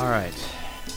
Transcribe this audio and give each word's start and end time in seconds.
All 0.00 0.08
right. 0.08 0.32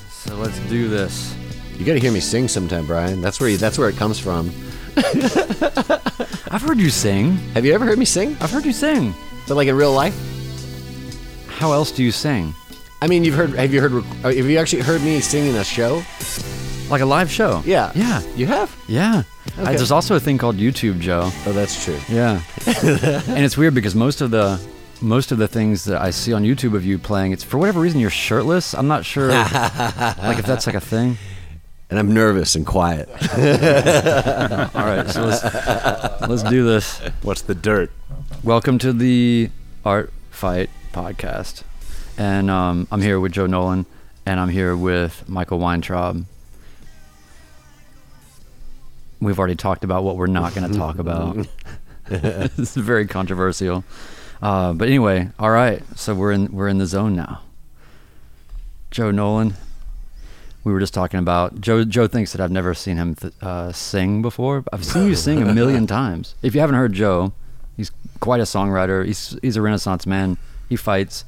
So 0.09 0.35
let's 0.37 0.57
do 0.69 0.87
this. 0.87 1.35
You 1.77 1.85
got 1.85 1.93
to 1.93 1.99
hear 1.99 2.11
me 2.13 2.21
sing 2.21 2.47
sometime, 2.47 2.85
Brian. 2.87 3.19
That's 3.19 3.39
where 3.41 3.49
you, 3.49 3.57
that's 3.57 3.77
where 3.77 3.89
it 3.89 3.97
comes 3.97 4.17
from. 4.17 4.49
I've 4.95 6.61
heard 6.61 6.77
you 6.79 6.89
sing. 6.89 7.33
Have 7.53 7.65
you 7.65 7.73
ever 7.73 7.83
heard 7.83 7.97
me 7.99 8.05
sing? 8.05 8.37
I've 8.39 8.51
heard 8.51 8.65
you 8.65 8.71
sing. 8.71 9.13
But 9.47 9.55
like 9.55 9.67
in 9.67 9.75
real 9.75 9.91
life? 9.91 10.15
How 11.49 11.73
else 11.73 11.91
do 11.91 12.01
you 12.01 12.11
sing? 12.11 12.53
I 13.01 13.07
mean, 13.07 13.25
you've 13.25 13.35
heard. 13.35 13.49
Have 13.55 13.73
you 13.73 13.81
heard? 13.81 13.91
uh, 14.23 14.31
Have 14.33 14.49
you 14.49 14.57
actually 14.57 14.83
heard 14.83 15.01
me 15.01 15.19
sing 15.19 15.47
in 15.47 15.55
a 15.55 15.63
show? 15.65 16.01
Like 16.89 17.01
a 17.01 17.05
live 17.05 17.29
show? 17.29 17.61
Yeah. 17.65 17.91
Yeah. 17.95 18.21
You 18.35 18.45
have? 18.45 18.73
Yeah. 18.87 19.23
Okay. 19.59 19.75
there's 19.75 19.91
also 19.91 20.15
a 20.15 20.19
thing 20.19 20.37
called 20.37 20.55
YouTube, 20.55 20.99
Joe. 20.99 21.29
Oh, 21.45 21.51
that's 21.51 21.83
true. 21.83 21.99
Yeah. 22.07 22.41
and 22.67 23.43
it's 23.43 23.57
weird 23.57 23.73
because 23.73 23.95
most 23.95 24.21
of 24.21 24.31
the 24.31 24.57
most 25.03 25.33
of 25.33 25.37
the 25.37 25.47
things 25.47 25.83
that 25.83 26.01
I 26.01 26.09
see 26.11 26.31
on 26.31 26.43
YouTube 26.43 26.75
of 26.75 26.85
you 26.85 26.97
playing, 26.97 27.33
it's 27.33 27.43
for 27.43 27.57
whatever 27.57 27.81
reason 27.81 27.99
you're 27.99 28.09
shirtless. 28.09 28.73
I'm 28.73 28.87
not 28.87 29.05
sure 29.05 29.27
like 29.27 30.39
if 30.39 30.45
that's 30.45 30.65
like 30.65 30.75
a 30.75 30.81
thing. 30.81 31.17
And 31.89 31.99
I'm 31.99 32.13
nervous 32.13 32.55
and 32.55 32.65
quiet. 32.65 33.09
All 34.71 34.85
right, 34.85 35.07
so 35.07 35.25
let's 35.25 36.21
let's 36.27 36.43
do 36.43 36.63
this. 36.63 36.99
What's 37.21 37.41
the 37.41 37.53
dirt? 37.53 37.91
Welcome 38.43 38.79
to 38.79 38.93
the 38.93 39.51
Art 39.85 40.11
Fight 40.31 40.69
podcast. 40.93 41.63
And 42.17 42.49
um, 42.49 42.87
I'm 42.89 43.01
here 43.01 43.19
with 43.19 43.33
Joe 43.33 43.45
Nolan 43.45 43.85
and 44.25 44.39
I'm 44.39 44.49
here 44.49 44.75
with 44.75 45.27
Michael 45.27 45.59
Weintraub. 45.59 46.25
We've 49.19 49.37
already 49.37 49.55
talked 49.55 49.83
about 49.83 50.03
what 50.03 50.15
we're 50.15 50.27
not 50.27 50.55
going 50.55 50.71
to 50.71 50.77
talk 50.77 50.97
about. 50.97 51.47
this 52.07 52.57
is 52.57 52.75
very 52.75 53.07
controversial. 53.07 53.83
Uh, 54.43 54.73
but 54.73 54.89
anyway, 54.89 55.29
all 55.39 55.49
right. 55.51 55.81
So 55.97 56.13
we're 56.13 56.33
in 56.33 56.51
we're 56.51 56.67
in 56.67 56.77
the 56.77 56.85
zone 56.85 57.15
now. 57.15 57.41
Joe 58.91 59.09
Nolan. 59.09 59.53
We 60.65 60.71
were 60.73 60.79
just 60.81 60.93
talking 60.93 61.19
about 61.19 61.61
Joe. 61.61 61.83
Joe 61.85 62.07
thinks 62.07 62.33
that 62.33 62.41
I've 62.41 62.51
never 62.51 62.73
seen 62.73 62.97
him 62.97 63.15
th- 63.15 63.33
uh, 63.41 63.71
sing 63.71 64.21
before. 64.21 64.63
I've 64.71 64.83
seen 64.85 65.07
you 65.07 65.15
sing 65.15 65.41
a 65.41 65.53
million 65.53 65.87
times. 65.99 66.35
If 66.41 66.53
you 66.55 66.59
haven't 66.61 66.75
heard 66.75 66.91
Joe, 66.93 67.31
he's 67.77 67.91
quite 68.19 68.41
a 68.41 68.43
songwriter. 68.43 69.05
He's 69.05 69.37
he's 69.41 69.55
a 69.55 69.61
Renaissance 69.61 70.05
man. 70.05 70.37
He 70.67 70.75
fights. 70.75 71.23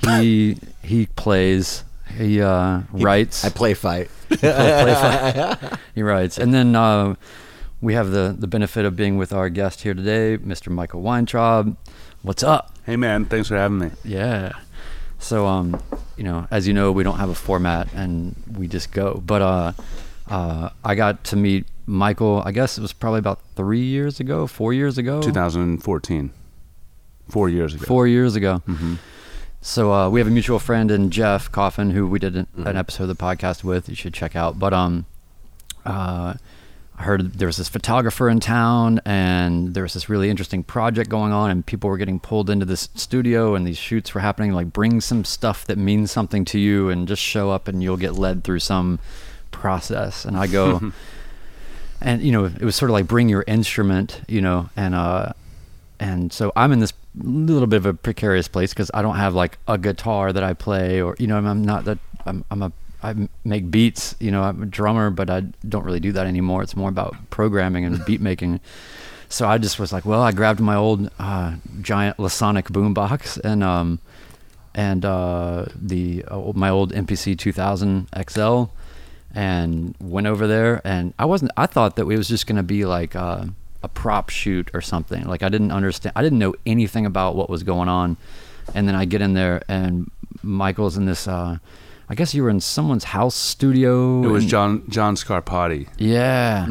He 0.00 0.58
he 0.82 1.06
plays. 1.06 1.84
He 2.18 2.42
uh, 2.42 2.82
writes. 2.92 3.42
I 3.44 3.48
play 3.48 3.72
fight. 3.72 4.10
play, 4.28 4.38
play 4.38 4.94
fight. 4.94 5.78
He 5.94 6.02
writes, 6.02 6.36
and 6.38 6.52
then 6.52 6.76
uh, 6.76 7.14
we 7.80 7.94
have 7.94 8.10
the 8.10 8.36
the 8.38 8.46
benefit 8.46 8.84
of 8.84 8.96
being 8.96 9.16
with 9.16 9.32
our 9.32 9.48
guest 9.48 9.80
here 9.82 9.94
today, 9.94 10.36
Mr. 10.38 10.68
Michael 10.68 11.00
Weintraub. 11.00 11.76
What's 12.24 12.42
up? 12.42 12.72
Hey 12.86 12.96
man, 12.96 13.26
thanks 13.26 13.48
for 13.48 13.56
having 13.56 13.78
me. 13.78 13.90
Yeah. 14.02 14.52
So 15.18 15.46
um, 15.46 15.78
you 16.16 16.24
know, 16.24 16.46
as 16.50 16.66
you 16.66 16.72
know, 16.72 16.90
we 16.90 17.04
don't 17.04 17.18
have 17.18 17.28
a 17.28 17.34
format 17.34 17.92
and 17.92 18.34
we 18.56 18.66
just 18.66 18.92
go. 18.92 19.22
But 19.24 19.42
uh, 19.42 19.72
uh, 20.28 20.70
I 20.82 20.94
got 20.94 21.22
to 21.24 21.36
meet 21.36 21.66
Michael. 21.86 22.42
I 22.44 22.52
guess 22.52 22.78
it 22.78 22.80
was 22.80 22.94
probably 22.94 23.18
about 23.18 23.40
three 23.56 23.82
years 23.84 24.20
ago, 24.20 24.46
four 24.46 24.72
years 24.72 24.96
ago, 24.96 25.20
2014, 25.20 26.30
four 27.28 27.50
years 27.50 27.74
ago. 27.74 27.84
four 27.84 28.06
years 28.06 28.36
ago. 28.36 28.58
hmm 28.64 28.94
So 29.60 29.92
uh, 29.92 30.08
we 30.08 30.18
have 30.18 30.26
a 30.26 30.30
mutual 30.32 30.58
friend 30.58 30.90
in 30.90 31.10
Jeff 31.10 31.52
Coffin 31.52 31.90
who 31.90 32.06
we 32.06 32.18
did 32.18 32.36
an, 32.36 32.46
an 32.56 32.76
episode 32.78 33.04
of 33.04 33.08
the 33.18 33.22
podcast 33.22 33.64
with. 33.64 33.86
You 33.90 33.94
should 33.94 34.14
check 34.14 34.34
out. 34.34 34.58
But 34.58 34.72
um, 34.72 35.04
uh, 35.84 36.34
I 36.96 37.02
heard 37.02 37.34
there 37.34 37.48
was 37.48 37.56
this 37.56 37.68
photographer 37.68 38.28
in 38.28 38.38
town, 38.38 39.00
and 39.04 39.74
there 39.74 39.82
was 39.82 39.94
this 39.94 40.08
really 40.08 40.30
interesting 40.30 40.62
project 40.62 41.10
going 41.10 41.32
on, 41.32 41.50
and 41.50 41.66
people 41.66 41.90
were 41.90 41.98
getting 41.98 42.20
pulled 42.20 42.48
into 42.48 42.64
this 42.64 42.88
studio, 42.94 43.54
and 43.56 43.66
these 43.66 43.78
shoots 43.78 44.14
were 44.14 44.20
happening. 44.20 44.52
Like, 44.52 44.72
bring 44.72 45.00
some 45.00 45.24
stuff 45.24 45.64
that 45.66 45.76
means 45.76 46.12
something 46.12 46.44
to 46.46 46.58
you, 46.58 46.90
and 46.90 47.08
just 47.08 47.20
show 47.20 47.50
up, 47.50 47.66
and 47.66 47.82
you'll 47.82 47.96
get 47.96 48.14
led 48.14 48.44
through 48.44 48.60
some 48.60 49.00
process. 49.50 50.24
And 50.24 50.36
I 50.36 50.46
go, 50.46 50.92
and 52.00 52.22
you 52.22 52.30
know, 52.30 52.44
it 52.44 52.62
was 52.62 52.76
sort 52.76 52.90
of 52.90 52.92
like 52.92 53.08
bring 53.08 53.28
your 53.28 53.44
instrument, 53.46 54.20
you 54.28 54.40
know, 54.40 54.70
and 54.76 54.94
uh, 54.94 55.32
and 55.98 56.32
so 56.32 56.52
I'm 56.54 56.70
in 56.70 56.78
this 56.78 56.92
little 57.16 57.66
bit 57.66 57.76
of 57.76 57.86
a 57.86 57.94
precarious 57.94 58.46
place 58.46 58.72
because 58.72 58.90
I 58.94 59.02
don't 59.02 59.16
have 59.16 59.34
like 59.34 59.58
a 59.66 59.78
guitar 59.78 60.32
that 60.32 60.44
I 60.44 60.52
play, 60.52 61.00
or 61.00 61.16
you 61.18 61.26
know, 61.26 61.36
I'm, 61.36 61.46
I'm 61.46 61.64
not 61.64 61.86
that 61.86 61.98
I'm, 62.24 62.44
I'm 62.50 62.62
a 62.62 62.72
I 63.04 63.28
make 63.44 63.70
beats, 63.70 64.16
you 64.18 64.30
know, 64.30 64.42
I'm 64.42 64.62
a 64.62 64.66
drummer, 64.66 65.10
but 65.10 65.28
I 65.28 65.40
don't 65.68 65.84
really 65.84 66.00
do 66.00 66.12
that 66.12 66.26
anymore. 66.26 66.62
It's 66.62 66.74
more 66.74 66.88
about 66.88 67.14
programming 67.30 67.84
and 67.84 68.02
beat 68.06 68.20
making. 68.20 68.60
So 69.28 69.46
I 69.46 69.58
just 69.58 69.78
was 69.78 69.92
like, 69.92 70.04
well, 70.04 70.22
I 70.22 70.32
grabbed 70.32 70.60
my 70.60 70.74
old 70.74 71.10
uh, 71.18 71.56
giant 71.82 72.16
Lasonic 72.16 72.70
boombox 72.70 73.38
and 73.44 73.62
um 73.62 73.98
and 74.74 75.04
uh, 75.04 75.66
the 75.74 76.24
uh, 76.28 76.52
my 76.54 76.68
old 76.68 76.92
MPC 76.92 77.38
2000 77.38 78.08
XL 78.28 78.64
and 79.34 79.94
went 80.00 80.26
over 80.26 80.46
there 80.46 80.80
and 80.84 81.14
I 81.18 81.26
wasn't 81.26 81.52
I 81.56 81.66
thought 81.66 81.96
that 81.96 82.02
it 82.02 82.16
was 82.16 82.28
just 82.28 82.46
going 82.46 82.56
to 82.56 82.62
be 82.62 82.84
like 82.84 83.14
uh, 83.14 83.44
a 83.82 83.88
prop 83.88 84.30
shoot 84.30 84.70
or 84.74 84.80
something. 84.80 85.24
Like 85.24 85.42
I 85.42 85.48
didn't 85.48 85.72
understand 85.72 86.14
I 86.16 86.22
didn't 86.22 86.38
know 86.38 86.54
anything 86.64 87.06
about 87.06 87.36
what 87.36 87.50
was 87.50 87.62
going 87.62 87.88
on. 87.88 88.16
And 88.74 88.88
then 88.88 88.94
I 88.94 89.04
get 89.04 89.20
in 89.20 89.34
there 89.34 89.62
and 89.68 90.10
Michael's 90.42 90.96
in 90.96 91.04
this 91.04 91.28
uh, 91.28 91.58
I 92.08 92.14
guess 92.14 92.34
you 92.34 92.42
were 92.42 92.50
in 92.50 92.60
someone's 92.60 93.04
house 93.04 93.34
studio. 93.34 94.22
It 94.22 94.28
was 94.28 94.44
and- 94.44 94.50
John 94.50 94.82
John 94.88 95.16
Scarpati, 95.16 95.88
Yeah. 95.96 96.66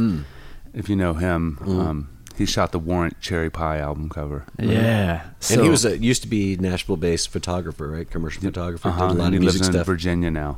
if 0.73 0.89
you 0.89 0.95
know 0.95 1.13
him. 1.13 1.57
Um, 1.61 2.09
he 2.35 2.45
shot 2.45 2.71
the 2.71 2.79
Warrant 2.79 3.19
Cherry 3.21 3.49
Pie 3.51 3.77
album 3.79 4.09
cover. 4.09 4.45
Yeah. 4.59 5.21
and 5.51 5.61
he 5.61 5.69
was 5.69 5.85
a, 5.85 5.97
used 5.97 6.23
to 6.23 6.27
be 6.27 6.55
Nashville-based 6.57 7.29
photographer, 7.29 7.87
right? 7.89 8.09
Commercial 8.09 8.41
photographer. 8.41 8.89
Uh-huh, 8.89 9.07
Did 9.09 9.15
a 9.17 9.19
lot 9.19 9.25
and 9.25 9.27
of 9.27 9.33
he 9.33 9.39
music 9.39 9.59
lives 9.61 9.67
in 9.67 9.73
stuff. 9.73 9.85
Virginia 9.85 10.31
now. 10.31 10.57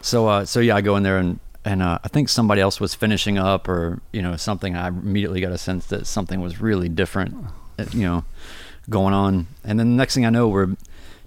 So 0.00 0.28
uh, 0.28 0.44
so 0.44 0.60
yeah, 0.60 0.76
I 0.76 0.80
go 0.80 0.96
in 0.96 1.02
there 1.02 1.18
and 1.18 1.40
and 1.64 1.82
uh, 1.82 1.98
I 2.04 2.08
think 2.08 2.28
somebody 2.28 2.60
else 2.60 2.78
was 2.80 2.94
finishing 2.94 3.38
up 3.38 3.68
or 3.68 4.00
you 4.12 4.22
know 4.22 4.36
something. 4.36 4.76
I 4.76 4.88
immediately 4.88 5.40
got 5.40 5.52
a 5.52 5.58
sense 5.58 5.86
that 5.86 6.06
something 6.06 6.40
was 6.40 6.60
really 6.60 6.88
different, 6.88 7.34
uh, 7.78 7.86
you 7.92 8.02
know, 8.02 8.24
going 8.88 9.14
on. 9.14 9.48
And 9.64 9.78
then 9.78 9.90
the 9.90 9.96
next 9.96 10.14
thing 10.14 10.24
I 10.26 10.30
know, 10.30 10.46
we're 10.48 10.76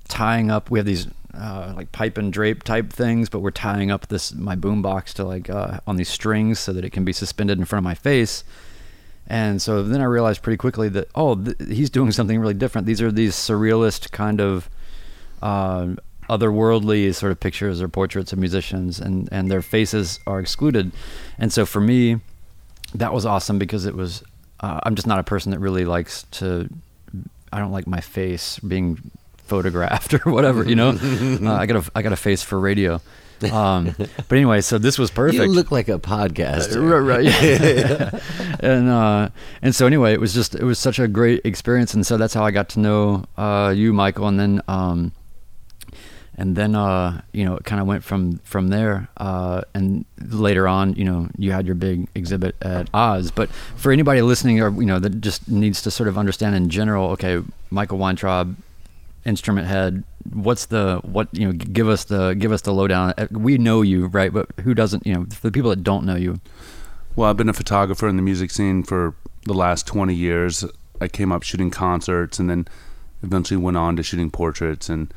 tying 0.07 0.49
up. 0.49 0.69
We 0.71 0.79
have 0.79 0.85
these 0.85 1.07
uh, 1.33 1.73
like 1.75 1.91
pipe 1.91 2.17
and 2.17 2.33
drape 2.33 2.63
type 2.63 2.91
things, 2.91 3.29
but 3.29 3.39
we're 3.39 3.51
tying 3.51 3.91
up 3.91 4.07
this 4.07 4.33
my 4.33 4.55
boombox 4.55 5.13
to 5.13 5.23
like 5.23 5.49
uh, 5.49 5.79
on 5.85 5.95
these 5.95 6.09
strings 6.09 6.59
so 6.59 6.73
that 6.73 6.83
it 6.83 6.91
can 6.91 7.05
be 7.05 7.13
suspended 7.13 7.57
in 7.59 7.65
front 7.65 7.79
of 7.79 7.83
my 7.83 7.95
face. 7.95 8.43
And 9.27 9.61
so 9.61 9.83
then 9.83 10.01
I 10.01 10.05
realized 10.05 10.41
pretty 10.41 10.57
quickly 10.57 10.89
that 10.89 11.07
oh, 11.13 11.35
th- 11.35 11.57
he's 11.69 11.89
doing 11.89 12.11
something 12.11 12.39
really 12.39 12.55
different. 12.55 12.87
These 12.87 13.01
are 13.01 13.11
these 13.11 13.35
surrealist 13.35 14.11
kind 14.11 14.41
of 14.41 14.69
uh, 15.41 15.95
otherworldly 16.29 17.13
sort 17.13 17.31
of 17.31 17.39
pictures 17.39 17.81
or 17.81 17.87
portraits 17.87 18.33
of 18.33 18.39
musicians, 18.39 18.99
and 18.99 19.29
and 19.31 19.51
their 19.51 19.61
faces 19.61 20.19
are 20.25 20.39
excluded. 20.39 20.91
And 21.37 21.53
so 21.53 21.65
for 21.65 21.79
me, 21.79 22.21
that 22.95 23.13
was 23.13 23.25
awesome 23.25 23.59
because 23.59 23.85
it 23.85 23.95
was. 23.95 24.23
Uh, 24.61 24.79
I'm 24.83 24.95
just 24.95 25.07
not 25.07 25.19
a 25.19 25.23
person 25.23 25.51
that 25.51 25.59
really 25.59 25.85
likes 25.85 26.23
to. 26.31 26.67
I 27.53 27.59
don't 27.59 27.71
like 27.71 27.87
my 27.87 28.01
face 28.01 28.59
being 28.59 29.11
photographed 29.49 30.13
or 30.25 30.31
whatever. 30.31 30.63
You 30.63 30.75
know, 30.75 30.89
uh, 30.89 31.53
I 31.53 31.65
got 31.65 31.87
a 31.87 31.91
I 31.95 32.01
got 32.01 32.13
a 32.13 32.17
face 32.17 32.43
for 32.43 32.59
radio. 32.59 33.01
Um, 33.43 33.95
but 33.97 34.31
anyway, 34.31 34.61
so 34.61 34.77
this 34.77 34.99
was 34.99 35.11
perfect. 35.11 35.41
You 35.41 35.47
look 35.47 35.71
like 35.71 35.87
a 35.87 35.99
podcast. 35.99 36.75
Uh, 36.75 36.81
right, 36.81 36.99
right, 36.99 37.23
yeah. 37.23 38.19
and 38.59 38.89
uh, 38.89 39.29
and 39.61 39.73
so 39.73 39.87
anyway, 39.87 40.13
it 40.13 40.19
was 40.19 40.33
just 40.33 40.55
it 40.55 40.63
was 40.63 40.79
such 40.79 40.99
a 40.99 41.07
great 41.07 41.45
experience, 41.45 41.93
and 41.93 42.05
so 42.05 42.17
that's 42.17 42.33
how 42.33 42.43
I 42.43 42.51
got 42.51 42.69
to 42.69 42.79
know 42.79 43.25
uh, 43.37 43.73
you, 43.75 43.93
Michael, 43.93 44.27
and 44.27 44.39
then 44.39 44.61
um, 44.67 45.11
and 46.35 46.55
then 46.55 46.75
uh, 46.75 47.21
you 47.31 47.45
know 47.45 47.55
it 47.55 47.63
kind 47.63 47.81
of 47.81 47.87
went 47.87 48.03
from 48.03 48.39
from 48.39 48.69
there. 48.69 49.07
Uh, 49.17 49.61
and 49.73 50.05
later 50.21 50.67
on, 50.67 50.93
you 50.95 51.05
know, 51.05 51.29
you 51.37 51.51
had 51.51 51.65
your 51.65 51.75
big 51.75 52.07
exhibit 52.15 52.55
at 52.61 52.89
Oz. 52.93 53.31
But 53.31 53.49
for 53.75 53.91
anybody 53.91 54.21
listening, 54.21 54.61
or 54.61 54.69
you 54.71 54.85
know, 54.85 54.99
that 54.99 55.21
just 55.21 55.49
needs 55.49 55.81
to 55.83 55.91
sort 55.91 56.09
of 56.09 56.17
understand 56.17 56.55
in 56.55 56.69
general, 56.69 57.11
okay, 57.11 57.41
Michael 57.69 57.97
Weintraub, 57.97 58.55
instrument 59.29 59.67
head. 59.67 60.03
What's 60.33 60.65
the 60.65 60.99
what 61.03 61.29
you 61.31 61.45
know? 61.47 61.53
Give 61.53 61.87
us 61.87 62.03
the 62.05 62.33
give 62.33 62.51
us 62.51 62.61
the 62.61 62.73
lowdown. 62.73 63.13
Uh, 63.17 63.27
We 63.31 63.57
know 63.57 63.81
you, 63.81 64.07
right? 64.07 64.33
But 64.33 64.47
who 64.63 64.73
doesn't? 64.73 65.05
You 65.07 65.13
know, 65.13 65.25
for 65.31 65.47
the 65.47 65.51
people 65.51 65.69
that 65.69 65.83
don't 65.83 66.05
know 66.05 66.15
you. 66.15 66.41
Well, 67.15 67.29
I've 67.29 67.37
been 67.37 67.49
a 67.49 67.53
photographer 67.53 68.07
in 68.07 68.15
the 68.15 68.21
music 68.21 68.51
scene 68.51 68.83
for 68.83 69.15
the 69.43 69.53
last 69.53 69.87
20 69.87 70.13
years. 70.13 70.65
I 71.01 71.07
came 71.07 71.31
up 71.31 71.43
shooting 71.43 71.71
concerts 71.71 72.39
and 72.39 72.49
then 72.49 72.67
eventually 73.23 73.57
went 73.57 73.77
on 73.77 73.95
to 73.95 74.03
shooting 74.03 74.29
portraits. 74.29 74.89
And 74.89 75.13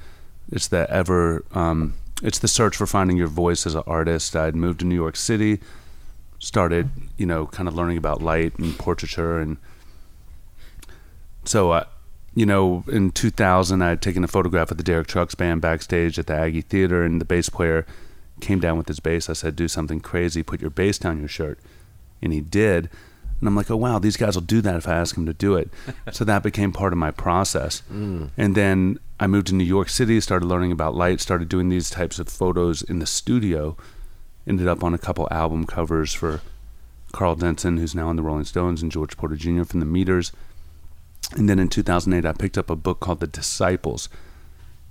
it's 0.51 0.69
the 0.69 0.91
ever, 0.91 1.45
um, 1.53 1.95
it's 2.23 2.39
the 2.39 2.49
search 2.49 2.77
for 2.77 2.87
finding 2.87 3.17
your 3.17 3.29
voice 3.29 3.67
as 3.67 3.75
an 3.75 3.83
artist. 3.87 4.35
I'd 4.37 4.57
moved 4.57 4.81
to 4.81 4.87
New 4.87 4.95
York 4.95 5.17
City, 5.17 5.61
started, 6.39 6.91
you 7.17 7.27
know, 7.27 7.47
kind 7.47 7.69
of 7.69 7.75
learning 7.75 7.99
about 7.99 8.23
light 8.23 8.59
and 8.59 8.77
portraiture. 8.79 9.39
And 9.39 9.57
so, 11.45 11.73
uh, 11.73 11.85
you 12.35 12.47
know, 12.47 12.85
in 12.89 13.11
2000, 13.11 13.83
I 13.83 13.91
had 13.91 14.03
taken 14.03 14.25
a 14.25 14.29
photograph 14.29 14.71
of 14.71 14.79
the 14.79 14.83
Derek 14.83 15.07
Trucks 15.07 15.35
band 15.35 15.61
backstage 15.61 16.19
at 16.19 16.27
the 16.27 16.35
Aggie 16.35 16.63
Theater, 16.63 17.05
and 17.05 17.21
the 17.21 17.25
bass 17.25 17.49
player 17.49 17.87
came 18.41 18.61
down 18.61 18.79
with 18.79 18.89
his 18.89 19.01
bass. 19.01 19.29
I 19.29 19.35
said, 19.35 19.57
"Do 19.57 19.69
something 19.69 20.01
crazy. 20.01 20.43
Put 20.43 20.61
your 20.61 20.71
bass 20.71 20.99
down 20.99 21.19
your 21.19 21.29
shirt," 21.29 21.59
and 22.23 22.33
he 22.33 22.41
did. 22.41 22.89
And 23.43 23.49
I'm 23.49 23.57
like, 23.57 23.73
oh 23.73 23.77
wow, 23.77 23.99
these 23.99 24.17
guys 24.17 24.37
will 24.37 24.43
do 24.43 24.61
that 24.61 24.77
if 24.77 24.87
I 24.87 24.95
ask 24.95 25.17
them 25.17 25.27
to 25.27 25.35
do 25.35 25.57
it. 25.57 25.69
so 26.13 26.25
that 26.25 26.45
became 26.45 26.71
part 26.71 26.93
of 26.93 26.99
my 27.01 27.11
process. 27.11 27.83
Mm. 27.93 28.31
And 28.37 28.55
then 28.55 29.01
I 29.19 29.27
moved 29.27 29.49
to 29.49 29.55
New 29.55 29.65
York 29.65 29.89
City, 29.89 30.21
started 30.21 30.47
learning 30.47 30.71
about 30.71 30.95
light, 30.95 31.21
started 31.21 31.49
doing 31.49 31.69
these 31.69 31.91
types 31.91 32.21
of 32.21 32.29
photos 32.29 32.83
in 32.83 33.01
the 33.01 33.07
studio. 33.07 33.77
Ended 34.47 34.69
up 34.69 34.85
on 34.85 34.95
a 34.95 34.99
couple 34.99 35.27
album 35.33 35.67
covers 35.67 36.15
for 36.15 36.41
Karl 37.11 37.35
Denson, 37.35 37.79
who's 37.79 37.97
now 37.97 38.11
in 38.11 38.17
the 38.17 38.23
Rolling 38.23 38.45
Stones, 38.45 38.81
and 38.81 38.93
George 38.93 39.17
Porter 39.17 39.35
Jr. 39.35 39.65
from 39.65 39.81
the 39.81 39.87
Meters. 39.87 40.31
And 41.37 41.49
then 41.49 41.59
in 41.59 41.69
2008, 41.69 42.29
I 42.29 42.33
picked 42.33 42.59
up 42.59 42.71
a 42.71 42.77
book 42.77 43.01
called 43.01 43.21
The 43.21 43.27
Disciples 43.27 44.09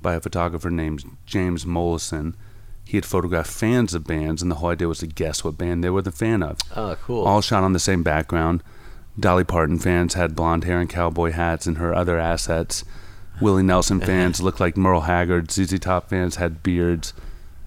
by 0.02 0.16
a 0.16 0.20
photographer 0.20 0.72
named 0.72 1.18
James 1.26 1.66
Mollison. 1.66 2.36
He 2.84 2.98
had 2.98 3.06
photographed 3.06 3.52
fans 3.52 3.94
of 3.94 4.06
bands, 4.06 4.42
and 4.42 4.50
the 4.50 4.56
whole 4.56 4.70
idea 4.70 4.88
was 4.88 5.00
to 5.00 5.08
guess 5.08 5.44
what 5.44 5.58
band 5.58 5.84
they 5.84 5.90
were 5.90 6.02
the 6.02 6.12
fan 6.12 6.42
of. 6.44 6.58
Oh, 6.76 6.98
cool. 7.04 7.24
All 7.24 7.42
shot 7.42 7.64
on 7.64 7.74
the 7.74 7.80
same 7.80 8.04
background. 8.04 8.64
Dolly 9.20 9.44
Parton 9.44 9.80
fans 9.80 10.16
had 10.16 10.36
blonde 10.36 10.64
hair 10.64 10.80
and 10.80 10.90
cowboy 10.90 11.32
hats 11.32 11.68
and 11.68 11.78
her 11.78 11.94
other 11.94 12.20
assets. 12.20 12.84
Willie 13.40 13.64
Nelson 13.64 14.00
fans 14.02 14.42
looked 14.42 14.60
like 14.60 14.78
Merle 14.78 15.02
Haggard. 15.02 15.52
ZZ 15.52 15.80
Top 15.80 16.10
fans 16.10 16.38
had 16.38 16.64
beards. 16.64 17.14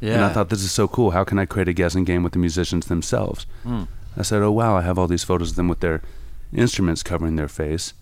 Yeah. 0.01 0.15
And 0.15 0.25
I 0.25 0.33
thought, 0.33 0.51
this 0.51 0.63
is 0.63 0.73
so 0.73 0.89
cool. 0.89 1.13
How 1.13 1.25
can 1.25 1.39
I 1.39 1.47
create 1.47 1.69
a 1.69 1.73
guessing 1.73 2.05
game 2.05 2.23
with 2.23 2.33
the 2.33 2.39
musicians 2.39 2.87
themselves? 2.87 3.47
Mm. 3.65 3.89
I 4.17 4.23
said, 4.23 4.43
oh, 4.43 4.53
wow, 4.53 4.77
I 4.77 4.83
have 4.83 4.99
all 4.99 5.07
these 5.07 5.25
photos 5.25 5.51
of 5.51 5.57
them 5.57 5.69
with 5.69 5.81
their 5.81 6.03
instruments 6.53 7.03
covering 7.03 7.37
their 7.37 7.49
face. 7.49 7.95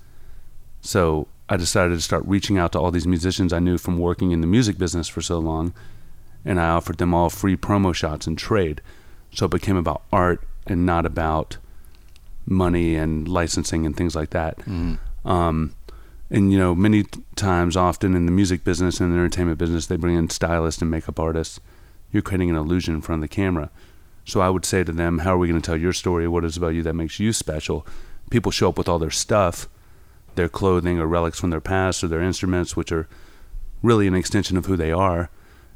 So 0.82 1.28
I 1.48 1.56
decided 1.56 1.94
to 1.94 2.00
start 2.00 2.24
reaching 2.26 2.58
out 2.58 2.72
to 2.72 2.80
all 2.80 2.90
these 2.90 3.06
musicians 3.06 3.52
I 3.52 3.60
knew 3.60 3.78
from 3.78 3.98
working 3.98 4.32
in 4.32 4.40
the 4.42 4.46
music 4.46 4.76
business 4.76 5.08
for 5.08 5.22
so 5.22 5.38
long, 5.38 5.72
and 6.44 6.60
I 6.60 6.68
offered 6.68 6.98
them 6.98 7.14
all 7.14 7.30
free 7.30 7.56
promo 7.56 7.94
shots 7.94 8.26
and 8.26 8.36
trade. 8.36 8.82
So 9.32 9.46
it 9.46 9.52
became 9.52 9.76
about 9.76 10.02
art 10.12 10.46
and 10.66 10.84
not 10.84 11.06
about 11.06 11.56
money 12.44 12.96
and 12.96 13.28
licensing 13.28 13.86
and 13.86 13.96
things 13.96 14.14
like 14.16 14.30
that. 14.30 14.58
Mm. 14.58 14.98
Um, 15.24 15.74
and 16.30 16.50
you 16.50 16.58
know, 16.58 16.74
many 16.74 17.04
times, 17.36 17.76
often 17.76 18.16
in 18.16 18.26
the 18.26 18.32
music 18.32 18.64
business 18.64 19.00
and 19.00 19.12
the 19.12 19.16
entertainment 19.16 19.58
business, 19.58 19.86
they 19.86 19.96
bring 19.96 20.16
in 20.16 20.30
stylists 20.30 20.82
and 20.82 20.90
makeup 20.90 21.20
artists. 21.20 21.60
You're 22.10 22.22
creating 22.22 22.50
an 22.50 22.56
illusion 22.56 22.94
in 22.94 23.02
front 23.02 23.22
of 23.22 23.30
the 23.30 23.34
camera. 23.34 23.70
So 24.24 24.40
I 24.40 24.50
would 24.50 24.64
say 24.64 24.82
to 24.84 24.92
them, 24.92 25.20
"How 25.20 25.34
are 25.34 25.38
we 25.38 25.48
going 25.48 25.60
to 25.60 25.64
tell 25.64 25.76
your 25.76 25.92
story? 25.92 26.26
What 26.26 26.44
is 26.44 26.56
it 26.56 26.58
about 26.58 26.74
you 26.74 26.82
that 26.82 26.94
makes 26.94 27.20
you 27.20 27.32
special?" 27.32 27.86
People 28.30 28.50
show 28.50 28.70
up 28.70 28.78
with 28.78 28.88
all 28.88 28.98
their 28.98 29.10
stuff, 29.10 29.68
their 30.34 30.48
clothing 30.48 30.98
or 30.98 31.06
relics 31.06 31.38
from 31.40 31.50
their 31.50 31.60
past 31.60 32.02
or 32.02 32.08
their 32.08 32.22
instruments, 32.22 32.76
which 32.76 32.90
are 32.92 33.06
really 33.82 34.06
an 34.06 34.14
extension 34.14 34.56
of 34.56 34.66
who 34.66 34.76
they 34.76 34.92
are. 34.92 35.30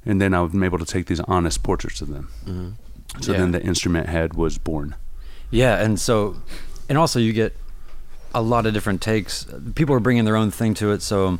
And 0.04 0.20
then 0.20 0.34
I'm 0.34 0.62
able 0.62 0.78
to 0.78 0.84
take 0.84 1.06
these 1.06 1.20
honest 1.20 1.62
portraits 1.62 2.00
of 2.00 2.08
them. 2.08 2.28
Mm-hmm. 2.44 3.20
So 3.22 3.32
Yeah. 3.32 3.38
then 3.38 3.52
the 3.52 3.62
instrument 3.62 4.08
head 4.08 4.34
was 4.34 4.58
born. 4.58 4.94
Yeah, 5.50 5.76
and 5.82 5.98
so, 5.98 6.36
and 6.88 6.96
also 6.98 7.18
you 7.18 7.32
get 7.32 7.56
a 8.34 8.42
lot 8.42 8.66
of 8.66 8.74
different 8.74 9.00
takes. 9.00 9.46
People 9.74 9.94
are 9.94 10.00
bringing 10.00 10.24
their 10.24 10.36
own 10.36 10.50
thing 10.50 10.74
to 10.74 10.92
it. 10.92 11.02
So 11.02 11.38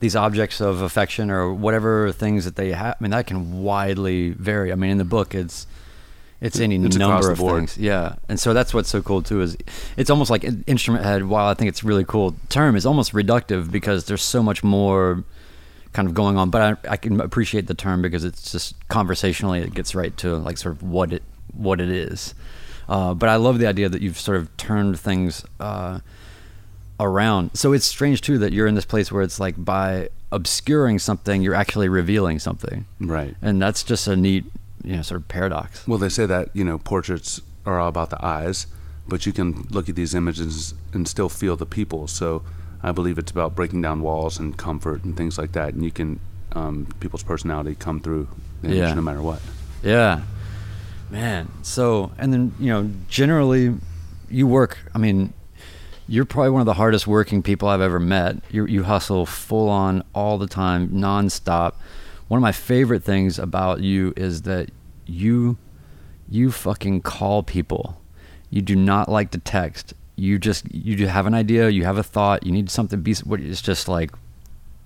these 0.00 0.16
objects 0.16 0.60
of 0.60 0.80
affection 0.80 1.30
or 1.30 1.52
whatever 1.52 2.10
things 2.12 2.44
that 2.44 2.56
they 2.56 2.72
have, 2.72 2.94
I 2.98 3.02
mean, 3.02 3.10
that 3.10 3.26
can 3.26 3.62
widely 3.62 4.30
vary. 4.30 4.72
I 4.72 4.74
mean, 4.76 4.90
in 4.90 4.98
the 4.98 5.04
book, 5.04 5.34
it's 5.34 5.66
it's 6.40 6.60
any 6.60 6.76
It's 6.76 6.96
number 6.96 7.30
of 7.30 7.38
things. 7.38 7.76
Yeah, 7.78 8.14
and 8.28 8.38
so 8.38 8.54
that's 8.54 8.72
what's 8.72 8.88
so 8.88 9.02
cool 9.02 9.22
too. 9.22 9.40
Is 9.40 9.56
it's 9.96 10.10
almost 10.10 10.30
like 10.30 10.44
in- 10.44 10.64
instrument 10.66 11.04
head. 11.04 11.24
While 11.26 11.46
I 11.48 11.54
think 11.54 11.68
it's 11.68 11.82
a 11.82 11.86
really 11.86 12.04
cool 12.04 12.34
term, 12.48 12.76
is 12.76 12.86
almost 12.86 13.12
reductive 13.12 13.70
because 13.70 14.04
there's 14.06 14.22
so 14.22 14.42
much 14.42 14.62
more 14.62 15.24
kind 15.92 16.06
of 16.06 16.14
going 16.14 16.36
on. 16.36 16.50
But 16.50 16.78
I, 16.86 16.92
I 16.92 16.96
can 16.96 17.20
appreciate 17.20 17.66
the 17.66 17.74
term 17.74 18.02
because 18.02 18.24
it's 18.24 18.52
just 18.52 18.74
conversationally 18.88 19.60
it 19.60 19.74
gets 19.74 19.94
right 19.94 20.16
to 20.18 20.36
like 20.36 20.58
sort 20.58 20.74
of 20.76 20.82
what 20.82 21.12
it 21.12 21.22
what 21.54 21.80
it 21.80 21.90
is. 21.90 22.34
Uh, 22.88 23.14
but 23.14 23.28
I 23.28 23.36
love 23.36 23.58
the 23.58 23.66
idea 23.66 23.88
that 23.88 24.00
you've 24.00 24.18
sort 24.18 24.36
of 24.38 24.54
turned 24.56 24.98
things 24.98 25.44
uh, 25.60 26.00
around. 27.00 27.50
So 27.54 27.72
it's 27.72 27.84
strange 27.86 28.20
too 28.20 28.38
that 28.38 28.52
you're 28.52 28.66
in 28.66 28.74
this 28.74 28.84
place 28.84 29.12
where 29.12 29.22
it's 29.22 29.38
like 29.38 29.62
by 29.62 30.08
obscuring 30.32 30.98
something, 30.98 31.42
you're 31.42 31.54
actually 31.54 31.88
revealing 31.88 32.38
something, 32.38 32.86
Right. 33.00 33.34
and 33.42 33.60
that's 33.62 33.82
just 33.82 34.06
a 34.08 34.16
neat, 34.16 34.44
you 34.84 34.96
know, 34.96 35.02
sort 35.02 35.20
of 35.20 35.28
paradox. 35.28 35.86
Well, 35.86 35.98
they 35.98 36.08
say 36.08 36.26
that 36.26 36.48
you 36.54 36.64
know 36.64 36.78
portraits 36.78 37.40
are 37.66 37.78
all 37.78 37.88
about 37.88 38.10
the 38.10 38.24
eyes, 38.24 38.66
but 39.06 39.26
you 39.26 39.32
can 39.32 39.66
look 39.70 39.88
at 39.88 39.94
these 39.96 40.14
images 40.14 40.74
and 40.92 41.06
still 41.08 41.28
feel 41.28 41.56
the 41.56 41.66
people. 41.66 42.06
So 42.08 42.42
I 42.82 42.92
believe 42.92 43.18
it's 43.18 43.30
about 43.30 43.54
breaking 43.54 43.82
down 43.82 44.00
walls 44.02 44.38
and 44.38 44.56
comfort 44.56 45.04
and 45.04 45.16
things 45.16 45.36
like 45.38 45.52
that, 45.52 45.74
and 45.74 45.84
you 45.84 45.90
can 45.90 46.20
um, 46.52 46.86
people's 47.00 47.22
personality 47.22 47.74
come 47.74 48.00
through 48.00 48.28
the 48.62 48.68
image 48.68 48.78
Yeah. 48.78 48.94
no 48.94 49.02
matter 49.02 49.20
what. 49.22 49.40
Yeah, 49.82 50.22
man. 51.10 51.48
So 51.62 52.12
and 52.18 52.32
then 52.32 52.54
you 52.58 52.68
know, 52.72 52.90
generally, 53.08 53.74
you 54.30 54.46
work. 54.46 54.78
I 54.94 54.98
mean, 54.98 55.32
you're 56.08 56.24
probably 56.24 56.50
one 56.50 56.60
of 56.60 56.66
the 56.66 56.74
hardest 56.74 57.06
working 57.06 57.42
people 57.42 57.68
I've 57.68 57.80
ever 57.80 58.00
met. 58.00 58.36
You 58.50 58.64
you 58.66 58.84
hustle 58.84 59.26
full 59.26 59.68
on 59.68 60.02
all 60.14 60.38
the 60.38 60.46
time, 60.48 60.88
nonstop. 60.90 61.74
One 62.28 62.38
of 62.38 62.42
my 62.42 62.52
favorite 62.52 63.02
things 63.02 63.38
about 63.38 63.80
you 63.80 64.12
is 64.16 64.42
that 64.42 64.70
you 65.06 65.56
you 66.28 66.52
fucking 66.52 67.00
call 67.02 67.42
people. 67.42 68.00
You 68.50 68.62
do 68.62 68.76
not 68.76 69.08
like 69.08 69.30
to 69.32 69.38
text. 69.38 69.94
You 70.16 70.38
just 70.38 70.72
you 70.72 70.96
do 70.96 71.06
have 71.06 71.26
an 71.26 71.34
idea. 71.34 71.70
You 71.70 71.84
have 71.84 71.98
a 71.98 72.02
thought. 72.02 72.44
You 72.44 72.52
need 72.52 72.70
something. 72.70 73.00
Be 73.00 73.14
what 73.24 73.40
it's 73.40 73.62
just 73.62 73.88
like, 73.88 74.12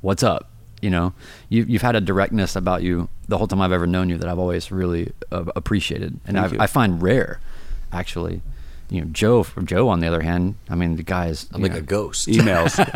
what's 0.00 0.22
up? 0.22 0.48
You 0.80 0.90
know, 0.90 1.14
you, 1.48 1.64
you've 1.64 1.82
had 1.82 1.94
a 1.94 2.00
directness 2.00 2.56
about 2.56 2.82
you 2.82 3.08
the 3.28 3.38
whole 3.38 3.46
time 3.46 3.60
I've 3.60 3.70
ever 3.72 3.86
known 3.86 4.08
you 4.08 4.18
that 4.18 4.28
I've 4.28 4.38
always 4.38 4.72
really 4.72 5.12
uh, 5.30 5.44
appreciated, 5.54 6.18
and 6.26 6.38
I've. 6.38 6.58
I 6.60 6.66
find 6.66 7.00
rare, 7.00 7.40
actually. 7.92 8.42
You 8.92 9.00
know, 9.00 9.06
Joe. 9.10 9.46
Joe, 9.64 9.88
on 9.88 10.00
the 10.00 10.06
other 10.06 10.20
hand, 10.20 10.56
I 10.68 10.74
mean, 10.74 10.96
the 10.96 11.02
guy 11.02 11.28
is. 11.28 11.48
I'm 11.52 11.62
like 11.62 11.72
know, 11.72 11.78
a 11.78 11.82
ghost. 11.82 12.28
Emails. 12.28 12.78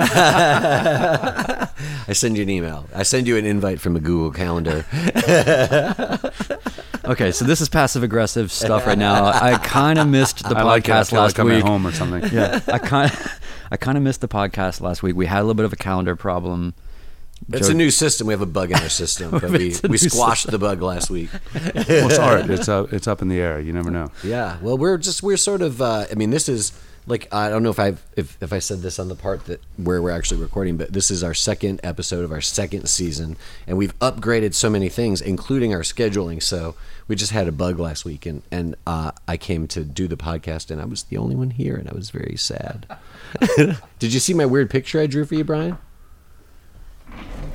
I 2.08 2.12
send 2.12 2.36
you 2.36 2.42
an 2.42 2.50
email. 2.50 2.84
I 2.94 3.02
send 3.02 3.26
you 3.26 3.38
an 3.38 3.46
invite 3.46 3.80
from 3.80 3.96
a 3.96 4.00
Google 4.00 4.30
Calendar. 4.30 4.84
Okay, 7.06 7.30
so 7.30 7.44
this 7.44 7.60
is 7.60 7.68
passive 7.68 8.02
aggressive 8.02 8.50
stuff 8.50 8.84
right 8.84 8.98
now. 8.98 9.26
I 9.26 9.58
kind 9.58 9.96
of 10.00 10.08
missed 10.08 10.42
the 10.42 10.56
I 10.58 10.62
like 10.64 10.82
podcast 10.82 11.10
feel 11.10 11.20
last 11.20 11.38
like 11.38 11.46
week. 11.46 11.62
home 11.62 11.86
or 11.86 11.92
something. 11.92 12.24
yeah, 12.32 12.58
I 12.66 12.78
kind 12.78 13.12
I 13.70 13.76
kind 13.76 13.96
of 13.96 14.02
missed 14.02 14.22
the 14.22 14.26
podcast 14.28 14.80
last 14.80 15.04
week. 15.04 15.14
We 15.14 15.26
had 15.26 15.38
a 15.38 15.42
little 15.42 15.54
bit 15.54 15.64
of 15.66 15.72
a 15.72 15.76
calendar 15.76 16.16
problem. 16.16 16.74
It's 17.52 17.68
Joe- 17.68 17.72
a 17.72 17.76
new 17.76 17.90
system. 17.90 18.26
We 18.26 18.32
have 18.32 18.40
a 18.42 18.46
bug 18.46 18.70
in 18.70 18.78
our 18.78 18.88
system. 18.88 19.30
But 19.40 19.50
we, 19.50 19.74
we 19.88 19.98
squashed 19.98 20.50
the 20.50 20.58
bug 20.58 20.82
last 20.82 21.10
week. 21.10 21.30
well, 21.54 21.72
it's 21.86 22.18
art. 22.18 22.50
It's 22.50 22.68
up. 22.68 22.92
It's 22.92 23.06
up 23.06 23.22
in 23.22 23.28
the 23.28 23.40
air. 23.40 23.60
You 23.60 23.72
never 23.72 23.90
know. 23.90 24.10
Yeah. 24.24 24.58
Well, 24.60 24.76
we're 24.78 24.98
just 24.98 25.22
we're 25.22 25.36
sort 25.36 25.62
of. 25.62 25.80
Uh, 25.80 26.06
I 26.10 26.14
mean, 26.14 26.30
this 26.30 26.48
is 26.48 26.72
like 27.06 27.32
I 27.32 27.48
don't 27.48 27.62
know 27.62 27.70
if 27.70 27.78
I've 27.78 28.04
if, 28.16 28.36
if 28.42 28.52
I 28.52 28.58
said 28.58 28.80
this 28.80 28.98
on 28.98 29.08
the 29.08 29.14
part 29.14 29.44
that 29.46 29.62
where 29.76 30.02
we're 30.02 30.10
actually 30.10 30.40
recording, 30.40 30.76
but 30.76 30.92
this 30.92 31.10
is 31.10 31.22
our 31.22 31.34
second 31.34 31.80
episode 31.84 32.24
of 32.24 32.32
our 32.32 32.40
second 32.40 32.88
season, 32.88 33.36
and 33.66 33.78
we've 33.78 33.96
upgraded 34.00 34.54
so 34.54 34.68
many 34.68 34.88
things, 34.88 35.20
including 35.20 35.72
our 35.72 35.82
scheduling. 35.82 36.42
So 36.42 36.74
we 37.06 37.14
just 37.14 37.30
had 37.32 37.46
a 37.46 37.52
bug 37.52 37.78
last 37.78 38.04
week, 38.04 38.26
and 38.26 38.42
and 38.50 38.74
uh, 38.86 39.12
I 39.28 39.36
came 39.36 39.68
to 39.68 39.84
do 39.84 40.08
the 40.08 40.16
podcast, 40.16 40.70
and 40.70 40.80
I 40.80 40.84
was 40.84 41.04
the 41.04 41.16
only 41.16 41.36
one 41.36 41.50
here, 41.50 41.76
and 41.76 41.88
I 41.88 41.94
was 41.94 42.10
very 42.10 42.36
sad. 42.36 42.86
Did 43.98 44.12
you 44.14 44.20
see 44.20 44.34
my 44.34 44.46
weird 44.46 44.68
picture 44.70 45.00
I 45.00 45.06
drew 45.06 45.24
for 45.24 45.36
you, 45.36 45.44
Brian? 45.44 45.78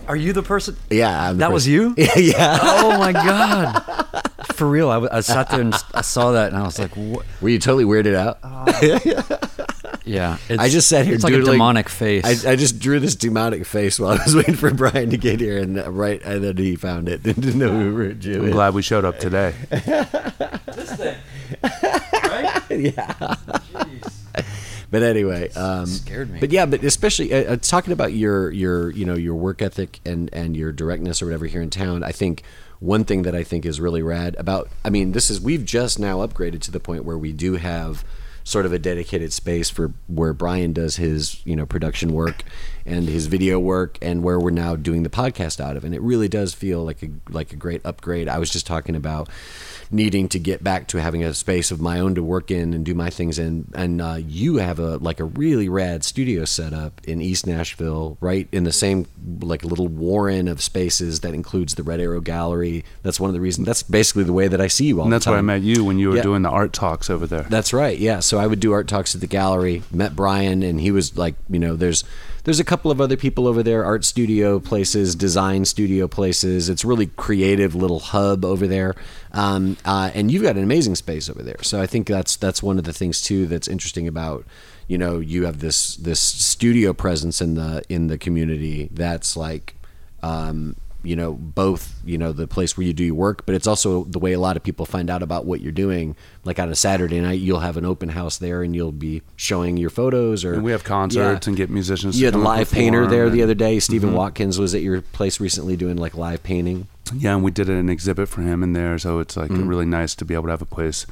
Are 0.07 0.15
you 0.15 0.33
the 0.33 0.43
person? 0.43 0.75
Yeah, 0.89 1.29
I'm 1.29 1.37
the 1.37 1.41
That 1.41 1.51
was 1.51 1.67
you? 1.67 1.93
yeah. 2.15 2.59
Oh 2.61 2.97
my 2.97 3.13
god! 3.13 4.23
For 4.55 4.67
real, 4.67 4.89
I 4.89 5.21
sat 5.21 5.49
there 5.49 5.61
and 5.61 5.73
I 5.93 6.01
saw 6.01 6.31
that 6.31 6.51
and 6.51 6.57
I 6.57 6.63
was 6.63 6.79
like, 6.79 6.91
what? 6.95 7.25
Were 7.39 7.49
you 7.49 7.59
totally 7.59 7.85
weirded 7.85 8.15
out? 8.15 8.39
Yeah, 10.03 10.37
it's, 10.49 10.59
I 10.61 10.67
just 10.67 10.89
sat 10.89 11.05
here 11.05 11.13
It's 11.13 11.23
like 11.23 11.33
a 11.33 11.41
demonic 11.41 11.87
face. 11.87 12.45
I, 12.45 12.53
I 12.53 12.55
just 12.55 12.79
drew 12.79 12.99
this 12.99 13.15
demonic 13.15 13.65
face 13.65 13.99
while 13.99 14.19
I 14.19 14.23
was 14.23 14.35
waiting 14.39 14.55
for 14.55 14.73
Brian 14.73 15.11
to 15.11 15.17
get 15.17 15.39
here, 15.39 15.59
and 15.59 15.79
uh, 15.79 15.91
right, 15.91 16.21
and 16.23 16.43
then 16.43 16.57
he 16.57 16.75
found 16.75 17.07
it. 17.07 17.21
Didn't 17.21 17.55
know 17.57 17.77
we 17.77 17.91
were 17.91 18.09
I'm 18.09 18.51
glad 18.51 18.73
we 18.73 18.81
showed 18.81 19.05
up 19.05 19.19
today. 19.19 19.53
this 19.69 20.95
thing, 20.95 21.17
right? 22.23 22.63
yeah. 22.71 23.35
But 24.91 25.03
anyway, 25.03 25.49
um, 25.53 25.85
Scared 25.85 26.29
me. 26.29 26.39
But 26.39 26.51
yeah, 26.51 26.65
but 26.65 26.83
especially 26.83 27.33
uh, 27.33 27.53
uh, 27.53 27.55
talking 27.55 27.93
about 27.93 28.11
your 28.11 28.51
your 28.51 28.91
you 28.91 29.05
know 29.05 29.15
your 29.15 29.35
work 29.35 29.61
ethic 29.61 30.01
and 30.05 30.29
and 30.33 30.55
your 30.55 30.73
directness 30.73 31.21
or 31.21 31.25
whatever 31.25 31.45
here 31.45 31.61
in 31.61 31.69
town. 31.69 32.03
I 32.03 32.11
think 32.11 32.43
one 32.79 33.05
thing 33.05 33.21
that 33.21 33.33
I 33.33 33.43
think 33.43 33.65
is 33.65 33.79
really 33.79 34.01
rad 34.01 34.35
about. 34.37 34.69
I 34.83 34.89
mean, 34.89 35.13
this 35.13 35.29
is 35.29 35.39
we've 35.39 35.63
just 35.63 35.97
now 35.97 36.17
upgraded 36.17 36.59
to 36.63 36.71
the 36.71 36.79
point 36.81 37.05
where 37.05 37.17
we 37.17 37.31
do 37.31 37.55
have 37.55 38.03
sort 38.43 38.65
of 38.65 38.73
a 38.73 38.79
dedicated 38.79 39.31
space 39.31 39.69
for 39.69 39.93
where 40.07 40.33
Brian 40.33 40.73
does 40.73 40.97
his 40.97 41.45
you 41.45 41.55
know 41.55 41.65
production 41.65 42.11
work 42.11 42.43
and 42.85 43.07
his 43.07 43.27
video 43.27 43.59
work 43.59 43.97
and 44.01 44.23
where 44.23 44.39
we're 44.39 44.49
now 44.51 44.75
doing 44.75 45.03
the 45.03 45.09
podcast 45.09 45.59
out 45.59 45.75
of 45.77 45.83
and 45.83 45.93
it 45.93 46.01
really 46.01 46.27
does 46.27 46.53
feel 46.53 46.83
like 46.83 47.01
a 47.03 47.09
like 47.29 47.53
a 47.53 47.55
great 47.55 47.81
upgrade. 47.85 48.27
I 48.29 48.37
was 48.39 48.49
just 48.49 48.65
talking 48.67 48.95
about 48.95 49.29
needing 49.93 50.29
to 50.29 50.39
get 50.39 50.63
back 50.63 50.87
to 50.87 51.01
having 51.01 51.21
a 51.21 51.33
space 51.33 51.69
of 51.69 51.81
my 51.81 51.99
own 51.99 52.15
to 52.15 52.23
work 52.23 52.49
in 52.49 52.73
and 52.73 52.85
do 52.85 52.93
my 52.95 53.09
things 53.09 53.37
in 53.37 53.67
and 53.75 54.01
uh, 54.01 54.17
you 54.25 54.55
have 54.55 54.79
a 54.79 54.95
like 54.97 55.19
a 55.19 55.23
really 55.25 55.67
rad 55.67 56.03
studio 56.05 56.45
set 56.45 56.71
up 56.73 57.01
in 57.03 57.21
east 57.21 57.45
nashville 57.45 58.17
right 58.21 58.47
in 58.53 58.63
the 58.63 58.71
same 58.71 59.05
like 59.41 59.65
little 59.65 59.89
warren 59.89 60.47
of 60.47 60.61
spaces 60.61 61.19
that 61.19 61.33
includes 61.33 61.75
the 61.75 61.83
red 61.83 61.99
arrow 61.99 62.21
gallery 62.21 62.85
that's 63.03 63.19
one 63.19 63.29
of 63.29 63.33
the 63.33 63.41
reasons 63.41 63.65
that's 63.67 63.83
basically 63.83 64.23
the 64.23 64.31
way 64.31 64.47
that 64.47 64.61
i 64.61 64.67
see 64.67 64.85
you 64.85 64.99
all 64.99 65.03
And 65.03 65.11
that's 65.13 65.27
where 65.27 65.37
I 65.37 65.41
met 65.41 65.61
you 65.61 65.83
when 65.83 65.99
you 65.99 66.09
were 66.09 66.15
Yeah. 66.15 66.21
doing 66.21 66.41
the 66.41 66.49
art 66.49 66.71
talks 66.71 67.09
over 67.09 67.27
there. 67.27 67.43
That's 67.49 67.73
right. 67.73 67.97
Yeah. 67.97 68.21
so 68.21 68.37
I 68.39 68.47
would 68.47 68.59
do 68.61 68.71
art 68.71 68.87
talks 68.87 69.13
at 69.15 69.19
the 69.21 69.27
gallery. 69.27 69.83
Met 69.91 70.15
Brian, 70.15 70.63
and 70.63 70.79
he 70.79 70.91
was 70.91 71.17
like, 71.17 71.35
you 71.49 71.59
know, 71.59 71.75
there's 71.75 72.03
there's 72.43 72.59
a 72.59 72.63
couple 72.63 72.91
of 72.91 72.99
other 72.99 73.17
people 73.17 73.47
over 73.47 73.61
there, 73.61 73.85
art 73.85 74.03
studio 74.03 74.59
places, 74.59 75.15
design 75.15 75.65
studio 75.65 76.07
places. 76.07 76.69
It's 76.69 76.83
really 76.83 77.07
creative 77.07 77.75
little 77.75 77.99
hub 77.99 78.43
over 78.43 78.67
there, 78.67 78.95
um, 79.31 79.77
uh, 79.85 80.11
and 80.13 80.31
you've 80.31 80.43
got 80.43 80.57
an 80.57 80.63
amazing 80.63 80.95
space 80.95 81.29
over 81.29 81.43
there. 81.43 81.61
So 81.61 81.81
I 81.81 81.85
think 81.85 82.07
that's 82.07 82.35
that's 82.35 82.63
one 82.63 82.77
of 82.77 82.83
the 82.83 82.93
things 82.93 83.21
too 83.21 83.45
that's 83.45 83.67
interesting 83.67 84.07
about 84.07 84.45
you 84.87 84.97
know 84.97 85.19
you 85.19 85.45
have 85.45 85.59
this 85.59 85.95
this 85.95 86.19
studio 86.19 86.93
presence 86.93 87.41
in 87.41 87.55
the 87.55 87.83
in 87.89 88.07
the 88.07 88.17
community 88.17 88.89
that's 88.91 89.37
like 89.37 89.75
um, 90.23 90.75
you 91.03 91.15
know 91.15 91.33
both 91.33 91.99
you 92.05 92.17
know 92.17 92.31
the 92.31 92.47
place 92.47 92.77
where 92.77 92.85
you 92.85 92.93
do 92.93 93.03
your 93.03 93.15
work 93.15 93.45
but 93.45 93.55
it's 93.55 93.65
also 93.67 94.03
the 94.05 94.19
way 94.19 94.33
a 94.33 94.39
lot 94.39 94.55
of 94.55 94.63
people 94.63 94.85
find 94.85 95.09
out 95.09 95.23
about 95.23 95.45
what 95.45 95.59
you're 95.61 95.71
doing 95.71 96.15
like 96.43 96.59
on 96.59 96.69
a 96.69 96.75
saturday 96.75 97.19
night 97.19 97.39
you'll 97.39 97.59
have 97.61 97.75
an 97.77 97.85
open 97.85 98.09
house 98.09 98.37
there 98.37 98.61
and 98.61 98.75
you'll 98.75 98.91
be 98.91 99.21
showing 99.35 99.77
your 99.77 99.89
photos 99.89 100.45
or 100.45 100.53
And 100.53 100.63
we 100.63 100.71
have 100.71 100.83
concerts 100.83 101.47
Yeah. 101.47 101.49
and 101.49 101.57
get 101.57 101.69
musicians. 101.71 102.19
you 102.21 102.29
to 102.29 102.37
had 102.37 102.41
a 102.41 102.43
live 102.43 102.71
painter 102.71 102.99
perform 103.03 103.11
there 103.17 103.29
the 103.31 103.41
other 103.43 103.55
day 103.55 103.79
stephen 103.79 104.13
watkins 104.13 104.59
was 104.59 104.75
at 104.75 104.81
your 104.81 105.01
place 105.01 105.39
recently 105.39 105.75
doing 105.75 105.97
like 105.97 106.15
live 106.15 106.43
painting 106.43 106.87
Yeah, 107.15 107.33
and 107.35 107.43
we 107.43 107.51
did 107.51 107.67
an 107.69 107.89
exhibit 107.89 108.29
for 108.29 108.41
him 108.41 108.61
in 108.63 108.73
there, 108.73 108.97
so 108.99 109.19
it's 109.19 109.35
like 109.35 109.49
Mm-hmm. 109.51 109.67
really 109.67 109.85
nice 109.85 110.13
to 110.15 110.23
be 110.25 110.33
able 110.35 110.45
to 110.45 110.51
have 110.51 110.61
a 110.61 110.65
place 110.65 111.05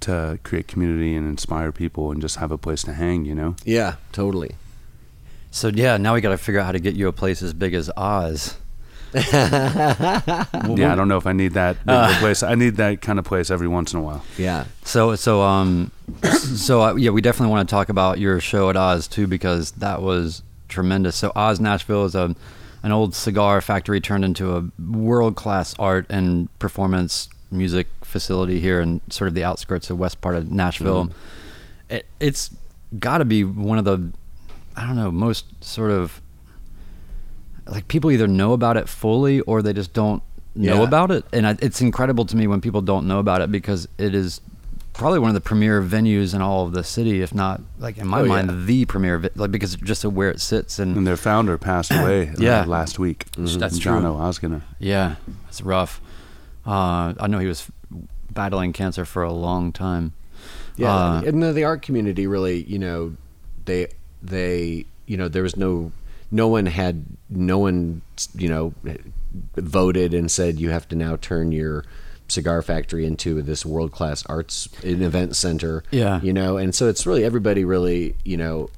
to 0.00 0.38
create 0.44 0.68
community 0.68 1.16
and 1.16 1.26
inspire 1.26 1.72
people, 1.72 2.12
and 2.12 2.20
just 2.22 2.36
have 2.36 2.52
a 2.52 2.58
place 2.58 2.82
to 2.84 2.92
hang. 2.92 3.24
You 3.24 3.34
know. 3.34 3.56
yeah 3.64 3.96
totally 4.12 4.52
So 5.50 5.66
yeah, 5.68 5.96
now 5.96 6.14
we 6.14 6.20
got 6.20 6.30
to 6.30 6.38
figure 6.38 6.60
out 6.60 6.66
how 6.66 6.72
to 6.72 6.78
get 6.78 6.94
you 6.94 7.08
a 7.08 7.12
place 7.12 7.42
as 7.42 7.52
big 7.52 7.74
as 7.74 7.90
Oz. 7.96 8.56
yeah, 9.14 10.46
I 10.92 10.94
don't 10.94 11.08
know 11.08 11.16
if 11.16 11.26
I 11.26 11.32
need 11.32 11.54
that 11.54 11.76
a 11.86 12.14
place. 12.20 12.42
I 12.42 12.54
need 12.54 12.76
that 12.76 13.00
kind 13.00 13.18
of 13.18 13.24
place 13.24 13.50
every 13.50 13.68
once 13.68 13.92
in 13.92 13.98
a 13.98 14.02
while. 14.02 14.24
yeah 14.38 14.64
So 14.84 15.16
so 15.16 15.42
um 15.42 15.90
so 16.22 16.82
uh, 16.82 16.94
yeah, 16.94 17.10
we 17.10 17.20
definitely 17.20 17.50
want 17.50 17.68
to 17.68 17.72
talk 17.72 17.88
about 17.88 18.18
your 18.18 18.40
show 18.40 18.70
at 18.70 18.76
Oz 18.76 19.08
too 19.08 19.26
because 19.26 19.72
that 19.72 20.02
was 20.02 20.42
tremendous. 20.68 21.16
So 21.16 21.32
Oz 21.34 21.60
Nashville 21.60 22.04
is 22.04 22.14
a 22.14 22.34
an 22.82 22.92
old 22.92 23.14
cigar 23.14 23.60
factory 23.60 24.00
turned 24.00 24.24
into 24.24 24.56
a 24.56 24.64
world 24.90 25.36
class 25.36 25.74
art 25.78 26.06
and 26.08 26.48
performance 26.58 27.28
music 27.50 27.88
facility 28.02 28.60
here 28.60 28.80
in 28.80 29.00
sort 29.10 29.28
of 29.28 29.34
the 29.34 29.44
outskirts 29.44 29.90
of 29.90 29.98
west 29.98 30.20
part 30.20 30.36
of 30.36 30.50
Nashville. 30.50 31.10
It, 31.90 32.06
it's 32.20 32.50
got 32.98 33.18
to 33.18 33.24
be 33.24 33.44
one 33.44 33.78
of 33.78 33.84
the 33.84 34.12
I 34.76 34.86
don't 34.86 34.96
know 34.96 35.10
most 35.10 35.62
sort 35.62 35.90
of 35.90 36.20
like 37.70 37.86
people 37.88 38.10
either 38.10 38.26
know 38.26 38.52
about 38.52 38.76
it 38.76 38.88
fully 38.88 39.40
or 39.42 39.62
they 39.62 39.72
just 39.72 39.92
don't 39.92 40.22
know 40.54 40.78
Yeah. 40.82 40.88
about 40.88 41.10
it 41.10 41.24
and 41.32 41.46
I, 41.46 41.56
it's 41.62 41.80
incredible 41.80 42.24
to 42.26 42.36
me 42.36 42.46
when 42.46 42.60
people 42.60 42.82
don't 42.82 43.06
know 43.06 43.18
about 43.20 43.40
it 43.40 43.50
because 43.52 43.86
it 43.98 44.14
is 44.14 44.40
probably 44.92 45.20
one 45.20 45.30
of 45.30 45.34
the 45.34 45.40
premier 45.40 45.80
venues 45.80 46.34
in 46.34 46.42
all 46.42 46.66
of 46.66 46.72
the 46.72 46.82
city 46.82 47.22
if 47.22 47.32
not 47.32 47.60
like 47.78 47.96
in 47.96 48.06
my 48.08 48.20
Oh, 48.20 48.26
mind 48.26 48.50
yeah. 48.50 48.64
the 48.66 48.84
premier 48.86 49.30
like 49.36 49.50
because 49.52 49.76
just 49.76 50.04
of 50.04 50.14
where 50.14 50.30
it 50.30 50.40
sits 50.40 50.78
and 50.80 50.96
And 50.96 51.06
their 51.06 51.16
founder 51.16 51.56
passed 51.56 51.92
away 51.92 52.28
uh, 52.30 52.34
Yeah. 52.38 52.64
last 52.66 52.98
week. 52.98 53.26
That's 53.36 53.78
John 53.78 54.02
true. 54.02 54.10
O. 54.10 54.16
Ozgener. 54.16 54.62
yeah 54.80 55.14
it's 55.48 55.62
rough 55.62 56.00
uh, 56.66 57.14
I 57.18 57.26
know 57.28 57.38
he 57.38 57.46
was 57.46 57.70
battling 58.32 58.72
cancer 58.72 59.04
for 59.04 59.22
a 59.22 59.32
long 59.32 59.72
time 59.72 60.12
Yeah, 60.76 60.94
Uh, 60.94 61.22
and 61.24 61.42
the, 61.42 61.52
the 61.52 61.64
art 61.64 61.82
community 61.82 62.26
really, 62.26 62.62
you 62.64 62.78
know, 62.78 63.14
they 63.64 63.88
they 64.22 64.84
you 65.06 65.16
know 65.16 65.28
there 65.28 65.42
was 65.42 65.56
no 65.56 65.92
no 66.30 66.46
one 66.48 66.66
had 66.66 67.04
no 67.30 67.58
one 67.58 68.02
you 68.34 68.48
know 68.48 68.74
voted 69.56 70.12
and 70.14 70.30
said 70.30 70.58
you 70.58 70.70
have 70.70 70.88
to 70.88 70.96
now 70.96 71.16
turn 71.16 71.52
your 71.52 71.84
cigar 72.28 72.62
factory 72.62 73.04
into 73.06 73.42
this 73.42 73.64
world 73.66 73.90
class 73.92 74.24
arts 74.26 74.68
and 74.84 75.02
event 75.02 75.34
center. 75.36 75.82
Yeah. 75.90 76.20
you 76.20 76.32
know, 76.32 76.56
and 76.56 76.74
so 76.74 76.88
it's 76.88 77.06
really 77.06 77.24
everybody 77.24 77.64
really 77.64 78.14
you 78.24 78.36
know 78.36 78.70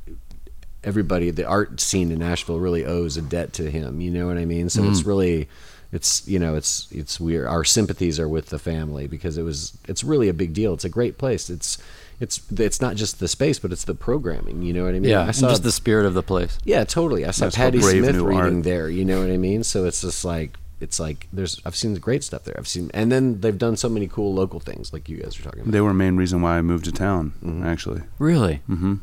everybody 0.84 1.30
the 1.30 1.44
art 1.46 1.80
scene 1.80 2.10
in 2.10 2.18
Nashville 2.18 2.58
really 2.58 2.84
owes 2.84 3.16
a 3.16 3.22
debt 3.22 3.52
to 3.54 3.70
him. 3.70 4.00
You 4.00 4.10
know 4.10 4.26
what 4.26 4.38
I 4.38 4.44
mean? 4.44 4.68
So 4.68 4.82
Mm. 4.82 4.90
it's 4.90 5.04
really 5.04 5.48
it's 5.92 6.26
you 6.26 6.38
know 6.38 6.54
it's 6.54 6.88
it's 6.90 7.20
weird. 7.20 7.46
Our 7.46 7.64
sympathies 7.64 8.18
are 8.18 8.28
with 8.28 8.46
the 8.46 8.58
family 8.58 9.06
because 9.06 9.36
it 9.38 9.42
was 9.42 9.76
it's 9.86 10.02
really 10.02 10.28
a 10.28 10.34
big 10.34 10.54
deal. 10.54 10.74
It's 10.74 10.84
a 10.84 10.88
great 10.88 11.18
place. 11.18 11.50
It's 11.50 11.78
it's 12.20 12.40
it's 12.52 12.80
not 12.80 12.96
just 12.96 13.18
the 13.20 13.28
space, 13.28 13.58
but 13.58 13.72
it's 13.72 13.84
the 13.84 13.94
programming. 13.94 14.62
You 14.62 14.72
know 14.72 14.84
what 14.84 14.94
I 14.94 15.00
mean? 15.00 15.10
yeah 15.10 15.24
I 15.26 15.32
saw 15.32 15.48
just 15.48 15.62
the 15.64 15.72
spirit 15.72 16.06
of 16.06 16.14
the 16.14 16.22
place 16.22 16.58
yeah, 16.64 16.84
totally. 16.84 17.24
I 17.24 17.30
saw 17.32 17.46
That's 17.46 17.56
Patti 17.56 17.80
Smith 17.80 18.16
reading 18.16 18.56
art. 18.58 18.62
there. 18.64 18.88
You 18.88 19.04
know 19.04 19.20
what 19.20 19.30
I 19.30 19.36
mean? 19.36 19.64
So 19.64 19.84
it's 19.84 20.02
just 20.02 20.24
like 20.24 20.56
it's 20.80 20.98
like 20.98 21.28
there's 21.32 21.60
I've 21.64 21.76
seen 21.76 21.94
great 21.94 22.24
stuff 22.24 22.44
there. 22.44 22.54
I've 22.58 22.68
seen 22.68 22.90
and 22.94 23.10
then 23.10 23.40
they've 23.40 23.56
done 23.58 23.76
so 23.76 23.88
many 23.88 24.06
cool 24.08 24.34
local 24.34 24.60
things 24.60 24.92
like 24.92 25.08
you 25.08 25.16
guys 25.18 25.38
are 25.38 25.42
talking 25.42 25.60
about. 25.60 25.72
They 25.72 25.80
were 25.80 25.90
a 25.90 25.94
main 25.94 26.16
reason 26.16 26.42
why 26.42 26.58
I 26.58 26.62
moved 26.62 26.84
to 26.86 26.92
town. 26.92 27.32
Mm-hmm. 27.44 27.64
Actually. 27.66 28.02
really 28.18 28.60
Mm-hmm. 28.68 28.94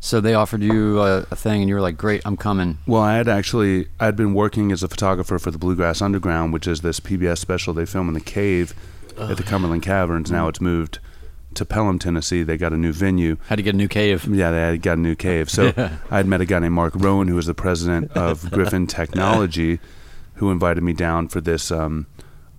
so 0.00 0.20
they 0.20 0.34
offered 0.34 0.62
you 0.62 1.00
a, 1.00 1.18
a 1.30 1.36
thing 1.36 1.60
and 1.62 1.68
you 1.68 1.74
were 1.76 1.80
like 1.80 1.96
great 1.96 2.22
I'm 2.24 2.36
coming 2.36 2.78
Well, 2.86 3.02
I 3.02 3.16
had 3.16 3.28
actually 3.28 3.88
I 4.00 4.06
had 4.06 4.16
been 4.16 4.34
working 4.34 4.72
as 4.72 4.82
a 4.82 4.88
photographer 4.88 5.38
for 5.38 5.50
the 5.50 5.58
Bluegrass 5.58 6.02
Underground, 6.02 6.52
which 6.52 6.66
is 6.66 6.80
this 6.80 6.98
PBS 7.00 7.38
special 7.38 7.72
they 7.74 7.86
film 7.86 8.08
in 8.08 8.14
the 8.14 8.20
cave 8.20 8.74
at 9.18 9.36
the 9.36 9.42
Cumberland 9.42 9.82
Caverns. 9.82 10.30
Now 10.30 10.48
it's 10.48 10.60
moved 10.60 10.98
to 11.56 11.64
Pelham, 11.64 11.98
Tennessee. 11.98 12.42
They 12.42 12.56
got 12.56 12.72
a 12.72 12.76
new 12.76 12.92
venue. 12.92 13.36
had 13.48 13.56
to 13.56 13.62
get 13.62 13.74
a 13.74 13.78
new 13.78 13.88
cave 13.88 14.26
Yeah, 14.26 14.50
they 14.50 14.60
had 14.60 14.82
got 14.82 14.98
a 14.98 15.00
new 15.00 15.14
cave. 15.14 15.48
So 15.50 15.72
I 16.10 16.16
had 16.16 16.26
met 16.26 16.40
a 16.40 16.44
guy 16.44 16.58
named 16.60 16.74
Mark 16.74 16.94
Rowan, 16.96 17.28
who 17.28 17.36
was 17.36 17.46
the 17.46 17.54
president 17.54 18.10
of 18.12 18.50
Griffin 18.52 18.86
Technology, 18.86 19.80
who 20.34 20.50
invited 20.50 20.82
me 20.82 20.92
down 20.92 21.28
for 21.28 21.40
this 21.40 21.70
um, 21.70 22.06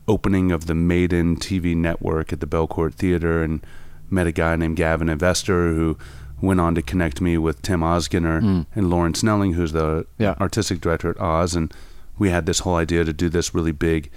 opening 0.08 0.52
of 0.52 0.68
the 0.68 0.76
Maiden 0.76 1.36
TV 1.38 1.76
network 1.76 2.32
at 2.34 2.40
the 2.40 2.48
Belcourt 2.48 2.94
Theater, 2.94 3.42
and 3.44 3.66
met 4.10 4.28
a 4.28 4.32
guy 4.32 4.56
named 4.56 4.76
Gavin 4.78 5.10
Investor, 5.10 5.74
who 5.74 5.98
went 6.42 6.60
on 6.60 6.76
to 6.76 6.82
connect 6.82 7.22
me 7.22 7.38
with 7.38 7.62
Tim 7.62 7.80
Ozgener 7.82 8.42
Mm. 8.42 8.66
and 8.76 8.90
Lauren 8.90 9.14
Snelling, 9.14 9.54
who's 9.54 9.72
the 9.72 10.06
Yeah. 10.18 10.36
artistic 10.42 10.82
director 10.82 11.10
at 11.10 11.20
Oz, 11.20 11.56
and 11.56 11.74
we 12.20 12.30
had 12.30 12.46
this 12.46 12.60
whole 12.60 12.76
idea 12.76 13.04
to 13.06 13.14
do 13.14 13.30
this 13.30 13.56
really 13.56 13.72
big 13.72 14.12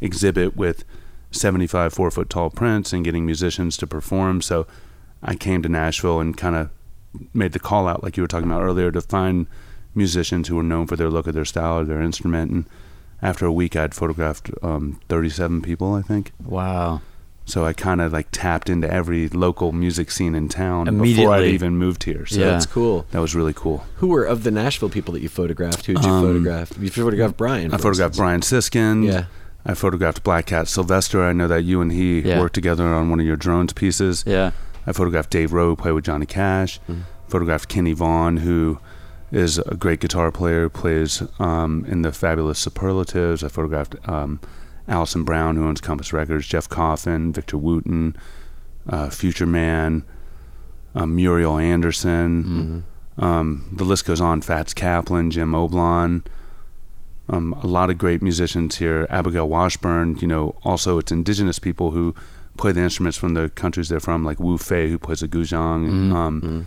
exhibit 0.00 0.56
with 0.56 0.84
75 1.32 1.92
four 1.92 2.10
foot 2.10 2.30
tall 2.30 2.50
prints 2.50 2.92
and 2.92 3.04
getting 3.04 3.26
musicians 3.26 3.76
to 3.78 3.86
perform. 3.86 4.40
So 4.42 4.66
I 5.22 5.34
came 5.34 5.62
to 5.62 5.68
Nashville 5.68 6.20
and 6.20 6.36
kind 6.36 6.56
of 6.56 6.70
made 7.34 7.52
the 7.52 7.58
call 7.58 7.88
out, 7.88 8.02
like 8.02 8.16
you 8.16 8.22
were 8.22 8.28
talking 8.28 8.50
about 8.50 8.62
earlier, 8.62 8.90
to 8.90 9.00
find 9.00 9.46
musicians 9.94 10.48
who 10.48 10.56
were 10.56 10.62
known 10.62 10.86
for 10.86 10.96
their 10.96 11.10
look 11.10 11.26
of 11.26 11.34
their 11.34 11.44
style 11.44 11.78
or 11.80 11.84
their 11.84 12.00
instrument. 12.00 12.50
And 12.50 12.64
after 13.20 13.46
a 13.46 13.52
week, 13.52 13.76
I'd 13.76 13.94
photographed 13.94 14.50
um, 14.62 15.00
37 15.08 15.62
people, 15.62 15.94
I 15.94 16.02
think. 16.02 16.32
wow 16.44 17.00
So 17.44 17.64
I 17.64 17.72
kind 17.72 18.00
of 18.00 18.12
like 18.12 18.28
tapped 18.32 18.70
into 18.70 18.90
every 18.90 19.28
local 19.28 19.72
music 19.72 20.10
scene 20.10 20.34
in 20.34 20.48
town 20.48 20.84
before 21.00 21.32
I'd 21.34 21.44
even 21.46 21.76
moved 21.76 22.04
here. 22.04 22.24
So 22.26 22.40
Yeah. 22.40 22.46
That's 22.52 22.66
cool. 22.66 23.04
that 23.10 23.18
was 23.20 23.34
really 23.34 23.52
cool. 23.52 23.84
Who 23.96 24.06
were 24.08 24.24
of 24.24 24.42
the 24.44 24.50
Nashville 24.50 24.88
people 24.88 25.12
that 25.14 25.20
you 25.22 25.28
photographed? 25.28 25.86
Who 25.86 25.94
did 25.94 26.04
you 26.04 26.10
Um, 26.10 26.24
photograph? 26.24 26.72
You 26.80 26.88
photographed 26.90 27.36
Brian. 27.36 27.72
I 27.74 27.76
photographed 27.76 28.12
instance. 28.12 28.16
Brian 28.18 28.42
Siskin. 28.42 29.02
Yeah. 29.02 29.24
I 29.64 29.74
photographed 29.74 30.22
Black 30.24 30.46
Cat 30.46 30.66
Sylvester. 30.68 31.22
I 31.22 31.32
know 31.32 31.46
that 31.48 31.62
you 31.62 31.80
and 31.80 31.92
he 31.92 32.20
Yeah. 32.20 32.40
worked 32.40 32.54
together 32.54 32.84
on 32.86 33.10
one 33.10 33.20
of 33.20 33.26
your 33.26 33.36
drones 33.36 33.72
pieces. 33.72 34.24
yeah 34.26 34.50
I 34.86 34.92
photographed 34.92 35.30
Dave 35.30 35.52
Roe 35.52 35.76
play 35.76 35.92
with 35.92 36.04
Johnny 36.04 36.26
Cash. 36.26 36.80
Mm-hmm. 36.88 37.02
Photographed 37.28 37.68
Kenny 37.68 37.92
Vaughn, 37.92 38.38
who 38.38 38.78
is 39.30 39.58
a 39.58 39.76
great 39.76 40.00
guitar 40.00 40.30
player, 40.32 40.68
plays 40.68 41.22
um, 41.38 41.84
in 41.88 42.02
the 42.02 42.10
Fabulous 42.12 42.58
Superlatives. 42.58 43.44
I 43.44 43.48
photographed 43.48 43.94
um, 44.08 44.40
Alison 44.88 45.22
Brown, 45.22 45.54
who 45.56 45.64
owns 45.66 45.80
Compass 45.80 46.12
Records, 46.12 46.46
Jeff 46.48 46.68
Coffin, 46.68 47.32
Victor 47.32 47.56
Wooten, 47.56 48.16
uh, 48.88 49.08
Future 49.08 49.46
Man, 49.46 50.02
um, 50.96 51.14
Muriel 51.14 51.56
Anderson. 51.58 52.84
Mm-hmm. 53.16 53.24
Um, 53.24 53.68
the 53.72 53.84
list 53.84 54.04
goes 54.04 54.20
on. 54.20 54.42
Fats 54.42 54.74
Kaplan, 54.74 55.30
Jim 55.30 55.52
Oblon. 55.52 56.24
Um, 57.28 57.52
a 57.62 57.66
lot 57.66 57.88
of 57.90 57.98
great 57.98 58.20
musicians 58.22 58.76
here. 58.76 59.06
Abigail 59.08 59.48
Washburn, 59.48 60.18
you 60.20 60.26
know, 60.28 60.56
also 60.64 60.98
it's 60.98 61.12
indigenous 61.12 61.58
people 61.58 61.92
who 61.92 62.14
play 62.58 62.72
the 62.72 62.80
instruments 62.82 63.16
from 63.16 63.34
the 63.34 63.48
countries 63.50 63.88
they're 63.88 64.00
from, 64.00 64.24
like 64.24 64.38
Wu 64.40 64.58
Fei, 64.58 64.90
who 64.90 64.98
plays 64.98 65.20
the 65.20 65.28
guzheng. 65.28 65.88
Mhm. 65.88 66.12
um, 66.14 66.66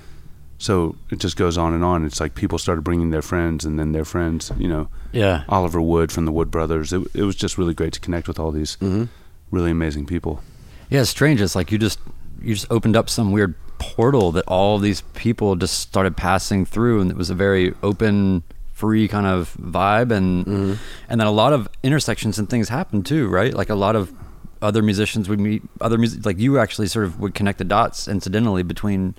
So 0.58 0.96
it 1.12 1.20
just 1.20 1.36
goes 1.36 1.58
on 1.58 1.74
and 1.74 1.84
on. 1.84 2.06
It's 2.06 2.22
like 2.22 2.34
people 2.34 2.58
started 2.58 2.84
bringing 2.84 3.10
their 3.12 3.22
friends, 3.22 3.66
and 3.66 3.78
then 3.78 3.92
their 3.92 4.06
friends, 4.06 4.52
you 4.58 4.70
know, 4.70 4.88
yeah 5.12 5.44
Oliver 5.50 5.82
Wood 5.82 6.12
from 6.12 6.24
the 6.26 6.32
Wood 6.32 6.50
Brothers. 6.50 6.94
It, 6.94 7.02
it 7.14 7.24
was 7.24 7.36
just 7.36 7.58
really 7.58 7.74
great 7.74 7.92
to 7.94 8.00
connect 8.00 8.28
with 8.28 8.40
all 8.40 8.52
these 8.52 8.78
Mm-hmm. 8.78 9.04
really 9.52 9.72
amazing 9.72 10.06
people. 10.06 10.42
Yeah, 10.90 11.02
it's 11.02 11.10
strange. 11.10 11.42
It's 11.42 11.56
like 11.56 11.72
you 11.74 11.78
just 11.78 12.00
you 12.42 12.54
just 12.54 12.68
opened 12.72 12.96
up 12.96 13.10
some 13.10 13.32
weird 13.34 13.54
portal 13.80 14.32
that 14.32 14.46
all 14.48 14.80
these 14.80 15.02
people 15.14 15.56
just 15.58 15.78
started 15.80 16.16
passing 16.16 16.66
through, 16.66 17.02
and 17.02 17.12
it 17.12 17.18
was 17.18 17.30
a 17.30 17.36
very 17.36 17.74
open, 17.84 18.44
free 18.76 19.08
kind 19.08 19.26
of 19.26 19.56
vibe, 19.60 20.12
and 20.12 20.46
Mm-hmm. 20.46 20.74
and 21.10 21.20
then 21.20 21.28
a 21.28 21.32
lot 21.32 21.52
of 21.54 21.68
intersections 21.82 22.38
and 22.40 22.48
things 22.50 22.70
happen 22.70 23.02
too, 23.04 23.28
right? 23.28 23.54
Like 23.54 23.70
a 23.72 23.76
lot 23.86 23.96
of 23.96 24.12
other 24.62 24.82
musicians 24.82 25.28
would 25.30 25.40
meet 25.40 25.62
other 25.82 25.98
music, 25.98 26.26
like 26.26 26.38
you 26.40 26.60
actually 26.60 26.88
sort 26.88 27.06
of 27.06 27.20
would 27.20 27.34
connect 27.34 27.58
the 27.58 27.64
dots 27.66 28.08
incidentally 28.08 28.64
between 28.64 29.16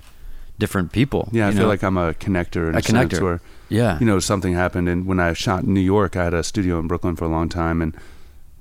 different 0.59 0.91
people. 0.91 1.27
Yeah, 1.31 1.47
I 1.47 1.51
you 1.51 1.57
feel 1.57 1.67
like 1.67 1.83
I'm 1.83 1.97
a 1.97 2.13
connector 2.13 2.69
in 2.69 2.75
A 2.75 2.79
a, 2.79 2.81
connector. 2.81 3.21
where 3.21 3.41
yeah, 3.69 3.99
you 3.99 4.05
know 4.05 4.19
something 4.19 4.53
happened 4.53 4.87
and 4.89 5.05
when 5.05 5.19
i 5.19 5.33
shot 5.33 5.63
in 5.63 5.73
new 5.73 5.81
york 5.95 6.15
i 6.15 6.23
had 6.23 6.33
a 6.33 6.41
studio 6.41 6.79
in 6.79 6.87
brooklyn 6.87 7.17
for 7.17 7.25
a 7.25 7.29
long 7.37 7.49
time 7.49 7.81
and 7.81 7.93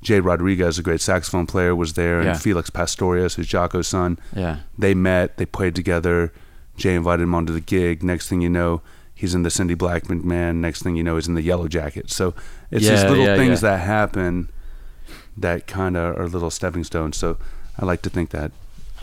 Jay 0.03 0.21
Rodriguez, 0.21 0.79
a 0.79 0.83
great 0.83 1.01
saxophone 1.01 1.47
player, 1.47 1.75
was 1.75 1.95
there, 1.95 2.19
and 2.21 2.27
Yeah. 2.27 2.37
Felix 2.37 2.71
Pastorius, 2.71 3.35
who's 3.35 3.47
Jaco's 3.49 3.89
son. 3.89 4.19
Yeah. 4.37 4.59
They 4.79 4.95
met, 4.95 5.37
they 5.37 5.47
played 5.47 5.75
together. 5.75 6.33
Jay 6.77 6.95
invited 6.95 7.23
him 7.25 7.35
onto 7.35 7.53
the 7.53 7.61
gig. 7.61 8.05
Next 8.05 8.29
thing 8.29 8.41
you 8.41 8.51
know, 8.51 8.83
he's 9.17 9.35
in 9.35 9.43
the 9.43 9.51
Cindy 9.51 9.75
Blackman 9.75 10.27
Man. 10.27 10.61
Next 10.61 10.83
thing 10.83 10.95
you 10.95 11.03
know, 11.03 11.17
he's 11.17 11.27
in 11.27 11.35
the 11.35 11.43
Yellow 11.43 11.67
Jacket. 11.67 12.11
So 12.11 12.35
it's 12.71 12.87
these 12.87 13.03
little 13.03 13.25
yeah, 13.25 13.37
things 13.37 13.63
yeah. 13.63 13.71
that 13.71 13.79
happen 13.79 14.51
that 15.37 15.67
kind 15.67 15.97
of 15.97 16.17
are 16.17 16.29
little 16.29 16.51
stepping 16.51 16.85
stones. 16.85 17.17
So 17.17 17.39
I 17.79 17.85
like 17.85 18.03
to 18.03 18.11
think 18.11 18.31
that 18.31 18.53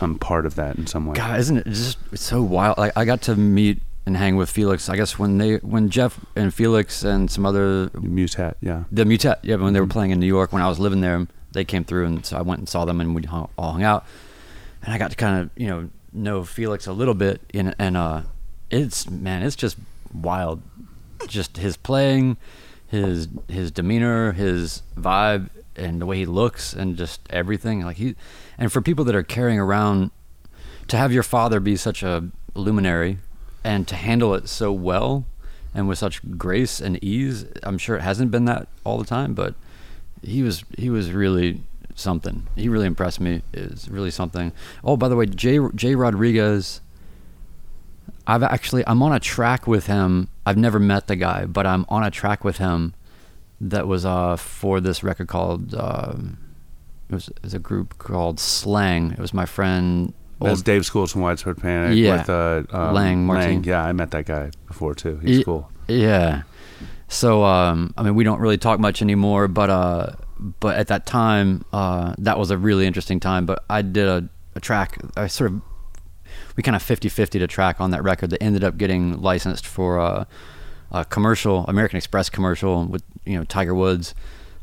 I'm 0.00 0.18
part 0.18 0.46
of 0.46 0.54
that 0.54 0.76
in 0.76 0.86
some 0.86 1.04
way. 1.06 1.14
God, 1.16 1.38
isn't 1.40 1.58
it 1.58 1.66
just 1.66 1.98
it's 2.12 2.22
so 2.22 2.42
wild? 2.42 2.78
Like 2.78 2.92
I 2.96 3.04
got 3.04 3.20
to 3.22 3.36
meet 3.36 3.80
and 4.06 4.16
hang 4.16 4.36
with 4.36 4.50
Felix. 4.50 4.88
I 4.88 4.96
guess 4.96 5.18
when 5.18 5.38
they 5.38 5.56
when 5.56 5.88
Jeff 5.90 6.18
and 6.36 6.52
Felix 6.54 7.02
and 7.04 7.30
some 7.30 7.44
other 7.46 7.90
Mu'tet, 7.94 8.56
yeah. 8.60 8.84
the 8.92 9.04
Mu'tet, 9.04 9.38
yeah, 9.42 9.56
when 9.56 9.72
they 9.72 9.78
Mm-hmm. 9.78 9.88
were 9.88 9.92
playing 9.92 10.10
in 10.12 10.20
New 10.20 10.26
York 10.26 10.52
when 10.52 10.62
I 10.62 10.68
was 10.68 10.78
living 10.78 11.00
there, 11.00 11.26
they 11.52 11.64
came 11.64 11.84
through 11.84 12.06
and 12.06 12.26
so 12.26 12.36
I 12.36 12.42
went 12.42 12.58
and 12.58 12.68
saw 12.68 12.84
them 12.84 13.00
and 13.00 13.14
we 13.14 13.22
hung, 13.22 13.48
all 13.56 13.72
hung 13.72 13.82
out, 13.82 14.04
and 14.82 14.92
I 14.92 14.98
got 14.98 15.10
to 15.10 15.16
kind 15.16 15.42
of 15.42 15.50
you 15.56 15.68
know 15.68 15.88
know 16.12 16.44
Felix 16.44 16.86
a 16.86 16.92
little 16.92 17.14
bit 17.14 17.40
and 17.54 17.74
and 17.78 17.96
uh, 17.96 18.22
it's 18.70 19.08
man, 19.08 19.42
it's 19.42 19.56
just 19.56 19.76
wild, 20.14 20.62
just 21.26 21.56
his 21.56 21.76
playing, 21.76 22.36
his 22.86 23.28
his 23.48 23.70
demeanor, 23.70 24.32
his 24.32 24.82
vibe, 24.96 25.50
and 25.76 26.00
the 26.00 26.06
way 26.06 26.18
he 26.18 26.26
looks 26.26 26.72
and 26.72 26.96
just 26.96 27.20
everything. 27.30 27.84
Like 27.84 27.96
he, 27.96 28.14
and 28.56 28.72
for 28.72 28.80
people 28.80 29.04
that 29.06 29.14
are 29.14 29.22
carrying 29.22 29.58
around, 29.58 30.10
to 30.88 30.96
have 30.96 31.12
your 31.12 31.22
father 31.22 31.60
be 31.60 31.76
such 31.76 32.02
a 32.02 32.30
luminary, 32.54 33.18
and 33.64 33.88
to 33.88 33.96
handle 33.96 34.34
it 34.34 34.48
so 34.48 34.72
well 34.72 35.26
and 35.74 35.88
with 35.88 35.98
such 35.98 36.22
grace 36.38 36.80
and 36.80 37.02
ease. 37.02 37.46
I'm 37.62 37.78
sure 37.78 37.96
it 37.96 38.02
hasn't 38.02 38.30
been 38.30 38.44
that 38.44 38.68
all 38.84 38.98
the 38.98 39.04
time, 39.04 39.34
but 39.34 39.54
he 40.22 40.42
was 40.42 40.64
he 40.78 40.88
was 40.88 41.10
really 41.12 41.62
something. 41.94 42.46
He 42.54 42.68
really 42.68 42.86
impressed 42.86 43.20
me. 43.20 43.42
Is 43.52 43.88
really 43.90 44.10
something. 44.10 44.52
Oh, 44.84 44.96
by 44.96 45.08
the 45.08 45.16
way, 45.16 45.26
Jay 45.26 45.58
Jay 45.74 45.94
Rodriguez. 45.94 46.80
I've 48.26 48.42
actually 48.42 48.84
I'm 48.86 49.02
on 49.02 49.12
a 49.12 49.20
track 49.20 49.66
with 49.66 49.86
him. 49.86 50.28
I've 50.46 50.56
never 50.56 50.78
met 50.78 51.06
the 51.06 51.16
guy, 51.16 51.44
but 51.46 51.66
I'm 51.66 51.84
on 51.88 52.02
a 52.04 52.10
track 52.10 52.44
with 52.44 52.58
him 52.58 52.94
that 53.60 53.86
was 53.86 54.04
uh 54.04 54.36
for 54.36 54.80
this 54.80 55.02
record 55.02 55.28
called 55.28 55.74
um, 55.74 56.38
it 57.08 57.14
was, 57.14 57.28
it 57.28 57.42
was 57.42 57.54
a 57.54 57.58
group 57.58 57.98
called 57.98 58.40
Slang. 58.40 59.12
It 59.12 59.18
was 59.18 59.34
my 59.34 59.44
friend 59.46 60.12
That's 60.40 60.58
old 60.58 60.64
Dave 60.64 60.86
Schools 60.86 61.12
from 61.12 61.20
Widespread 61.20 61.58
Panic 61.58 61.96
Yeah. 61.98 62.16
with 62.18 62.30
uh, 62.30 62.62
um, 62.70 62.94
Lang, 62.94 63.26
Martin. 63.26 63.62
Yeah, 63.64 63.84
I 63.84 63.92
met 63.92 64.10
that 64.12 64.26
guy 64.26 64.50
before 64.66 64.94
too. 64.94 65.18
He's 65.18 65.44
cool. 65.44 65.70
Yeah. 65.86 66.42
So 67.08 67.44
um, 67.44 67.92
I 67.96 68.02
mean, 68.02 68.14
we 68.14 68.24
don't 68.24 68.40
really 68.40 68.58
talk 68.58 68.80
much 68.80 69.02
anymore, 69.02 69.48
but 69.48 69.70
uh, 69.70 70.12
but 70.60 70.76
at 70.76 70.88
that 70.88 71.06
time, 71.06 71.64
uh, 71.72 72.14
that 72.18 72.38
was 72.38 72.50
a 72.50 72.58
really 72.58 72.86
interesting 72.86 73.20
time. 73.20 73.44
But 73.46 73.62
I 73.68 73.82
did 73.82 74.08
a, 74.08 74.28
a 74.54 74.60
track. 74.60 74.98
I 75.16 75.26
sort 75.26 75.52
of 75.52 75.60
we 76.56 76.62
kind 76.62 76.76
of 76.76 76.82
50-50 76.82 77.42
a 77.42 77.46
track 77.46 77.80
on 77.80 77.90
that 77.90 78.02
record 78.02 78.30
that 78.30 78.42
ended 78.42 78.64
up 78.64 78.76
getting 78.76 79.20
licensed 79.20 79.66
for 79.66 79.98
uh, 79.98 80.24
a 80.90 81.04
commercial, 81.04 81.64
American 81.66 81.96
Express 81.96 82.30
commercial 82.30 82.84
with 82.86 83.02
you 83.24 83.36
know 83.38 83.44
Tiger 83.44 83.74
Woods. 83.74 84.14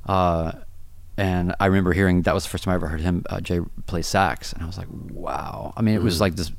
Uh, 0.06 0.54
and 1.18 1.54
I 1.60 1.66
remember 1.68 1.94
hearing 1.94 2.24
that 2.24 2.34
was 2.34 2.44
the 2.44 2.50
first 2.50 2.64
time 2.64 2.72
I 2.72 2.76
ever 2.76 2.88
heard 2.88 3.02
him 3.02 3.24
uh, 3.30 3.42
Jay 3.42 3.60
play 3.86 4.02
sax, 4.02 4.54
and 4.54 4.64
I 4.64 4.66
was 4.66 4.78
like, 4.78 4.88
wow. 5.12 5.74
I 5.76 5.82
mean, 5.82 5.96
it 5.96 6.02
was 6.02 6.22
like 6.22 6.36
this. 6.36 6.52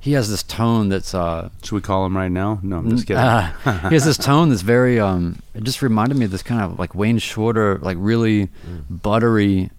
He 0.00 0.12
has 0.14 0.28
this 0.28 0.42
tone 0.42 0.88
that's 0.88 1.14
uh, 1.14 1.48
Should 1.62 1.76
we 1.76 1.80
call 1.80 2.04
him 2.04 2.16
right 2.16 2.30
now? 2.30 2.58
No, 2.62 2.78
I'm 2.78 2.90
just 2.90 3.06
kidding. 3.06 3.22
uh, 3.22 3.52
he 3.88 3.94
has 3.94 4.04
this 4.04 4.16
tone 4.18 4.48
that's 4.48 4.62
very 4.62 4.98
um 4.98 5.40
it 5.54 5.62
just 5.62 5.80
reminded 5.80 6.16
me 6.18 6.24
of 6.24 6.32
this 6.32 6.42
kind 6.42 6.60
of 6.60 6.76
like 6.76 6.92
Wayne 6.94 7.18
Shorter, 7.18 7.78
like 7.78 7.96
really 8.00 8.48
buttery 8.90 9.70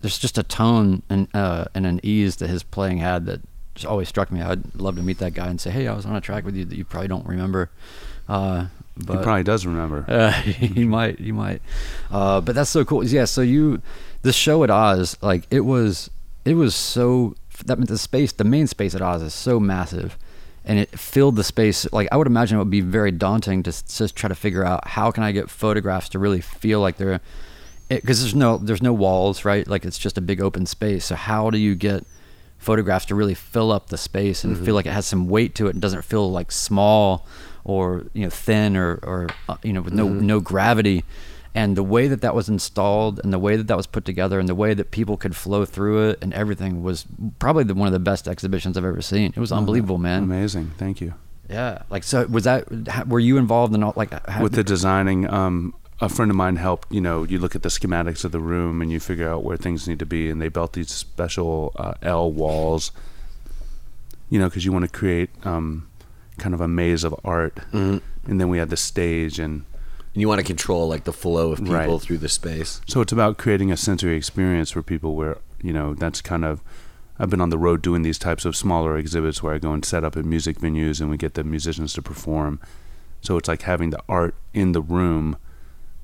there's 0.00 0.18
just 0.18 0.38
a 0.38 0.42
tone 0.42 1.02
and 1.10 1.28
uh 1.34 1.64
and 1.74 1.84
an 1.84 2.00
ease 2.02 2.36
that 2.36 2.48
his 2.48 2.62
playing 2.62 2.98
had 2.98 3.26
that 3.26 3.40
just 3.78 3.86
always 3.86 4.08
struck 4.08 4.30
me. 4.30 4.42
I'd 4.42 4.74
love 4.74 4.96
to 4.96 5.02
meet 5.02 5.18
that 5.18 5.34
guy 5.34 5.48
and 5.48 5.60
say, 5.60 5.70
Hey, 5.70 5.86
I 5.86 5.94
was 5.94 6.06
on 6.06 6.16
a 6.16 6.20
track 6.20 6.44
with 6.44 6.56
you 6.56 6.64
that 6.64 6.76
you 6.76 6.84
probably 6.84 7.08
don't 7.08 7.26
remember. 7.26 7.70
Uh 8.28 8.66
but, 9.00 9.18
he 9.18 9.22
probably 9.22 9.44
does 9.44 9.64
remember. 9.64 10.04
uh, 10.08 10.32
he 10.42 10.84
might, 10.84 11.18
he 11.20 11.32
might. 11.32 11.62
Uh, 12.10 12.40
but 12.40 12.54
that's 12.54 12.70
so 12.70 12.84
cool. 12.84 13.04
Yeah. 13.04 13.26
So 13.26 13.42
you, 13.42 13.80
the 14.22 14.32
show 14.32 14.64
at 14.64 14.70
Oz, 14.70 15.16
like 15.22 15.46
it 15.50 15.60
was, 15.60 16.10
it 16.44 16.54
was 16.54 16.74
so 16.74 17.36
that 17.66 17.78
meant 17.78 17.88
the 17.88 17.98
space, 17.98 18.32
the 18.32 18.44
main 18.44 18.66
space 18.66 18.94
at 18.94 19.02
Oz 19.02 19.22
is 19.22 19.34
so 19.34 19.60
massive, 19.60 20.18
and 20.64 20.78
it 20.78 20.98
filled 20.98 21.36
the 21.36 21.44
space. 21.44 21.90
Like 21.92 22.08
I 22.10 22.16
would 22.16 22.26
imagine 22.26 22.56
it 22.56 22.60
would 22.60 22.70
be 22.70 22.80
very 22.80 23.12
daunting 23.12 23.62
to 23.64 23.70
just 23.70 24.16
try 24.16 24.28
to 24.28 24.34
figure 24.34 24.64
out 24.64 24.86
how 24.88 25.10
can 25.10 25.22
I 25.22 25.32
get 25.32 25.50
photographs 25.50 26.08
to 26.10 26.18
really 26.18 26.40
feel 26.40 26.80
like 26.80 26.96
they're, 26.96 27.20
because 27.88 28.20
there's 28.20 28.34
no 28.34 28.58
there's 28.58 28.82
no 28.82 28.92
walls, 28.92 29.44
right? 29.44 29.66
Like 29.66 29.84
it's 29.84 29.98
just 29.98 30.18
a 30.18 30.20
big 30.20 30.40
open 30.40 30.66
space. 30.66 31.04
So 31.04 31.14
how 31.14 31.50
do 31.50 31.58
you 31.58 31.74
get 31.74 32.04
photographs 32.58 33.06
to 33.06 33.14
really 33.14 33.34
fill 33.34 33.72
up 33.72 33.88
the 33.88 33.96
space 33.96 34.44
and 34.44 34.58
feel 34.64 34.74
like 34.74 34.86
it 34.86 34.92
has 34.92 35.06
some 35.06 35.28
weight 35.28 35.54
to 35.54 35.68
it 35.68 35.70
and 35.70 35.80
doesn't 35.80 36.02
feel 36.02 36.30
like 36.30 36.50
small 36.52 37.26
or 37.64 38.04
you 38.12 38.24
know 38.24 38.30
thin 38.30 38.76
or 38.76 38.98
or 39.02 39.28
uh, 39.48 39.56
you 39.62 39.72
know 39.72 39.80
with 39.80 39.94
no 39.94 40.08
no 40.08 40.40
gravity 40.40 41.04
and 41.54 41.76
the 41.76 41.82
way 41.82 42.08
that 42.08 42.20
that 42.20 42.34
was 42.34 42.48
installed 42.48 43.20
and 43.24 43.32
the 43.32 43.38
way 43.38 43.56
that 43.56 43.66
that 43.68 43.76
was 43.76 43.86
put 43.86 44.04
together 44.04 44.38
and 44.38 44.48
the 44.48 44.54
way 44.54 44.74
that 44.74 44.90
people 44.90 45.16
could 45.16 45.34
flow 45.34 45.64
through 45.64 46.10
it 46.10 46.18
and 46.20 46.34
everything 46.34 46.82
was 46.82 47.06
probably 47.38 47.64
the, 47.64 47.74
one 47.74 47.86
of 47.86 47.92
the 47.92 47.98
best 47.98 48.28
exhibitions 48.28 48.76
I've 48.76 48.84
ever 48.84 49.02
seen. 49.02 49.32
It 49.34 49.40
was 49.40 49.52
unbelievable, 49.52 49.98
man. 49.98 50.24
Amazing. 50.24 50.72
Thank 50.78 51.00
you. 51.00 51.14
Yeah. 51.48 51.82
Like 51.90 52.04
so 52.04 52.26
was 52.26 52.44
that 52.44 52.66
ha- 52.88 53.04
were 53.06 53.20
you 53.20 53.38
involved 53.38 53.74
in 53.74 53.82
all 53.82 53.92
like 53.96 54.28
how, 54.28 54.42
with 54.42 54.52
the 54.52 54.64
designing 54.64 55.28
um 55.30 55.74
a 56.00 56.08
friend 56.08 56.30
of 56.30 56.36
mine 56.36 56.56
helped 56.56 56.92
you 56.92 57.00
know 57.00 57.24
you 57.24 57.38
look 57.38 57.54
at 57.56 57.62
the 57.62 57.68
schematics 57.68 58.24
of 58.24 58.30
the 58.32 58.40
room 58.40 58.80
and 58.82 58.90
you 58.92 59.00
figure 59.00 59.28
out 59.28 59.42
where 59.44 59.56
things 59.56 59.88
need 59.88 59.98
to 59.98 60.06
be 60.06 60.30
and 60.30 60.40
they 60.40 60.48
built 60.48 60.72
these 60.74 60.90
special 60.90 61.72
uh, 61.76 61.94
l 62.02 62.30
walls 62.30 62.92
you 64.30 64.38
know 64.38 64.48
because 64.48 64.64
you 64.64 64.72
want 64.72 64.84
to 64.84 64.90
create 64.90 65.30
um 65.44 65.88
kind 66.38 66.54
of 66.54 66.60
a 66.60 66.68
maze 66.68 67.02
of 67.04 67.14
art 67.24 67.56
Mhm. 67.72 68.00
and 68.26 68.40
then 68.40 68.48
we 68.48 68.58
had 68.58 68.70
the 68.70 68.76
stage 68.76 69.38
and 69.38 69.64
And 70.14 70.22
you 70.22 70.28
want 70.28 70.40
to 70.40 70.44
control 70.46 70.88
like 70.88 71.04
the 71.04 71.12
flow 71.12 71.52
of 71.52 71.58
people 71.58 71.74
Right. 71.74 72.00
through 72.00 72.18
the 72.18 72.28
space. 72.28 72.80
so 72.86 73.00
it's 73.00 73.12
about 73.12 73.36
creating 73.38 73.72
a 73.72 73.76
sensory 73.76 74.16
experience 74.16 74.70
for 74.70 74.82
people 74.82 75.16
where 75.16 75.38
you 75.62 75.72
know 75.72 75.94
that's 75.94 76.20
kind 76.22 76.44
of 76.44 76.60
I've 77.20 77.30
been 77.30 77.40
on 77.40 77.50
the 77.50 77.58
road 77.58 77.82
doing 77.82 78.02
these 78.02 78.18
types 78.18 78.44
of 78.44 78.54
smaller 78.54 78.96
exhibits 78.96 79.42
where 79.42 79.52
I 79.52 79.58
go 79.58 79.72
and 79.72 79.84
set 79.84 80.04
up 80.04 80.16
at 80.16 80.24
music 80.24 80.58
venues 80.60 81.00
and 81.00 81.10
we 81.10 81.16
get 81.16 81.34
the 81.34 81.42
musicians 81.42 81.92
to 81.94 82.02
perform. 82.02 82.60
So 83.22 83.36
it's 83.36 83.48
like 83.48 83.62
having 83.62 83.90
the 83.90 84.00
art 84.08 84.36
in 84.54 84.70
the 84.70 84.80
room 84.80 85.36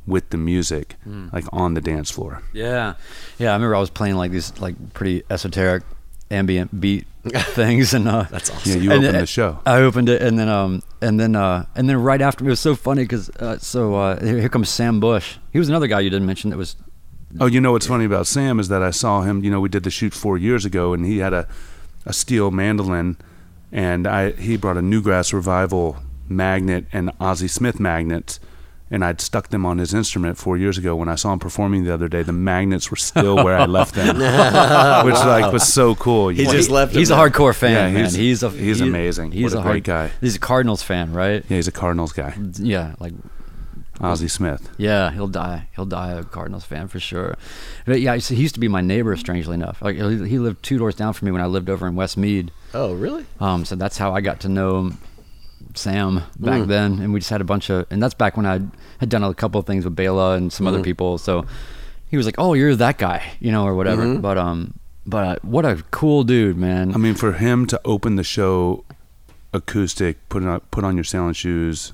with 0.06 0.30
the 0.30 0.36
music, 0.36 0.96
like 1.32 1.44
on 1.52 1.74
the 1.74 1.80
dance 1.80 2.10
floor. 2.10 2.42
Yeah, 2.52 2.94
yeah. 3.38 3.50
I 3.50 3.54
remember 3.54 3.76
I 3.76 3.80
was 3.80 3.90
playing 3.90 4.16
like 4.16 4.30
these 4.32 4.56
like 4.58 4.74
pretty 4.94 5.22
esoteric 5.30 5.82
ambient 6.30 6.80
beat 6.80 7.06
things, 7.54 7.94
and 7.94 8.06
uh, 8.08 8.24
That's 8.30 8.48
Yeah, 8.50 8.56
awesome. 8.56 8.82
you 8.82 8.92
opened 8.92 9.16
it- 9.16 9.20
the 9.20 9.26
show. 9.26 9.60
I 9.66 9.76
opened 9.78 10.08
it, 10.08 10.20
and 10.22 10.38
then 10.38 10.48
um, 10.48 10.82
and 11.00 11.18
then 11.18 11.34
uh, 11.36 11.66
and 11.74 11.88
then 11.88 11.96
right 12.02 12.20
after 12.20 12.44
me 12.44 12.48
it 12.48 12.52
was 12.52 12.60
so 12.60 12.74
funny 12.74 13.04
because 13.04 13.30
uh, 13.40 13.58
so 13.58 13.94
uh, 13.94 14.22
here, 14.24 14.38
here 14.40 14.48
comes 14.48 14.68
Sam 14.68 15.00
Bush. 15.00 15.36
He 15.52 15.58
was 15.58 15.68
another 15.68 15.86
guy 15.86 16.00
you 16.00 16.10
didn't 16.10 16.26
mention 16.26 16.50
that 16.50 16.56
was 16.56 16.76
Oh, 17.40 17.46
you 17.46 17.60
know 17.60 17.72
what's 17.72 17.88
funny 17.88 18.04
about 18.04 18.28
Sam 18.28 18.60
is 18.60 18.68
that 18.68 18.80
I 18.82 18.90
saw 18.92 19.22
him. 19.22 19.42
You 19.42 19.50
know, 19.50 19.58
we 19.60 19.68
did 19.68 19.82
the 19.82 19.90
shoot 19.90 20.14
four 20.14 20.38
years 20.38 20.64
ago, 20.64 20.92
and 20.94 21.04
he 21.04 21.18
had 21.18 21.32
a, 21.32 21.48
a 22.06 22.12
steel 22.12 22.50
mandolin, 22.52 23.16
and 23.72 24.06
I 24.06 24.32
he 24.32 24.56
brought 24.56 24.76
a 24.76 24.80
Newgrass 24.82 25.32
Revival 25.32 25.96
magnet 26.28 26.86
and 26.92 27.10
Ozzie 27.20 27.48
Smith 27.48 27.80
magnets, 27.80 28.38
and 28.94 29.04
I'd 29.04 29.20
stuck 29.20 29.48
them 29.48 29.66
on 29.66 29.78
his 29.78 29.92
instrument 29.92 30.38
four 30.38 30.56
years 30.56 30.78
ago. 30.78 30.94
When 30.94 31.08
I 31.08 31.16
saw 31.16 31.32
him 31.32 31.38
performing 31.40 31.84
the 31.84 31.92
other 31.92 32.08
day, 32.08 32.22
the 32.22 32.32
magnets 32.32 32.90
were 32.90 32.96
still 32.96 33.36
where 33.44 33.56
I 33.58 33.66
left 33.66 33.94
them, 33.94 34.16
which 35.06 35.14
like 35.16 35.52
was 35.52 35.66
so 35.70 35.94
cool. 35.96 36.28
He 36.28 36.44
You- 36.44 36.50
just 36.50 36.70
left 36.70 36.94
He's 36.94 37.10
a 37.10 37.14
there. 37.16 37.28
hardcore 37.30 37.54
fan, 37.54 37.72
Yeah, 37.72 37.82
man. 37.90 37.94
he's- 37.96 38.14
He's 38.14 38.42
a 38.42 38.50
he's 38.50 38.78
he- 38.78 38.88
amazing. 38.88 39.32
He's 39.32 39.54
What 39.54 39.60
a 39.60 39.62
great 39.68 39.86
hard, 39.86 40.10
guy. 40.10 40.16
He's 40.20 40.36
a 40.36 40.38
Cardinals 40.38 40.82
fan, 40.82 41.12
right? 41.12 41.44
yeah, 41.48 41.56
he's 41.56 41.68
a 41.68 41.72
Cardinals 41.72 42.12
guy, 42.12 42.34
Yeah, 42.58 42.94
like 43.00 43.12
Ozzie 44.00 44.28
Smith. 44.28 44.68
Yeah, 44.76 45.10
he'll 45.12 45.28
die. 45.28 45.68
He'll 45.76 45.86
die 45.86 46.12
a 46.12 46.24
Cardinals 46.24 46.64
fan 46.64 46.88
for 46.88 46.98
sure. 47.00 47.36
But 47.86 48.00
yeah, 48.00 48.18
so 48.18 48.34
he 48.34 48.42
used 48.42 48.54
to 48.54 48.60
be 48.60 48.68
my 48.68 48.80
neighbor. 48.80 49.16
Strangely 49.16 49.54
enough, 49.54 49.80
like 49.82 49.96
he 49.96 50.28
he 50.28 50.38
lived 50.38 50.62
two 50.62 50.78
doors 50.78 50.94
down 50.96 51.12
from 51.12 51.26
me 51.26 51.32
when 51.32 51.40
I 51.42 51.46
lived 51.46 51.70
over 51.70 51.86
in 51.86 51.94
West 51.94 52.16
Meade. 52.16 52.50
Oh, 52.74 52.94
really? 52.94 53.24
Um, 53.40 53.64
so 53.64 53.76
that's 53.76 53.96
how 53.98 54.12
I 54.12 54.20
got 54.20 54.40
to 54.40 54.48
know 54.48 54.92
Sam 55.76 56.22
back 56.38 56.62
Mm. 56.62 56.66
then, 56.68 56.98
and 57.00 57.12
we 57.12 57.20
just 57.20 57.30
had 57.30 57.40
a 57.40 57.44
bunch 57.44 57.70
of, 57.70 57.86
and 57.90 58.02
that's 58.02 58.14
back 58.14 58.36
when 58.36 58.46
I 58.46 58.60
had 59.00 59.08
done 59.08 59.22
a 59.24 59.34
couple 59.34 59.58
of 59.60 59.66
things 59.66 59.84
with 59.84 59.94
Bela 59.96 60.34
and 60.36 60.52
some 60.52 60.66
other 60.66 60.78
Mm. 60.80 60.84
people. 60.84 61.18
So 61.18 61.44
he 62.08 62.16
was 62.16 62.26
like, 62.26 62.36
"Oh, 62.38 62.54
you're 62.54 62.76
that 62.76 62.98
guy," 62.98 63.22
you 63.40 63.50
know, 63.52 63.64
or 63.66 63.74
whatever. 63.74 64.04
Mhm. 64.04 64.22
But 64.22 64.38
um, 64.38 64.74
but 65.06 65.24
uh, 65.26 65.36
what 65.42 65.64
a 65.64 65.82
cool 65.90 66.24
dude, 66.24 66.56
man. 66.56 66.94
I 66.94 66.98
mean, 66.98 67.14
for 67.14 67.32
him 67.32 67.66
to 67.66 67.80
open 67.84 68.16
the 68.16 68.24
show 68.24 68.84
acoustic, 69.52 70.16
put 70.28 70.42
on 70.44 70.60
put 70.70 70.84
on 70.84 70.96
your 70.96 71.04
sailing 71.04 71.32
shoes, 71.34 71.92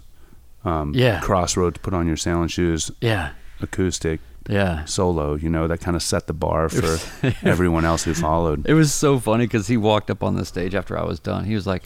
um, 0.65 0.93
Yeah. 0.95 1.21
Crossroads, 1.21 1.79
put 1.83 1.95
on 1.95 2.07
your 2.07 2.17
sailing 2.17 2.49
shoes, 2.49 2.91
yeah, 3.01 3.31
acoustic 3.61 4.21
yeah. 4.49 4.85
solo. 4.85 5.35
You 5.35 5.51
know 5.51 5.67
that 5.69 5.81
kind 5.81 5.97
of 5.97 6.03
set 6.03 6.27
the 6.27 6.33
bar 6.33 6.69
for 6.69 6.99
everyone 7.43 7.85
else 7.85 8.05
who 8.05 8.15
followed. 8.15 8.67
It 8.67 8.75
was 8.75 8.93
so 8.93 9.19
funny 9.19 9.45
because 9.47 9.67
he 9.69 9.77
walked 9.77 10.11
up 10.11 10.23
on 10.23 10.37
the 10.37 10.45
stage 10.45 10.75
after 10.75 10.99
I 10.99 11.05
was 11.05 11.19
done. 11.21 11.45
He 11.45 11.55
was 11.55 11.67
like, 11.67 11.85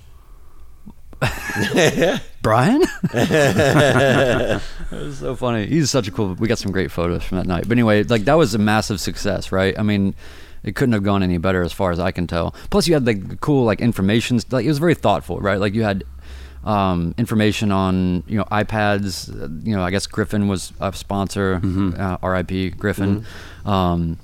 Brian? 2.43 2.83
it 3.13 4.61
was 4.91 5.19
so 5.19 5.35
funny. 5.37 5.67
He's 5.67 5.91
such 5.91 6.09
a 6.09 6.11
cool. 6.11 6.35
We 6.35 6.49
got 6.49 6.59
some 6.59 6.73
great 6.73 6.91
photos 6.91 7.25
from 7.25 7.39
that 7.39 7.47
night. 7.47 7.65
But 7.69 7.73
anyway, 7.73 8.03
like 8.05 8.25
that 8.25 8.35
was 8.35 8.55
a 8.55 8.59
massive 8.59 9.01
success, 9.01 9.53
right? 9.53 9.79
I 9.79 9.83
mean, 9.83 10.15
it 10.63 10.75
couldn't 10.75 10.93
have 10.93 11.03
gone 11.03 11.23
any 11.23 11.39
better 11.39 11.63
as 11.63 11.73
far 11.73 11.91
as 11.91 11.99
I 11.99 12.11
can 12.11 12.27
tell. 12.27 12.55
Plus, 12.71 12.87
you 12.87 12.95
had 12.95 13.07
like 13.07 13.29
the 13.29 13.37
cool 13.37 13.65
like 13.65 13.81
information. 13.81 14.41
Like 14.51 14.65
it 14.65 14.69
was 14.69 14.79
very 14.79 14.95
thoughtful, 14.95 15.41
right? 15.41 15.59
Like 15.61 15.75
you 15.75 15.83
had 15.83 16.05
um, 16.65 17.15
information 17.19 17.71
on 17.73 18.25
you 18.27 18.39
know 18.39 18.45
iPads. 18.45 19.29
You 19.67 19.77
know, 19.77 19.83
I 19.83 19.91
guess 19.91 20.07
Griffin 20.07 20.49
was 20.49 20.73
a 20.81 20.93
sponsor. 20.93 21.61
Uh, 21.99 22.19
R.I.P. 22.23 22.71
Griffin. 22.71 23.25
Um, 23.65 24.19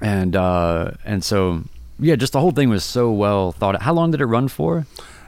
and 0.00 0.36
uh, 0.36 0.92
and 1.04 1.24
so 1.24 1.62
yeah, 1.98 2.16
just 2.16 2.32
the 2.32 2.40
whole 2.40 2.50
thing 2.50 2.68
was 2.68 2.84
so 2.84 3.10
well 3.10 3.52
thought. 3.52 3.76
out. 3.76 3.82
How 3.82 3.92
long 3.94 4.10
did 4.10 4.20
it 4.20 4.26
run 4.26 4.48
for? 4.48 4.86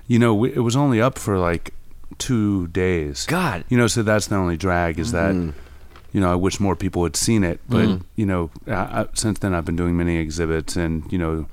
You 0.08 0.18
know, 0.18 0.34
we, 0.34 0.52
it 0.52 0.60
was 0.60 0.74
only 0.74 1.00
up 1.00 1.18
for 1.18 1.38
like 1.38 1.72
two 2.18 2.66
days. 2.68 3.26
God. 3.26 3.64
You 3.68 3.78
know, 3.78 3.86
so 3.86 4.02
that's 4.02 4.26
the 4.26 4.36
only 4.36 4.56
drag 4.56 4.98
is 4.98 5.12
that, 5.12 5.34
you 5.34 6.20
know, 6.20 6.32
I 6.32 6.34
wish 6.34 6.58
more 6.58 6.74
people 6.74 7.04
had 7.04 7.14
seen 7.14 7.44
it. 7.44 7.60
But, 7.68 8.00
you 8.16 8.26
know, 8.26 8.50
I, 8.66 8.72
I, 8.72 9.06
since 9.14 9.38
then 9.38 9.54
I've 9.54 9.64
been 9.64 9.76
doing 9.76 9.96
many 9.96 10.16
exhibits 10.16 10.74
and, 10.74 11.10
you 11.12 11.18
know, 11.18 11.46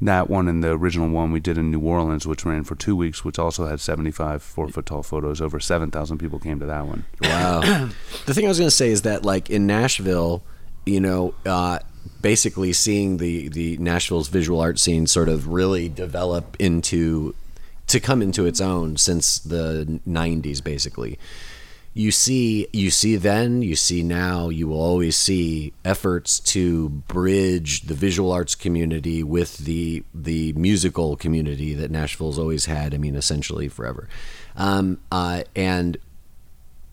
that 0.00 0.30
one 0.30 0.46
and 0.48 0.62
the 0.62 0.70
original 0.70 1.08
one 1.08 1.32
we 1.32 1.40
did 1.40 1.58
in 1.58 1.70
New 1.70 1.80
Orleans, 1.80 2.26
which 2.26 2.44
ran 2.44 2.64
for 2.64 2.76
two 2.76 2.94
weeks, 2.94 3.24
which 3.24 3.38
also 3.38 3.66
had 3.66 3.80
75 3.80 4.42
four 4.42 4.68
foot 4.68 4.86
tall 4.86 5.02
photos. 5.02 5.40
Over 5.40 5.58
7,000 5.58 6.18
people 6.18 6.38
came 6.38 6.60
to 6.60 6.66
that 6.66 6.86
one. 6.86 7.04
Wow. 7.20 7.60
the 8.26 8.34
thing 8.34 8.44
I 8.44 8.48
was 8.48 8.58
going 8.58 8.68
to 8.68 8.74
say 8.74 8.90
is 8.90 9.02
that, 9.02 9.24
like 9.24 9.50
in 9.50 9.66
Nashville, 9.66 10.42
you 10.86 11.00
know, 11.00 11.34
uh, 11.44 11.80
basically 12.20 12.72
seeing 12.72 13.18
the 13.18 13.48
the 13.48 13.76
Nashville's 13.78 14.28
visual 14.28 14.60
art 14.60 14.78
scene 14.78 15.06
sort 15.06 15.28
of 15.28 15.48
really 15.48 15.88
develop 15.88 16.56
into 16.58 17.34
to 17.88 18.00
come 18.00 18.22
into 18.22 18.46
its 18.46 18.60
own 18.60 18.96
since 18.96 19.38
the 19.38 20.00
90s 20.06 20.62
basically. 20.62 21.18
You 21.94 22.12
see 22.12 22.68
you 22.72 22.90
see 22.90 23.16
then 23.16 23.60
you 23.62 23.74
see 23.74 24.04
now 24.04 24.50
you 24.50 24.68
will 24.68 24.80
always 24.80 25.16
see 25.16 25.72
efforts 25.84 26.38
to 26.40 26.90
bridge 26.90 27.82
the 27.82 27.94
visual 27.94 28.30
arts 28.30 28.54
community 28.54 29.24
with 29.24 29.58
the 29.58 30.04
the 30.14 30.52
musical 30.52 31.16
community 31.16 31.74
that 31.74 31.90
Nashville's 31.90 32.38
always 32.38 32.66
had 32.66 32.94
I 32.94 32.98
mean 32.98 33.16
essentially 33.16 33.68
forever. 33.68 34.08
Um, 34.54 35.00
uh, 35.10 35.42
and 35.56 35.96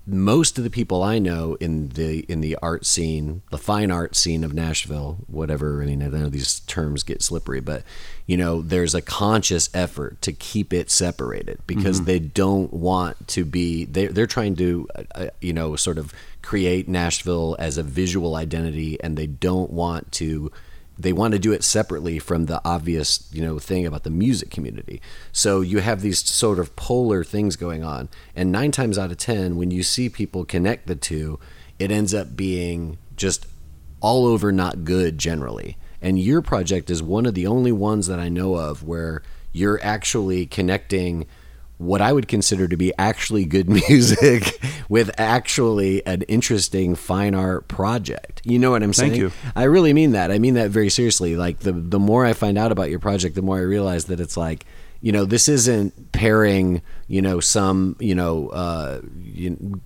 most 0.08 0.58
of 0.58 0.63
the 0.63 0.70
people 0.70 1.02
I 1.02 1.18
know 1.18 1.56
in 1.60 1.89
the 1.89 2.20
in 2.30 2.41
the 2.41 2.56
art 2.62 2.86
scene, 2.86 3.41
the 3.50 3.58
fine 3.58 3.89
art 3.89 4.15
scene 4.15 4.44
of 4.44 4.54
Nashville, 4.54 5.18
whatever. 5.28 5.82
I 5.82 5.86
mean, 5.86 6.04
I 6.04 6.08
know 6.08 6.30
these 6.30 6.60
terms 6.62 7.02
get 7.04 7.24
slippery, 7.24 7.60
but 7.60 7.84
you 8.28 8.38
know, 8.38 8.62
there's 8.62 8.94
a 8.94 9.02
conscious 9.02 9.70
effort 9.74 10.22
to 10.22 10.32
keep 10.32 10.74
it 10.74 10.91
separated 10.91 11.60
because 11.65 12.04
they 12.04 12.20
don't 12.20 12.72
want 12.72 13.28
to 13.30 13.46
be. 13.46 13.86
They 13.86 14.08
they're 14.08 14.28
trying 14.28 14.56
to, 14.58 14.88
uh, 14.96 15.04
uh, 15.15 15.28
you 15.41 15.54
know, 15.54 15.76
sort 15.76 15.98
of 15.98 16.13
create 16.41 16.88
Nashville 16.88 17.56
as 17.58 17.78
a 17.78 17.84
visual 17.84 18.36
identity, 18.36 19.02
and 19.02 19.18
they 19.18 19.28
don't 19.28 19.72
want 19.72 20.12
to 20.13 20.52
they 20.98 21.14
want 21.14 21.34
to 21.34 21.40
do 21.40 21.52
it 21.52 21.64
separately 21.64 22.20
from 22.20 22.46
the 22.46 22.62
obvious 22.64 23.28
you 23.32 23.42
know 23.42 23.60
thing 23.60 23.86
about 23.86 24.04
the 24.04 24.10
music 24.10 24.50
community. 24.50 25.02
So 25.32 25.62
you 25.62 25.80
have 25.80 26.02
these 26.02 26.24
sort 26.24 26.60
of 26.60 26.76
polar 26.76 27.24
things 27.24 27.56
going 27.56 27.84
on 27.84 28.10
and 28.36 28.52
nine 28.52 28.72
times 28.72 28.98
out 28.98 29.12
of 29.12 29.18
ten 29.18 29.56
when 29.56 29.72
you 29.72 29.84
see 29.84 30.10
people 30.10 30.46
connect 30.46 30.88
the 30.88 30.96
two 30.96 31.40
it 31.78 31.92
ends 31.92 32.14
up 32.14 32.36
being 32.36 32.98
just 33.16 33.48
all 34.02 34.26
over 34.26 34.52
not 34.52 34.84
good 34.84 35.18
generally. 35.18 35.78
And 36.02 36.20
your 36.20 36.42
project 36.42 36.90
is 36.90 37.02
one 37.02 37.26
of 37.26 37.34
the 37.34 37.48
only 37.48 37.72
ones 37.72 38.08
that 38.08 38.20
i 38.20 38.30
know 38.30 38.56
of 38.56 38.84
where 38.84 39.24
you're 39.52 39.84
actually 39.84 40.46
connecting 40.46 41.26
what 41.78 42.02
I 42.02 42.14
would 42.14 42.28
consider 42.28 42.68
to 42.68 42.78
be 42.78 42.94
actually 42.98 43.46
good 43.46 43.70
music 43.90 44.60
with 44.90 45.12
actually 45.18 46.06
an 46.06 46.22
interesting 46.24 46.96
fine 46.96 47.36
art 47.36 47.68
project. 47.68 48.42
You 48.44 48.60
know 48.60 48.72
what 48.72 48.84
I'm 48.84 48.94
saying? 48.94 49.12
Thank 49.12 49.22
you. 49.22 49.32
I 49.56 49.64
really 49.64 49.94
mean 49.94 50.12
that. 50.12 50.32
I 50.32 50.40
mean 50.40 50.54
that 50.54 50.70
very 50.70 50.90
seriously. 50.90 51.36
Like 51.36 51.60
the 51.60 51.74
the 51.74 52.00
more 52.00 52.26
I 52.26 52.34
find 52.34 52.58
out 52.58 52.72
about 52.72 52.90
your 52.90 53.00
project, 53.00 53.36
the 53.36 53.42
more 53.42 53.58
I 53.58 53.62
realize 53.62 54.06
that 54.06 54.20
it's 54.20 54.38
like, 54.38 54.66
you 55.02 55.12
know, 55.12 55.26
this 55.26 55.50
isn't 55.50 56.12
pairing, 56.14 56.82
you 57.08 57.22
know, 57.22 57.40
some, 57.40 57.96
you 58.00 58.16
know, 58.16 58.50
uh, 58.50 59.02
you, 59.22 59.82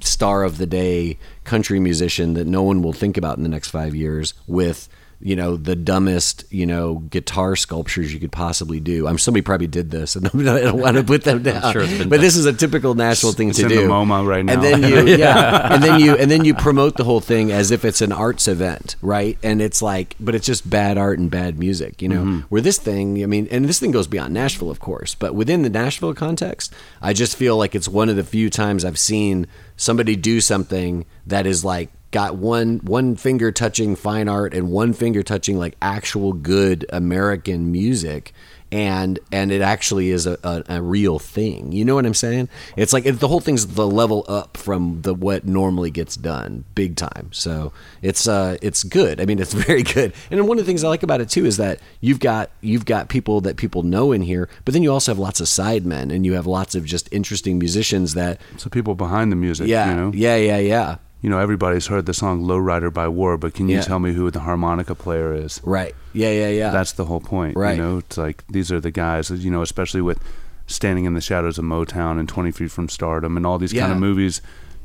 star 0.00 0.44
of 0.44 0.58
the 0.58 0.66
day 0.66 1.18
country 1.44 1.80
musician 1.80 2.34
that 2.34 2.46
no 2.46 2.62
one 2.62 2.82
will 2.82 2.92
think 2.92 3.16
about 3.16 3.36
in 3.36 3.42
the 3.42 3.48
next 3.48 3.70
five 3.70 3.94
years 3.94 4.34
with 4.46 4.88
you 5.22 5.36
know 5.36 5.56
the 5.56 5.76
dumbest 5.76 6.44
you 6.50 6.64
know 6.64 6.96
guitar 7.10 7.54
sculptures 7.54 8.12
you 8.12 8.18
could 8.20 8.32
possibly 8.32 8.80
do. 8.80 9.06
I'm 9.06 9.18
somebody 9.18 9.42
probably 9.42 9.66
did 9.66 9.90
this, 9.90 10.16
and 10.16 10.26
I 10.48 10.60
don't 10.60 10.80
want 10.80 10.96
to 10.96 11.04
put 11.12 11.24
them 11.24 11.42
down. 11.42 11.72
sure 11.72 11.82
but 11.82 12.08
done. 12.08 12.20
this 12.20 12.36
is 12.36 12.46
a 12.46 12.52
typical 12.52 12.94
Nashville 12.94 13.32
thing 13.32 13.50
It's 13.50 13.58
to 13.58 13.64
in 13.64 13.68
do. 13.68 13.82
the 13.82 13.86
MoMA 13.88 14.26
right 14.26 14.44
now. 14.44 14.54
And 14.54 14.62
then 14.62 14.82
you, 14.82 15.14
yeah, 15.16 15.74
and 15.74 15.82
then 15.82 16.00
you, 16.00 16.16
and 16.16 16.30
then 16.30 16.44
you 16.44 16.54
promote 16.54 16.96
the 16.96 17.04
whole 17.04 17.20
thing 17.20 17.52
as 17.52 17.70
if 17.70 17.84
it's 17.84 18.00
an 18.00 18.12
arts 18.12 18.48
event, 18.48 18.96
right? 19.02 19.36
And 19.42 19.60
it's 19.60 19.82
like, 19.82 20.16
but 20.18 20.34
it's 20.34 20.46
just 20.46 20.68
bad 20.68 20.96
art 20.96 21.18
and 21.18 21.30
bad 21.30 21.58
music, 21.58 22.00
you 22.00 22.08
know. 22.08 22.22
Mm-hmm. 22.22 22.40
Where 22.48 22.62
this 22.62 22.78
thing, 22.78 23.22
I 23.22 23.26
mean, 23.26 23.46
and 23.50 23.66
this 23.66 23.78
thing 23.78 23.90
goes 23.90 24.06
beyond 24.06 24.32
Nashville, 24.32 24.70
of 24.70 24.80
course, 24.80 25.14
but 25.14 25.34
within 25.34 25.62
the 25.62 25.70
Nashville 25.70 26.14
context, 26.14 26.72
I 27.02 27.12
just 27.12 27.36
feel 27.36 27.56
like 27.56 27.74
it's 27.74 27.88
one 27.88 28.08
of 28.08 28.16
the 28.16 28.24
few 28.24 28.48
times 28.50 28.84
I've 28.84 28.98
seen 28.98 29.46
somebody 29.76 30.16
do 30.16 30.40
something 30.40 31.04
that 31.26 31.46
is 31.46 31.64
like 31.64 31.90
got 32.10 32.36
one 32.36 32.78
one 32.78 33.16
finger 33.16 33.52
touching 33.52 33.94
fine 33.94 34.28
art 34.28 34.54
and 34.54 34.70
one 34.70 34.92
finger 34.92 35.22
touching 35.22 35.58
like 35.58 35.76
actual 35.80 36.32
good 36.32 36.86
American 36.92 37.70
music. 37.70 38.32
And 38.72 39.18
and 39.32 39.50
it 39.50 39.62
actually 39.62 40.10
is 40.10 40.28
a, 40.28 40.38
a, 40.44 40.76
a 40.76 40.82
real 40.82 41.18
thing. 41.18 41.72
You 41.72 41.84
know 41.84 41.96
what 41.96 42.06
i'm 42.06 42.14
saying? 42.14 42.48
It's 42.76 42.92
like 42.92 43.04
it, 43.04 43.18
the 43.18 43.26
whole 43.26 43.40
thing's 43.40 43.66
the 43.66 43.86
level 43.86 44.24
up 44.28 44.56
from 44.56 45.02
the 45.02 45.12
what 45.12 45.44
normally 45.44 45.90
gets 45.90 46.14
done 46.14 46.64
big 46.76 46.94
time. 46.94 47.30
So 47.32 47.72
it's 48.00 48.28
uh 48.28 48.58
it's 48.62 48.84
good. 48.84 49.20
I 49.20 49.24
mean 49.24 49.40
it's 49.40 49.52
very 49.66 49.82
good. 49.82 50.12
And 50.30 50.46
one 50.46 50.56
of 50.56 50.64
the 50.64 50.70
things 50.70 50.84
i 50.84 50.88
like 50.88 51.02
about 51.02 51.20
it 51.20 51.28
too 51.28 51.46
is 51.46 51.56
that 51.56 51.80
you've 52.00 52.20
got 52.20 52.52
you've 52.60 52.84
got 52.84 53.08
people 53.08 53.40
that 53.40 53.56
people 53.56 53.82
know 53.82 54.12
in 54.12 54.22
here 54.22 54.48
but 54.64 54.72
then 54.72 54.84
you 54.84 54.92
also 54.92 55.10
have 55.10 55.18
lots 55.18 55.40
of 55.40 55.48
sidemen 55.48 56.14
and 56.14 56.24
you 56.24 56.34
have 56.34 56.46
lots 56.46 56.76
of 56.76 56.84
just 56.84 57.12
interesting 57.12 57.58
musicians 57.58 58.14
that 58.14 58.40
So 58.56 58.70
people 58.70 58.94
behind 58.94 59.32
the 59.32 59.36
music, 59.36 59.66
yeah. 59.66 59.90
you 59.90 59.96
know, 59.96 60.12
yeah 60.14 60.36
yeah 60.36 60.58
yeah 60.58 60.96
you 61.22 61.28
know, 61.30 61.38
everybody's 61.38 61.86
heard 61.88 62.06
the 62.06 62.14
song 62.14 62.42
"Lowrider" 62.44 62.92
by 62.92 63.06
War, 63.08 63.36
but 63.36 63.54
can 63.54 63.68
you 63.68 63.76
Yeah. 63.76 63.82
tell 63.82 63.98
me 63.98 64.12
who 64.14 64.30
the 64.30 64.40
harmonica 64.40 64.94
player 64.94 65.34
is? 65.34 65.60
right 65.64 65.94
yeah 66.12 66.30
yeah 66.30 66.48
yeah 66.48 66.70
That's 66.70 66.92
the 66.92 67.04
whole 67.04 67.20
point, 67.20 67.56
Right. 67.56 67.76
You 67.76 67.82
know, 67.82 67.98
it's 67.98 68.16
like 68.18 68.44
these 68.48 68.72
are 68.72 68.80
the 68.80 68.90
guys, 68.90 69.30
you 69.30 69.50
know, 69.50 69.62
especially 69.62 70.00
with 70.02 70.18
"Standing 70.66 71.04
in 71.04 71.14
the 71.14 71.20
Shadows 71.20 71.58
of 71.58 71.64
Motown" 71.64 72.18
and 72.18 72.28
"20 72.28 72.50
Feet 72.52 72.70
from 72.70 72.88
Stardom" 72.88 73.36
and 73.36 73.44
all 73.46 73.58
these 73.58 73.72
kind 73.72 73.92
of 73.92 73.98
movies. 73.98 74.40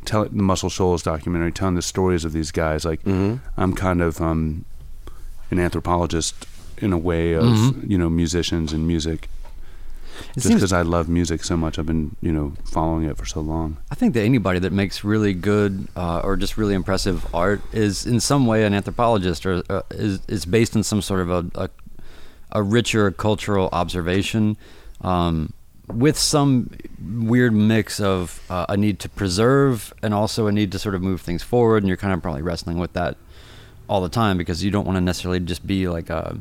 Tell 0.06 0.26
the 0.26 0.44
Muscle 0.44 0.70
Shoals 0.70 1.02
documentary, 1.02 1.52
telling 1.52 1.74
the 1.76 1.82
stories 1.82 2.26
of 2.26 2.32
these 2.32 2.52
guys. 2.52 2.86
Like, 2.86 3.02
Mm-hmm. 3.04 3.36
I'm 3.58 3.74
kind 3.74 4.02
of 4.04 4.22
um, 4.22 4.66
an 5.52 5.58
anthropologist 5.60 6.46
in 6.78 6.92
a 6.94 6.98
way 6.98 7.34
of 7.34 7.44
Mm-hmm. 7.44 7.92
you 7.92 7.98
know 7.98 8.10
musicians 8.10 8.74
and 8.74 8.86
music. 8.88 9.30
It 10.36 10.42
Just 10.42 10.54
because 10.54 10.74
I 10.74 10.82
love 10.82 11.08
music 11.10 11.44
so 11.44 11.56
much, 11.58 11.80
I've 11.80 11.86
been 11.86 12.16
you 12.22 12.32
know 12.32 12.54
following 12.66 13.06
it 13.06 13.18
for 13.18 13.26
so 13.26 13.42
long. 13.42 13.78
I 13.92 13.96
think 13.96 14.14
that 14.14 14.24
anybody 14.24 14.60
that 14.60 14.72
makes 14.72 15.04
really 15.04 15.34
good 15.34 15.88
uh, 15.96 16.22
or 16.24 16.36
just 16.36 16.58
really 16.58 16.74
impressive 16.74 17.26
art 17.34 17.62
is 17.74 18.06
in 18.06 18.20
some 18.20 18.46
way 18.46 18.66
an 18.66 18.74
anthropologist 18.74 19.46
or 19.46 19.64
uh, 19.70 19.82
is 19.92 20.20
is 20.28 20.46
based 20.46 20.76
in 20.76 20.84
some 20.84 21.02
sort 21.02 21.22
of 21.22 21.30
a 21.30 21.46
a, 21.56 21.70
a 22.52 22.64
richer 22.64 23.12
cultural 23.12 23.70
observation 23.72 24.58
um, 25.02 25.54
with 25.88 26.18
some 26.18 26.70
weird 27.00 27.54
mix 27.54 28.00
of 28.00 28.44
uh, 28.50 28.66
a 28.70 28.78
need 28.78 29.00
to 29.00 29.10
preserve 29.10 29.94
and 30.02 30.14
also 30.14 30.48
a 30.48 30.52
need 30.52 30.72
to 30.72 30.80
sort 30.80 30.96
of 30.96 31.02
move 31.02 31.22
things 31.22 31.44
forward 31.44 31.84
and 31.84 31.88
you're 31.88 31.98
kind 31.98 32.14
of 32.14 32.22
probably 32.22 32.42
wrestling 32.42 32.78
with 32.78 32.94
that 32.94 33.18
all 33.88 34.02
the 34.02 34.10
time 34.10 34.38
because 34.38 34.64
you 34.64 34.72
don't 34.72 34.86
want 34.86 34.96
to 34.96 35.02
necessarily 35.02 35.40
just 35.40 35.66
be 35.68 35.88
like 35.88 36.10
a 36.10 36.40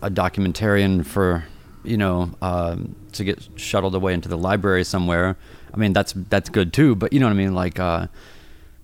a 0.00 0.10
documentarian 0.10 1.06
for 1.06 1.44
you 1.84 1.96
know 1.96 2.30
um, 2.42 2.94
to 3.12 3.24
get 3.24 3.46
shuttled 3.56 3.94
away 3.94 4.14
into 4.14 4.28
the 4.28 4.38
library 4.38 4.84
somewhere. 4.84 5.36
I 5.72 5.76
mean 5.76 5.92
that's 5.92 6.12
that's 6.28 6.48
good 6.50 6.72
too, 6.72 6.94
but 6.94 7.12
you 7.12 7.20
know 7.20 7.26
what 7.26 7.32
I 7.32 7.36
mean. 7.36 7.54
Like 7.54 7.78
uh, 7.80 8.06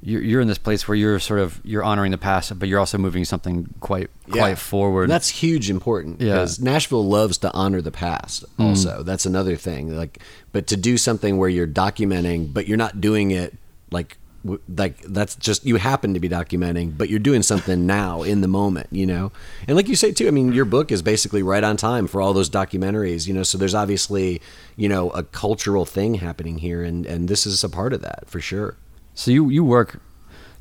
you're 0.00 0.22
you're 0.22 0.40
in 0.40 0.48
this 0.48 0.58
place 0.58 0.86
where 0.86 0.94
you're 0.94 1.18
sort 1.18 1.40
of 1.40 1.60
you're 1.64 1.82
honoring 1.84 2.12
the 2.12 2.18
past, 2.18 2.56
but 2.58 2.68
you're 2.68 2.78
also 2.78 2.98
moving 2.98 3.24
something 3.24 3.68
quite 3.80 4.10
quite 4.30 4.56
forward. 4.58 5.04
And 5.04 5.12
that's 5.12 5.28
huge 5.28 5.70
important 5.70 6.20
Yeah. 6.20 6.34
because 6.34 6.60
Nashville 6.60 7.06
loves 7.06 7.38
to 7.38 7.52
honor 7.52 7.80
the 7.82 7.90
past. 7.90 8.44
Also, 8.58 9.02
that's 9.02 9.26
another 9.26 9.56
thing. 9.56 9.96
Like, 9.96 10.20
but 10.52 10.66
to 10.68 10.76
do 10.76 10.96
something 10.98 11.36
where 11.36 11.48
you're 11.48 11.66
documenting, 11.66 12.52
but 12.52 12.68
you're 12.68 12.76
not 12.76 13.00
doing 13.00 13.32
it 13.32 13.54
like 13.90 14.18
like 14.44 15.00
that's 15.02 15.34
just 15.34 15.64
you 15.64 15.76
happen 15.76 16.14
to 16.14 16.20
be 16.20 16.28
documenting, 16.28 16.96
but 16.96 17.08
you're 17.08 17.18
doing 17.18 17.42
something 17.42 17.86
now 17.86 18.22
in 18.22 18.40
the 18.40 18.48
moment. 18.48 18.88
You 18.90 19.06
know, 19.06 19.32
and 19.66 19.76
like 19.76 19.88
you 19.88 19.96
say 19.96 20.12
too. 20.12 20.28
I 20.28 20.30
mean, 20.30 20.52
your 20.52 20.64
book 20.64 20.92
is 20.92 21.02
basically 21.02 21.42
right 21.42 21.64
on 21.64 21.76
time 21.76 22.06
for 22.06 22.20
all 22.20 22.32
those 22.32 22.48
documentaries. 22.48 23.26
You 23.26 23.34
know, 23.34 23.42
so 23.42 23.58
there's 23.58 23.74
obviously 23.74 24.40
you 24.76 24.88
know 24.88 25.10
a 25.10 25.22
cultural 25.22 25.84
thing 25.84 26.14
happening 26.14 26.58
here, 26.58 26.82
and 26.82 27.04
and 27.06 27.28
this 27.28 27.46
is 27.46 27.64
a 27.64 27.68
part 27.68 27.92
of 27.92 28.00
that 28.02 28.24
for 28.26 28.40
sure. 28.40 28.76
So 29.14 29.30
you 29.30 29.48
you 29.50 29.64
work, 29.64 30.00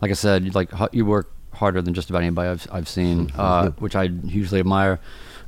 like 0.01 0.11
I 0.11 0.15
said, 0.15 0.55
like 0.55 0.71
you 0.91 1.05
work 1.05 1.31
harder 1.53 1.81
than 1.81 1.93
just 1.93 2.09
about 2.09 2.23
anybody 2.23 2.49
I've 2.49 2.67
I've 2.71 2.89
seen, 2.89 3.31
uh, 3.37 3.71
which 3.71 3.95
I 3.95 4.07
hugely 4.07 4.59
admire. 4.59 4.99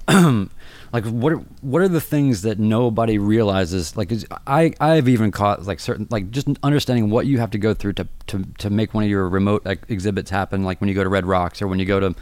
like 0.92 1.06
what 1.06 1.34
are, 1.34 1.38
what 1.62 1.82
are 1.82 1.88
the 1.88 2.02
things 2.02 2.42
that 2.42 2.58
nobody 2.60 3.18
realizes? 3.18 3.96
Like 3.96 4.12
i 4.48 4.74
i've 4.80 5.08
even 5.08 5.32
caught 5.32 5.66
like 5.66 5.80
certain 5.80 6.08
like 6.10 6.32
just 6.32 6.48
understanding 6.64 7.10
what 7.10 7.26
you 7.28 7.38
have 7.38 7.52
to 7.52 7.58
go 7.58 7.74
through 7.74 7.94
to 7.94 8.08
to 8.28 8.44
to 8.58 8.70
make 8.70 8.94
one 8.94 9.04
of 9.04 9.10
your 9.10 9.28
remote 9.30 9.66
exhibits 9.88 10.30
happen. 10.30 10.64
Like 10.64 10.82
when 10.82 10.88
you 10.88 10.96
go 10.96 11.04
to 11.04 11.10
red 11.10 11.26
rocks 11.26 11.62
or 11.62 11.68
when 11.68 11.80
you 11.80 11.86
go 11.86 12.00
to 12.00 12.16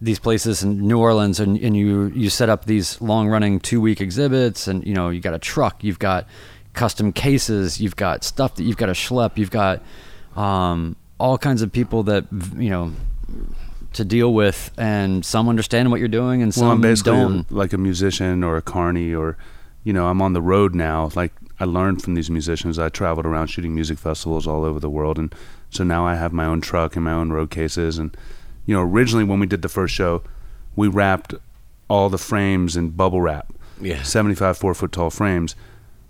these 0.00 0.18
places 0.18 0.64
in 0.64 0.86
New 0.86 0.98
Orleans 0.98 1.38
and, 1.38 1.56
and 1.58 1.76
you 1.76 2.06
you 2.06 2.28
set 2.28 2.48
up 2.48 2.64
these 2.64 3.00
long 3.00 3.28
running 3.28 3.60
two 3.60 3.80
week 3.80 4.00
exhibits 4.00 4.66
and 4.66 4.84
you 4.86 4.94
know 4.94 5.10
you 5.10 5.20
got 5.20 5.34
a 5.34 5.38
truck 5.38 5.84
you've 5.84 6.00
got 6.00 6.26
custom 6.72 7.12
cases 7.12 7.80
you've 7.80 7.96
got 7.96 8.24
stuff 8.24 8.56
that 8.56 8.64
you've 8.64 8.78
got 8.78 8.86
to 8.86 8.92
schlep 8.92 9.36
you've 9.36 9.50
got 9.50 9.82
um, 10.34 10.96
all 11.20 11.38
kinds 11.38 11.62
of 11.62 11.70
people 11.70 12.02
that 12.02 12.24
you 12.56 12.70
know 12.70 12.92
to 13.94 14.04
deal 14.04 14.32
with 14.32 14.70
and 14.76 15.24
some 15.24 15.48
understand 15.48 15.90
what 15.90 16.00
you're 16.00 16.08
doing 16.08 16.42
and 16.42 16.52
some 16.52 16.64
well, 16.64 16.72
I'm 16.72 16.80
basically 16.80 17.12
don't 17.12 17.52
like 17.52 17.72
a 17.72 17.78
musician 17.78 18.42
or 18.42 18.56
a 18.56 18.62
carny 18.62 19.14
or, 19.14 19.36
you 19.84 19.92
know, 19.92 20.08
I'm 20.08 20.22
on 20.22 20.32
the 20.32 20.42
road 20.42 20.74
now. 20.74 21.10
Like 21.14 21.32
I 21.62 21.64
learned 21.64 22.02
from 22.02 22.14
these 22.14 22.30
musicians. 22.30 22.78
I 22.78 22.88
traveled 22.88 23.24
around 23.24 23.46
shooting 23.46 23.74
music 23.74 23.98
festivals 23.98 24.48
all 24.48 24.64
over 24.64 24.80
the 24.80 24.90
world, 24.90 25.16
and 25.16 25.32
so 25.70 25.84
now 25.84 26.04
I 26.04 26.16
have 26.16 26.32
my 26.32 26.44
own 26.44 26.60
truck 26.60 26.96
and 26.96 27.04
my 27.04 27.12
own 27.12 27.30
road 27.30 27.50
cases. 27.50 27.98
And 27.98 28.16
you 28.66 28.74
know, 28.74 28.82
originally 28.82 29.22
when 29.22 29.38
we 29.38 29.46
did 29.46 29.62
the 29.62 29.68
first 29.68 29.94
show, 29.94 30.24
we 30.74 30.88
wrapped 30.88 31.34
all 31.88 32.08
the 32.08 32.18
frames 32.18 32.76
in 32.76 32.90
bubble 32.90 33.20
wrap. 33.20 33.52
Yeah. 33.80 34.02
75 34.02 34.56
four 34.56 34.74
foot 34.74 34.90
tall 34.90 35.10
frames. 35.10 35.54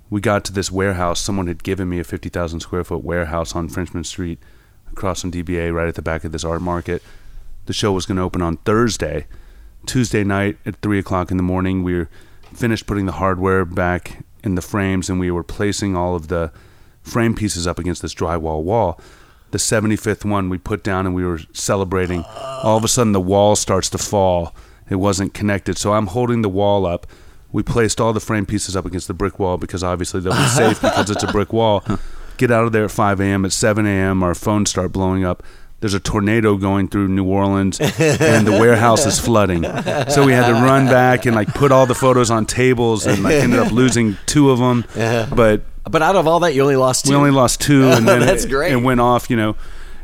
We 0.09 0.21
got 0.21 0.45
to 0.45 0.53
this 0.53 0.71
warehouse. 0.71 1.21
Someone 1.21 1.47
had 1.47 1.63
given 1.63 1.89
me 1.89 1.99
a 1.99 2.05
50,000 2.05 2.61
square 2.61 2.85
foot 2.85 3.03
warehouse 3.03 3.55
on 3.55 3.69
Frenchman 3.69 4.05
Street 4.05 4.39
across 4.91 5.23
from 5.23 5.33
DBA 5.33 5.73
right 5.73 5.89
at 5.89 5.97
the 5.97 6.03
back 6.03 6.25
of 6.25 6.33
this 6.33 6.45
art 6.45 6.63
market. 6.63 7.03
The 7.67 7.73
show 7.73 7.93
was 7.93 8.07
going 8.07 8.17
to 8.17 8.23
open 8.23 8.43
on 8.43 8.57
Thursday. 8.59 9.27
Tuesday 9.87 10.25
night 10.25 10.59
at 10.65 10.77
3 10.83 10.99
o'clock 10.99 11.31
in 11.31 11.37
the 11.37 11.43
morning, 11.43 11.83
we 11.83 11.95
were 11.95 12.09
finished 12.53 12.87
putting 12.87 13.07
the 13.07 13.13
hardware 13.13 13.65
back 13.65 14.25
in 14.45 14.55
the 14.55 14.63
frames 14.63 15.09
and 15.09 15.19
we 15.19 15.31
were 15.31 15.43
placing 15.43 15.97
all 15.97 16.15
of 16.15 16.29
the 16.29 16.53
frame 17.03 17.35
pieces 17.35 17.67
up 17.67 17.79
against 17.79 18.03
this 18.03 18.15
drywall 18.15 18.63
wall. 18.63 19.01
The 19.51 19.59
75th 19.59 20.25
one 20.25 20.49
we 20.49 20.59
put 20.59 20.83
down 20.83 21.07
and 21.07 21.15
we 21.15 21.25
were 21.25 21.41
celebrating. 21.53 22.25
All 22.63 22.77
of 22.77 22.85
a 22.85 22.89
sudden, 22.89 23.13
the 23.13 23.21
wall 23.21 23.55
starts 23.55 23.91
to 23.91 23.99
fall. 23.99 24.55
It 24.89 24.97
wasn't 24.97 25.35
connected. 25.35 25.79
So 25.79 25.93
I'm 25.93 26.07
holding 26.09 26.43
the 26.43 26.49
wall 26.49 26.87
up. 26.87 27.07
We 27.51 27.63
placed 27.63 28.01
all 28.01 28.13
the 28.13 28.21
frame 28.21 28.47
pieces 28.47 28.77
up 28.77 28.87
against 28.87 29.09
the 29.09 29.15
brick 29.15 29.39
wall 29.39 29.59
because 29.59 29.85
obviously 29.85 30.21
they'll 30.21 30.33
be 30.33 30.47
safe 30.47 30.81
because 30.81 31.11
it's 31.11 31.23
a 31.23 31.31
brick 31.31 31.53
wall. 31.53 31.85
Get 32.39 32.51
out 32.51 32.65
of 32.65 32.73
there 32.73 32.85
at 32.85 32.91
5 32.91 33.21
a.m. 33.21 33.45
At 33.45 33.53
7 33.53 33.87
a.m., 33.87 34.23
our 34.23 34.35
phones 34.35 34.71
start 34.71 34.91
blowing 34.91 35.23
up. 35.23 35.43
There's 35.83 35.95
a 35.95 36.01
tornado 36.01 36.57
going 36.57 36.87
through 36.87 37.09
New 37.09 37.25
Orleans, 37.25 37.81
and 37.81 38.47
the 38.47 38.53
warehouse 38.53 39.05
is 39.05 39.19
flooding. 39.19 39.65
So 40.11 40.25
we 40.25 40.33
had 40.33 40.47
to 40.47 40.53
run 40.55 40.87
back 40.87 41.27
and 41.27 41.35
like 41.35 41.49
put 41.49 41.73
all 41.73 41.87
the 41.87 41.95
photos 41.97 42.31
on 42.31 42.47
tables, 42.47 43.05
and 43.05 43.21
like 43.25 43.35
ended 43.35 43.59
up 43.59 43.73
losing 43.73 44.17
two 44.27 44.51
of 44.53 44.61
them. 44.61 44.85
Yeah. 44.97 45.29
But 45.35 45.63
But 45.91 46.01
out 46.01 46.15
of 46.15 46.29
all 46.29 46.39
that, 46.41 46.55
you 46.55 46.63
only 46.63 46.77
lost 46.77 47.07
two. 47.07 47.11
we 47.11 47.17
only 47.17 47.33
lost 47.33 47.61
two, 47.61 47.91
and 47.91 48.07
then 48.09 48.21
That's 48.21 48.45
it, 48.45 48.49
great. 48.49 48.71
it 48.71 48.77
went 48.77 49.01
off. 49.01 49.29
You 49.29 49.37
know, 49.37 49.57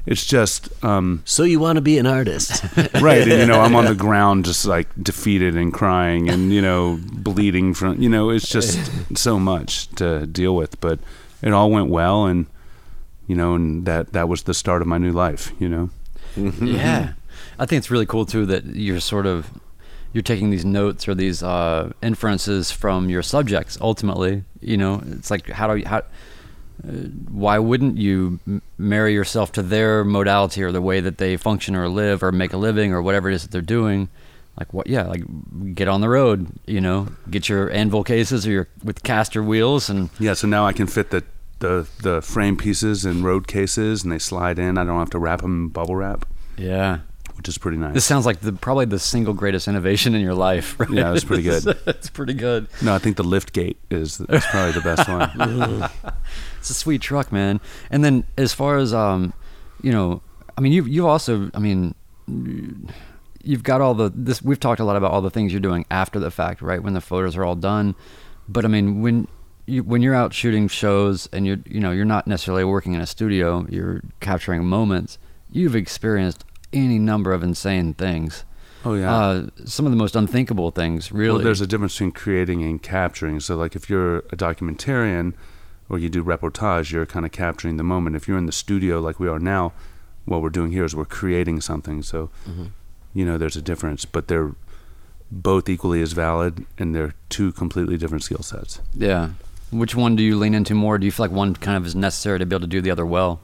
it's 0.04 0.26
just 0.26 0.68
um, 0.84 1.22
so 1.24 1.44
you 1.44 1.60
want 1.60 1.76
to 1.76 1.80
be 1.80 1.96
an 1.98 2.06
artist? 2.06 2.64
right. 3.00 3.22
And 3.22 3.30
you 3.30 3.46
know, 3.46 3.60
I'm 3.60 3.76
on 3.76 3.84
the 3.84 3.94
ground, 3.94 4.46
just 4.46 4.66
like 4.66 4.88
defeated 5.00 5.56
and 5.56 5.72
crying, 5.72 6.28
and 6.28 6.52
you 6.52 6.60
know, 6.60 6.98
bleeding 7.12 7.72
from. 7.72 8.02
You 8.02 8.08
know, 8.08 8.30
it's 8.30 8.48
just 8.48 9.16
so 9.16 9.38
much 9.38 9.86
to 9.94 10.26
deal 10.26 10.56
with, 10.56 10.80
but 10.80 10.98
it 11.40 11.52
all 11.52 11.70
went 11.70 11.88
well, 11.88 12.26
and 12.26 12.46
you 13.28 13.36
know, 13.36 13.54
and 13.54 13.86
that 13.86 14.12
that 14.12 14.28
was 14.28 14.42
the 14.42 14.54
start 14.54 14.82
of 14.82 14.88
my 14.88 14.98
new 14.98 15.12
life. 15.12 15.52
You 15.60 15.68
know. 15.68 15.90
yeah 16.60 17.12
i 17.58 17.66
think 17.66 17.78
it's 17.78 17.90
really 17.90 18.06
cool 18.06 18.24
too 18.26 18.44
that 18.46 18.64
you're 18.66 19.00
sort 19.00 19.26
of 19.26 19.50
you're 20.12 20.22
taking 20.22 20.50
these 20.50 20.64
notes 20.64 21.08
or 21.08 21.14
these 21.14 21.42
uh, 21.42 21.90
inferences 22.02 22.70
from 22.70 23.08
your 23.10 23.22
subjects 23.22 23.78
ultimately 23.80 24.44
you 24.60 24.76
know 24.76 25.02
it's 25.10 25.30
like 25.30 25.48
how 25.48 25.66
do 25.66 25.76
you 25.80 25.86
how 25.86 25.96
uh, 25.98 26.02
why 27.30 27.58
wouldn't 27.58 27.96
you 27.96 28.38
m- 28.46 28.62
marry 28.76 29.12
yourself 29.14 29.50
to 29.52 29.62
their 29.62 30.04
modality 30.04 30.62
or 30.62 30.70
the 30.70 30.82
way 30.82 31.00
that 31.00 31.18
they 31.18 31.36
function 31.36 31.74
or 31.74 31.88
live 31.88 32.22
or 32.22 32.30
make 32.30 32.52
a 32.52 32.56
living 32.58 32.92
or 32.92 33.02
whatever 33.02 33.28
it 33.30 33.34
is 33.34 33.42
that 33.42 33.50
they're 33.50 33.60
doing 33.60 34.08
like 34.60 34.72
what 34.72 34.86
yeah 34.86 35.02
like 35.04 35.24
get 35.74 35.88
on 35.88 36.00
the 36.00 36.08
road 36.08 36.46
you 36.66 36.80
know 36.80 37.08
get 37.30 37.48
your 37.48 37.70
anvil 37.72 38.04
cases 38.04 38.46
or 38.46 38.50
your 38.50 38.68
with 38.84 39.02
caster 39.02 39.42
wheels 39.42 39.90
and 39.90 40.10
Yeah, 40.20 40.34
so 40.34 40.46
now 40.46 40.66
I 40.66 40.72
can 40.72 40.86
fit 40.86 41.10
the, 41.10 41.24
the 41.60 41.88
the 42.02 42.22
frame 42.22 42.56
pieces 42.56 43.04
in 43.04 43.22
road 43.22 43.46
cases, 43.46 44.02
and 44.02 44.12
they 44.12 44.18
slide 44.18 44.58
in. 44.58 44.78
I 44.78 44.84
don't 44.84 44.98
have 44.98 45.10
to 45.10 45.18
wrap 45.18 45.42
them 45.42 45.64
in 45.64 45.68
bubble 45.68 45.96
wrap, 45.96 46.26
yeah 46.56 47.00
which 47.34 47.48
is 47.48 47.56
pretty 47.56 47.76
nice. 47.76 47.94
this 47.94 48.04
sounds 48.04 48.26
like 48.26 48.40
the 48.40 48.52
probably 48.52 48.84
the 48.84 48.98
single 48.98 49.32
greatest 49.32 49.68
innovation 49.68 50.12
in 50.12 50.20
your 50.20 50.34
life 50.34 50.74
right? 50.80 50.90
Yeah, 50.90 51.14
it's 51.14 51.22
pretty 51.22 51.44
good. 51.44 51.64
it's 51.86 52.10
pretty 52.10 52.34
good 52.34 52.66
no, 52.82 52.92
I 52.92 52.98
think 52.98 53.16
the 53.16 53.22
lift 53.22 53.52
gate 53.52 53.76
is, 53.90 54.20
is 54.20 54.44
probably 54.46 54.72
the 54.72 54.80
best 54.80 55.08
one. 55.08 55.88
It's 56.58 56.70
a 56.70 56.74
sweet 56.74 57.00
truck, 57.00 57.32
man. 57.32 57.60
And 57.90 58.04
then 58.04 58.24
as 58.36 58.52
far 58.52 58.76
as 58.76 58.92
um, 58.92 59.32
you 59.82 59.92
know, 59.92 60.20
I 60.56 60.60
mean, 60.60 60.72
you've 60.72 60.88
you've 60.88 61.06
also, 61.06 61.50
I 61.54 61.58
mean, 61.58 61.94
you've 63.42 63.62
got 63.62 63.80
all 63.80 63.94
the 63.94 64.12
this. 64.14 64.42
We've 64.42 64.60
talked 64.60 64.80
a 64.80 64.84
lot 64.84 64.96
about 64.96 65.12
all 65.12 65.22
the 65.22 65.30
things 65.30 65.52
you're 65.52 65.60
doing 65.60 65.86
after 65.90 66.18
the 66.18 66.30
fact, 66.30 66.60
right? 66.60 66.82
When 66.82 66.94
the 66.94 67.00
photos 67.00 67.36
are 67.36 67.44
all 67.44 67.54
done. 67.54 67.94
But 68.48 68.64
I 68.64 68.68
mean, 68.68 69.02
when 69.02 69.28
you 69.68 69.82
when 69.82 70.02
you're 70.02 70.14
out 70.14 70.32
shooting 70.32 70.68
shows 70.68 71.28
and 71.32 71.46
you're 71.46 71.58
you 71.66 71.80
know 71.80 71.90
you're 71.90 72.04
not 72.04 72.26
necessarily 72.26 72.64
working 72.64 72.94
in 72.94 73.00
a 73.00 73.06
studio, 73.06 73.66
you're 73.68 74.02
capturing 74.20 74.64
moments. 74.64 75.18
You've 75.50 75.76
experienced 75.76 76.44
any 76.72 76.98
number 76.98 77.32
of 77.32 77.42
insane 77.42 77.94
things. 77.94 78.44
Oh 78.84 78.94
yeah. 78.94 79.14
Uh, 79.14 79.46
some 79.64 79.86
of 79.86 79.92
the 79.92 79.96
most 79.98 80.14
unthinkable 80.14 80.70
things, 80.70 81.10
really. 81.10 81.36
Well, 81.36 81.44
there's 81.44 81.60
a 81.60 81.66
difference 81.66 81.94
between 81.94 82.12
creating 82.12 82.62
and 82.62 82.82
capturing. 82.82 83.40
So, 83.40 83.56
like, 83.56 83.74
if 83.74 83.90
you're 83.90 84.18
a 84.18 84.36
documentarian 84.36 85.34
or 85.88 85.98
you 85.98 86.08
do 86.08 86.22
reportage, 86.22 86.92
you're 86.92 87.06
kind 87.06 87.24
of 87.26 87.32
capturing 87.32 87.76
the 87.76 87.82
moment. 87.82 88.14
If 88.16 88.28
you're 88.28 88.38
in 88.38 88.46
the 88.46 88.52
studio, 88.52 89.00
like 89.00 89.18
we 89.18 89.26
are 89.28 89.38
now, 89.40 89.72
what 90.26 90.42
we're 90.42 90.50
doing 90.50 90.70
here 90.72 90.84
is 90.84 90.94
we're 90.94 91.04
creating 91.06 91.60
something. 91.60 92.02
So, 92.02 92.30
you 93.14 93.24
know, 93.24 93.36
there's 93.38 93.56
a 93.56 93.62
difference, 93.62 94.04
but 94.04 94.28
they're 94.28 94.52
both 95.30 95.68
equally 95.68 96.00
as 96.02 96.12
valid, 96.12 96.64
and 96.78 96.94
they're 96.94 97.14
two 97.30 97.52
completely 97.52 97.96
different 97.96 98.22
skill 98.24 98.42
sets. 98.42 98.80
yeah. 98.94 99.30
Which 99.70 99.94
one 99.94 100.16
do 100.16 100.22
you 100.22 100.36
lean 100.36 100.54
into 100.54 100.74
more? 100.74 100.98
Do 100.98 101.04
you 101.06 101.12
feel 101.12 101.24
like 101.24 101.30
one 101.30 101.54
kind 101.54 101.76
of 101.76 101.86
is 101.86 101.94
necessary 101.94 102.38
to 102.38 102.46
be 102.46 102.54
able 102.54 102.62
to 102.62 102.66
do 102.66 102.80
the 102.80 102.90
other 102.90 103.04
well? 103.06 103.40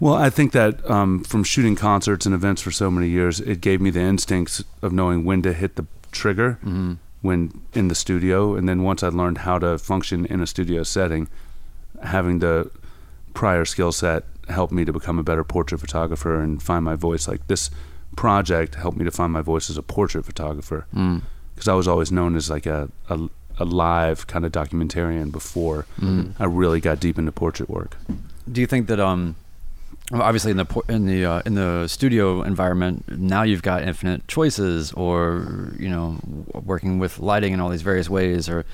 Well, 0.00 0.14
I 0.14 0.30
think 0.30 0.52
that 0.52 0.88
um, 0.88 1.24
from 1.24 1.42
shooting 1.42 1.74
concerts 1.74 2.24
and 2.26 2.34
events 2.34 2.62
for 2.62 2.70
so 2.70 2.90
many 2.90 3.08
years, 3.08 3.40
it 3.40 3.60
gave 3.60 3.80
me 3.80 3.90
the 3.90 4.00
instincts 4.00 4.62
of 4.82 4.92
knowing 4.92 5.24
when 5.24 5.42
to 5.42 5.52
hit 5.52 5.76
the 5.76 5.86
trigger 6.12 6.58
Mm-hmm. 6.62 6.94
when 7.22 7.60
in 7.74 7.88
the 7.88 7.94
studio. 7.94 8.54
And 8.54 8.68
then 8.68 8.82
once 8.82 9.02
I 9.02 9.08
learned 9.08 9.38
how 9.38 9.58
to 9.58 9.76
function 9.78 10.24
in 10.26 10.40
a 10.40 10.46
studio 10.46 10.82
setting, 10.84 11.28
having 12.02 12.38
the 12.38 12.70
prior 13.34 13.64
skill 13.64 13.90
set 13.92 14.24
helped 14.48 14.72
me 14.72 14.84
to 14.84 14.92
become 14.92 15.18
a 15.18 15.22
better 15.22 15.44
portrait 15.44 15.80
photographer 15.80 16.40
and 16.40 16.62
find 16.62 16.84
my 16.84 16.94
voice. 16.94 17.26
Like 17.26 17.46
this 17.48 17.70
project 18.16 18.74
helped 18.76 18.96
me 18.98 19.04
to 19.04 19.10
find 19.10 19.32
my 19.32 19.42
voice 19.42 19.68
as 19.70 19.76
a 19.76 19.82
portrait 19.82 20.24
photographer 20.24 20.86
Mm. 20.94 21.22
because 21.54 21.68
I 21.68 21.74
was 21.74 21.86
always 21.88 22.10
known 22.12 22.36
as 22.36 22.48
like 22.50 22.66
a, 22.66 22.88
a, 23.08 23.28
a 23.58 23.64
live 23.64 24.26
kind 24.26 24.44
of 24.44 24.52
documentarian 24.52 25.30
before 25.32 25.86
I 26.38 26.44
really 26.44 26.80
got 26.80 27.00
deep 27.00 27.18
into 27.18 27.32
portrait 27.32 27.68
work. 27.68 27.96
Do 28.50 28.60
you 28.60 28.66
think 28.66 28.86
that 28.88 29.00
um, 29.00 29.36
obviously 30.12 30.50
in 30.50 30.56
the 30.56 30.82
in 30.88 31.06
the 31.06 31.24
uh, 31.24 31.42
in 31.44 31.54
the 31.54 31.86
studio 31.86 32.42
environment 32.42 33.18
now 33.18 33.42
you've 33.42 33.62
got 33.62 33.82
infinite 33.82 34.26
choices, 34.28 34.92
or 34.92 35.72
you 35.78 35.88
know, 35.88 36.18
working 36.64 36.98
with 36.98 37.18
lighting 37.18 37.52
in 37.52 37.60
all 37.60 37.68
these 37.68 37.82
various 37.82 38.08
ways, 38.08 38.48
or 38.48 38.64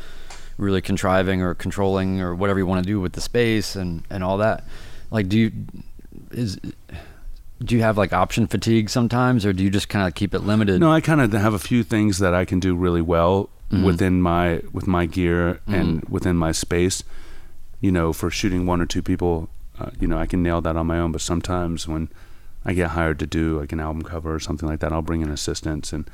really 0.56 0.80
contriving 0.80 1.42
or 1.42 1.54
controlling 1.54 2.20
or 2.20 2.34
whatever 2.34 2.58
you 2.58 2.66
want 2.66 2.84
to 2.84 2.86
do 2.86 3.00
with 3.00 3.12
the 3.12 3.20
space 3.20 3.74
and 3.76 4.04
and 4.10 4.22
all 4.22 4.38
that. 4.38 4.64
Like, 5.10 5.28
do 5.28 5.38
you 5.38 5.52
is 6.30 6.58
do 7.62 7.74
you 7.74 7.82
have 7.82 7.96
like 7.96 8.12
option 8.12 8.46
fatigue 8.46 8.90
sometimes, 8.90 9.44
or 9.46 9.52
do 9.52 9.64
you 9.64 9.70
just 9.70 9.88
kind 9.88 10.06
of 10.06 10.14
keep 10.14 10.34
it 10.34 10.40
limited? 10.40 10.80
No, 10.80 10.92
I 10.92 11.00
kind 11.00 11.20
of 11.20 11.32
have 11.32 11.54
a 11.54 11.58
few 11.58 11.82
things 11.82 12.18
that 12.18 12.34
I 12.34 12.44
can 12.44 12.60
do 12.60 12.74
really 12.74 13.02
well 13.02 13.50
Mhm. 13.70 13.84
within 13.84 14.20
my 14.22 14.60
with 14.72 14.86
my 14.86 15.06
gear 15.06 15.60
and 15.66 16.02
Mhm. 16.02 16.08
within 16.10 16.36
my 16.36 16.52
space. 16.52 17.02
You 17.80 17.92
know, 17.92 18.12
for 18.12 18.30
shooting 18.30 18.66
one 18.66 18.80
or 18.80 18.86
two 18.86 19.02
people, 19.02 19.48
uh, 19.78 19.90
you 20.00 20.06
know, 20.08 20.18
I 20.18 20.26
can 20.26 20.42
nail 20.42 20.60
that 20.62 20.76
on 20.76 20.86
my 20.86 20.98
own. 20.98 21.12
But 21.12 21.20
sometimes 21.20 21.86
when 21.88 22.08
I 22.64 22.72
get 22.72 22.90
hired 22.90 23.18
to 23.18 23.26
do 23.26 23.58
like 23.60 23.72
an 23.72 23.80
album 23.80 24.02
cover 24.02 24.34
or 24.34 24.40
something 24.40 24.68
like 24.68 24.80
that, 24.80 24.92
I'll 24.92 25.02
bring 25.02 25.20
in 25.22 25.28
assistants, 25.30 25.92
and 25.92 26.08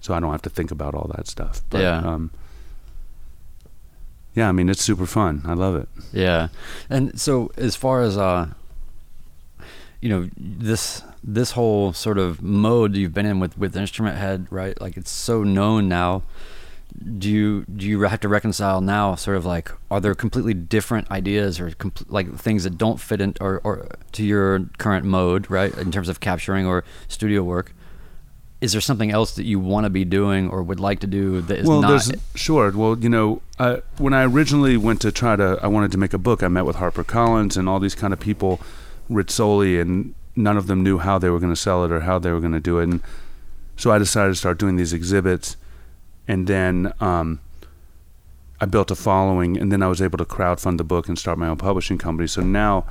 so 0.00 0.14
I 0.14 0.20
don't 0.20 0.30
have 0.30 0.42
to 0.42 0.50
think 0.50 0.70
about 0.70 0.94
all 0.94 1.10
that 1.16 1.26
stuff. 1.26 1.62
But, 1.70 1.80
Yeah. 1.82 1.98
Um, 1.98 2.30
yeah, 4.34 4.48
I 4.48 4.52
mean, 4.52 4.68
it's 4.68 4.82
super 4.84 5.06
fun. 5.06 5.42
I 5.44 5.54
love 5.54 5.74
it. 5.76 5.88
Yeah, 6.12 6.48
and 6.90 7.18
so 7.20 7.50
as 7.56 7.74
far 7.74 8.02
as 8.02 8.16
uh, 8.16 8.48
you 10.00 10.08
know, 10.08 10.28
this 10.36 11.02
this 11.24 11.52
whole 11.52 11.92
sort 11.92 12.18
of 12.18 12.40
mode 12.42 12.94
you've 12.94 13.14
been 13.14 13.26
in 13.26 13.40
with 13.40 13.56
with 13.58 13.76
Instrument 13.76 14.16
Head, 14.18 14.46
right? 14.50 14.80
Like 14.80 14.96
it's 14.96 15.10
so 15.10 15.42
known 15.42 15.88
now. 15.88 16.22
Do 17.18 17.30
you 17.30 17.64
do 17.64 17.86
you 17.86 18.00
have 18.02 18.20
to 18.20 18.28
reconcile 18.28 18.80
now? 18.80 19.14
Sort 19.16 19.36
of 19.36 19.44
like, 19.44 19.70
are 19.90 20.00
there 20.00 20.14
completely 20.14 20.54
different 20.54 21.10
ideas 21.10 21.60
or 21.60 21.70
compl- 21.70 22.06
like 22.08 22.34
things 22.36 22.64
that 22.64 22.78
don't 22.78 22.98
fit 22.98 23.20
in 23.20 23.34
or, 23.40 23.60
or 23.64 23.88
to 24.12 24.24
your 24.24 24.60
current 24.78 25.04
mode, 25.04 25.50
right? 25.50 25.76
In 25.76 25.92
terms 25.92 26.08
of 26.08 26.20
capturing 26.20 26.66
or 26.66 26.84
studio 27.08 27.42
work, 27.42 27.74
is 28.60 28.72
there 28.72 28.80
something 28.80 29.10
else 29.10 29.34
that 29.34 29.44
you 29.44 29.60
want 29.60 29.84
to 29.84 29.90
be 29.90 30.04
doing 30.04 30.48
or 30.48 30.62
would 30.62 30.80
like 30.80 31.00
to 31.00 31.06
do 31.06 31.40
that 31.42 31.58
is 31.58 31.68
well, 31.68 31.82
not? 31.82 31.88
there's 31.88 32.12
sure. 32.34 32.70
Well, 32.70 32.98
you 32.98 33.08
know, 33.08 33.42
I, 33.58 33.82
when 33.98 34.14
I 34.14 34.24
originally 34.24 34.76
went 34.76 35.02
to 35.02 35.12
try 35.12 35.36
to, 35.36 35.58
I 35.62 35.66
wanted 35.66 35.92
to 35.92 35.98
make 35.98 36.14
a 36.14 36.18
book. 36.18 36.42
I 36.42 36.48
met 36.48 36.64
with 36.64 36.76
Harper 36.76 37.04
Collins 37.04 37.56
and 37.56 37.68
all 37.68 37.78
these 37.78 37.94
kind 37.94 38.12
of 38.12 38.20
people, 38.20 38.60
Rizzoli, 39.10 39.80
and 39.80 40.14
none 40.34 40.56
of 40.56 40.68
them 40.68 40.82
knew 40.82 40.98
how 40.98 41.18
they 41.18 41.28
were 41.28 41.38
going 41.38 41.52
to 41.52 41.60
sell 41.60 41.84
it 41.84 41.92
or 41.92 42.00
how 42.00 42.18
they 42.18 42.30
were 42.30 42.40
going 42.40 42.52
to 42.52 42.60
do 42.60 42.78
it. 42.78 42.84
And 42.84 43.02
so 43.76 43.90
I 43.90 43.98
decided 43.98 44.30
to 44.30 44.34
start 44.36 44.58
doing 44.58 44.76
these 44.76 44.94
exhibits, 44.94 45.56
and 46.28 46.46
then 46.46 46.92
um, 47.00 47.40
I 48.60 48.66
built 48.66 48.90
a 48.90 48.94
following, 48.96 49.56
and 49.58 49.70
then 49.70 49.82
I 49.82 49.88
was 49.88 50.00
able 50.02 50.18
to 50.18 50.24
crowdfund 50.24 50.78
the 50.78 50.84
book 50.84 51.08
and 51.08 51.18
start 51.18 51.38
my 51.38 51.48
own 51.48 51.56
publishing 51.58 51.98
company. 51.98 52.26
So 52.28 52.42
now. 52.42 52.86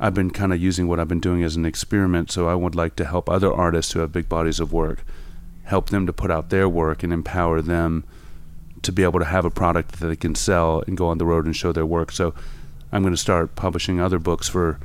I've 0.00 0.14
been 0.14 0.30
kind 0.30 0.52
of 0.52 0.62
using 0.62 0.86
what 0.86 1.00
I've 1.00 1.08
been 1.08 1.18
doing 1.18 1.42
as 1.42 1.56
an 1.56 1.66
experiment, 1.66 2.30
so 2.30 2.46
I 2.46 2.54
would 2.54 2.76
like 2.76 2.94
to 2.96 3.04
help 3.04 3.28
other 3.28 3.52
artists 3.52 3.90
who 3.90 3.98
have 3.98 4.12
big 4.12 4.28
bodies 4.28 4.60
of 4.60 4.72
work, 4.72 5.02
help 5.64 5.90
them 5.90 6.06
to 6.06 6.12
put 6.12 6.30
out 6.30 6.50
their 6.50 6.68
work 6.68 7.02
and 7.02 7.12
empower 7.12 7.60
them 7.60 8.04
to 8.82 8.92
be 8.92 9.02
able 9.02 9.18
to 9.18 9.24
have 9.24 9.44
a 9.44 9.50
product 9.50 9.98
that 9.98 10.06
they 10.06 10.14
can 10.14 10.36
sell 10.36 10.84
and 10.86 10.96
go 10.96 11.08
on 11.08 11.18
the 11.18 11.26
road 11.26 11.46
and 11.46 11.56
show 11.56 11.72
their 11.72 11.84
work. 11.84 12.12
So 12.12 12.32
I'm 12.92 13.02
going 13.02 13.12
to 13.12 13.16
start 13.20 13.56
publishing 13.56 14.00
other 14.00 14.20
books 14.20 14.48
for 14.48 14.78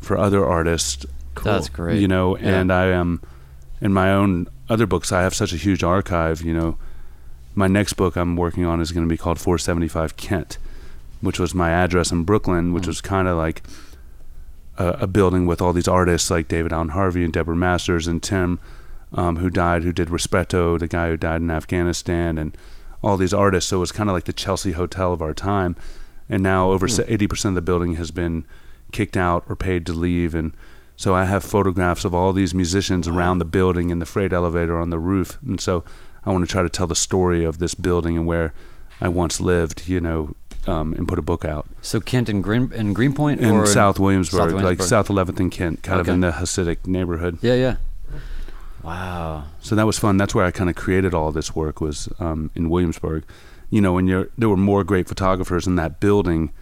for 0.00 0.18
other 0.18 0.44
artists. 0.44 1.06
That's 1.40 1.68
great. 1.68 2.00
You 2.00 2.08
know, 2.08 2.36
Yeah. 2.36 2.58
and 2.58 2.72
I 2.72 2.86
am 2.86 3.20
in 3.80 3.92
my 3.92 4.12
own 4.12 4.48
other 4.68 4.86
books. 4.88 5.12
I 5.12 5.22
have 5.22 5.32
such 5.32 5.52
a 5.52 5.56
huge 5.56 5.84
archive. 5.84 6.42
You 6.42 6.54
know, 6.54 6.76
my 7.54 7.66
next 7.68 7.94
book 7.94 8.16
I'm 8.16 8.36
working 8.36 8.64
on 8.64 8.80
is 8.80 8.92
going 8.92 9.06
to 9.06 9.12
be 9.12 9.16
called 9.16 9.38
475 9.38 10.16
Kent, 10.16 10.58
which 11.20 11.38
was 11.38 11.54
my 11.54 11.70
address 11.70 12.10
in 12.12 12.24
Brooklyn, 12.24 12.72
which 12.72 12.84
Mm. 12.84 12.88
was 12.88 13.00
kind 13.00 13.28
of 13.28 13.36
like 13.36 13.62
a, 14.76 14.88
a 15.00 15.06
building 15.06 15.46
with 15.46 15.62
all 15.62 15.72
these 15.72 15.88
artists 15.88 16.30
like 16.30 16.48
David 16.48 16.72
Alan 16.72 16.90
Harvey 16.90 17.24
and 17.24 17.32
Deborah 17.32 17.56
Masters 17.56 18.06
and 18.06 18.22
Tim, 18.22 18.58
um, 19.12 19.36
who 19.36 19.48
died, 19.50 19.84
who 19.84 19.92
did 19.92 20.08
Restrepo, 20.08 20.78
the 20.78 20.88
guy 20.88 21.08
who 21.10 21.16
died 21.16 21.40
in 21.40 21.50
Afghanistan, 21.50 22.36
and 22.38 22.56
all 23.02 23.16
these 23.16 23.34
artists. 23.34 23.70
So 23.70 23.76
it 23.76 23.80
was 23.80 23.92
kind 23.92 24.08
of 24.10 24.14
like 24.14 24.24
the 24.24 24.32
Chelsea 24.32 24.72
Hotel 24.72 25.12
of 25.12 25.22
our 25.22 25.34
time. 25.34 25.76
And 26.28 26.42
now 26.42 26.70
over 26.72 26.88
se- 26.88 27.04
80% 27.06 27.50
of 27.50 27.54
the 27.54 27.60
building 27.62 27.94
has 27.96 28.10
been 28.10 28.44
kicked 28.92 29.16
out 29.16 29.44
or 29.48 29.54
paid 29.56 29.84
to 29.86 29.92
leave. 29.92 30.34
And 30.34 30.52
so 30.96 31.14
I 31.14 31.24
have 31.26 31.44
photographs 31.44 32.04
of 32.04 32.14
all 32.14 32.32
these 32.32 32.54
musicians 32.54 33.06
around 33.06 33.38
the 33.38 33.44
building 33.44 33.90
in 33.90 33.98
the 33.98 34.06
freight 34.06 34.32
elevator 34.32 34.78
on 34.78 34.90
the 34.90 34.98
roof. 34.98 35.38
And 35.46 35.60
so 35.60 35.84
I 36.26 36.32
want 36.32 36.46
to 36.46 36.50
try 36.50 36.62
to 36.62 36.68
tell 36.68 36.86
the 36.86 36.94
story 36.96 37.44
of 37.44 37.58
this 37.58 37.74
building 37.74 38.16
and 38.16 38.26
where 38.26 38.52
I 39.00 39.08
once 39.08 39.40
lived, 39.40 39.88
you 39.88 40.00
know, 40.00 40.34
um, 40.66 40.94
and 40.94 41.06
put 41.06 41.18
a 41.18 41.22
book 41.22 41.44
out. 41.44 41.66
so 41.82 42.00
Kent 42.00 42.28
and 42.30 42.42
Green 42.42 42.72
and 42.74 42.94
Greenpoint 42.94 43.40
In 43.40 43.50
or 43.50 43.66
South 43.66 43.98
Williamsburg, 43.98 44.52
South 44.52 44.62
like 44.62 44.82
South 44.82 45.08
11th 45.08 45.38
and 45.40 45.52
Kent, 45.52 45.82
kind 45.82 46.00
Okay. 46.00 46.10
of 46.10 46.14
in 46.14 46.20
the 46.20 46.30
Hasidic 46.32 46.86
neighborhood. 46.86 47.38
Yeah, 47.42 47.54
yeah. 47.54 47.76
Wow. 48.82 49.44
So 49.60 49.74
that 49.74 49.86
was 49.86 49.98
fun. 49.98 50.16
That's 50.16 50.34
where 50.34 50.44
I 50.44 50.50
kind 50.50 50.68
of 50.68 50.76
created 50.76 51.14
all 51.14 51.32
this 51.32 51.54
work 51.54 51.80
was 51.80 52.08
um, 52.18 52.50
in 52.54 52.68
Williamsburg. 52.68 53.24
You 53.70 53.80
know, 53.80 53.92
when 53.94 54.06
you're 54.06 54.28
there 54.36 54.48
were 54.48 54.56
more 54.56 54.84
great 54.84 55.08
photographers 55.08 55.66
in 55.66 55.76
that 55.76 56.00
building 56.00 56.52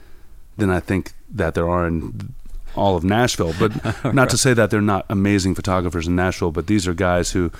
than 0.56 0.70
I 0.70 0.80
think 0.80 1.12
that 1.30 1.54
there 1.54 1.68
are 1.68 1.86
in 1.86 2.34
all 2.76 2.96
of 2.96 3.04
Nashville. 3.04 3.54
But 3.58 4.04
not 4.14 4.30
to 4.30 4.38
say 4.38 4.54
that 4.54 4.70
they're 4.70 4.80
not 4.80 5.04
amazing 5.08 5.54
photographers 5.54 6.06
in 6.06 6.14
Nashville, 6.16 6.52
but 6.52 6.68
these 6.68 6.86
are 6.86 6.94
guys 6.94 7.32
who 7.32 7.50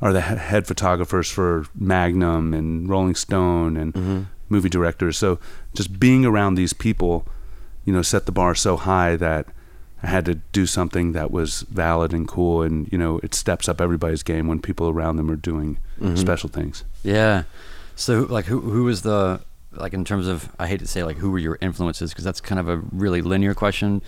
are 0.00 0.12
the 0.12 0.20
head 0.20 0.66
photographers 0.66 1.30
for 1.30 1.66
Magnum 1.74 2.52
and 2.52 2.88
Rolling 2.88 3.14
Stone 3.14 3.76
and 3.76 3.94
mm-hmm. 3.94 4.22
movie 4.48 4.68
directors. 4.68 5.16
So 5.16 5.38
just 5.74 5.98
being 5.98 6.24
around 6.24 6.54
these 6.54 6.72
people, 6.72 7.26
you 7.84 7.92
know, 7.92 8.02
set 8.02 8.26
the 8.26 8.32
bar 8.32 8.54
so 8.54 8.76
high 8.76 9.16
that 9.16 9.46
I 10.02 10.08
had 10.08 10.26
to 10.26 10.34
do 10.34 10.66
something 10.66 11.12
that 11.12 11.30
was 11.30 11.62
valid 11.62 12.12
and 12.12 12.28
cool, 12.28 12.62
and 12.62 12.90
you 12.92 12.98
know, 12.98 13.18
it 13.22 13.34
steps 13.34 13.68
up 13.68 13.80
everybody's 13.80 14.22
game 14.22 14.46
when 14.46 14.60
people 14.60 14.88
around 14.88 15.16
them 15.16 15.30
are 15.30 15.36
doing 15.36 15.78
mm-hmm. 15.98 16.16
special 16.16 16.50
things. 16.50 16.84
Yeah. 17.02 17.44
So 17.94 18.20
like 18.28 18.44
who 18.44 18.60
who 18.60 18.84
was 18.84 19.02
the 19.02 19.40
like 19.78 19.92
in 19.92 20.04
terms 20.04 20.26
of 20.26 20.48
I 20.58 20.66
hate 20.66 20.80
to 20.80 20.86
say 20.86 21.02
like 21.02 21.16
who 21.16 21.30
were 21.30 21.38
your 21.38 21.58
influences 21.60 22.10
because 22.10 22.24
that's 22.24 22.40
kind 22.40 22.58
of 22.58 22.68
a 22.68 22.78
really 22.92 23.22
linear 23.22 23.54
question, 23.54 24.02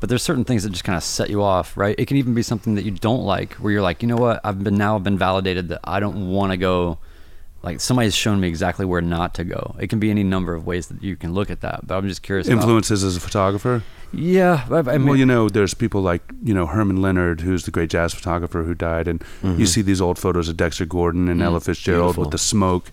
but 0.00 0.08
there's 0.08 0.22
certain 0.22 0.44
things 0.44 0.62
that 0.62 0.70
just 0.70 0.84
kind 0.84 0.96
of 0.96 1.02
set 1.02 1.30
you 1.30 1.42
off, 1.42 1.76
right? 1.76 1.94
It 1.98 2.06
can 2.06 2.16
even 2.16 2.34
be 2.34 2.42
something 2.42 2.74
that 2.74 2.84
you 2.84 2.90
don't 2.90 3.24
like 3.24 3.54
where 3.54 3.72
you're 3.72 3.82
like, 3.82 4.02
you 4.02 4.08
know 4.08 4.16
what, 4.16 4.40
I've 4.44 4.62
been 4.62 4.76
now 4.76 4.96
I've 4.96 5.04
been 5.04 5.18
validated 5.18 5.68
that 5.68 5.80
I 5.84 6.00
don't 6.00 6.30
want 6.30 6.52
to 6.52 6.56
go. 6.56 6.98
Like 7.62 7.80
somebody's 7.80 8.14
shown 8.14 8.40
me 8.40 8.48
exactly 8.48 8.84
where 8.84 9.00
not 9.00 9.34
to 9.34 9.44
go. 9.44 9.74
It 9.78 9.88
can 9.88 9.98
be 9.98 10.10
any 10.10 10.22
number 10.22 10.54
of 10.54 10.66
ways 10.66 10.88
that 10.88 11.02
you 11.02 11.16
can 11.16 11.32
look 11.32 11.50
at 11.50 11.62
that. 11.62 11.86
But 11.86 11.96
I'm 11.96 12.06
just 12.08 12.22
curious. 12.22 12.46
about- 12.46 12.58
Influences 12.58 13.02
as 13.02 13.16
a 13.16 13.20
photographer. 13.20 13.82
Yeah, 14.16 14.66
I, 14.70 14.78
I 14.78 14.82
mean, 14.98 15.06
well, 15.06 15.16
you 15.16 15.26
know, 15.26 15.48
there's 15.48 15.74
people 15.74 16.00
like 16.00 16.22
you 16.42 16.54
know 16.54 16.66
Herman 16.66 17.02
Leonard, 17.02 17.40
who's 17.40 17.64
the 17.64 17.70
great 17.70 17.90
jazz 17.90 18.14
photographer 18.14 18.62
who 18.62 18.74
died, 18.74 19.08
and 19.08 19.22
you 19.42 19.48
mm-hmm. 19.50 19.64
see 19.64 19.82
these 19.82 20.00
old 20.00 20.18
photos 20.18 20.48
of 20.48 20.56
Dexter 20.56 20.86
Gordon 20.86 21.28
and 21.28 21.42
Ella 21.42 21.58
mm-hmm. 21.58 21.64
Fitzgerald 21.64 22.08
Beautiful. 22.08 22.24
with 22.24 22.30
the 22.30 22.38
smoke. 22.38 22.92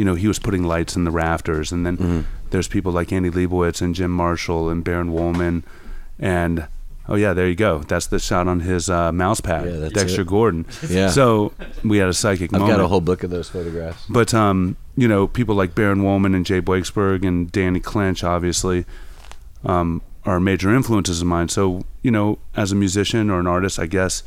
You 0.00 0.06
know, 0.06 0.14
he 0.14 0.28
was 0.28 0.38
putting 0.38 0.64
lights 0.64 0.96
in 0.96 1.04
the 1.04 1.10
rafters, 1.10 1.72
and 1.72 1.84
then 1.84 2.26
there's 2.50 2.68
people 2.68 2.90
like 2.90 3.12
Annie 3.12 3.28
Leibovitz 3.30 3.82
and 3.82 3.94
Jim 3.94 4.10
Marshall 4.10 4.70
and 4.70 4.82
Baron 4.82 5.12
Wolman, 5.12 5.62
and 6.18 6.66
oh 7.06 7.16
yeah, 7.16 7.34
there 7.34 7.46
you 7.48 7.54
go. 7.54 7.80
That's 7.80 8.06
the 8.06 8.18
shot 8.18 8.48
on 8.48 8.60
his 8.60 8.88
uh, 8.88 9.12
mouse 9.12 9.40
pad, 9.42 9.66
Yeah, 9.66 9.76
that's 9.80 9.92
Dexter 9.92 10.22
it. 10.22 10.28
Gordon. 10.28 10.64
Yeah. 10.88 11.08
So 11.10 11.52
we 11.84 11.98
had 11.98 12.08
a 12.08 12.14
psychic 12.14 12.54
I've 12.54 12.60
moment. 12.60 12.78
got 12.78 12.84
a 12.84 12.88
whole 12.88 13.02
book 13.02 13.22
of 13.24 13.30
those 13.30 13.50
photographs. 13.50 14.02
But 14.08 14.32
um, 14.32 14.76
you 14.96 15.06
know, 15.08 15.26
people 15.26 15.54
like 15.54 15.74
Baron 15.74 16.02
Wolman 16.02 16.34
and 16.34 16.46
Jay 16.46 16.60
Blakesberg 16.60 17.22
and 17.24 17.52
Danny 17.52 17.80
Clinch, 17.80 18.24
obviously, 18.24 18.86
um, 19.66 20.00
are 20.24 20.40
major 20.40 20.74
influences 20.74 21.20
of 21.20 21.26
mine. 21.26 21.48
So 21.50 21.84
you 22.02 22.10
know, 22.10 22.38
as 22.56 22.72
a 22.72 22.74
musician 22.74 23.28
or 23.28 23.38
an 23.40 23.46
artist, 23.46 23.78
I 23.78 23.86
guess 23.86 24.22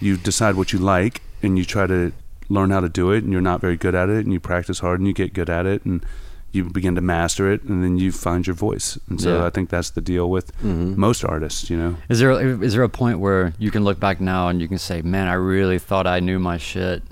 you 0.00 0.16
decide 0.16 0.54
what 0.54 0.72
you 0.72 0.78
like 0.78 1.20
and 1.42 1.58
you 1.58 1.64
try 1.66 1.86
to 1.86 2.12
learn 2.48 2.70
how 2.70 2.80
to 2.80 2.88
do 2.88 3.10
it. 3.12 3.24
And 3.24 3.32
you're 3.32 3.40
not 3.40 3.60
very 3.60 3.76
good 3.76 3.94
at 3.94 4.08
it, 4.08 4.24
and 4.24 4.32
you 4.32 4.40
practice 4.40 4.80
hard 4.80 5.00
and 5.00 5.06
you 5.06 5.14
get 5.14 5.32
good 5.32 5.50
at 5.50 5.66
it, 5.66 5.84
and 5.84 6.04
you 6.52 6.64
begin 6.64 6.94
to 6.94 7.00
master 7.00 7.50
it, 7.50 7.62
and 7.62 7.82
then 7.82 7.96
you 7.98 8.12
find 8.12 8.46
your 8.46 8.54
voice. 8.54 8.98
And 9.08 9.20
so 9.20 9.38
Yeah. 9.38 9.46
I 9.46 9.50
think 9.50 9.70
that's 9.70 9.90
the 9.90 10.02
deal 10.02 10.30
with 10.30 10.54
mm-hmm. 10.58 10.98
most 11.00 11.24
artists. 11.24 11.70
You 11.70 11.78
know. 11.78 11.96
Is 12.08 12.20
there 12.20 12.62
is 12.62 12.74
there 12.74 12.82
a 12.82 12.88
point 12.88 13.18
where 13.18 13.54
you 13.58 13.70
can 13.70 13.84
look 13.84 13.98
back 13.98 14.20
now 14.20 14.48
and 14.48 14.60
you 14.60 14.68
can 14.68 14.78
say, 14.78 15.02
"Man, 15.02 15.28
I 15.28 15.34
really 15.34 15.78
thought 15.78 16.06
I 16.06 16.20
knew 16.20 16.38
my 16.38 16.58
shit, 16.58 17.02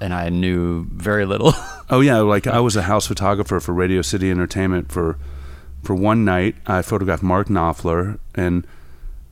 and 0.00 0.12
I 0.12 0.28
knew 0.28 0.84
very 0.84 1.26
little." 1.26 1.52
Oh 1.90 2.00
yeah, 2.00 2.20
like 2.20 2.46
I 2.46 2.60
was 2.60 2.76
a 2.76 2.82
house 2.82 3.06
photographer 3.06 3.60
for 3.60 3.74
Radio 3.74 4.00
City 4.00 4.30
Entertainment 4.30 4.90
for 4.90 5.18
for 5.82 5.94
one 5.94 6.24
night. 6.24 6.56
I 6.66 6.80
photographed 6.80 7.22
Mark 7.22 7.48
Knopfler, 7.48 8.18
and 8.34 8.66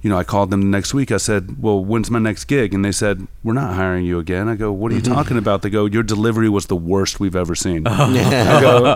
you 0.03 0.11
know 0.11 0.19
I 0.19 0.25
called 0.25 0.51
them 0.51 0.61
the 0.61 0.67
next 0.67 0.93
week. 0.93 1.13
I 1.13 1.17
said, 1.17 1.63
"Well, 1.63 1.83
when's 1.83 2.11
my 2.11 2.19
next 2.19 2.45
gig?" 2.47 2.75
And 2.75 2.85
they 2.85 2.91
said, 2.91 3.27
"We're 3.45 3.53
not 3.53 3.75
hiring 3.75 4.05
you 4.05 4.19
again." 4.19 4.49
I 4.49 4.57
go, 4.57 4.73
"What 4.73 4.91
are 4.91 4.97
you 4.97 5.01
talking 5.01 5.39
about?" 5.39 5.63
They 5.63 5.71
go, 5.71 5.85
"Your 5.87 6.03
delivery 6.03 6.49
was 6.49 6.67
the 6.67 6.77
worst 6.77 7.21
we've 7.21 7.37
ever 7.37 7.55
seen." 7.55 7.87
I 7.87 8.61
go, 8.61 8.87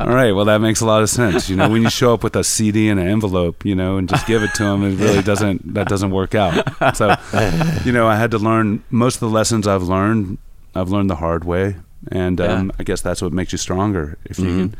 "All 0.00 0.12
right, 0.12 0.32
well 0.32 0.44
that 0.46 0.60
makes 0.60 0.80
a 0.80 0.86
lot 0.86 1.02
of 1.02 1.08
sense." 1.08 1.48
You 1.48 1.54
know, 1.54 1.68
when 1.68 1.82
you 1.82 1.90
show 1.90 2.12
up 2.12 2.24
with 2.24 2.34
a 2.34 2.42
CD 2.42 2.88
and 2.88 2.98
an 2.98 3.06
envelope, 3.06 3.64
you 3.64 3.76
know, 3.76 3.96
and 3.96 4.08
just 4.08 4.26
give 4.26 4.42
it 4.42 4.52
to 4.54 4.64
them, 4.64 4.82
it 4.82 4.96
really 4.96 5.22
doesn't 5.22 5.74
that 5.74 5.86
doesn't 5.86 6.10
work 6.10 6.34
out. 6.34 6.96
So, 6.96 7.14
you 7.84 7.92
know, 7.92 8.08
I 8.08 8.16
had 8.16 8.32
to 8.32 8.38
learn 8.38 8.82
most 8.90 9.16
of 9.16 9.20
the 9.20 9.30
lessons 9.30 9.68
I've 9.68 9.84
learned. 9.84 10.38
I've 10.74 10.90
learned 10.90 11.10
the 11.10 11.16
hard 11.16 11.44
way, 11.44 11.76
and 12.10 12.40
um, 12.40 12.72
I 12.78 12.82
guess 12.82 13.00
that's 13.00 13.22
what 13.22 13.32
makes 13.32 13.52
you 13.52 13.58
stronger 13.58 14.18
if 14.24 14.38
you 14.38 14.44
can 14.46 14.76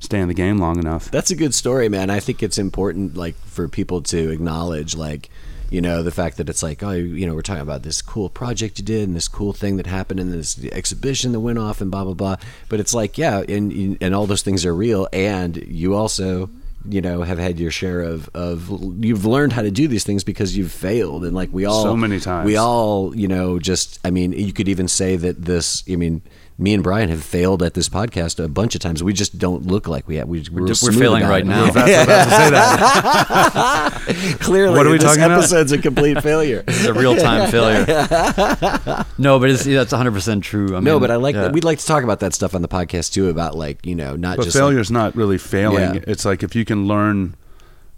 stay 0.00 0.20
in 0.20 0.28
the 0.28 0.34
game 0.34 0.58
long 0.58 0.78
enough. 0.78 1.10
That's 1.10 1.30
a 1.30 1.36
good 1.36 1.54
story, 1.54 1.88
man. 1.88 2.10
I 2.10 2.20
think 2.20 2.42
it's 2.42 2.58
important, 2.58 3.16
like, 3.16 3.36
for 3.46 3.68
people 3.68 4.02
to 4.02 4.30
acknowledge, 4.30 4.96
like, 4.96 5.30
you 5.70 5.80
know, 5.80 6.02
the 6.02 6.10
fact 6.10 6.38
that 6.38 6.48
it's 6.48 6.62
like, 6.62 6.82
oh, 6.82 6.92
you 6.92 7.26
know, 7.26 7.34
we're 7.34 7.42
talking 7.42 7.62
about 7.62 7.82
this 7.82 8.00
cool 8.00 8.30
project 8.30 8.78
you 8.78 8.84
did 8.84 9.06
and 9.06 9.14
this 9.14 9.28
cool 9.28 9.52
thing 9.52 9.76
that 9.76 9.86
happened 9.86 10.18
in 10.18 10.30
this 10.30 10.58
exhibition 10.72 11.32
that 11.32 11.40
went 11.40 11.58
off 11.58 11.80
and 11.82 11.90
blah 11.90 12.04
blah 12.04 12.14
blah. 12.14 12.36
But 12.70 12.80
it's 12.80 12.94
like, 12.94 13.18
yeah, 13.18 13.42
and 13.46 13.98
and 14.00 14.14
all 14.14 14.26
those 14.26 14.40
things 14.42 14.64
are 14.64 14.74
real, 14.74 15.08
and 15.12 15.56
you 15.56 15.94
also. 15.94 16.50
You 16.88 17.02
know, 17.02 17.22
have 17.22 17.38
had 17.38 17.58
your 17.58 17.72
share 17.72 18.00
of 18.00 18.30
of 18.34 18.70
you've 19.04 19.26
learned 19.26 19.52
how 19.52 19.62
to 19.62 19.70
do 19.70 19.88
these 19.88 20.04
things 20.04 20.22
because 20.24 20.56
you've 20.56 20.70
failed, 20.70 21.24
and 21.24 21.34
like 21.34 21.50
we 21.52 21.66
all 21.66 21.82
So 21.82 21.96
many 21.96 22.18
times. 22.20 22.46
we 22.46 22.56
all 22.56 23.14
you 23.14 23.26
know 23.26 23.58
just 23.58 23.98
I 24.04 24.10
mean 24.10 24.32
you 24.32 24.52
could 24.52 24.68
even 24.68 24.86
say 24.86 25.16
that 25.16 25.44
this 25.44 25.82
I 25.90 25.96
mean 25.96 26.22
me 26.60 26.74
and 26.74 26.82
Brian 26.82 27.08
have 27.08 27.22
failed 27.22 27.62
at 27.62 27.74
this 27.74 27.88
podcast 27.88 28.42
a 28.42 28.48
bunch 28.48 28.74
of 28.74 28.80
times. 28.80 29.00
We 29.00 29.12
just 29.12 29.38
don't 29.38 29.64
look 29.66 29.86
like 29.86 30.08
we 30.08 30.16
have. 30.16 30.26
We, 30.26 30.44
we're, 30.50 30.66
We're 30.66 30.74
smooth 30.74 30.98
failing 30.98 31.22
right 31.22 31.44
it. 31.44 31.46
now. 31.46 31.70
That's 31.70 31.76
what 31.76 31.88
I 31.88 32.02
about 32.02 32.24
to 32.24 32.30
say 32.30 32.50
that. 34.16 34.38
Clearly, 34.40 34.76
What 34.76 34.84
are 34.84 34.90
we 34.90 34.98
this 34.98 35.06
talking 35.06 35.22
about? 35.22 35.38
episode's 35.38 35.70
a 35.70 35.78
complete 35.78 36.20
failure. 36.20 36.64
it's 36.66 36.84
a 36.84 36.92
real 36.92 37.16
time 37.16 37.48
failure. 37.52 37.86
no, 39.18 39.38
but 39.38 39.50
it's, 39.50 39.62
that's 39.64 39.92
100 39.92 40.12
percent 40.12 40.42
true. 40.42 40.70
I 40.70 40.80
mean, 40.80 40.84
no, 40.84 40.98
but 40.98 41.12
I 41.12 41.16
like 41.16 41.36
yeah. 41.36 41.42
that. 41.42 41.52
We'd 41.52 41.62
like 41.62 41.78
to 41.78 41.86
talk 41.86 42.02
about 42.02 42.18
that 42.20 42.34
stuff 42.34 42.56
on 42.56 42.62
the 42.62 42.68
podcast 42.68 43.12
too. 43.12 43.28
About 43.28 43.54
like 43.54 43.86
you 43.86 43.94
know, 43.94 44.16
not 44.16 44.36
But 44.36 44.44
just 44.44 44.56
like- 44.56 44.62
failure's 44.62 44.90
not 44.90 45.14
really 45.14 45.38
failing. 45.38 45.94
Yeah. 45.94 46.04
It's 46.08 46.24
like 46.24 46.42
if 46.42 46.56
you 46.56 46.64
can 46.64 46.88
learn, 46.88 47.36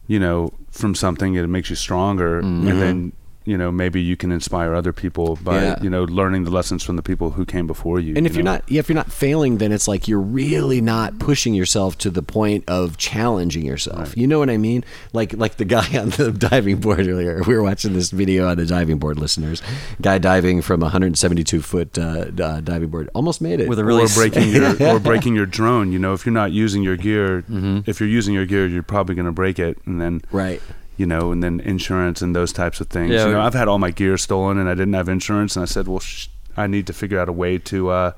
you 0.07 0.21
know, 0.21 0.53
from 0.71 0.95
something, 0.95 1.35
it 1.35 1.47
makes 1.47 1.71
you 1.71 1.77
stronger, 1.77 2.41
and 2.41 2.65
mm-hmm. 2.65 2.79
then 2.79 3.13
you 3.45 3.57
know 3.57 3.73
maybe 3.73 4.01
you 4.03 4.17
can 4.17 4.31
inspire 4.33 4.75
other 4.75 4.93
people 4.93 5.37
by 5.43 5.63
Yeah. 5.63 5.83
you 5.83 5.89
know 5.91 6.05
learning 6.05 6.45
the 6.45 6.51
lessons 6.51 6.83
from 6.83 6.97
the 6.97 7.03
people 7.03 7.31
who 7.33 7.45
came 7.47 7.67
before 7.67 7.99
you. 7.99 8.15
And 8.17 8.25
you 8.27 8.31
if 8.31 8.35
you're 8.37 8.45
know? 8.45 8.53
not, 8.53 8.65
if 8.71 8.89
you're 8.89 8.95
not 8.97 9.11
failing, 9.11 9.59
then 9.59 9.73
it's 9.73 9.89
like 9.89 10.07
you're 10.09 10.21
really 10.21 10.81
not 10.81 11.19
pushing 11.19 11.55
yourself 11.55 11.97
to 11.99 12.11
the 12.11 12.23
point 12.23 12.65
of 12.69 12.97
challenging 12.99 13.65
yourself. 13.65 14.17
You 14.17 14.27
know 14.27 14.39
what 14.39 14.51
I 14.51 14.57
mean? 14.59 14.85
Like, 15.13 15.33
like 15.33 15.57
the 15.57 15.65
guy 15.65 15.87
on 15.99 16.11
the 16.11 16.33
diving 16.33 16.79
board 16.81 17.07
earlier. 17.09 17.43
We 17.47 17.55
were 17.55 17.63
watching 17.63 17.93
this 17.95 18.11
video 18.11 18.49
on 18.49 18.57
the 18.59 18.67
diving 18.67 18.99
board, 18.99 19.19
listeners. 19.19 19.63
Guy 20.03 20.19
diving 20.19 20.61
from 20.63 20.81
172 20.81 21.63
foot 21.63 21.99
uh, 21.99 22.27
uh, 22.43 22.61
diving 22.61 22.89
board, 22.91 23.09
almost 23.15 23.41
made 23.41 23.61
it. 23.61 23.69
With 23.69 23.79
a 23.79 23.85
really 23.85 24.05
or 24.05 24.09
breaking 24.09 24.49
your 24.55 24.83
or 24.83 25.01
breaking 25.01 25.35
your 25.35 25.47
drone. 25.47 25.93
You 25.93 25.99
know, 25.99 26.13
if 26.13 26.27
you're 26.27 26.33
not 26.33 26.53
using 26.53 26.83
your 26.83 26.97
gear, 26.97 27.43
Mm-hmm. 27.51 27.89
if 27.91 28.01
you're 28.01 28.09
using 28.09 28.35
your 28.35 28.47
gear, 28.47 28.67
you're 28.67 28.83
probably 28.83 29.15
going 29.15 29.27
to 29.27 29.33
break 29.33 29.59
it, 29.59 29.79
and 29.87 30.01
then 30.01 30.21
right. 30.31 30.61
You 31.01 31.07
know, 31.07 31.33
and 31.33 31.43
then 31.43 31.61
insurance 31.61 32.21
and 32.21 32.37
those 32.37 32.53
types 32.53 32.79
of 32.83 32.89
things. 32.89 33.13
Yeah. 33.13 33.27
You 33.27 33.33
know, 33.33 33.41
I've 33.41 33.55
had 33.55 33.69
all 33.69 33.79
my 33.79 33.91
gear 33.91 34.19
stolen, 34.19 34.59
and 34.59 34.69
I 34.69 34.75
didn't 34.75 34.93
have 35.01 35.09
insurance, 35.09 35.57
and 35.57 35.63
I 35.63 35.67
said, 35.67 35.89
well, 35.89 36.01
sh- 36.01 36.29
I 36.57 36.67
need 36.67 36.87
to 36.89 36.93
figure 36.93 37.19
out 37.19 37.29
a 37.29 37.33
way 37.33 37.57
to, 37.73 37.89
uh, 37.89 38.13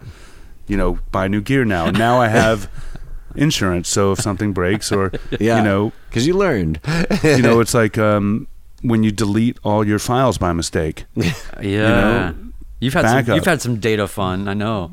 you 0.67 0.77
know, 0.77 0.99
buy 1.13 1.29
new 1.29 1.41
gear 1.41 1.65
now. 1.65 1.87
And 1.87 1.97
now 1.99 2.21
I 2.21 2.29
have 2.29 2.69
insurance, 3.37 3.89
so 3.89 4.13
if 4.13 4.19
something 4.21 4.53
breaks 4.53 4.91
or 4.91 5.13
Yeah. 5.39 5.59
you 5.59 5.65
know, 5.65 5.93
because 6.09 6.27
you 6.27 6.35
learned. 6.37 6.81
you 7.23 7.41
know, 7.43 7.61
it's 7.61 7.75
like 7.75 7.97
um, 8.11 8.49
when 8.83 9.03
you 9.05 9.13
delete 9.13 9.59
all 9.63 9.87
your 9.87 9.99
files 10.01 10.37
by 10.39 10.53
mistake. 10.53 11.05
Yeah. 11.63 12.33
You 12.81 12.91
have 12.91 13.05
had 13.05 13.27
some, 13.27 13.35
you've 13.37 13.45
had 13.45 13.63
some 13.63 13.77
data 13.79 14.09
fun. 14.09 14.49
I 14.49 14.55
know. 14.55 14.91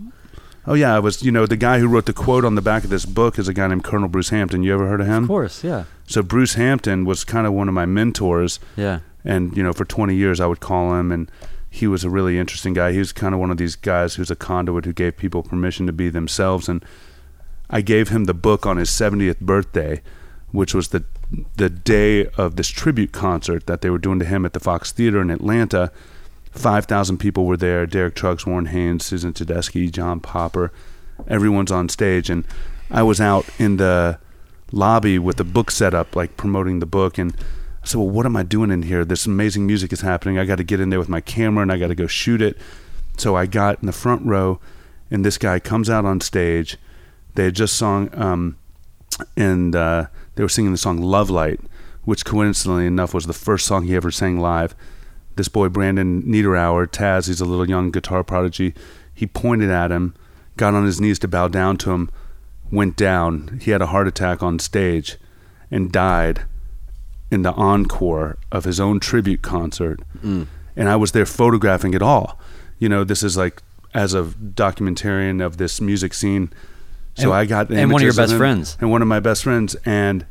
Oh 0.68 0.76
yeah, 0.76 0.96
I 0.96 1.00
was. 1.00 1.24
You 1.24 1.32
know, 1.32 1.48
the 1.48 1.58
guy 1.58 1.80
who 1.80 1.88
wrote 1.88 2.06
the 2.06 2.14
quote 2.14 2.46
on 2.46 2.54
the 2.54 2.62
back 2.62 2.84
of 2.84 2.92
this 2.92 3.04
book 3.04 3.40
is 3.40 3.48
a 3.48 3.54
guy 3.54 3.66
named 3.68 3.84
Colonel 3.84 4.08
Bruce 4.08 4.30
Hampton. 4.30 4.62
You 4.62 4.76
ever 4.76 4.86
heard 4.88 5.02
of 5.02 5.08
him? 5.08 5.24
Of 5.24 5.28
course. 5.30 5.64
Yeah. 5.64 5.86
So 6.10 6.24
Bruce 6.24 6.56
Hampton 6.56 7.06
was 7.06 7.24
kind 7.24 7.46
of 7.46 7.54
one 7.54 7.68
of 7.68 7.74
my 7.76 7.86
mentors, 7.86 8.60
Yeah. 8.76 9.00
and 9.24 9.56
you 9.56 9.62
know, 9.64 9.74
for 9.74 9.86
20 9.86 10.16
years 10.16 10.40
I 10.40 10.48
would 10.48 10.60
call 10.60 10.96
him, 10.96 11.12
and 11.12 11.30
he 11.70 11.86
was 11.86 12.04
a 12.04 12.10
really 12.10 12.40
interesting 12.40 12.74
guy. 12.74 12.92
He 12.94 12.98
was 13.00 13.12
kind 13.12 13.34
of 13.34 13.40
one 13.40 13.52
of 13.52 13.58
these 13.58 13.76
guys 13.76 14.16
who's 14.16 14.32
a 14.32 14.36
conduit 14.36 14.86
who 14.86 14.94
gave 14.94 15.18
people 15.18 15.44
permission 15.44 15.86
to 15.86 15.94
be 15.94 16.10
themselves, 16.10 16.68
and 16.68 16.84
I 17.70 17.82
gave 17.82 18.10
him 18.10 18.26
the 18.26 18.34
book 18.34 18.66
on 18.66 18.78
his 18.78 18.90
70th 18.90 19.40
birthday, 19.40 20.02
which 20.52 20.74
was 20.74 20.88
the 20.90 21.04
the 21.58 21.70
day 21.70 22.26
of 22.38 22.56
this 22.56 22.70
tribute 22.70 23.12
concert 23.12 23.68
that 23.68 23.82
they 23.82 23.92
were 23.92 24.00
doing 24.00 24.18
to 24.18 24.26
him 24.26 24.46
at 24.48 24.54
the 24.54 24.60
Fox 24.60 24.92
Theater 24.92 25.22
in 25.22 25.30
Atlanta. 25.30 25.92
Five 26.52 26.86
thousand 26.86 27.20
people 27.20 27.46
were 27.46 27.56
there. 27.58 27.86
Derek 27.86 28.16
Trucks, 28.16 28.48
Warren 28.48 28.66
Haynes, 28.66 29.06
Susan 29.06 29.32
Tedeschi, 29.32 29.92
John 29.92 30.20
Popper. 30.20 30.72
Everyone's 31.28 31.72
on 31.72 31.88
stage, 31.88 32.32
and 32.32 32.46
I 32.90 33.04
was 33.04 33.22
out 33.22 33.46
in 33.60 33.78
the 33.78 34.18
lobby 34.72 35.20
with 35.20 35.38
the 35.38 35.44
book 35.44 35.72
set 35.72 35.94
up, 35.94 36.16
like 36.16 36.38
promoting 36.38 36.80
the 36.80 36.86
book. 36.86 37.18
And 37.18 37.36
I 37.84 37.88
said, 37.88 37.98
"Well, 37.98 38.10
what 38.10 38.26
am 38.26 38.36
I 38.36 38.44
doing 38.44 38.72
in 38.72 38.84
here? 38.84 39.06
This 39.06 39.26
amazing 39.26 39.66
music 39.66 39.94
is 39.94 40.02
happening. 40.02 40.38
I 40.38 40.46
got 40.46 40.58
to 40.58 40.64
get 40.64 40.80
in 40.80 40.90
there 40.90 41.00
with 41.00 41.10
my 41.10 41.22
camera, 41.22 41.62
and 41.62 41.72
I 41.72 41.78
got 41.78 41.88
to 41.88 41.96
go 41.96 42.08
shoot 42.08 42.42
it." 42.42 42.58
So 43.18 43.36
I 43.36 43.46
got 43.46 43.80
in 43.82 43.86
the 43.86 43.92
front 43.92 44.26
row, 44.26 44.60
and 45.12 45.26
this 45.26 45.38
guy 45.38 45.60
comes 45.60 45.90
out 45.90 46.06
on 46.06 46.22
stage. 46.22 46.78
They 47.36 47.46
had 47.46 47.56
just 47.56 47.76
sung, 47.76 48.10
um, 48.14 48.58
and 49.36 49.76
uh, 49.76 50.08
they 50.36 50.44
were 50.44 50.50
singing 50.50 50.72
the 50.72 50.78
song 50.78 51.02
"Love 51.02 51.30
Light," 51.30 51.60
which 52.04 52.26
coincidentally 52.26 52.86
enough 52.86 53.14
was 53.14 53.26
the 53.26 53.34
first 53.34 53.66
song 53.66 53.86
he 53.86 53.96
ever 53.96 54.12
sang 54.12 54.40
live. 54.40 54.76
This 55.36 55.48
boy 55.48 55.70
Brandon 55.70 56.22
Niederauer, 56.24 56.86
Taz, 56.88 57.28
he's 57.28 57.40
a 57.40 57.46
little 57.46 57.70
young 57.70 57.92
guitar 57.92 58.24
prodigy. 58.24 58.74
He 59.14 59.26
pointed 59.26 59.70
at 59.70 59.92
him, 59.92 60.14
got 60.58 60.74
on 60.74 60.86
his 60.86 61.00
knees 61.00 61.20
to 61.20 61.28
bow 61.28 61.48
down 61.48 61.78
to 61.78 61.92
him, 61.92 62.10
went 62.72 62.96
down. 62.96 63.60
He 63.62 63.72
had 63.72 63.82
a 63.82 63.88
heart 63.88 64.08
attack 64.08 64.42
on 64.44 64.60
stage, 64.60 65.18
and 65.72 65.92
died 65.92 66.44
in 67.32 67.44
the 67.44 67.52
encore 67.54 68.38
of 68.52 68.66
his 68.66 68.80
own 68.80 69.00
tribute 69.00 69.42
concert. 69.42 70.00
Mm. 70.24 70.48
And 70.76 70.90
I 70.90 70.96
was 70.96 71.12
there 71.12 71.26
photographing 71.26 71.94
it 71.94 72.02
all. 72.02 72.40
You 72.80 72.90
know, 72.90 73.04
this 73.04 73.22
is 73.24 73.38
like 73.38 73.62
as 73.94 74.14
a 74.14 74.24
documentarian 74.24 75.44
of 75.46 75.58
this 75.58 75.82
music 75.82 76.14
scene. 76.14 76.52
So 77.16 77.26
And- 77.32 77.34
I 77.34 77.46
got 77.46 77.70
and 77.70 77.92
one 77.92 78.02
of 78.02 78.06
your 78.06 78.14
best 78.14 78.32
him, 78.32 78.38
friends. 78.38 78.78
and 78.80 78.90
one 78.92 79.02
of 79.02 79.08
my 79.08 79.20
best 79.20 79.44
friends, 79.44 79.76
and 79.86 80.26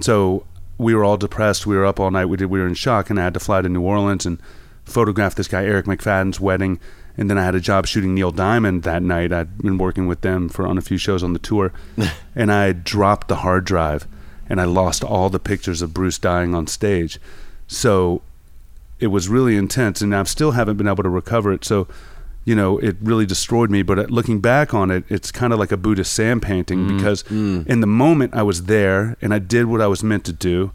so 0.00 0.44
we 0.78 0.94
were 0.94 1.04
all 1.04 1.16
depressed. 1.16 1.66
We 1.66 1.76
were 1.76 1.86
up 1.86 1.98
all 2.00 2.10
night. 2.10 2.26
We 2.26 2.36
did. 2.36 2.46
We 2.46 2.60
were 2.60 2.66
in 2.66 2.74
shock, 2.74 3.10
and 3.10 3.18
I 3.18 3.24
had 3.24 3.34
to 3.34 3.40
fly 3.40 3.62
to 3.62 3.68
New 3.68 3.82
Orleans 3.82 4.26
and 4.26 4.38
photograph 4.84 5.34
this 5.34 5.48
guy 5.48 5.64
Eric 5.64 5.86
McFadden's 5.86 6.40
wedding. 6.40 6.78
And 7.18 7.28
then 7.28 7.36
I 7.36 7.44
had 7.44 7.56
a 7.56 7.60
job 7.60 7.86
shooting 7.86 8.14
Neil 8.14 8.30
Diamond 8.30 8.84
that 8.84 9.02
night. 9.02 9.32
I'd 9.32 9.58
been 9.58 9.76
working 9.76 10.06
with 10.06 10.20
them 10.20 10.48
for 10.48 10.66
on 10.66 10.78
a 10.78 10.80
few 10.80 10.96
shows 10.96 11.22
on 11.22 11.32
the 11.32 11.38
tour, 11.40 11.72
and 12.34 12.50
I 12.50 12.72
dropped 12.72 13.28
the 13.28 13.36
hard 13.36 13.64
drive, 13.64 14.06
and 14.48 14.60
I 14.60 14.64
lost 14.64 15.02
all 15.02 15.28
the 15.28 15.40
pictures 15.40 15.82
of 15.82 15.92
Bruce 15.92 16.18
dying 16.18 16.54
on 16.54 16.68
stage. 16.68 17.18
So 17.66 18.22
it 19.00 19.08
was 19.08 19.28
really 19.28 19.56
intense, 19.56 20.00
and 20.00 20.14
I 20.14 20.22
still 20.24 20.52
haven't 20.52 20.76
been 20.76 20.88
able 20.88 21.02
to 21.02 21.08
recover 21.08 21.52
it. 21.52 21.64
So, 21.64 21.88
you 22.48 22.54
know, 22.54 22.78
it 22.78 22.96
really 23.02 23.26
destroyed 23.26 23.70
me. 23.70 23.82
But 23.82 23.98
uh, 23.98 24.02
looking 24.08 24.40
back 24.40 24.72
on 24.72 24.90
it, 24.90 25.04
it's 25.10 25.30
kind 25.30 25.52
of 25.52 25.58
like 25.58 25.70
a 25.70 25.76
Buddhist 25.76 26.12
sand 26.14 26.40
painting 26.40 26.80
because 26.96 27.20
in 27.30 27.80
the 27.80 27.86
moment 28.04 28.34
I 28.34 28.42
was 28.42 28.58
there 28.64 29.00
and 29.20 29.34
I 29.34 29.38
did 29.38 29.64
what 29.66 29.80
I 29.82 29.86
was 29.86 30.02
meant 30.02 30.24
to 30.24 30.32
do, 30.32 30.72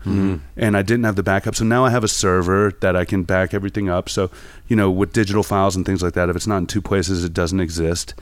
and 0.55 0.78
I 0.78 0.84
didn't 0.84 1.05
have 1.05 1.15
the 1.15 1.24
backup. 1.24 1.55
So 1.55 1.65
now 1.65 1.84
I 1.84 1.89
have 1.89 2.03
a 2.03 2.07
server 2.07 2.71
that 2.82 2.95
I 2.95 3.05
can 3.05 3.24
back 3.24 3.53
everything 3.55 3.89
up. 3.89 4.07
So, 4.07 4.30
you 4.69 4.76
know, 4.76 4.91
with 4.99 5.13
digital 5.13 5.41
files 5.41 5.76
and 5.76 5.84
things 5.84 6.03
like 6.03 6.13
that, 6.13 6.30
if 6.30 6.36
it's 6.36 6.45
not 6.47 6.57
in 6.57 6.67
two 6.67 6.82
places, 6.82 7.24
it 7.24 7.34
doesn't 7.34 7.59
exist. 7.59 8.13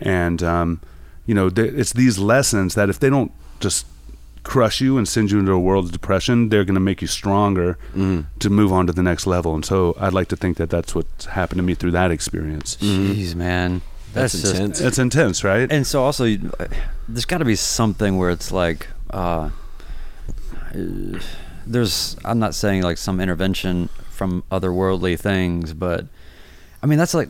And 0.00 0.42
um, 0.42 0.80
you 1.24 1.34
know, 1.34 1.48
th- 1.50 1.72
it's 1.74 1.92
these 1.92 2.18
lessons 2.18 2.74
that 2.74 2.88
if 2.90 2.98
they 2.98 3.10
don't 3.10 3.30
just 3.60 3.86
crush 4.48 4.80
you 4.80 4.96
and 4.96 5.06
send 5.06 5.30
you 5.30 5.38
into 5.38 5.52
a 5.52 5.58
world 5.60 5.84
of 5.84 5.92
depression, 5.92 6.48
they're 6.48 6.64
going 6.64 6.74
to 6.74 6.80
make 6.90 7.02
you 7.02 7.06
stronger 7.08 7.76
to 8.38 8.48
move 8.50 8.72
on 8.72 8.86
to 8.86 8.92
the 8.94 9.02
next 9.02 9.26
level. 9.26 9.54
And 9.54 9.62
so 9.64 9.94
I'd 10.00 10.14
like 10.14 10.28
to 10.28 10.36
think 10.36 10.56
that 10.56 10.70
that's 10.70 10.94
what's 10.94 11.26
happened 11.26 11.58
to 11.58 11.62
me 11.62 11.74
through 11.74 11.90
that 11.92 12.10
experience. 12.10 12.76
Jeez, 12.80 13.34
man. 13.34 13.82
That's 14.14 14.32
That's, 14.32 14.42
just 14.42 14.54
intense. 14.54 14.80
It's 14.80 14.98
intense, 14.98 15.44
right? 15.44 15.70
and 15.70 15.86
so 15.86 16.02
also 16.02 16.24
you- 16.24 16.50
uh, 16.58 16.66
there's 17.08 17.26
got 17.26 17.38
to 17.38 17.44
be 17.44 17.56
something 17.56 18.16
where 18.16 18.30
it's 18.30 18.50
like 18.50 18.88
uh, 19.10 19.50
there's 21.66 22.16
i'm 22.24 22.38
not 22.38 22.54
saying 22.54 22.82
like 22.82 22.96
some 22.98 23.20
intervention 23.20 23.88
from 24.10 24.42
otherworldly 24.50 25.18
things 25.18 25.72
but 25.74 26.06
i 26.82 26.86
mean 26.86 26.98
that's 26.98 27.14
like 27.14 27.28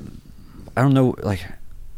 i 0.77 0.81
don't 0.83 0.95
know 0.95 1.15
like 1.23 1.45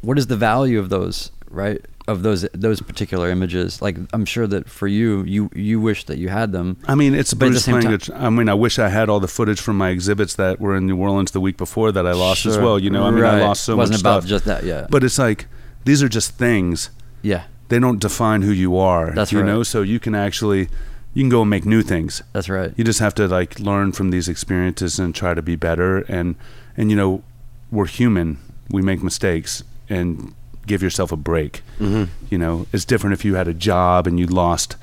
what 0.01 0.19
is 0.19 0.27
the 0.29 0.37
value 0.37 0.79
of 0.79 0.89
those 0.89 1.31
right 1.51 1.85
of 2.09 2.23
those 2.23 2.43
those 2.53 2.81
particular 2.81 3.29
images 3.31 3.81
like 3.83 3.97
i'm 4.13 4.25
sure 4.25 4.47
that 4.47 4.69
for 4.69 4.89
you 4.89 5.23
you 5.25 5.51
you 5.55 5.81
wish 5.81 6.05
that 6.05 6.19
you 6.19 6.29
had 6.29 6.51
them 6.53 6.77
I 6.89 6.95
mean, 6.95 7.15
it's 7.15 7.35
But 7.35 7.49
Bruce 7.51 7.65
same 7.65 7.81
playing. 7.81 7.99
time- 7.99 8.17
I 8.27 8.31
mean, 8.31 8.49
I 8.49 8.55
wish 8.55 8.79
I 8.79 8.89
had 8.89 9.09
all 9.09 9.21
the 9.21 9.29
footage 9.29 9.61
from 9.61 9.77
my 9.79 9.91
exhibits 9.91 10.35
that 10.37 10.61
were 10.61 10.75
in 10.77 10.87
New 10.87 10.97
Orleans 10.97 11.31
the 11.33 11.41
week 11.41 11.57
before 11.57 11.93
that 11.93 12.07
I 12.07 12.13
lost 12.13 12.47
as 12.47 12.57
well. 12.59 12.79
You 12.79 12.91
know, 12.91 13.05
I 13.05 13.11
mean, 13.11 13.25
I 13.25 13.41
lost 13.41 13.63
so 13.65 13.77
wasn't 13.77 13.95
much 13.97 14.01
about 14.01 14.23
stuff. 14.23 14.29
just 14.31 14.45
that 14.47 14.65
yeah 14.65 14.87
but 14.91 15.05
it's 15.05 15.19
like 15.19 15.47
these 15.85 16.03
are 16.03 16.09
just 16.09 16.33
things. 16.37 16.91
yeah 17.23 17.45
They 17.69 17.79
don't 17.79 18.01
define 18.01 18.43
who 18.43 18.53
you 18.53 18.77
are. 18.77 19.13
That's 19.15 19.31
you 19.33 19.41
right. 19.41 19.47
know, 19.47 19.63
so 19.63 19.83
you 19.83 20.01
can 20.01 20.15
actually 20.15 20.69
you 21.15 21.23
can 21.25 21.29
go 21.29 21.41
and 21.43 21.51
make 21.51 21.65
new 21.67 21.83
things. 21.83 22.23
that's 22.33 22.49
right 22.49 22.73
you 22.77 22.85
just 22.85 23.01
have 23.01 23.15
to 23.17 23.29
like 23.29 23.61
learn 23.61 23.93
from 23.93 24.11
these 24.11 24.29
experiences 24.29 24.99
and 24.99 25.15
try 25.15 25.35
to 25.35 25.43
be 25.43 25.57
better 25.57 25.99
and 26.17 26.35
and 26.77 26.91
you 26.91 26.97
know 26.97 27.23
we're 27.71 27.87
human 28.01 28.39
we 28.71 28.81
make 28.83 29.03
mistakes 29.03 29.63
and 29.89 30.33
give 30.71 30.83
yourself 30.87 31.11
a 31.13 31.17
break 31.31 31.55
Mm-hmm. 31.81 32.05
you 32.33 32.39
know 32.43 32.55
it's 32.75 32.87
different 32.93 33.13
if 33.19 33.23
you 33.27 33.33
had 33.41 33.49
a 33.55 33.57
job 33.71 34.07
and 34.09 34.15
you 34.21 34.27
lost 34.45 34.77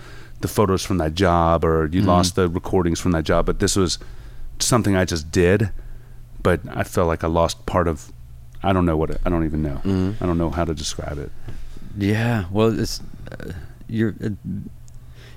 the 0.43 0.47
photos 0.57 0.83
from 0.87 0.97
that 1.03 1.13
job 1.25 1.63
or 1.69 1.75
you 1.95 2.01
Mhm. 2.01 2.07
lost 2.13 2.29
the 2.39 2.45
recordings 2.59 2.99
from 3.03 3.11
that 3.15 3.25
job 3.31 3.41
but 3.49 3.57
this 3.63 3.75
was 3.81 3.91
something 4.71 4.93
i 5.01 5.05
just 5.13 5.25
did 5.43 5.59
but 6.47 6.59
i 6.81 6.83
felt 6.93 7.07
like 7.13 7.23
i 7.27 7.29
lost 7.41 7.55
part 7.73 7.87
of 7.93 8.11
i 8.67 8.69
don't 8.73 8.85
know 8.89 8.97
what 9.01 9.09
it, 9.13 9.19
i 9.25 9.27
don't 9.31 9.45
even 9.51 9.61
know 9.67 9.77
Mhm. 9.85 10.09
i 10.21 10.25
don't 10.27 10.37
know 10.43 10.51
how 10.59 10.65
to 10.71 10.73
describe 10.83 11.17
it 11.25 11.31
Yeah, 11.97 12.45
well, 12.55 12.69
it's 12.83 12.95
uh, 13.33 13.53
you're 13.89 14.13
uh, 14.27 14.29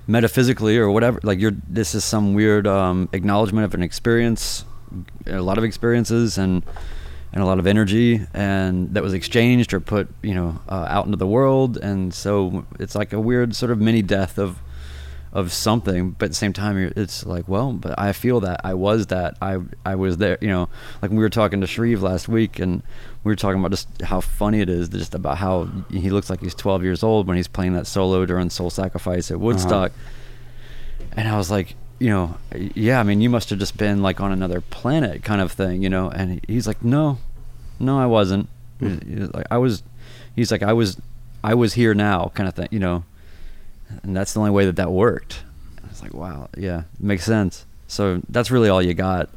metaphysically 0.07 0.77
or 0.83 0.91
whatever. 0.91 1.19
Like 1.23 1.39
you're, 1.43 1.57
this 1.69 1.95
is 1.95 2.05
some 2.05 2.35
weird 2.35 2.67
um, 2.67 3.09
acknowledgement 3.13 3.65
of 3.65 3.73
an 3.75 3.83
experience, 3.83 4.65
a 5.27 5.41
lot 5.41 5.57
of 5.59 5.65
experiences, 5.65 6.37
and 6.39 6.63
and 7.33 7.43
a 7.43 7.47
lot 7.47 7.59
of 7.59 7.67
energy, 7.67 8.27
and 8.35 8.95
that 8.95 9.03
was 9.03 9.15
exchanged 9.15 9.73
or 9.73 9.81
put, 9.81 10.09
you 10.23 10.35
know, 10.35 10.59
uh, 10.69 10.87
out 10.89 11.07
into 11.07 11.17
the 11.17 11.27
world, 11.27 11.77
and 11.77 12.13
so 12.13 12.67
it's 12.79 12.95
like 12.95 13.13
a 13.13 13.21
weird 13.21 13.55
sort 13.55 13.71
of 13.71 13.81
mini 13.81 14.03
death 14.03 14.39
of 14.39 14.59
of 15.33 15.53
something 15.53 16.11
but 16.11 16.25
at 16.27 16.31
the 16.33 16.37
same 16.37 16.53
time 16.53 16.77
it's 16.97 17.25
like 17.25 17.47
well 17.47 17.73
but 17.73 17.97
i 17.97 18.13
feel 18.13 18.41
that 18.41 18.61
i 18.65 18.75
was 18.75 19.07
that. 19.07 19.37
I 19.41 19.59
i 19.87 19.95
was 19.95 20.17
there 20.17 20.37
you 20.41 20.49
know 20.49 20.69
like 21.01 21.13
we 21.13 21.19
were 21.19 21.31
talking 21.31 21.61
to 21.61 21.69
Shrieve 21.69 22.03
last 22.03 22.29
week 22.29 22.59
and 22.59 22.83
we 23.23 23.31
were 23.31 23.37
talking 23.37 23.61
about 23.61 23.71
just 23.71 24.03
how 24.03 24.21
funny 24.21 24.61
it 24.61 24.69
is 24.69 24.89
just 24.89 25.15
about 25.15 25.39
how 25.39 25.69
he 25.89 26.11
looks 26.11 26.31
like 26.31 26.41
he's 26.41 26.55
12 26.55 26.83
years 26.83 27.05
old 27.05 27.29
when 27.29 27.37
he's 27.37 27.47
playing 27.47 27.75
that 27.75 27.87
solo 27.87 28.27
during 28.27 28.51
soul 28.51 28.71
sacrifice 28.71 29.31
at 29.31 29.39
woodstock. 29.39 29.93
And 31.13 31.29
i 31.29 31.37
was 31.37 31.51
like 31.51 31.77
you 32.01 32.09
know 32.11 32.37
yeah 32.75 32.99
i 32.99 33.03
mean 33.03 33.21
you 33.21 33.31
must 33.31 33.51
have 33.51 33.59
just 33.59 33.77
been 33.77 34.03
like 34.03 34.21
on 34.21 34.33
another 34.33 34.61
planet 34.61 35.23
kind 35.23 35.41
of 35.41 35.53
thing 35.53 35.83
you 35.83 35.89
know 35.89 36.09
and 36.11 36.41
he's 36.49 36.67
like 36.67 36.83
no 36.83 37.19
no 37.79 37.99
i 38.01 38.07
wasn't 38.07 38.49
He's 38.81 39.31
like 39.35 39.47
i 39.51 39.59
was 39.59 39.83
he's 40.35 40.51
like 40.51 40.63
i 40.63 40.73
was 40.73 40.99
i 41.45 41.55
was 41.55 41.75
here 41.75 41.93
now 41.95 42.33
kind 42.35 42.49
of 42.49 42.55
thing 42.55 42.69
you 42.71 42.79
know 42.81 43.05
and 44.03 44.17
that's 44.17 44.33
the 44.33 44.41
only 44.41 44.53
way 44.53 44.65
that 44.67 44.77
that 44.77 44.91
worked. 44.93 45.43
I 45.85 45.89
was 45.89 46.01
like, 46.01 46.15
wow, 46.15 46.49
yeah, 46.57 46.85
makes 47.01 47.25
sense. 47.25 47.67
So 47.89 48.21
that's 48.29 48.49
really 48.49 48.69
all 48.69 48.81
you 48.81 48.95
got. 48.95 49.29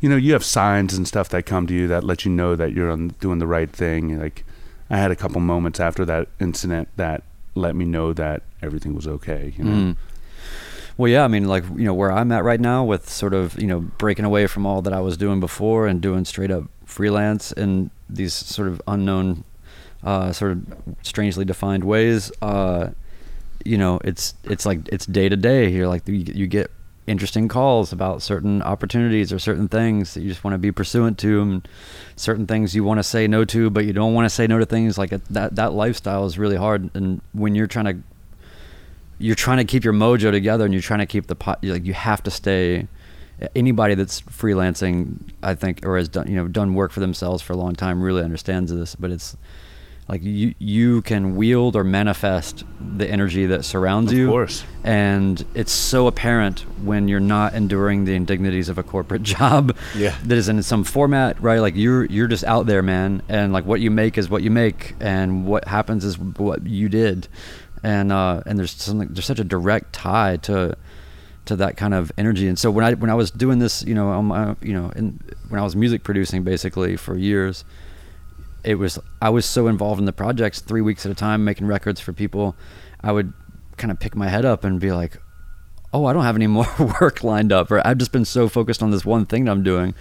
you 0.00 0.10
know, 0.10 0.16
you 0.16 0.34
have 0.34 0.44
signs 0.44 0.92
and 0.92 1.08
stuff 1.08 1.30
that 1.30 1.46
come 1.46 1.66
to 1.68 1.72
you 1.74 1.88
that 1.88 2.04
let 2.04 2.26
you 2.26 2.30
know 2.30 2.54
that 2.54 2.72
you're 2.74 2.90
on, 2.90 3.08
doing 3.18 3.38
the 3.38 3.46
right 3.46 3.70
thing. 3.70 4.20
Like, 4.20 4.44
I 4.90 4.98
had 4.98 5.10
a 5.10 5.16
couple 5.16 5.40
moments 5.40 5.80
after 5.80 6.04
that 6.04 6.28
incident 6.38 6.88
that 6.96 7.22
let 7.54 7.74
me 7.74 7.86
know 7.86 8.12
that 8.12 8.42
everything 8.60 8.94
was 8.94 9.06
okay. 9.08 9.54
You 9.56 9.64
know, 9.64 9.70
Mm. 9.94 9.96
Well, 10.98 11.08
yeah, 11.08 11.22
I 11.22 11.28
mean, 11.28 11.46
like 11.46 11.62
you 11.76 11.84
know, 11.84 11.94
where 11.94 12.10
I'm 12.10 12.32
at 12.32 12.42
right 12.42 12.60
now 12.60 12.82
with 12.82 13.08
sort 13.08 13.32
of 13.32 13.58
you 13.58 13.68
know 13.68 13.80
breaking 13.80 14.24
away 14.24 14.48
from 14.48 14.66
all 14.66 14.82
that 14.82 14.92
I 14.92 15.00
was 15.00 15.16
doing 15.16 15.38
before 15.38 15.86
and 15.86 16.00
doing 16.00 16.24
straight 16.24 16.50
up 16.50 16.64
freelance 16.84 17.52
in 17.52 17.92
these 18.10 18.34
sort 18.34 18.66
of 18.66 18.82
unknown, 18.88 19.44
uh, 20.02 20.32
sort 20.32 20.52
of 20.52 20.66
strangely 21.02 21.44
defined 21.44 21.84
ways. 21.84 22.32
Uh, 22.42 22.90
you 23.64 23.78
know, 23.78 24.00
it's 24.02 24.34
it's 24.42 24.66
like 24.66 24.80
it's 24.90 25.06
day 25.06 25.28
to 25.28 25.36
day 25.36 25.70
here. 25.70 25.86
Like 25.86 26.06
you, 26.08 26.14
you 26.14 26.48
get 26.48 26.72
interesting 27.06 27.46
calls 27.46 27.92
about 27.92 28.20
certain 28.20 28.60
opportunities 28.62 29.32
or 29.32 29.38
certain 29.38 29.68
things 29.68 30.14
that 30.14 30.22
you 30.22 30.28
just 30.28 30.42
want 30.42 30.54
to 30.54 30.58
be 30.58 30.72
pursuant 30.72 31.16
to, 31.18 31.40
and 31.40 31.68
certain 32.16 32.44
things 32.48 32.74
you 32.74 32.82
want 32.82 32.98
to 32.98 33.04
say 33.04 33.28
no 33.28 33.44
to, 33.44 33.70
but 33.70 33.84
you 33.84 33.92
don't 33.92 34.14
want 34.14 34.24
to 34.24 34.30
say 34.30 34.48
no 34.48 34.58
to 34.58 34.66
things. 34.66 34.98
Like 34.98 35.10
that 35.10 35.54
that 35.54 35.72
lifestyle 35.74 36.26
is 36.26 36.40
really 36.40 36.56
hard, 36.56 36.90
and 36.94 37.20
when 37.32 37.54
you're 37.54 37.68
trying 37.68 37.84
to 37.84 37.98
you're 39.18 39.34
trying 39.34 39.58
to 39.58 39.64
keep 39.64 39.84
your 39.84 39.92
mojo 39.94 40.30
together 40.30 40.64
and 40.64 40.72
you're 40.72 40.82
trying 40.82 41.00
to 41.00 41.06
keep 41.06 41.26
the 41.26 41.34
pot 41.34 41.58
like 41.64 41.84
you 41.84 41.92
have 41.94 42.22
to 42.22 42.30
stay 42.30 42.86
anybody 43.54 43.94
that's 43.94 44.20
freelancing 44.22 45.16
i 45.42 45.54
think 45.54 45.84
or 45.86 45.96
has 45.96 46.08
done 46.08 46.26
you 46.28 46.36
know 46.36 46.48
done 46.48 46.74
work 46.74 46.90
for 46.90 47.00
themselves 47.00 47.42
for 47.42 47.52
a 47.52 47.56
long 47.56 47.74
time 47.74 48.02
really 48.02 48.22
understands 48.22 48.72
this 48.74 48.94
but 48.96 49.10
it's 49.10 49.36
like 50.08 50.22
you 50.22 50.54
you 50.58 51.02
can 51.02 51.36
wield 51.36 51.76
or 51.76 51.84
manifest 51.84 52.64
the 52.96 53.06
energy 53.08 53.44
that 53.44 53.62
surrounds 53.62 54.10
Of 54.10 54.16
you. 54.18 54.28
course. 54.28 54.64
and 54.82 55.44
it's 55.54 55.70
so 55.70 56.06
apparent 56.06 56.60
when 56.82 57.08
you're 57.08 57.20
not 57.20 57.52
enduring 57.52 58.06
the 58.06 58.14
indignities 58.14 58.70
of 58.70 58.78
a 58.78 58.82
corporate 58.82 59.22
job 59.36 59.76
Yeah. 59.94 60.16
that 60.24 60.38
is 60.38 60.48
in 60.48 60.62
some 60.62 60.82
format 60.82 61.38
right? 61.42 61.58
Like 61.60 61.76
you're 61.76 62.06
you're 62.06 62.26
just 62.26 62.44
out 62.44 62.64
there 62.64 62.82
man. 62.82 63.20
And 63.28 63.52
like 63.52 63.66
what 63.66 63.80
you 63.80 63.90
make 63.90 64.16
is 64.16 64.30
what 64.30 64.42
you 64.42 64.50
make. 64.50 64.94
And 64.98 65.46
what 65.46 65.68
happens 65.68 66.06
is 66.06 66.18
what 66.18 66.66
you 66.66 66.88
did 66.88 67.28
and 67.82 68.12
uh 68.12 68.42
and 68.46 68.58
there's 68.58 68.72
something 68.72 69.08
there's 69.08 69.26
such 69.26 69.40
a 69.40 69.44
direct 69.44 69.92
tie 69.92 70.36
to 70.38 70.76
to 71.46 71.56
that 71.56 71.76
kind 71.76 71.94
of 71.94 72.12
energy. 72.18 72.48
And 72.48 72.58
so 72.58 72.70
when 72.70 72.84
i 72.84 72.94
when 72.94 73.10
i 73.10 73.14
was 73.14 73.30
doing 73.30 73.58
this 73.58 73.82
you 73.84 73.94
know 73.94 74.08
on 74.08 74.26
my, 74.26 74.56
you 74.60 74.72
know 74.72 74.90
in 74.96 75.20
when 75.48 75.60
i 75.60 75.64
was 75.64 75.74
music 75.74 76.04
producing 76.04 76.42
basically 76.42 76.96
for 76.96 77.16
years 77.16 77.64
it 78.64 78.74
was 78.74 78.98
I 79.22 79.30
was 79.30 79.46
so 79.46 79.66
involved 79.66 79.98
in 79.98 80.04
the 80.04 80.12
projects 80.12 80.60
three 80.60 80.80
weeks 80.80 81.06
at 81.06 81.12
a 81.12 81.14
time 81.14 81.44
making 81.44 81.66
records 81.66 82.00
for 82.00 82.12
people. 82.12 82.56
I 83.00 83.12
would 83.12 83.32
kind 83.76 83.90
of 83.90 84.00
pick 84.00 84.16
my 84.16 84.28
head 84.28 84.44
up 84.44 84.64
and 84.64 84.80
be 84.80 84.92
like 84.92 85.18
oh 85.94 86.04
I 86.04 86.12
don't 86.12 86.24
have 86.24 86.36
any 86.36 86.46
more 86.46 86.66
work 87.00 87.24
lined 87.24 87.52
up 87.52 87.70
or 87.70 87.86
I've 87.86 87.98
just 87.98 88.12
been 88.12 88.24
so 88.24 88.48
focused 88.48 88.82
on 88.82 88.90
this 88.90 89.04
one 89.04 89.24
thing 89.24 89.44
that 89.44 89.52
I'm 89.52 89.62
doing 89.62 89.94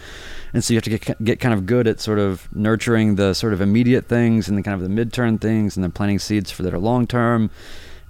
and 0.54 0.64
so 0.64 0.74
you 0.74 0.78
have 0.78 0.84
to 0.84 0.90
get 0.90 1.24
get 1.24 1.40
kind 1.40 1.54
of 1.54 1.66
good 1.66 1.88
at 1.88 2.00
sort 2.00 2.20
of 2.20 2.48
nurturing 2.56 3.16
the 3.16 3.34
sort 3.34 3.54
of 3.54 3.62
immediate 3.62 4.08
things 4.08 4.48
and 4.48 4.58
then 4.58 4.64
kind 4.64 4.82
of 4.82 4.88
the 4.88 4.94
midterm 4.94 5.40
things 5.40 5.76
and 5.76 5.84
then 5.84 5.92
planting 5.92 6.20
seeds 6.20 6.52
for 6.52 6.64
that 6.64 6.74
are 6.74 6.80
long 6.80 7.08
term. 7.08 7.50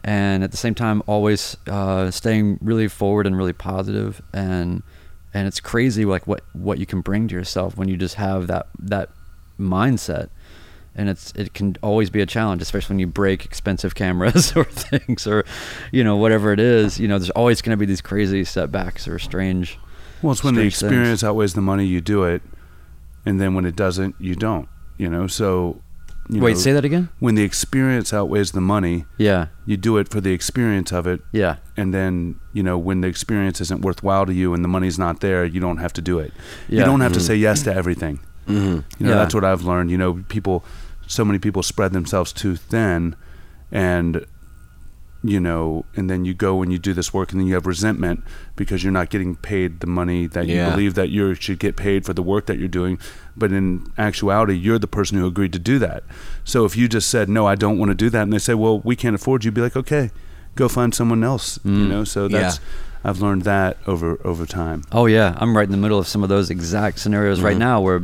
And 0.04 0.44
at 0.44 0.52
the 0.52 0.58
same 0.58 0.76
time 0.76 1.02
always 1.08 1.58
uh, 1.68 2.12
staying 2.12 2.60
really 2.62 2.88
forward 2.88 3.26
and 3.28 3.36
really 3.36 3.54
positive. 3.54 4.22
And 4.34 4.84
and 5.34 5.48
it's 5.48 5.60
crazy 5.60 6.06
like 6.06 6.28
what 6.28 6.44
what 6.54 6.78
you 6.78 6.86
can 6.86 7.02
bring 7.02 7.28
to 7.28 7.36
yourself 7.36 7.76
when 7.76 7.88
you 7.88 7.98
just 7.98 8.16
have 8.16 8.48
that 8.48 8.68
that 8.80 9.10
mindset. 9.60 10.30
And 10.96 11.10
it's 11.10 11.32
it 11.36 11.54
can 11.54 11.76
always 11.82 12.10
be 12.10 12.22
a 12.22 12.26
challenge 12.26 12.62
especially 12.62 12.94
when 12.94 13.00
you 13.00 13.08
break 13.08 13.46
expensive 13.46 13.96
cameras 14.04 14.56
or 14.56 14.64
things 14.64 15.26
or 15.26 15.44
you 15.92 16.04
know 16.04 16.16
whatever 16.18 16.54
it 16.54 16.60
is. 16.60 17.00
You 17.00 17.08
know 17.08 17.18
there's 17.18 17.32
always 17.32 17.64
going 17.64 17.76
to 17.76 17.80
be 17.80 17.88
these 17.88 18.02
crazy 18.02 18.44
setbacks 18.44 19.08
or 19.08 19.18
strange 19.18 19.80
Well, 20.22 20.32
it's 20.34 20.44
when 20.44 20.56
the 20.56 20.62
strange 20.62 20.74
things. 20.76 20.84
experience 20.84 21.24
outweighs 21.24 21.54
the 21.54 21.62
money, 21.62 21.86
you 21.86 22.02
do 22.02 22.24
it, 22.24 22.42
and 23.26 23.40
then 23.40 23.54
when 23.56 23.66
it 23.66 23.76
doesn't, 23.76 24.16
you 24.20 24.36
don't. 24.36 24.68
You 24.98 25.10
know, 25.10 25.28
so 25.28 25.82
you 26.30 26.42
wait 26.42 26.54
know, 26.54 26.58
say 26.60 26.72
that 26.74 26.84
again 26.84 27.08
When 27.20 27.36
the 27.36 27.44
experience 27.44 28.12
outweighs 28.14 28.52
the 28.52 28.60
money, 28.62 29.06
yeah 29.18 29.48
you 29.66 29.78
do 29.78 29.98
it 29.98 30.10
for 30.10 30.20
the 30.20 30.32
experience 30.32 30.92
of 30.92 31.06
it, 31.08 31.22
yeah 31.32 31.58
and 31.78 31.94
then 31.94 32.40
you 32.52 32.64
know 32.64 32.78
when 32.78 33.02
the 33.02 33.08
experience 33.08 33.62
isn't 33.62 33.82
worthwhile 33.82 34.26
to 34.26 34.34
you 34.34 34.54
and 34.56 34.64
the 34.64 34.68
money's 34.68 34.98
not 35.00 35.20
there, 35.22 35.46
you 35.46 35.60
don't 35.60 35.78
have 35.78 35.94
to 35.94 36.02
do 36.02 36.20
it. 36.20 36.34
You 36.68 36.80
don't 36.84 37.00
have 37.02 37.14
to 37.14 37.20
Mhm. 37.20 37.28
say 37.28 37.36
yes 37.36 37.62
to 37.64 37.74
everything. 37.74 38.20
Mm-hmm. 38.48 38.80
You 39.00 39.06
know, 39.06 39.10
Yeah. 39.12 39.16
that's 39.16 39.36
what 39.36 39.44
I've 39.46 39.62
learned. 39.64 39.92
You 39.92 39.98
know, 39.98 40.24
people, 40.30 40.66
so 41.06 41.24
many 41.24 41.38
people 41.40 41.62
spread 41.64 41.92
themselves 41.94 42.34
too 42.34 42.56
thin, 42.56 43.16
and 43.72 44.26
you 45.28 45.40
know, 45.40 45.86
and 45.96 46.10
then 46.10 46.26
you 46.26 46.34
go 46.34 46.62
and 46.62 46.72
you 46.72 46.80
do 46.80 46.94
this 46.94 47.14
work, 47.14 47.32
and 47.32 47.40
then 47.42 47.48
you 47.48 47.54
have 47.56 47.66
resentment 47.66 48.24
because 48.56 48.84
you're 48.84 48.94
not 48.94 49.10
getting 49.10 49.36
paid 49.36 49.80
the 49.82 49.88
money 49.88 50.28
that 50.28 50.48
Yeah. 50.48 50.66
you 50.66 50.72
believe 50.72 50.94
that 50.96 51.10
you 51.10 51.34
should 51.36 51.60
get 51.60 51.76
paid 51.76 52.06
for 52.06 52.14
the 52.14 52.22
work 52.24 52.46
that 52.48 52.58
you're 52.60 52.68
doing. 52.68 52.98
But 53.36 53.52
in 53.52 53.86
actuality, 53.98 54.56
you're 54.56 54.80
the 54.80 54.88
person 54.88 55.18
who 55.18 55.26
agreed 55.28 55.54
to 55.54 55.60
do 55.60 55.80
that. 55.80 56.04
So 56.44 56.66
if 56.66 56.76
you 56.78 56.88
just 56.88 57.10
said 57.10 57.30
no, 57.30 57.46
I 57.46 57.56
don't 57.56 57.78
want 57.78 57.90
to 57.90 57.96
do 57.96 58.10
that, 58.10 58.24
and 58.24 58.34
they 58.34 58.40
say, 58.40 58.54
well, 58.54 58.80
we 58.80 58.96
can't 58.96 59.16
afford 59.16 59.44
you, 59.46 59.52
be 59.52 59.62
like, 59.62 59.76
okay, 59.76 60.12
go 60.56 60.68
find 60.68 60.94
someone 60.96 61.24
else. 61.24 61.60
You 61.64 61.72
Mm. 61.72 61.90
know, 61.90 62.04
so 62.04 62.28
Yeah. 62.28 62.40
that's 62.42 62.60
I've 63.04 63.22
learned 63.22 63.44
that 63.44 63.78
over 63.88 64.18
over 64.26 64.46
time. 64.46 64.82
Oh 64.92 65.06
yeah, 65.06 65.36
I'm 65.38 65.56
right 65.56 65.66
in 65.66 65.72
the 65.72 65.78
middle 65.78 66.00
of 66.00 66.08
some 66.08 66.24
of 66.24 66.30
those 66.30 66.50
exact 66.50 67.00
scenarios 67.00 67.40
right 67.42 67.56
Mhm. 67.56 67.60
now 67.60 67.80
where 67.82 68.02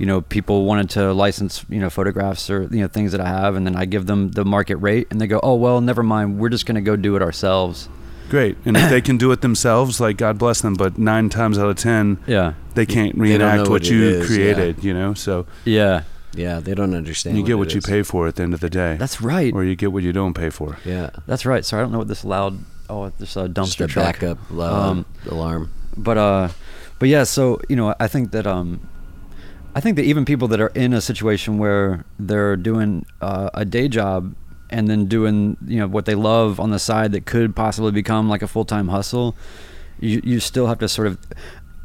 you 0.00 0.06
know 0.06 0.20
people 0.22 0.64
wanted 0.64 0.88
to 0.96 1.12
license 1.12 1.64
you 1.68 1.78
know 1.82 1.90
photographs 1.90 2.50
or 2.50 2.62
you 2.72 2.80
know 2.82 2.88
things 2.88 3.12
that 3.12 3.20
I 3.20 3.28
have 3.28 3.54
and 3.56 3.64
then 3.66 3.76
I 3.76 3.84
give 3.84 4.06
them 4.06 4.30
the 4.32 4.44
market 4.44 4.76
rate 4.76 5.06
and 5.10 5.20
they 5.20 5.26
go, 5.28 5.38
"Oh, 5.42 5.54
well, 5.54 5.80
never 5.80 6.02
mind. 6.02 6.38
We're 6.40 6.48
just 6.56 6.66
going 6.66 6.74
to 6.82 6.86
go 6.90 6.96
do 6.96 7.14
it 7.16 7.22
ourselves." 7.22 7.88
Great, 8.30 8.56
and 8.64 8.76
if 8.76 8.88
they 8.90 9.00
can 9.00 9.16
do 9.18 9.32
it 9.32 9.40
themselves, 9.40 10.00
like 10.00 10.16
God 10.16 10.38
bless 10.38 10.60
them. 10.62 10.74
But 10.74 10.96
nine 10.98 11.28
times 11.28 11.58
out 11.58 11.68
of 11.68 11.76
ten, 11.76 12.18
Yeah. 12.26 12.54
they 12.74 12.86
can't 12.86 13.14
They 13.16 13.22
reenact 13.22 13.62
what 13.62 13.70
what 13.70 13.90
you 13.90 14.02
is, 14.02 14.26
created. 14.26 14.82
You 14.84 14.94
know, 14.94 15.14
so 15.14 15.46
Yeah. 15.64 16.02
Yeah, 16.32 16.60
they 16.60 16.74
don't 16.76 16.94
understand. 16.94 17.36
you 17.36 17.42
get 17.42 17.52
it 17.52 17.56
what 17.56 17.72
you 17.74 17.78
is. 17.78 17.86
pay 17.86 18.02
for 18.04 18.28
at 18.28 18.36
the 18.36 18.44
end 18.44 18.54
of 18.54 18.60
the 18.60 18.70
day. 18.70 18.94
That's 19.00 19.20
right. 19.20 19.52
or 19.52 19.64
you 19.64 19.74
get 19.74 19.90
what 19.92 20.04
you 20.04 20.12
don't 20.12 20.32
pay 20.32 20.48
for. 20.48 20.78
Yeah, 20.84 21.10
That's 21.26 21.44
right. 21.44 21.64
So 21.64 21.76
I 21.76 21.80
don't 21.80 21.90
know 21.90 21.98
what 21.98 22.06
this 22.06 22.24
loud 22.24 22.54
oh, 22.88 23.10
this 23.18 23.36
uh, 23.36 23.48
just 23.48 23.78
dumpster 23.78 23.84
a 23.86 23.88
truck. 23.88 24.20
backup 24.20 24.38
uh, 24.54 24.62
Um, 24.90 25.06
alarm. 25.28 25.70
but 25.96 26.16
uh 26.16 26.48
but 27.00 27.08
yeah 27.08 27.24
so 27.24 27.60
you 27.68 27.74
know 27.76 27.94
i 27.98 28.06
think 28.06 28.30
that 28.30 28.46
um 28.46 28.78
i 29.74 29.80
think 29.80 29.96
that 29.96 30.04
even 30.04 30.24
people 30.24 30.48
that 30.48 30.60
are 30.60 30.68
in 30.74 30.92
a 30.92 31.00
situation 31.00 31.58
where 31.58 32.04
they're 32.18 32.56
doing 32.56 33.04
uh, 33.20 33.50
a 33.54 33.64
day 33.64 33.88
job 33.88 34.34
and 34.70 34.88
then 34.88 35.06
doing 35.06 35.56
you 35.66 35.78
know 35.78 35.88
what 35.88 36.04
they 36.06 36.14
love 36.14 36.60
on 36.60 36.70
the 36.70 36.78
side 36.78 37.12
that 37.12 37.26
could 37.26 37.54
possibly 37.56 37.90
become 37.92 38.28
like 38.28 38.42
a 38.42 38.46
full-time 38.48 38.88
hustle 38.88 39.36
you 39.98 40.20
you 40.24 40.40
still 40.40 40.66
have 40.66 40.78
to 40.78 40.88
sort 40.88 41.06
of 41.06 41.18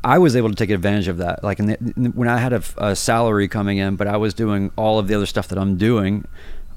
I 0.05 0.19
was 0.19 0.35
able 0.35 0.49
to 0.49 0.55
take 0.55 0.69
advantage 0.69 1.07
of 1.07 1.17
that. 1.17 1.43
Like 1.43 1.57
in 1.57 1.65
the, 1.65 2.11
when 2.13 2.27
I 2.27 2.37
had 2.37 2.53
a 2.77 2.95
salary 2.95 3.47
coming 3.47 3.79
in, 3.79 3.95
but 3.95 4.07
I 4.07 4.17
was 4.17 4.35
doing 4.35 4.71
all 4.75 4.99
of 4.99 5.07
the 5.07 5.15
other 5.15 5.25
stuff 5.25 5.47
that 5.47 5.57
I'm 5.57 5.77
doing, 5.77 6.27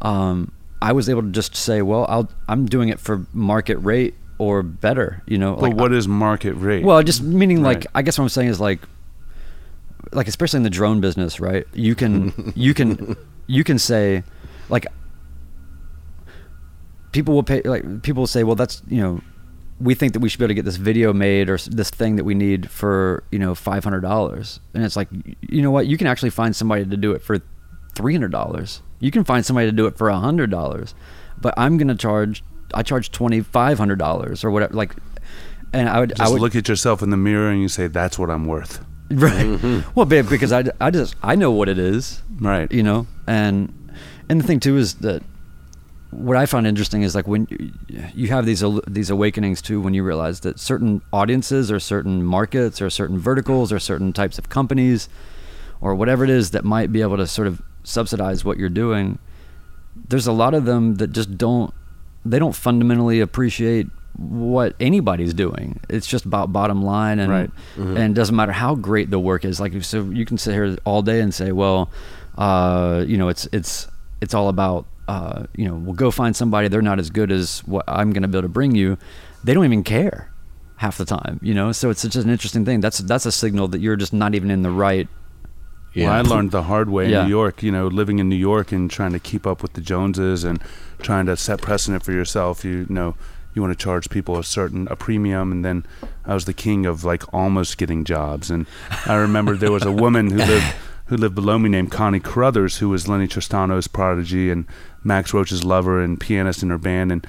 um, 0.01 0.51
I 0.81 0.93
was 0.93 1.11
able 1.11 1.21
to 1.21 1.29
just 1.31 1.55
say, 1.55 1.83
well, 1.83 2.07
I'll, 2.09 2.31
I'm 2.49 2.65
doing 2.65 2.89
it 2.89 2.99
for 2.99 3.27
market 3.35 3.77
rate 3.79 4.15
or 4.39 4.63
better. 4.63 5.23
You 5.27 5.37
know, 5.37 5.57
But 5.57 5.63
like 5.63 5.75
what 5.77 5.93
is 5.93 6.09
market 6.09 6.55
rate? 6.55 6.85
well, 6.85 7.03
just 7.03 7.21
meaning 7.23 7.63
like 7.63 7.87
I 7.95 8.01
guess 8.01 8.17
what 8.19 8.25
I'm 8.25 8.29
saying 8.31 8.49
is 8.49 8.61
like 8.61 8.81
like 10.13 10.29
especially 10.29 10.59
in 10.59 10.63
the 10.65 10.71
drone 10.71 11.01
business, 11.01 11.41
right? 11.41 11.67
You 11.73 11.95
can 11.95 12.53
you 12.57 12.75
can 12.75 13.17
you 13.47 13.65
can 13.65 13.79
say 13.79 14.23
like 14.69 14.87
people 17.13 17.35
will 17.35 17.43
pay 17.43 17.63
like 17.63 18.03
people 18.03 18.23
will 18.23 18.27
say, 18.27 18.45
well, 18.45 18.57
that's 18.57 18.83
you 18.89 19.03
know 19.03 19.21
we 19.81 19.95
think 19.95 20.13
that 20.13 20.21
we 20.21 20.29
should 20.29 20.39
be 20.39 20.45
able 20.45 20.51
to 20.51 20.55
get 20.55 20.65
this 20.65 20.77
video 20.77 21.13
made 21.13 21.49
or 21.49 21.57
this 21.57 21.91
thing 21.91 22.17
that 22.17 22.25
we 22.25 22.35
need 22.35 22.71
for 22.71 23.23
you 23.31 23.39
know 23.39 23.55
five 23.55 23.85
hundred 23.85 24.01
dollars, 24.01 24.61
and 24.75 24.85
it's 24.85 24.97
like 24.97 25.09
you 25.41 25.63
know 25.63 25.71
what? 25.71 25.87
You 25.87 25.97
can 25.97 26.07
actually 26.07 26.31
find 26.31 26.55
somebody 26.55 26.85
to 26.85 26.97
do 26.97 27.13
it 27.13 27.23
for 27.23 27.41
three 27.95 28.13
hundred 28.13 28.33
dollars. 28.33 28.83
You 29.01 29.11
can 29.11 29.25
find 29.25 29.45
somebody 29.45 29.69
to 29.69 29.73
do 29.73 29.87
it 29.87 29.97
for 29.97 30.09
a 30.09 30.19
hundred 30.19 30.51
dollars, 30.51 30.95
but 31.41 31.55
I'm 31.57 31.79
gonna 31.79 31.95
charge. 31.95 32.43
I 32.75 32.83
charge 32.83 33.11
twenty 33.13 33.41
five 33.41 33.79
hundred 33.79 33.99
dollars 33.99 34.45
or 34.45 34.51
whatever. 34.51 34.75
Like, 34.75 34.95
and 35.73 35.89
I 35.89 36.01
would 36.01 36.11
just 36.11 36.21
I 36.21 36.29
would 36.29 36.41
look 36.41 36.57
at 36.57 36.69
yourself 36.69 37.03
in 37.03 37.11
the 37.11 37.17
mirror 37.17 37.51
and 37.51 37.61
you 37.63 37.69
say, 37.69 37.87
"That's 37.87 38.19
what 38.19 38.31
I'm 38.31 38.47
worth." 38.47 38.85
right. 39.11 39.85
Well, 39.95 40.07
babe, 40.07 40.29
because 40.29 40.53
I, 40.53 40.65
I 40.81 40.91
just 40.91 41.15
I 41.23 41.35
know 41.35 41.51
what 41.51 41.69
it 41.69 41.79
is, 41.79 42.23
Right. 42.41 42.71
you 42.71 42.83
know, 42.83 43.07
and 43.27 43.73
and 44.29 44.41
the 44.41 44.47
thing 44.47 44.61
too 44.61 44.77
is 44.77 44.95
that 44.97 45.23
what 46.11 46.37
I 46.37 46.47
find 46.47 46.67
interesting 46.67 47.03
is 47.03 47.15
like 47.15 47.27
when 47.29 47.47
you, 47.51 47.73
you 48.15 48.29
have 48.29 48.45
these 48.47 48.63
these 48.87 49.11
awakenings 49.11 49.61
too, 49.63 49.81
when 49.81 49.95
you 49.95 50.03
realize 50.05 50.41
that 50.41 50.59
certain 50.59 51.01
audiences 51.13 51.71
or 51.71 51.81
certain 51.81 52.23
markets 52.25 52.81
or 52.83 52.91
certain 52.91 53.19
verticals 53.19 53.73
or 53.73 53.79
certain 53.79 54.13
types 54.13 54.39
of 54.39 54.49
companies 54.49 55.09
or 55.81 55.95
whatever 55.95 56.25
it 56.25 56.31
is 56.31 56.51
that 56.51 56.65
might 56.65 56.93
be 56.93 57.03
able 57.03 57.17
to 57.17 57.27
sort 57.27 57.47
of 57.47 57.63
subsidize 57.85 58.45
what 58.45 58.59
you're 58.59 58.69
doing. 58.69 59.19
There's 60.09 60.27
a 60.27 60.33
lot 60.33 60.55
of 60.55 60.65
them 60.65 60.97
that 60.97 61.13
just 61.13 61.37
don't 61.39 61.73
they 62.25 62.39
don't 62.39 62.55
fundamentally 62.55 63.21
appreciate 63.21 63.87
what 64.19 64.75
anybody's 64.81 65.33
doing. 65.33 65.81
It's 65.89 66.07
just 66.07 66.25
about 66.27 66.53
bottom 66.53 66.83
line 66.83 67.19
and 67.21 67.31
Right. 67.31 67.51
Mhm. 67.77 67.97
and 67.97 68.11
it 68.13 68.15
doesn't 68.15 68.35
matter 68.37 68.53
how 68.53 68.75
great 68.75 69.11
the 69.11 69.19
work 69.19 69.45
is. 69.45 69.61
Like 69.61 69.81
so 69.85 70.03
you 70.11 70.25
can 70.27 70.37
sit 70.39 70.53
here 70.55 70.77
all 70.85 71.03
day 71.03 71.21
and 71.21 71.33
say, 71.33 71.53
well, 71.53 71.89
uh, 72.37 73.05
you 73.07 73.17
know, 73.17 73.29
it's 73.29 73.49
it's 73.53 73.87
it's 74.21 74.35
all 74.35 74.49
about 74.49 74.87
uh, 75.09 75.45
you 75.57 75.65
know, 75.67 75.75
we'll 75.75 75.95
go 75.95 76.11
find 76.11 76.37
somebody 76.37 76.69
they're 76.69 76.83
not 76.83 76.99
as 76.99 77.09
good 77.09 77.31
as 77.33 77.61
what 77.61 77.83
I'm 77.89 78.13
going 78.13 78.23
to 78.23 78.29
be 78.29 78.37
able 78.37 78.43
to 78.43 78.53
bring 78.53 78.75
you. 78.75 78.99
They 79.45 79.55
don't 79.55 79.65
even 79.65 79.83
care. 79.85 80.31
half 80.77 80.97
the 80.97 81.05
time. 81.05 81.41
You 81.43 81.55
know, 81.55 81.73
so 81.73 81.91
it's 81.91 82.03
just 82.03 82.17
an 82.25 82.31
interesting 82.31 82.65
thing. 82.65 82.79
That's 82.81 82.99
that's 82.99 83.27
a 83.27 83.33
signal 83.33 83.67
that 83.69 83.81
you're 83.81 83.97
just 83.97 84.13
not 84.13 84.35
even 84.37 84.49
in 84.51 84.63
the 84.63 84.71
right. 84.71 85.09
Well, 85.97 86.13
I 86.13 86.21
learned 86.21 86.53
the 86.53 86.63
hard 86.65 86.89
way 86.89 87.11
Yeah. 87.11 87.23
in 87.23 87.25
New 87.27 87.31
York. 87.31 87.63
You 87.65 87.73
know, 87.73 87.89
living 87.89 88.21
in 88.21 88.29
New 88.29 88.37
York 88.37 88.71
and 88.71 88.89
trying 88.89 89.11
to 89.13 89.19
keep 89.19 89.45
up 89.47 89.61
with 89.63 89.73
the 89.73 89.81
Joneses 89.81 90.45
and 90.45 90.61
trying 91.03 91.27
to 91.27 91.37
set 91.37 91.61
precedent 91.61 92.05
for 92.05 92.13
yourself. 92.13 92.65
You, 92.65 92.87
know, 92.89 93.17
you 93.59 93.63
want 93.63 93.77
to 93.77 93.85
charge 93.85 94.09
people 94.09 94.39
a 94.39 94.45
certain 94.45 94.87
a 94.89 94.97
premium, 94.97 95.53
and 95.53 95.65
then 95.65 95.85
I 96.25 96.35
was 96.35 96.45
the 96.45 96.55
king 96.55 96.87
of 96.87 97.05
like 97.05 97.35
almost 97.35 97.77
getting 97.77 98.05
jobs. 98.05 98.51
And 98.51 98.67
I 99.07 99.17
remember 99.17 99.57
there 99.57 99.73
was 99.73 99.85
a 99.85 99.93
woman 99.93 100.31
who 100.31 100.39
lived 100.39 100.75
who 101.07 101.17
lived 101.17 101.35
below 101.35 101.59
me 101.59 101.69
named 101.69 101.91
Connie 101.91 102.21
Crothers, 102.21 102.79
who 102.79 102.91
was 102.91 103.09
Lennie 103.09 103.29
Tristano's 103.29 103.89
prodigy 103.89 104.51
and 104.51 104.67
Max 105.03 105.35
Roach's 105.35 105.65
lover 105.65 106.01
and 106.03 106.21
pianist 106.21 106.63
in 106.63 106.71
her 106.71 106.79
band, 106.79 107.11
and 107.11 107.27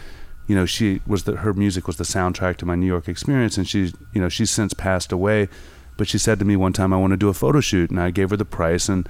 you 0.48 0.56
know 0.56 0.66
she 0.66 1.02
was 1.08 1.24
the 1.24 1.38
her 1.38 1.54
music 1.54 1.88
was 1.88 1.98
the 1.98 2.04
soundtrack 2.04 2.58
to 2.58 2.66
my 2.66 2.76
New 2.76 2.88
York 2.88 3.08
experience, 3.08 3.58
and 3.58 3.68
she 3.68 3.94
you 4.14 4.22
know 4.22 4.30
she's 4.30 4.52
since 4.52 4.74
passed 4.74 5.12
away. 5.12 5.50
But 6.00 6.08
she 6.08 6.18
said 6.18 6.40
to 6.40 6.46
me 6.46 6.56
one 6.56 6.72
time, 6.72 6.94
I 6.94 6.98
want 6.98 7.12
to 7.12 7.18
do 7.18 7.28
a 7.28 7.34
photo 7.34 7.60
shoot. 7.60 7.90
And 7.90 8.00
I 8.00 8.10
gave 8.10 8.30
her 8.30 8.38
the 8.38 8.46
price. 8.46 8.88
And 8.88 9.08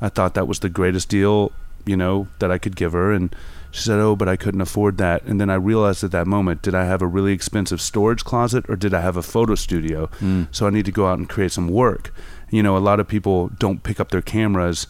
I 0.00 0.08
thought 0.08 0.34
that 0.34 0.48
was 0.48 0.58
the 0.58 0.68
greatest 0.68 1.08
deal, 1.08 1.52
you 1.86 1.96
know, 1.96 2.26
that 2.40 2.50
I 2.50 2.58
could 2.58 2.74
give 2.74 2.94
her. 2.94 3.12
And 3.12 3.32
she 3.72 3.80
said, 3.80 3.98
Oh, 3.98 4.14
but 4.14 4.28
I 4.28 4.36
couldn't 4.36 4.60
afford 4.60 4.98
that. 4.98 5.22
And 5.24 5.40
then 5.40 5.48
I 5.50 5.54
realized 5.54 6.04
at 6.04 6.10
that 6.12 6.26
moment, 6.26 6.60
did 6.60 6.74
I 6.74 6.84
have 6.84 7.00
a 7.00 7.06
really 7.06 7.32
expensive 7.32 7.80
storage 7.80 8.22
closet 8.22 8.66
or 8.68 8.76
did 8.76 8.92
I 8.92 9.00
have 9.00 9.16
a 9.16 9.22
photo 9.22 9.54
studio? 9.54 10.06
Hmm. 10.18 10.44
So 10.52 10.66
I 10.66 10.70
need 10.70 10.84
to 10.84 10.92
go 10.92 11.06
out 11.06 11.18
and 11.18 11.28
create 11.28 11.52
some 11.52 11.68
work. 11.68 12.14
You 12.50 12.62
know, 12.62 12.76
a 12.76 12.78
lot 12.78 13.00
of 13.00 13.08
people 13.08 13.48
don't 13.58 13.82
pick 13.82 13.98
up 13.98 14.10
their 14.10 14.20
cameras 14.20 14.86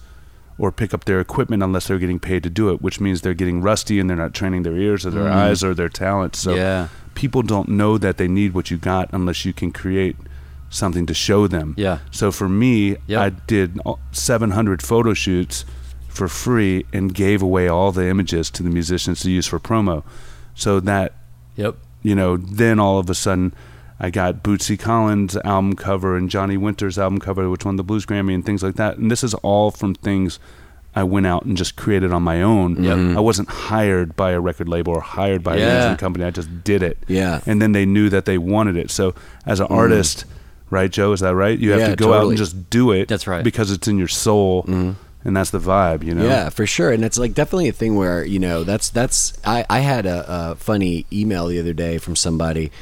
or 0.58 0.72
pick 0.72 0.92
up 0.92 1.04
their 1.04 1.20
equipment 1.20 1.62
unless 1.62 1.86
they're 1.86 2.00
getting 2.00 2.18
paid 2.18 2.42
to 2.42 2.50
do 2.50 2.70
it, 2.70 2.82
which 2.82 3.00
means 3.00 3.20
they're 3.20 3.34
getting 3.34 3.62
rusty 3.62 4.00
and 4.00 4.10
they're 4.10 4.16
not 4.16 4.34
training 4.34 4.64
their 4.64 4.76
ears 4.76 5.06
or 5.06 5.10
their 5.10 5.28
hmm. 5.28 5.32
eyes 5.32 5.62
or 5.62 5.74
their 5.74 5.88
talent. 5.88 6.34
So 6.34 6.54
Yeah. 6.56 6.88
people 7.14 7.42
don't 7.42 7.68
know 7.68 7.98
that 7.98 8.16
they 8.16 8.26
need 8.26 8.52
what 8.52 8.72
you 8.72 8.78
got 8.78 9.08
unless 9.12 9.44
you 9.44 9.52
can 9.52 9.70
create 9.70 10.16
something 10.70 11.06
to 11.06 11.14
show 11.14 11.46
them. 11.46 11.74
Yeah. 11.78 11.98
So 12.10 12.32
for 12.32 12.48
me, 12.48 12.96
Yep. 13.06 13.20
I 13.20 13.28
did 13.46 13.78
700 14.10 14.82
photo 14.82 15.14
shoots 15.14 15.64
for 16.12 16.28
free 16.28 16.84
and 16.92 17.14
gave 17.14 17.42
away 17.42 17.68
all 17.68 17.92
the 17.92 18.06
images 18.06 18.50
to 18.50 18.62
the 18.62 18.70
musicians 18.70 19.20
to 19.20 19.30
use 19.30 19.46
for 19.46 19.58
promo. 19.58 20.02
So 20.54 20.78
that, 20.80 21.14
Yep. 21.56 21.76
you 22.02 22.14
know, 22.14 22.36
then 22.36 22.78
all 22.78 22.98
of 22.98 23.08
a 23.08 23.14
sudden 23.14 23.54
I 23.98 24.10
got 24.10 24.42
Bootsy 24.42 24.78
Collins' 24.78 25.36
album 25.44 25.74
cover 25.74 26.16
and 26.16 26.28
Johnny 26.28 26.56
Winter's 26.56 26.98
album 26.98 27.20
cover, 27.20 27.48
which 27.48 27.64
won 27.64 27.76
the 27.76 27.84
Blues 27.84 28.04
Grammy 28.04 28.34
and 28.34 28.44
things 28.44 28.62
like 28.62 28.74
that. 28.76 28.98
And 28.98 29.10
this 29.10 29.22
is 29.24 29.32
all 29.34 29.70
from 29.70 29.94
things 29.94 30.38
I 30.94 31.04
went 31.04 31.26
out 31.26 31.44
and 31.44 31.56
just 31.56 31.76
created 31.76 32.12
on 32.12 32.22
my 32.22 32.42
own. 32.42 32.82
Yep. 32.82 32.96
Mm-hmm. 32.96 33.16
I 33.16 33.20
wasn't 33.20 33.48
hired 33.48 34.14
by 34.14 34.32
a 34.32 34.40
record 34.40 34.68
label 34.68 34.92
or 34.92 35.00
hired 35.00 35.42
by 35.42 35.56
a 35.56 35.58
management 35.60 36.00
company. 36.00 36.24
I 36.24 36.30
just 36.30 36.64
did 36.64 36.82
it. 36.82 36.98
Yeah. 37.08 37.40
And 37.46 37.62
then 37.62 37.72
they 37.72 37.86
knew 37.86 38.10
that 38.10 38.26
they 38.26 38.36
wanted 38.36 38.76
it. 38.76 38.90
So 38.90 39.14
as 39.46 39.60
an 39.60 39.68
mm. 39.68 39.76
artist, 39.76 40.26
right, 40.68 40.90
Joe, 40.90 41.12
is 41.12 41.20
that 41.20 41.34
right? 41.34 41.58
You 41.58 41.70
have 41.70 41.80
Yeah, 41.80 41.88
to 41.90 41.96
go 41.96 42.12
out 42.12 42.28
and 42.28 42.36
just 42.36 42.68
do 42.68 42.90
it. 42.92 43.08
That's 43.08 43.26
right. 43.26 43.42
Because 43.42 43.70
it's 43.70 43.88
in 43.88 43.96
your 43.96 44.08
soul. 44.08 44.64
Mm-hmm. 44.64 44.92
And 45.24 45.36
that's 45.36 45.50
the 45.50 45.60
vibe, 45.60 46.02
you 46.02 46.14
know? 46.14 46.26
Yeah, 46.26 46.48
for 46.48 46.66
sure, 46.66 46.90
and 46.90 47.04
it's 47.04 47.18
like 47.18 47.34
definitely 47.34 47.68
a 47.68 47.72
thing 47.72 47.94
where 47.94 48.24
you 48.24 48.38
know 48.38 48.64
that's 48.64 48.90
that's. 48.90 49.38
I 49.44 49.64
I 49.70 49.80
had 49.80 50.04
a, 50.06 50.24
a 50.28 50.54
funny 50.56 51.06
email 51.12 51.46
the 51.46 51.60
other 51.60 51.72
day 51.72 51.98
from 51.98 52.16
somebody. 52.16 52.72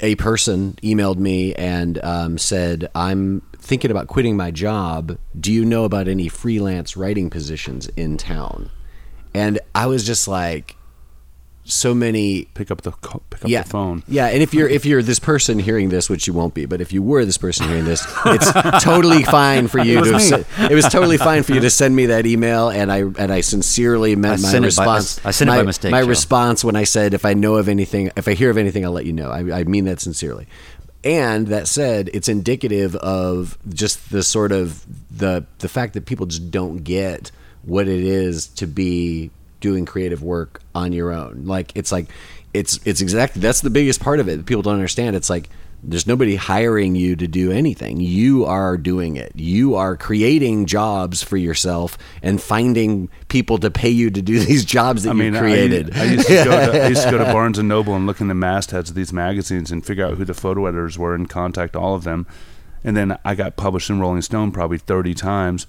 A 0.00 0.14
person 0.16 0.78
emailed 0.82 1.16
me 1.16 1.54
and 1.54 1.98
um, 2.04 2.36
said, 2.36 2.90
"I'm 2.94 3.40
thinking 3.56 3.90
about 3.90 4.06
quitting 4.06 4.36
my 4.36 4.50
job. 4.50 5.18
Do 5.38 5.50
you 5.50 5.64
know 5.64 5.84
about 5.84 6.08
any 6.08 6.28
freelance 6.28 6.96
writing 6.96 7.30
positions 7.30 7.88
in 7.96 8.18
town?" 8.18 8.70
And 9.32 9.58
I 9.74 9.86
was 9.86 10.06
just 10.06 10.28
like, 10.28 10.75
so 11.66 11.94
many 11.94 12.44
Pick 12.54 12.70
up 12.70 12.82
the 12.82 12.92
pick 12.92 13.44
up 13.44 13.50
yeah. 13.50 13.62
the 13.62 13.68
phone. 13.68 14.02
Yeah, 14.08 14.26
and 14.26 14.42
if 14.42 14.54
you're 14.54 14.68
if 14.68 14.84
you're 14.86 15.02
this 15.02 15.18
person 15.18 15.58
hearing 15.58 15.88
this, 15.88 16.08
which 16.08 16.26
you 16.26 16.32
won't 16.32 16.54
be, 16.54 16.64
but 16.66 16.80
if 16.80 16.92
you 16.92 17.02
were 17.02 17.24
this 17.24 17.38
person 17.38 17.68
hearing 17.68 17.84
this, 17.84 18.06
it's 18.26 18.52
totally 18.84 19.22
fine 19.24 19.68
for 19.68 19.78
you 19.78 19.98
It 20.00 20.04
to. 20.30 20.46
it 20.70 20.74
was 20.74 20.86
totally 20.86 21.16
fine 21.18 21.42
for 21.42 21.52
you 21.52 21.60
to 21.60 21.70
send 21.70 21.94
me 21.94 22.06
that 22.06 22.26
email, 22.26 22.68
and 22.68 22.90
I 22.90 22.98
and 23.00 23.32
I 23.32 23.40
sincerely 23.40 24.16
meant 24.16 24.44
I 24.44 24.50
my 24.52 24.56
it 24.58 24.60
by- 24.60 24.66
response. 24.66 25.20
I 25.24 25.30
sent 25.32 25.50
it 25.50 25.52
by 25.54 25.62
mistake, 25.62 25.90
My 25.92 26.02
Joe. 26.02 26.08
response 26.08 26.64
when 26.64 26.76
I 26.76 26.84
said, 26.84 27.14
if 27.14 27.24
I 27.24 27.34
know 27.34 27.56
of 27.56 27.68
anything, 27.68 28.10
if 28.16 28.28
I 28.28 28.34
hear 28.34 28.50
of 28.50 28.56
anything, 28.58 28.84
I'll 28.84 28.92
let 28.92 29.06
you 29.06 29.12
know. 29.12 29.30
I, 29.30 29.60
I 29.60 29.64
mean 29.64 29.84
that 29.86 30.00
sincerely. 30.00 30.46
And 31.04 31.46
that 31.48 31.68
said, 31.68 32.10
it's 32.14 32.28
indicative 32.28 32.96
of 32.96 33.56
just 33.68 34.10
the 34.10 34.22
sort 34.22 34.50
of 34.52 34.84
the 35.16 35.44
the 35.58 35.68
fact 35.68 35.94
that 35.94 36.06
people 36.06 36.26
just 36.26 36.50
don't 36.50 36.78
get 36.84 37.30
what 37.62 37.86
it 37.86 38.00
is 38.00 38.46
to 38.48 38.66
be 38.66 39.30
doing 39.60 39.84
creative 39.84 40.22
work 40.22 40.60
on 40.74 40.92
your 40.92 41.12
own. 41.12 41.42
Like 41.44 41.72
it's 41.74 41.92
like 41.92 42.06
it's 42.54 42.78
it's 42.84 43.00
exactly 43.00 43.40
that's 43.40 43.60
the 43.60 43.70
biggest 43.70 44.00
part 44.00 44.20
of 44.20 44.28
it. 44.28 44.46
People 44.46 44.62
don't 44.62 44.74
understand. 44.74 45.16
It's 45.16 45.30
like 45.30 45.48
there's 45.82 46.06
nobody 46.06 46.36
hiring 46.36 46.94
you 46.94 47.14
to 47.16 47.28
do 47.28 47.52
anything. 47.52 48.00
You 48.00 48.44
are 48.46 48.76
doing 48.76 49.16
it. 49.16 49.32
You 49.36 49.74
are 49.76 49.96
creating 49.96 50.66
jobs 50.66 51.22
for 51.22 51.36
yourself 51.36 51.96
and 52.22 52.40
finding 52.40 53.08
people 53.28 53.58
to 53.58 53.70
pay 53.70 53.90
you 53.90 54.10
to 54.10 54.22
do 54.22 54.38
these 54.44 54.64
jobs 54.64 55.04
that 55.04 55.10
I 55.10 55.12
mean, 55.12 55.34
you 55.34 55.38
I- 55.38 55.42
created. 55.42 55.96
I, 55.96 56.04
used 56.04 56.26
to 56.28 56.34
go 56.44 56.72
to, 56.72 56.84
I 56.84 56.88
used 56.88 57.02
to 57.04 57.10
go 57.10 57.18
to 57.18 57.24
Barnes 57.32 57.58
and 57.58 57.68
Noble 57.68 57.94
and 57.94 58.06
look 58.06 58.20
in 58.20 58.28
the 58.28 58.34
mastheads 58.34 58.88
of 58.90 58.96
these 58.96 59.12
magazines 59.12 59.70
and 59.70 59.84
figure 59.84 60.04
out 60.06 60.16
who 60.16 60.24
the 60.24 60.34
photo 60.34 60.66
editors 60.66 60.98
were 60.98 61.14
and 61.14 61.28
contact 61.28 61.76
all 61.76 61.94
of 61.94 62.04
them. 62.04 62.26
And 62.82 62.96
then 62.96 63.18
I 63.24 63.34
got 63.34 63.56
published 63.56 63.90
in 63.90 64.00
Rolling 64.00 64.22
Stone 64.22 64.52
probably 64.52 64.78
30 64.78 65.14
times. 65.14 65.66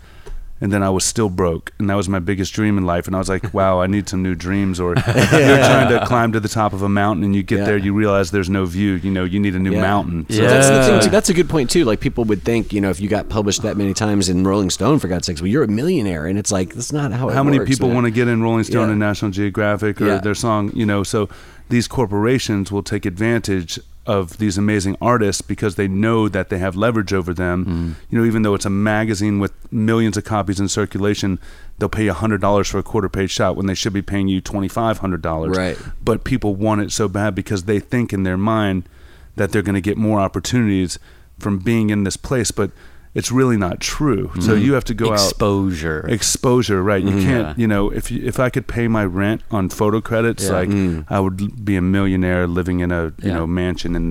And 0.60 0.72
then 0.74 0.82
I 0.82 0.90
was 0.90 1.06
still 1.06 1.30
broke, 1.30 1.72
and 1.78 1.88
that 1.88 1.94
was 1.94 2.10
my 2.10 2.18
biggest 2.18 2.52
dream 2.52 2.80
in 2.80 2.86
life. 2.86 3.06
And 3.06 3.16
I 3.16 3.20
was 3.20 3.30
like, 3.30 3.54
"Wow, 3.54 3.80
I 3.80 3.86
need 3.86 4.10
some 4.10 4.24
new 4.24 4.34
dreams." 4.34 4.80
Or 4.80 4.94
you're 4.96 5.04
trying 5.04 5.90
to 5.90 6.04
climb 6.08 6.32
to 6.32 6.40
the 6.40 6.48
top 6.50 6.74
of 6.74 6.82
a 6.82 6.90
mountain, 6.90 7.24
and 7.24 7.36
you 7.36 7.44
get 7.44 7.60
Yeah. 7.60 7.66
there, 7.66 7.78
you 7.78 7.94
realize 7.94 8.32
there's 8.32 8.50
no 8.50 8.66
view. 8.66 8.94
You 8.94 9.12
know, 9.12 9.24
you 9.24 9.40
need 9.40 9.56
a 9.56 9.60
new 9.60 9.74
Yeah. 9.74 9.82
mountain. 9.82 10.26
So 10.30 10.42
Yeah. 10.42 10.48
That's 10.50 10.68
the 10.70 10.84
thing 10.94 11.02
too. 11.02 11.10
That's 11.12 11.30
a 11.30 11.34
good 11.36 11.48
point 11.48 11.70
too. 11.70 11.86
Like 11.86 12.00
people 12.00 12.24
would 12.26 12.42
think, 12.44 12.74
you 12.74 12.82
know, 12.82 12.90
if 12.90 13.00
you 13.00 13.08
got 13.08 13.30
published 13.30 13.62
that 13.62 13.78
many 13.78 13.94
times 13.94 14.30
in 14.30 14.44
Rolling 14.48 14.72
Stone, 14.72 14.98
for 14.98 15.08
God's 15.08 15.28
sakes, 15.28 15.42
well, 15.42 15.48
you're 15.48 15.64
a 15.64 15.68
millionaire, 15.68 16.26
and 16.26 16.40
it's 16.40 16.52
like 16.52 16.74
that's 16.74 16.92
not 16.92 17.12
how. 17.12 17.30
It 17.30 17.34
how 17.36 17.44
many 17.44 17.60
works, 17.60 17.70
people 17.70 17.90
man. 17.90 17.96
want 17.96 18.06
to 18.06 18.12
get 18.12 18.28
in 18.28 18.42
Rolling 18.42 18.64
Stone 18.64 18.88
Yeah. 18.88 18.92
and 18.92 19.00
National 19.00 19.30
Geographic 19.30 20.02
or 20.02 20.08
Yeah. 20.08 20.18
their 20.18 20.34
song, 20.36 20.72
you 20.74 20.86
know, 20.88 21.04
so 21.04 21.30
these 21.70 21.88
corporations 21.88 22.72
will 22.72 22.82
take 22.84 23.06
advantage 23.06 23.80
of 24.08 24.38
these 24.38 24.58
amazing 24.58 24.96
artists 25.02 25.42
because 25.42 25.76
they 25.76 25.88
know 25.88 26.30
that 26.30 26.50
they 26.50 26.58
have 26.58 26.76
leverage 26.76 27.14
over 27.14 27.34
them. 27.34 27.66
Mm-hmm. 27.66 27.92
You 28.10 28.20
know, 28.20 28.26
even 28.26 28.42
though 28.42 28.56
it's 28.56 28.66
a 28.66 28.70
magazine 28.70 29.40
with 29.40 29.52
millions 29.72 30.18
of 30.18 30.24
copies 30.24 30.60
in 30.60 30.70
circulation, 30.70 31.40
they'll 31.78 31.90
pay 31.90 32.06
you 32.06 32.14
$100 32.14 32.70
for 32.70 32.80
a 32.80 32.84
quarter 32.84 33.10
page 33.10 33.32
shot 33.32 33.56
when 33.56 33.66
they 33.66 33.76
should 33.76 33.94
be 33.94 34.02
paying 34.02 34.28
you 34.28 34.42
$2500. 34.42 35.56
Right. 35.56 35.78
But 36.04 36.24
people 36.24 36.56
want 36.56 36.82
it 36.82 36.92
so 36.92 37.08
bad 37.08 37.36
because 37.36 37.66
they 37.66 37.80
think 37.80 38.14
in 38.14 38.24
their 38.24 38.38
mind 38.38 38.88
that 39.36 39.52
they're 39.52 39.62
going 39.62 39.76
to 39.76 39.82
get 39.82 39.98
more 39.98 40.20
opportunities 40.20 40.98
from 41.38 41.60
being 41.60 41.90
in 41.90 42.04
this 42.04 42.18
place, 42.18 42.50
but 42.50 42.72
it's 43.20 43.32
really 43.40 43.58
not 43.58 43.76
true. 43.96 44.26
So 44.40 44.52
Mm-hmm. 44.54 44.66
you 44.66 44.72
have 44.78 44.86
to 44.92 44.94
go 45.04 45.08
out 45.14 45.20
Exposure. 45.28 46.00
exposure 46.18 46.82
right 46.92 47.04
you 47.12 47.18
can't 47.28 47.58
you 47.62 47.68
know 47.74 47.84
if 48.00 48.06
you, 48.12 48.20
if 48.32 48.38
i 48.46 48.50
could 48.54 48.66
pay 48.78 48.88
my 49.00 49.06
rent 49.22 49.40
on 49.58 49.64
photo 49.80 50.00
credits 50.10 50.44
Yeah. 50.46 50.60
like 50.60 50.70
Mm. 50.70 51.06
i 51.10 51.20
would 51.24 51.38
be 51.70 51.76
a 51.76 51.82
millionaire 51.82 52.44
living 52.60 52.78
in 52.86 52.90
a 53.00 53.04
you 53.06 53.14
Yeah. 53.30 53.34
know 53.38 53.48
mansion 53.64 53.92
in 54.00 54.06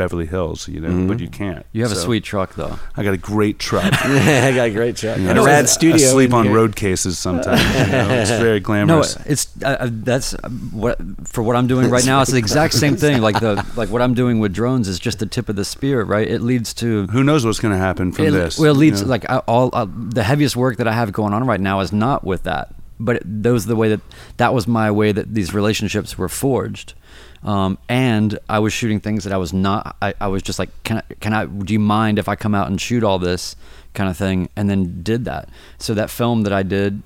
beverly 0.00 0.26
hills 0.34 0.58
you 0.74 0.80
know 0.84 0.88
Mm-hmm. 0.88 1.08
but 1.10 1.18
you 1.24 1.30
can't 1.40 1.62
you 1.74 1.80
have 1.84 1.92
a 1.98 2.00
sweet 2.06 2.24
truck 2.30 2.50
though. 2.60 2.74
i 2.96 3.02
got 3.08 3.14
a 3.20 3.22
great 3.34 3.56
truck 3.68 3.90
I 4.48 4.52
got 4.60 4.66
a 4.72 4.74
great 4.80 4.96
shot. 5.02 5.18
You 5.18 5.24
know, 5.24 5.30
and 5.30 5.38
a 5.38 5.42
I- 5.42 5.46
rad 5.52 5.64
I 5.64 5.66
studio. 5.78 6.06
sleep 6.16 6.32
on 6.40 6.44
road 6.58 6.72
cases 6.84 7.18
sometimes 7.26 7.60
you 7.62 7.92
know? 7.92 8.08
it's 8.22 8.30
very 8.48 8.60
glamorous. 8.68 9.16
No, 9.18 9.22
it's 9.32 9.44
uh, 9.70 9.88
that's 10.10 10.34
uh, 10.34 10.48
what 10.84 10.96
for 11.32 11.42
what 11.46 11.56
I'm 11.58 11.66
doing 11.66 11.90
right 11.96 12.06
now. 12.12 12.18
It's 12.22 12.30
the 12.32 12.38
exact 12.46 12.74
same 12.74 12.96
thing. 12.96 13.20
Like 13.28 13.38
the 13.40 13.54
like 13.80 13.88
what 13.94 14.02
I'm 14.04 14.14
doing 14.22 14.36
with 14.42 14.52
drones 14.60 14.86
is 14.88 14.98
just 15.08 15.18
the 15.18 15.26
tip 15.26 15.48
of 15.48 15.56
the 15.56 15.64
spear, 15.64 15.98
right? 16.14 16.28
It 16.36 16.40
leads 16.42 16.72
to 16.82 17.06
who 17.08 17.22
knows 17.28 17.44
what's 17.44 17.60
going 17.60 17.74
to 17.78 17.82
happen 17.88 18.12
from 18.12 18.24
it, 18.26 18.45
this 18.46 18.58
Well, 18.58 18.70
it 18.70 18.74
you 18.74 18.80
leads 18.80 19.02
know? 19.02 19.08
like 19.08 19.28
I- 19.30 19.38
all 19.46 19.70
uh, 19.72 19.86
the 19.90 20.22
heaviest 20.22 20.56
work 20.56 20.76
that 20.78 20.88
I 20.88 20.92
have 20.92 21.12
going 21.12 21.32
on 21.32 21.46
right 21.46 21.60
now 21.60 21.80
is 21.80 21.92
not 21.92 22.24
with 22.24 22.44
that, 22.44 22.74
but 22.98 23.16
it, 23.16 23.22
those 23.42 23.66
are 23.66 23.68
the 23.68 23.76
way 23.76 23.88
that 23.90 24.00
that 24.38 24.54
was 24.54 24.66
my 24.66 24.90
way 24.90 25.12
that 25.12 25.34
these 25.34 25.52
relationships 25.54 26.16
were 26.18 26.28
forged. 26.28 26.94
Um, 27.42 27.78
and 27.88 28.38
I 28.48 28.58
was 28.58 28.72
shooting 28.72 28.98
things 28.98 29.22
that 29.24 29.32
I 29.32 29.36
was 29.36 29.52
not. 29.52 29.96
I, 30.02 30.14
I 30.20 30.26
was 30.28 30.42
just 30.42 30.58
like, 30.58 30.70
can 30.82 30.98
I? 30.98 31.14
Can 31.20 31.32
I? 31.32 31.44
Do 31.46 31.72
you 31.72 31.78
mind 31.78 32.18
if 32.18 32.28
I 32.28 32.34
come 32.34 32.54
out 32.54 32.66
and 32.68 32.80
shoot 32.80 33.04
all 33.04 33.18
this 33.18 33.54
kind 33.94 34.10
of 34.10 34.16
thing? 34.16 34.48
And 34.56 34.68
then 34.68 35.02
did 35.02 35.26
that. 35.26 35.48
So 35.78 35.94
that 35.94 36.10
film 36.10 36.42
that 36.42 36.52
I 36.52 36.62
did, 36.64 37.02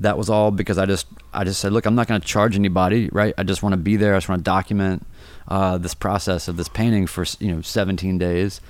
that 0.00 0.18
was 0.18 0.28
all 0.28 0.50
because 0.50 0.78
I 0.78 0.86
just 0.86 1.06
I 1.32 1.44
just 1.44 1.60
said, 1.60 1.72
look, 1.72 1.86
I'm 1.86 1.94
not 1.94 2.08
going 2.08 2.20
to 2.20 2.26
charge 2.26 2.56
anybody, 2.56 3.08
right? 3.12 3.34
I 3.38 3.44
just 3.44 3.62
want 3.62 3.74
to 3.74 3.76
be 3.76 3.94
there. 3.96 4.14
I 4.14 4.16
just 4.16 4.28
want 4.28 4.40
to 4.40 4.44
document 4.44 5.06
uh, 5.46 5.78
this 5.78 5.94
process 5.94 6.48
of 6.48 6.56
this 6.56 6.68
painting 6.68 7.06
for 7.06 7.24
you 7.38 7.54
know 7.54 7.60
17 7.60 8.18
days, 8.18 8.60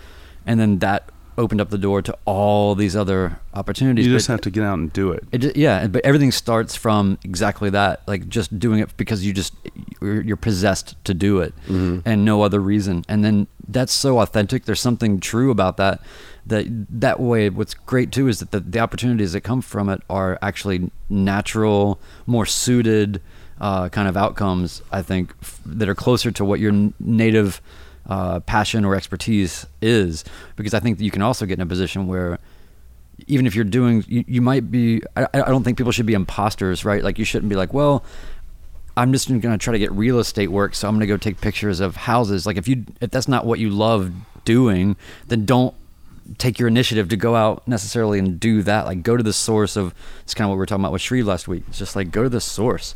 and 0.45 0.61
then 0.61 0.81
that 0.81 1.09
opened 1.37 1.61
up 1.61 1.71
the 1.71 1.79
door 1.79 2.01
to 2.03 2.17
all 2.25 2.75
these 2.75 2.95
other 2.95 3.39
opportunities. 3.55 4.07
you 4.07 4.13
just 4.13 4.29
have 4.29 4.41
to 4.43 4.51
get 4.51 4.63
out 4.63 4.79
and 4.79 4.93
do 4.93 5.11
it 5.11 5.25
it, 5.33 5.57
yeah, 5.57 5.87
but 5.87 6.05
everything 6.05 6.31
starts 6.33 6.75
from 6.77 7.19
exactly 7.25 7.71
that, 7.71 8.03
like 8.07 8.29
just 8.29 8.59
doing 8.59 8.79
it 8.81 8.97
because 8.97 9.25
you 9.27 9.33
just 9.33 9.53
you're, 10.01 10.37
possessed 10.37 10.97
to 11.05 11.15
do 11.15 11.41
it, 11.41 11.55
and 11.69 12.25
no 12.25 12.43
other 12.43 12.61
reason. 12.61 13.05
And 13.09 13.25
then 13.25 13.47
that's 13.67 13.93
so 13.93 14.19
authentic. 14.21 14.65
There's 14.65 14.81
something 14.81 15.21
true 15.21 15.51
about 15.51 15.77
that. 15.79 16.01
That 16.47 16.67
that 17.01 17.19
way, 17.21 17.49
what's 17.49 17.73
great 17.75 18.13
too 18.13 18.29
is 18.29 18.39
that 18.41 18.51
the, 18.51 18.61
the 18.61 18.79
opportunities 18.79 19.33
that 19.33 19.41
come 19.41 19.63
from 19.63 19.89
it 19.89 20.03
are 20.11 20.39
actually 20.43 20.91
natural, 21.09 21.99
more 22.27 22.45
suited 22.47 23.23
uh, 23.61 23.89
kind 23.89 24.09
of 24.09 24.17
outcomes. 24.17 24.83
I 24.93 25.01
think 25.01 25.33
f- 25.41 25.61
that 25.65 25.89
are 25.89 25.95
closer 25.95 26.31
to 26.33 26.45
what 26.45 26.61
your 26.61 26.73
n- 26.73 26.93
native 27.01 27.63
uh, 28.09 28.41
passion 28.41 28.85
or 28.85 28.95
expertise 28.95 29.67
is, 29.81 30.25
because 30.57 30.75
I 30.75 30.81
think 30.81 31.01
you 31.01 31.11
can 31.11 31.23
also 31.23 31.47
get 31.47 31.59
in 31.59 31.63
a 31.63 31.67
position 31.67 32.07
where 32.07 32.39
even 33.27 33.47
if 33.47 33.55
you're 33.55 33.65
doing, 33.65 34.05
you, 34.09 34.25
you 34.27 34.43
might 34.43 34.71
be. 34.71 35.03
I, 35.17 35.27
I 35.33 35.49
don't 35.49 35.63
think 35.63 35.79
people 35.79 35.93
should 35.93 36.07
be 36.07 36.15
imposters, 36.15 36.85
right? 36.85 37.03
Like 37.03 37.19
you 37.19 37.25
shouldn't 37.25 37.49
be 37.49 37.57
like, 37.57 37.73
well, 37.73 38.05
I'm 38.97 39.13
just 39.13 39.29
going 39.29 39.41
to 39.41 39.59
try 39.59 39.73
to 39.73 39.79
get 39.79 39.93
real 39.93 40.19
estate 40.19 40.49
work, 40.49 40.75
so 40.75 40.89
I'm 40.89 40.95
going 40.95 41.01
to 41.01 41.07
go 41.07 41.17
take 41.17 41.41
pictures 41.41 41.81
of 41.81 41.97
houses. 41.97 42.47
Like 42.47 42.57
if 42.57 42.69
you 42.69 42.85
if 43.01 43.11
that's 43.11 43.29
not 43.29 43.47
what 43.47 43.59
you 43.59 43.71
love 43.71 44.13
doing, 44.45 44.97
then 45.29 45.45
don't 45.45 45.75
take 46.39 46.59
your 46.59 46.69
initiative 46.69 47.09
to 47.11 47.17
go 47.17 47.35
out 47.35 47.67
necessarily 47.69 48.19
and 48.19 48.39
do 48.41 48.63
that. 48.63 48.87
Like 48.87 49.03
go 49.03 49.17
to 49.17 49.23
the 49.23 49.33
source 49.33 49.77
of. 49.77 49.95
It's 50.23 50.35
kind 50.35 50.47
of 50.47 50.51
what 50.51 50.57
we 50.57 50.59
were 50.59 50.67
talking 50.67 50.83
about 50.83 50.93
with 50.93 51.03
Shrieve 51.03 51.27
last 51.27 51.49
week. 51.49 51.65
It's 51.69 51.79
just 51.79 51.97
like 51.97 52.11
go 52.11 52.23
to 52.23 52.29
the 52.29 52.41
source, 52.41 52.95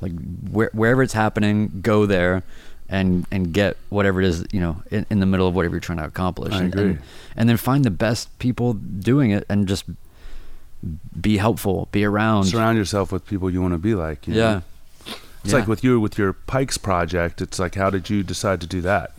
like 0.00 0.12
where, 0.50 0.70
wherever 0.72 1.02
it's 1.02 1.14
happening, 1.14 1.80
go 1.80 2.06
there. 2.06 2.42
And, 2.92 3.24
and 3.30 3.52
get 3.52 3.76
whatever 3.88 4.20
it 4.20 4.26
is 4.26 4.44
you 4.52 4.58
know 4.60 4.82
in, 4.90 5.06
in 5.10 5.20
the 5.20 5.26
middle 5.26 5.46
of 5.46 5.54
whatever 5.54 5.76
you're 5.76 5.80
trying 5.80 5.98
to 5.98 6.04
accomplish. 6.04 6.52
I 6.52 6.64
and, 6.64 6.74
agree. 6.74 6.90
and 6.90 6.98
and 7.36 7.48
then 7.48 7.56
find 7.56 7.84
the 7.84 7.90
best 7.90 8.36
people 8.40 8.72
doing 8.72 9.30
it 9.30 9.46
and 9.48 9.68
just 9.68 9.84
be 11.20 11.36
helpful, 11.36 11.88
be 11.92 12.04
around. 12.04 12.44
Surround 12.44 12.76
yourself 12.78 13.12
with 13.12 13.24
people 13.26 13.48
you 13.50 13.62
want 13.62 13.74
to 13.74 13.78
be 13.78 13.94
like. 13.94 14.26
you 14.26 14.34
know? 14.34 14.40
yeah. 14.40 14.60
It's 15.44 15.52
Yeah. 15.52 15.60
like 15.60 15.68
with 15.68 15.84
you 15.84 16.00
with 16.00 16.18
your 16.18 16.32
Pikes 16.32 16.78
project. 16.78 17.40
It's 17.40 17.58
like, 17.58 17.74
how 17.76 17.90
did 17.90 18.10
you 18.10 18.22
decide 18.22 18.60
to 18.62 18.66
do 18.66 18.80
that? 18.82 19.12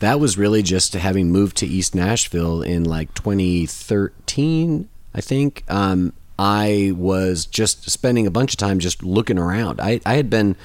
that 0.00 0.18
was 0.20 0.36
really 0.36 0.62
just 0.62 0.92
having 0.92 1.30
moved 1.30 1.56
to 1.56 1.66
East 1.66 1.94
Nashville 1.94 2.60
in 2.62 2.84
like 2.84 3.14
2013, 3.14 4.88
I 5.14 5.20
think. 5.20 5.64
Um, 5.68 6.12
I 6.38 6.92
was 6.96 7.46
just 7.46 7.88
spending 7.90 8.26
a 8.26 8.30
bunch 8.30 8.52
of 8.52 8.58
time 8.58 8.80
just 8.80 9.02
looking 9.02 9.38
around. 9.38 9.80
I, 9.80 10.00
I 10.04 10.14
had 10.14 10.28
been, 10.28 10.56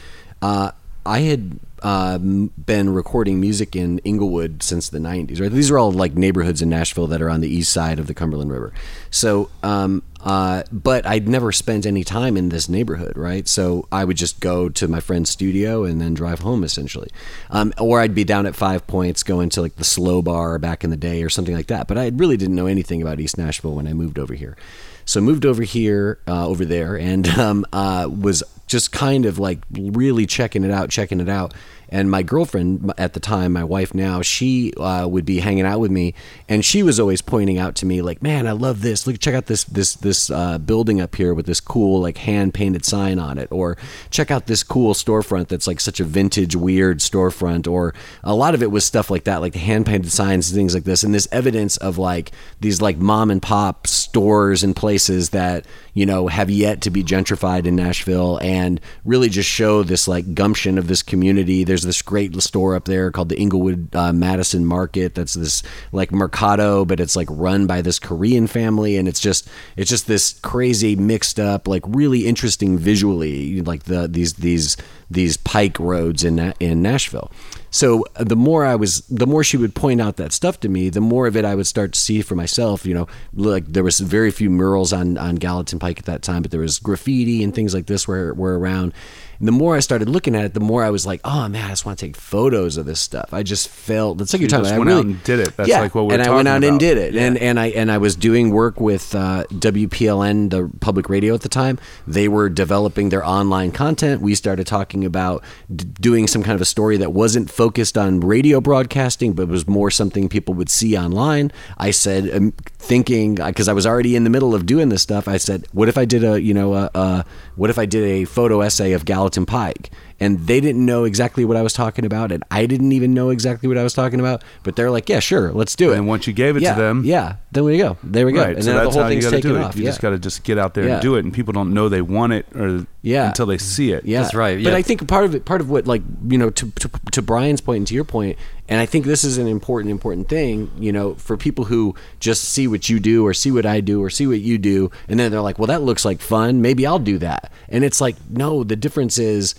uh, 0.41 0.71
I 1.05 1.19
had 1.19 1.59
um, 1.83 2.51
been 2.57 2.89
recording 2.91 3.39
music 3.39 3.75
in 3.75 3.99
Inglewood 3.99 4.63
since 4.63 4.89
the 4.89 4.99
90s. 4.99 5.41
Right, 5.41 5.51
these 5.51 5.71
are 5.71 5.79
all 5.79 5.91
like 5.91 6.15
neighborhoods 6.15 6.61
in 6.61 6.69
Nashville 6.69 7.07
that 7.07 7.21
are 7.21 7.29
on 7.29 7.41
the 7.41 7.49
east 7.49 7.71
side 7.71 7.99
of 7.99 8.07
the 8.07 8.13
Cumberland 8.13 8.51
River. 8.51 8.73
So, 9.11 9.49
um, 9.63 10.03
uh, 10.21 10.63
but 10.71 11.05
I'd 11.05 11.27
never 11.27 11.51
spent 11.51 11.85
any 11.85 12.03
time 12.03 12.35
in 12.35 12.49
this 12.49 12.67
neighborhood, 12.67 13.17
right? 13.17 13.47
So 13.47 13.87
I 13.91 14.03
would 14.03 14.17
just 14.17 14.39
go 14.39 14.67
to 14.69 14.87
my 14.87 14.99
friend's 14.99 15.29
studio 15.29 15.85
and 15.85 16.01
then 16.01 16.13
drive 16.13 16.39
home 16.39 16.63
essentially, 16.63 17.09
um, 17.49 17.73
or 17.79 18.01
I'd 18.01 18.15
be 18.15 18.23
down 18.23 18.45
at 18.45 18.55
Five 18.55 18.85
Points 18.85 19.23
going 19.23 19.49
to 19.51 19.61
like 19.61 19.75
the 19.77 19.83
Slow 19.83 20.21
Bar 20.21 20.59
back 20.59 20.83
in 20.83 20.89
the 20.89 20.97
day 20.97 21.23
or 21.23 21.29
something 21.29 21.55
like 21.55 21.67
that. 21.67 21.87
But 21.87 21.97
I 21.97 22.09
really 22.09 22.37
didn't 22.37 22.55
know 22.55 22.67
anything 22.67 23.01
about 23.01 23.19
East 23.19 23.37
Nashville 23.37 23.75
when 23.75 23.87
I 23.87 23.93
moved 23.93 24.19
over 24.19 24.33
here. 24.33 24.57
So 25.05 25.21
moved 25.21 25.43
over 25.43 25.63
here, 25.63 26.19
uh, 26.27 26.47
over 26.47 26.65
there, 26.65 26.95
and 26.95 27.27
um, 27.39 27.65
uh, 27.73 28.07
was 28.09 28.43
just 28.69 28.91
kind 28.91 29.25
of 29.25 29.39
like 29.39 29.59
really 29.71 30.25
checking 30.25 30.63
it 30.63 30.71
out, 30.71 30.89
checking 30.89 31.19
it 31.19 31.27
out. 31.27 31.53
And 31.91 32.09
my 32.09 32.21
girlfriend 32.21 32.93
at 32.97 33.13
the 33.13 33.19
time, 33.19 33.53
my 33.53 33.63
wife 33.63 33.93
now, 33.93 34.21
she 34.21 34.73
uh, 34.75 35.07
would 35.07 35.25
be 35.25 35.39
hanging 35.39 35.65
out 35.65 35.79
with 35.79 35.89
me, 35.91 36.13
and 36.47 36.63
she 36.63 36.83
was 36.83 36.99
always 36.99 37.21
pointing 37.21 37.57
out 37.57 37.75
to 37.75 37.85
me 37.85 38.01
like, 38.01 38.21
"Man, 38.21 38.47
I 38.47 38.51
love 38.51 38.81
this. 38.81 39.07
Look, 39.07 39.19
check 39.19 39.33
out 39.33 39.47
this 39.47 39.63
this 39.63 39.95
this 39.95 40.29
uh, 40.29 40.59
building 40.59 41.01
up 41.01 41.15
here 41.15 41.33
with 41.33 41.47
this 41.47 41.59
cool 41.59 42.01
like 42.01 42.17
hand 42.19 42.53
painted 42.53 42.85
sign 42.85 43.17
on 43.17 43.37
it, 43.37 43.51
or 43.51 43.77
check 44.11 44.29
out 44.29 44.45
this 44.45 44.61
cool 44.61 44.93
storefront 44.93 45.47
that's 45.47 45.67
like 45.67 45.79
such 45.79 45.99
a 45.99 46.03
vintage 46.03 46.55
weird 46.55 46.99
storefront." 46.99 47.67
Or 47.67 47.93
a 48.23 48.35
lot 48.35 48.53
of 48.53 48.61
it 48.61 48.71
was 48.71 48.85
stuff 48.85 49.09
like 49.09 49.23
that, 49.23 49.41
like 49.41 49.53
the 49.53 49.59
hand 49.59 49.85
painted 49.87 50.11
signs 50.11 50.49
and 50.49 50.57
things 50.57 50.75
like 50.75 50.83
this, 50.83 51.03
and 51.03 51.13
this 51.13 51.27
evidence 51.31 51.77
of 51.77 51.97
like 51.97 52.31
these 52.59 52.81
like 52.81 52.97
mom 52.97 53.31
and 53.31 53.41
pop 53.41 53.87
stores 53.87 54.63
and 54.63 54.75
places 54.75 55.31
that 55.31 55.65
you 55.93 56.05
know 56.05 56.27
have 56.27 56.51
yet 56.51 56.81
to 56.81 56.91
be 56.91 57.03
gentrified 57.03 57.65
in 57.65 57.75
Nashville, 57.75 58.37
and 58.43 58.79
really 59.05 59.29
just 59.29 59.49
show 59.49 59.81
this 59.81 60.07
like 60.07 60.35
gumption 60.35 60.77
of 60.77 60.87
this 60.87 61.01
community. 61.01 61.63
There's 61.63 61.78
this 61.83 62.01
great 62.01 62.39
store 62.41 62.75
up 62.75 62.85
there 62.85 63.11
called 63.11 63.29
the 63.29 63.39
Inglewood 63.39 63.95
uh, 63.95 64.13
Madison 64.13 64.65
Market. 64.65 65.15
That's 65.15 65.33
this 65.33 65.63
like 65.91 66.11
mercado, 66.11 66.85
but 66.85 66.99
it's 66.99 67.15
like 67.15 67.27
run 67.31 67.67
by 67.67 67.81
this 67.81 67.99
Korean 67.99 68.47
family, 68.47 68.97
and 68.97 69.07
it's 69.07 69.19
just 69.19 69.47
it's 69.75 69.89
just 69.89 70.07
this 70.07 70.39
crazy 70.41 70.95
mixed 70.95 71.39
up, 71.39 71.67
like 71.67 71.83
really 71.87 72.27
interesting 72.27 72.77
visually, 72.77 73.61
like 73.61 73.83
the 73.83 74.07
these 74.07 74.33
these 74.35 74.77
these 75.09 75.37
pike 75.37 75.79
roads 75.79 76.23
in 76.23 76.35
Na- 76.35 76.53
in 76.59 76.81
Nashville. 76.81 77.31
So 77.71 78.05
uh, 78.15 78.23
the 78.23 78.35
more 78.35 78.65
I 78.65 78.75
was, 78.75 79.01
the 79.01 79.27
more 79.27 79.43
she 79.43 79.57
would 79.57 79.75
point 79.75 80.01
out 80.01 80.17
that 80.17 80.33
stuff 80.33 80.59
to 80.61 80.69
me, 80.69 80.89
the 80.89 81.01
more 81.01 81.27
of 81.27 81.35
it 81.35 81.45
I 81.45 81.55
would 81.55 81.67
start 81.67 81.93
to 81.93 81.99
see 81.99 82.21
for 82.21 82.35
myself. 82.35 82.85
You 82.85 82.93
know, 82.93 83.07
like 83.33 83.65
there 83.67 83.83
was 83.83 83.99
very 83.99 84.31
few 84.31 84.49
murals 84.49 84.91
on 84.93 85.17
on 85.17 85.35
Gallatin 85.35 85.79
Pike 85.79 85.99
at 85.99 86.05
that 86.05 86.21
time, 86.21 86.41
but 86.41 86.51
there 86.51 86.61
was 86.61 86.79
graffiti 86.79 87.43
and 87.43 87.53
things 87.53 87.73
like 87.73 87.85
this 87.85 88.07
were 88.07 88.33
were 88.33 88.57
around. 88.57 88.93
And 89.39 89.47
the 89.47 89.53
more 89.53 89.77
I 89.77 89.79
started 89.79 90.09
looking 90.09 90.35
at 90.35 90.43
it, 90.43 90.53
the 90.53 90.59
more 90.59 90.83
I 90.83 90.89
was 90.89 91.05
like, 91.05 91.21
"Oh 91.23 91.47
man, 91.47 91.63
I 91.65 91.69
just 91.69 91.85
want 91.85 91.97
to 91.97 92.05
take 92.05 92.17
photos 92.17 92.75
of 92.75 92.85
this 92.85 92.99
stuff." 92.99 93.33
I 93.33 93.41
just 93.41 93.69
felt 93.69 94.17
that's 94.17 94.33
like 94.33 94.41
You 94.41 94.43
you're 94.45 94.49
talking 94.49 94.65
just 94.65 94.75
about. 94.75 94.75
I 94.75 94.79
went 94.79 94.89
really 94.89 94.99
out 94.99 95.05
and 95.05 95.23
did 95.23 95.39
it. 95.39 95.55
That's 95.55 95.69
yeah, 95.69 95.79
like 95.79 95.95
what 95.95 96.01
we 96.01 96.07
were 96.07 96.13
and 96.15 96.23
I 96.23 96.35
went 96.35 96.47
out 96.49 96.63
and 96.63 96.79
did 96.79 96.97
it, 96.97 97.15
and 97.15 97.37
and 97.37 97.57
I 97.57 97.67
and 97.67 97.89
I 97.89 97.99
was 97.99 98.17
doing 98.17 98.49
work 98.49 98.81
with 98.81 99.15
uh, 99.15 99.45
WPLN, 99.53 100.49
the 100.49 100.69
public 100.81 101.07
radio 101.07 101.33
at 101.35 101.41
the 101.41 101.49
time. 101.49 101.79
They 102.05 102.27
were 102.27 102.49
developing 102.49 103.09
their 103.09 103.25
online 103.25 103.71
content. 103.71 104.21
We 104.21 104.35
started 104.35 104.67
talking 104.67 104.98
about 105.05 105.43
d- 105.73 105.85
doing 105.99 106.27
some 106.27 106.43
kind 106.43 106.55
of 106.55 106.61
a 106.61 106.65
story 106.65 106.97
that 106.97 107.13
wasn't 107.13 107.49
focused 107.49 107.97
on 107.97 108.19
radio 108.19 108.61
broadcasting, 108.61 109.33
but 109.33 109.47
was 109.47 109.67
more 109.67 109.91
something 109.91 110.29
people 110.29 110.53
would 110.53 110.69
see 110.69 110.97
online. 110.97 111.51
I 111.77 111.91
said, 111.91 112.29
um, 112.35 112.51
thinking 112.77 113.35
because 113.35 113.67
I 113.67 113.73
was 113.73 113.85
already 113.85 114.15
in 114.15 114.23
the 114.23 114.29
middle 114.29 114.55
of 114.55 114.65
doing 114.65 114.89
this 114.89 115.01
stuff. 115.01 115.27
I 115.27 115.37
said, 115.37 115.67
what 115.71 115.89
if 115.89 115.97
I 115.97 116.05
did 116.05 116.23
a 116.23 116.41
you 116.41 116.53
know 116.53 116.73
a, 116.73 116.89
a 116.93 117.25
what 117.55 117.69
if 117.69 117.77
I 117.77 117.85
did 117.85 118.03
a 118.03 118.25
photo 118.25 118.61
essay 118.61 118.93
of 118.93 119.05
Gallatin 119.05 119.45
Pike? 119.45 119.91
And 120.19 120.39
they 120.47 120.59
didn't 120.59 120.85
know 120.85 121.03
exactly 121.05 121.45
what 121.45 121.55
I 121.57 121.61
was 121.61 121.73
talking 121.73 122.05
about, 122.05 122.31
and 122.31 122.43
I 122.51 122.65
didn't 122.65 122.91
even 122.91 123.13
know 123.13 123.29
exactly 123.29 123.67
what 123.67 123.77
I 123.77 123.83
was 123.83 123.93
talking 123.93 124.19
about. 124.19 124.43
But 124.63 124.75
they're 124.75 124.91
like, 124.91 125.09
"Yeah, 125.09 125.19
sure, 125.19 125.51
let's 125.51 125.75
do 125.75 125.91
it." 125.91 125.97
And 125.97 126.07
once 126.07 126.27
you 126.27 126.33
gave 126.33 126.57
it 126.57 126.63
yeah, 126.63 126.75
to 126.75 126.81
them, 126.81 127.03
yeah, 127.05 127.35
then 127.51 127.63
we 127.63 127.77
go. 127.77 127.97
There 128.03 128.25
we 128.25 128.31
go. 128.33 128.41
right? 128.43 128.55
And 128.55 128.63
so 128.63 128.73
that's 128.73 128.87
the 128.87 128.93
whole 128.93 129.03
how 129.03 129.09
you 129.09 129.21
got 129.21 129.29
to 129.31 129.41
do 129.41 129.55
it. 129.55 129.61
off. 129.61 129.75
You 129.75 129.83
yeah. 129.83 129.89
just 129.89 130.01
got 130.01 130.09
to 130.11 130.19
just 130.19 130.43
get 130.43 130.57
out 130.57 130.73
there 130.73 130.85
Yeah. 130.85 130.93
and 130.93 131.01
do 131.01 131.15
it, 131.15 131.23
and 131.23 131.33
people 131.33 131.53
don't 131.53 131.73
know 131.73 131.89
they 131.89 132.01
want 132.01 132.33
it 132.33 132.45
or 132.55 132.85
Yeah. 133.01 133.27
until 133.27 133.45
they 133.45 133.57
see 133.57 133.91
it. 133.91 134.05
Yeah, 134.05 134.21
That's 134.21 134.33
right, 134.35 134.61
But. 134.63 134.73
I 134.73 134.81
think 134.81 135.07
part 135.07 135.25
of 135.25 135.33
it, 135.35 135.45
part 135.45 135.61
of 135.61 135.69
what, 135.69 135.87
like 135.87 136.01
you 136.27 136.37
know, 136.37 136.49
to, 136.49 136.71
to 136.71 136.89
to 137.11 137.21
Brian's 137.21 137.61
point 137.61 137.77
and 137.77 137.87
to 137.87 137.93
your 137.93 138.03
point, 138.03 138.37
and 138.67 138.79
I 138.79 138.85
think 138.85 139.05
this 139.05 139.23
is 139.23 139.37
an 139.37 139.47
important 139.47 139.89
important 139.91 140.27
thing. 140.27 140.69
You 140.77 140.91
know, 140.91 141.15
for 141.15 141.37
people 141.37 141.65
who 141.65 141.95
just 142.19 142.43
see 142.43 142.67
what 142.67 142.89
you 142.89 142.99
do 142.99 143.25
or 143.25 143.33
see 143.33 143.51
what 143.51 143.65
I 143.65 143.79
do 143.81 144.03
or 144.03 144.09
see 144.09 144.27
what 144.27 144.41
you 144.41 144.57
do, 144.57 144.91
and 145.07 145.19
then 145.19 145.31
they're 145.31 145.41
like, 145.41 145.57
"Well, 145.59 145.67
that 145.67 145.81
looks 145.81 146.03
like 146.03 146.19
fun. 146.21 146.61
Maybe 146.61 146.85
I'll 146.85 146.99
do 146.99 147.17
that." 147.19 147.51
And 147.69 147.83
it's 147.83 148.01
like, 148.01 148.15
no, 148.29 148.63
the 148.63 148.75
difference 148.75 149.17
is. 149.17 149.55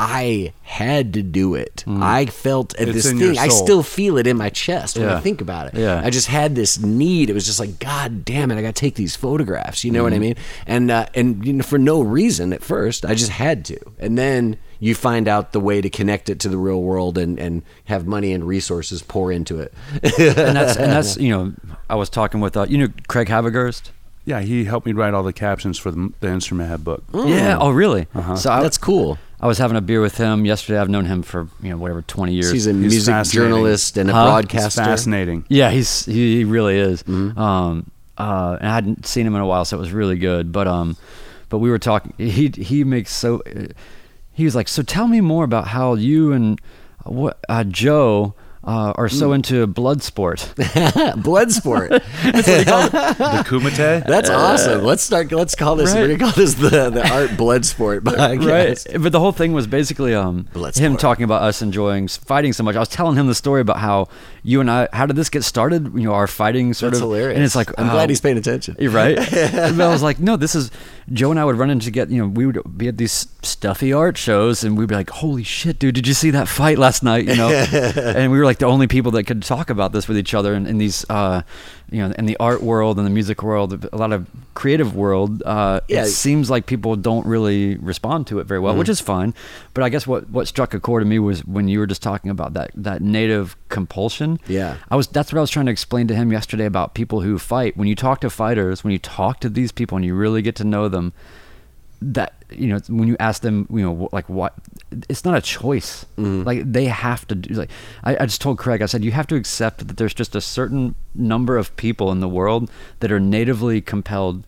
I 0.00 0.52
had 0.62 1.14
to 1.14 1.22
do 1.22 1.54
it. 1.56 1.84
I 1.88 2.26
felt 2.26 2.74
Mm. 2.74 2.86
It's 2.88 3.04
this 3.04 3.12
thing. 3.12 3.38
I 3.38 3.48
still 3.48 3.82
feel 3.82 4.16
it 4.18 4.26
in 4.28 4.36
my 4.36 4.48
chest 4.48 4.96
when 4.98 5.08
I 5.08 5.18
think 5.20 5.40
about 5.40 5.68
it. 5.68 5.74
Yeah. 5.74 6.00
I 6.04 6.10
just 6.10 6.28
had 6.28 6.54
this 6.54 6.78
need. 6.78 7.30
It 7.30 7.32
was 7.32 7.46
just 7.46 7.58
like, 7.58 7.78
God 7.80 8.24
damn 8.24 8.50
it! 8.52 8.58
I 8.58 8.62
got 8.62 8.74
to 8.76 8.80
take 8.80 8.94
these 8.94 9.16
photographs. 9.16 9.82
You 9.84 9.90
know 9.90 9.98
Mm-hmm. 10.04 10.04
what 10.04 10.12
I 10.14 10.18
mean? 10.18 10.34
And 10.66 10.90
uh, 10.90 11.06
and 11.14 11.44
you 11.44 11.52
know, 11.52 11.64
for 11.64 11.78
no 11.78 12.00
reason 12.00 12.52
at 12.52 12.62
first, 12.62 13.04
I 13.04 13.14
just 13.14 13.30
had 13.32 13.64
to. 13.66 13.78
And 13.98 14.16
then 14.16 14.56
you 14.80 14.94
find 14.94 15.26
out 15.26 15.50
the 15.52 15.58
way 15.60 15.80
to 15.80 15.90
connect 15.90 16.28
it 16.30 16.38
to 16.40 16.48
the 16.48 16.58
real 16.58 16.80
world 16.80 17.18
and 17.18 17.38
and 17.40 17.62
have 17.86 18.06
money 18.06 18.32
and 18.32 18.44
resources 18.46 19.02
pour 19.02 19.32
into 19.32 19.58
it. 19.58 19.74
and 20.02 20.56
that's 20.56 20.76
and 20.76 20.92
that's 20.92 21.16
you 21.26 21.30
know 21.30 21.52
I 21.90 21.96
was 21.96 22.08
talking 22.08 22.40
with 22.40 22.56
uh, 22.56 22.66
you 22.68 22.78
know 22.78 22.88
Craig 23.08 23.26
Havighurst. 23.28 23.90
Yeah, 24.24 24.40
he 24.40 24.64
helped 24.64 24.86
me 24.86 24.92
write 24.92 25.14
all 25.14 25.22
the 25.22 25.32
captions 25.32 25.78
for 25.78 25.90
the, 25.90 26.12
the 26.20 26.28
instrument 26.28 26.68
head 26.68 26.84
book. 26.84 27.02
Yeah. 27.14 27.56
Oh, 27.58 27.70
really? 27.70 28.08
Uh-huh. 28.14 28.36
So 28.36 28.50
I, 28.52 28.62
That's 28.62 28.76
cool. 28.76 29.16
I 29.40 29.46
was 29.46 29.58
having 29.58 29.76
a 29.76 29.80
beer 29.80 30.00
with 30.00 30.16
him 30.16 30.44
yesterday. 30.44 30.78
I've 30.80 30.88
known 30.88 31.04
him 31.04 31.22
for 31.22 31.48
you 31.62 31.70
know 31.70 31.76
whatever 31.78 32.02
twenty 32.02 32.34
years. 32.34 32.50
He's 32.50 32.66
a 32.66 32.72
He's 32.72 33.08
music 33.08 33.24
journalist 33.32 33.96
and 33.96 34.10
a 34.10 34.12
Huh? 34.12 34.24
He's 34.24 34.30
broadcaster. 34.32 34.82
fascinating. 34.84 35.44
Yeah, 35.48 35.70
he's 35.70 36.04
he, 36.06 36.38
he 36.38 36.44
really 36.44 36.76
is. 36.78 37.02
Mm-hmm. 37.04 37.38
Um, 37.38 37.90
uh, 38.16 38.56
and 38.60 38.68
I 38.68 38.74
hadn't 38.74 39.06
seen 39.06 39.26
him 39.26 39.34
in 39.36 39.40
a 39.40 39.46
while, 39.46 39.64
so 39.64 39.76
it 39.76 39.80
was 39.80 39.92
really 39.92 40.16
good. 40.18 40.50
But 40.50 40.66
um, 40.66 40.96
but 41.50 41.58
we 41.58 41.70
were 41.70 41.78
talking. 41.78 42.14
He 42.18 42.48
he 42.48 42.82
makes 42.84 43.12
so. 43.12 43.42
He 44.32 44.44
was 44.44 44.54
like, 44.54 44.68
so 44.68 44.82
tell 44.82 45.06
me 45.08 45.20
more 45.20 45.44
about 45.44 45.68
how 45.68 45.94
you 45.94 46.32
and 46.32 46.60
uh, 47.06 47.10
what 47.10 47.38
uh, 47.48 47.64
Joe. 47.64 48.34
Uh, 48.64 48.92
are 48.96 49.06
Mm. 49.08 49.18
so 49.18 49.32
into 49.32 49.66
blood 49.66 50.02
sport. 50.02 50.52
Blood 51.16 51.52
sport. 51.52 51.90
The 52.28 53.44
Kumite. 53.46 54.04
That's 54.06 54.28
awesome. 54.28 54.82
Let's 54.82 55.02
start. 55.02 55.30
Let's 55.32 55.54
call 55.54 55.76
this. 55.76 55.92
Right. 55.92 56.00
We're 56.02 56.16
gonna 56.16 56.32
call 56.32 56.42
this 56.42 56.54
the 56.54 56.90
the 56.90 57.08
art 57.10 57.36
blood 57.36 57.64
sport 57.64 58.04
podcast. 58.04 58.46
right 58.46 59.02
but 59.02 59.12
the 59.12 59.20
whole 59.20 59.32
thing 59.32 59.52
was 59.52 59.66
basically 59.66 60.14
um 60.14 60.48
Blood 60.52 60.76
him 60.76 60.92
sport. 60.92 61.00
talking 61.00 61.24
about 61.24 61.42
us 61.42 61.62
enjoying 61.62 62.08
fighting 62.08 62.52
so 62.52 62.62
much 62.62 62.76
i 62.76 62.78
was 62.80 62.88
telling 62.88 63.16
him 63.16 63.26
the 63.26 63.34
story 63.34 63.60
about 63.60 63.78
how 63.78 64.08
you 64.42 64.60
and 64.60 64.70
i 64.70 64.88
how 64.92 65.06
did 65.06 65.16
this 65.16 65.28
get 65.30 65.44
started 65.44 65.84
you 65.94 66.02
know 66.04 66.12
our 66.14 66.26
fighting 66.26 66.74
sort 66.74 66.92
That's 66.92 67.00
of 67.00 67.08
hilarious. 67.08 67.36
and 67.36 67.44
it's 67.44 67.54
like 67.56 67.70
I'm 67.78 67.88
uh, 67.88 67.92
glad 67.92 68.08
he's 68.10 68.20
paying 68.20 68.38
attention. 68.38 68.76
you're 68.78 68.90
right 68.90 69.16
but 69.16 69.80
i 69.80 69.88
was 69.88 70.02
like 70.02 70.18
no 70.18 70.36
this 70.36 70.54
is 70.54 70.70
joe 71.12 71.30
and 71.30 71.38
i 71.38 71.44
would 71.44 71.56
run 71.56 71.70
into 71.70 71.90
get 71.90 72.10
you 72.10 72.22
know 72.22 72.28
we 72.28 72.46
would 72.46 72.60
be 72.76 72.88
at 72.88 72.96
these 72.96 73.28
stuffy 73.42 73.92
art 73.92 74.16
shows 74.16 74.64
and 74.64 74.76
we'd 74.78 74.88
be 74.88 74.94
like 74.94 75.10
holy 75.10 75.42
shit 75.42 75.78
dude 75.78 75.94
did 75.94 76.06
you 76.06 76.14
see 76.14 76.30
that 76.30 76.46
fight 76.46 76.78
last 76.78 77.02
night? 77.02 77.26
You 77.26 77.36
know? 77.36 77.48
And 78.18 78.30
we 78.32 78.38
were 78.38 78.44
like 78.44 78.58
the 78.58 78.66
only 78.66 78.86
people 78.86 79.10
that 79.12 79.24
could 79.24 79.42
talk 79.42 79.68
about 79.68 79.92
this 79.92 80.06
with 80.06 80.16
each 80.16 80.32
other 80.32 80.54
in, 80.54 80.66
in 80.66 80.78
these 80.78 81.04
uh 81.10 81.42
you 81.90 82.06
know, 82.06 82.12
in 82.18 82.26
the 82.26 82.36
art 82.38 82.62
world 82.62 82.98
and 82.98 83.06
the 83.06 83.10
music 83.10 83.42
world, 83.42 83.88
a 83.92 83.96
lot 83.96 84.12
of 84.12 84.26
creative 84.54 84.94
world, 84.94 85.42
uh, 85.46 85.80
Yeah. 85.88 86.02
it 86.02 86.06
seems 86.08 86.50
like 86.50 86.66
people 86.66 86.96
don't 86.96 87.26
really 87.26 87.76
respond 87.76 88.26
to 88.28 88.38
it 88.40 88.46
very 88.46 88.60
well, 88.60 88.76
which 88.76 88.88
is 88.88 89.00
fine. 89.00 89.32
But 89.74 89.84
I 89.84 89.88
guess 89.88 90.06
what, 90.06 90.28
what 90.30 90.46
struck 90.48 90.74
a 90.74 90.80
chord 90.80 91.02
to 91.02 91.06
me 91.08 91.18
was 91.18 91.44
when 91.46 91.68
you 91.68 91.78
were 91.78 91.86
just 91.86 92.02
talking 92.02 92.30
about 92.30 92.54
that 92.54 92.70
that 92.74 93.00
native 93.00 93.56
compulsion. 93.68 94.38
Yeah. 94.46 94.76
I 94.90 94.96
was 94.96 95.06
that's 95.06 95.32
what 95.32 95.38
I 95.38 95.40
was 95.40 95.50
trying 95.50 95.66
to 95.66 95.72
explain 95.72 96.08
to 96.08 96.14
him 96.14 96.32
yesterday 96.32 96.66
about 96.66 96.94
people 96.94 97.20
who 97.22 97.38
fight. 97.38 97.76
When 97.76 97.88
you 97.88 97.94
talk 97.94 98.20
to 98.20 98.30
fighters, 98.30 98.84
when 98.84 98.92
you 98.92 98.98
talk 98.98 99.40
to 99.40 99.48
these 99.48 99.72
people 99.72 99.96
and 99.96 100.04
you 100.04 100.14
really 100.14 100.42
get 100.42 100.56
to 100.56 100.64
know 100.64 100.88
them, 100.88 101.12
that 102.00 102.34
you 102.50 102.68
know 102.68 102.78
when 102.88 103.08
you 103.08 103.16
ask 103.18 103.42
them 103.42 103.66
you 103.70 103.82
know 103.82 104.08
like 104.12 104.28
what 104.28 104.54
it's 105.08 105.24
not 105.24 105.36
a 105.36 105.40
choice. 105.40 106.04
Mm-hmm. 106.16 106.42
Like 106.44 106.72
they 106.72 106.84
have 106.86 107.26
to 107.28 107.34
do 107.34 107.54
like 107.54 107.70
I, 108.04 108.16
I 108.20 108.26
just 108.26 108.40
told 108.40 108.58
craig 108.58 108.82
i 108.82 108.86
said 108.86 109.04
you 109.04 109.10
have 109.12 109.26
to 109.28 109.34
accept 109.34 109.86
that 109.86 109.96
there's 109.96 110.14
just 110.14 110.34
a 110.36 110.40
certain 110.40 110.94
number 111.14 111.56
of 111.58 111.76
people 111.76 112.12
in 112.12 112.20
the 112.20 112.28
world 112.28 112.70
that 113.00 113.10
are 113.10 113.20
natively 113.20 113.80
compelled 113.80 114.44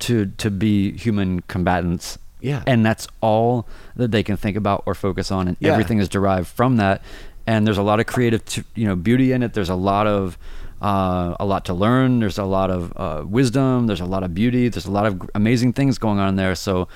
to 0.00 0.26
to 0.26 0.50
be 0.50 0.96
human 0.96 1.40
combatants. 1.42 2.18
Yeah. 2.42 2.62
and 2.66 2.84
that's 2.84 3.08
all 3.22 3.66
that 3.96 4.10
they 4.12 4.22
can 4.22 4.36
think 4.36 4.56
about 4.56 4.82
or 4.86 4.94
focus 4.94 5.32
on 5.32 5.48
and 5.48 5.56
Yeah. 5.58 5.72
everything 5.72 5.98
is 5.98 6.08
derived 6.08 6.46
from 6.46 6.76
that. 6.76 7.00
And 7.46 7.66
there's 7.66 7.78
a 7.78 7.82
lot 7.82 7.98
of 7.98 8.06
creative 8.06 8.44
t- 8.44 8.62
you 8.74 8.86
know 8.86 8.94
beauty 8.94 9.32
in 9.32 9.42
it. 9.42 9.54
There's 9.54 9.70
a 9.70 9.74
lot 9.74 10.06
of 10.06 10.36
uh, 10.90 11.34
a 11.40 11.44
lot 11.52 11.62
to 11.64 11.74
learn 11.74 12.20
there's 12.20 12.38
a 12.38 12.44
lot 12.58 12.70
of 12.70 12.80
uh, 12.96 13.22
wisdom 13.38 13.86
there's 13.88 14.00
a 14.08 14.10
lot 14.14 14.22
of 14.26 14.30
beauty 14.34 14.68
there's 14.68 14.86
a 14.86 14.90
lot 14.98 15.06
of 15.06 15.12
amazing 15.34 15.72
things 15.72 15.98
going 15.98 16.18
on 16.26 16.36
there 16.36 16.54
so 16.54 16.86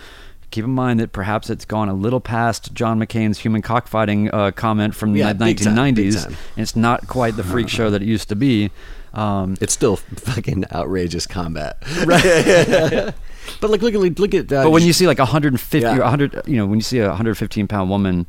keep 0.50 0.64
in 0.64 0.70
mind 0.84 0.98
that 1.00 1.10
perhaps 1.12 1.48
it's 1.50 1.64
gone 1.64 1.88
a 1.88 1.94
little 1.94 2.20
past 2.20 2.72
john 2.74 2.98
mccain's 3.00 3.38
human 3.44 3.62
cockfighting 3.62 4.30
uh, 4.32 4.50
comment 4.52 4.94
from 4.94 5.14
Yeah, 5.16 5.32
the 5.32 5.44
big 5.44 5.58
time, 5.60 5.76
1990s 5.76 6.22
time. 6.24 6.36
and 6.56 6.62
it's 6.64 6.76
not 6.76 7.06
quite 7.08 7.34
the 7.36 7.44
freak 7.44 7.68
show 7.68 7.88
that 7.90 8.02
it 8.02 8.06
used 8.16 8.28
to 8.28 8.36
be 8.36 8.70
um, 9.12 9.56
It's 9.60 9.72
still 9.72 9.96
fucking 9.96 10.66
outrageous 10.72 11.26
combat. 11.26 11.82
Right. 12.06 12.22
but 13.60 13.68
like, 13.72 13.82
look 13.82 13.92
at 13.94 14.18
look 14.20 14.34
at. 14.34 14.52
Uh, 14.52 14.62
but 14.64 14.70
when 14.70 14.84
you 14.84 14.92
see 14.92 15.06
like 15.08 15.18
150 15.18 15.78
Yeah. 15.80 15.96
or 15.96 16.00
100 16.02 16.42
you 16.46 16.56
know 16.58 16.66
when 16.70 16.78
you 16.78 16.86
see 16.92 16.98
a 17.00 17.08
115 17.08 17.66
pound 17.66 17.90
woman 17.90 18.26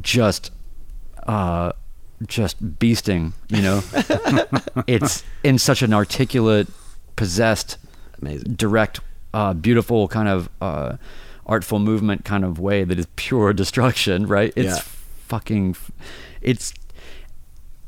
just 0.00 0.50
uh 1.26 1.72
just 2.26 2.62
beasting 2.78 3.32
you 3.48 3.62
know 3.62 3.82
it's 4.86 5.22
in 5.42 5.58
such 5.58 5.80
an 5.82 5.92
articulate 5.94 6.68
possessed 7.16 7.78
Amazing. 8.20 8.54
direct 8.54 9.00
uh 9.32 9.54
beautiful 9.54 10.06
kind 10.08 10.28
of 10.28 10.48
uh 10.60 10.96
artful 11.46 11.78
movement 11.78 12.24
kind 12.24 12.44
of 12.44 12.58
way 12.58 12.84
that 12.84 12.98
is 12.98 13.06
pure 13.16 13.52
destruction 13.52 14.26
right 14.26 14.52
it's 14.54 14.76
Yeah. 14.76 14.82
fucking 15.28 15.76
it's 16.42 16.72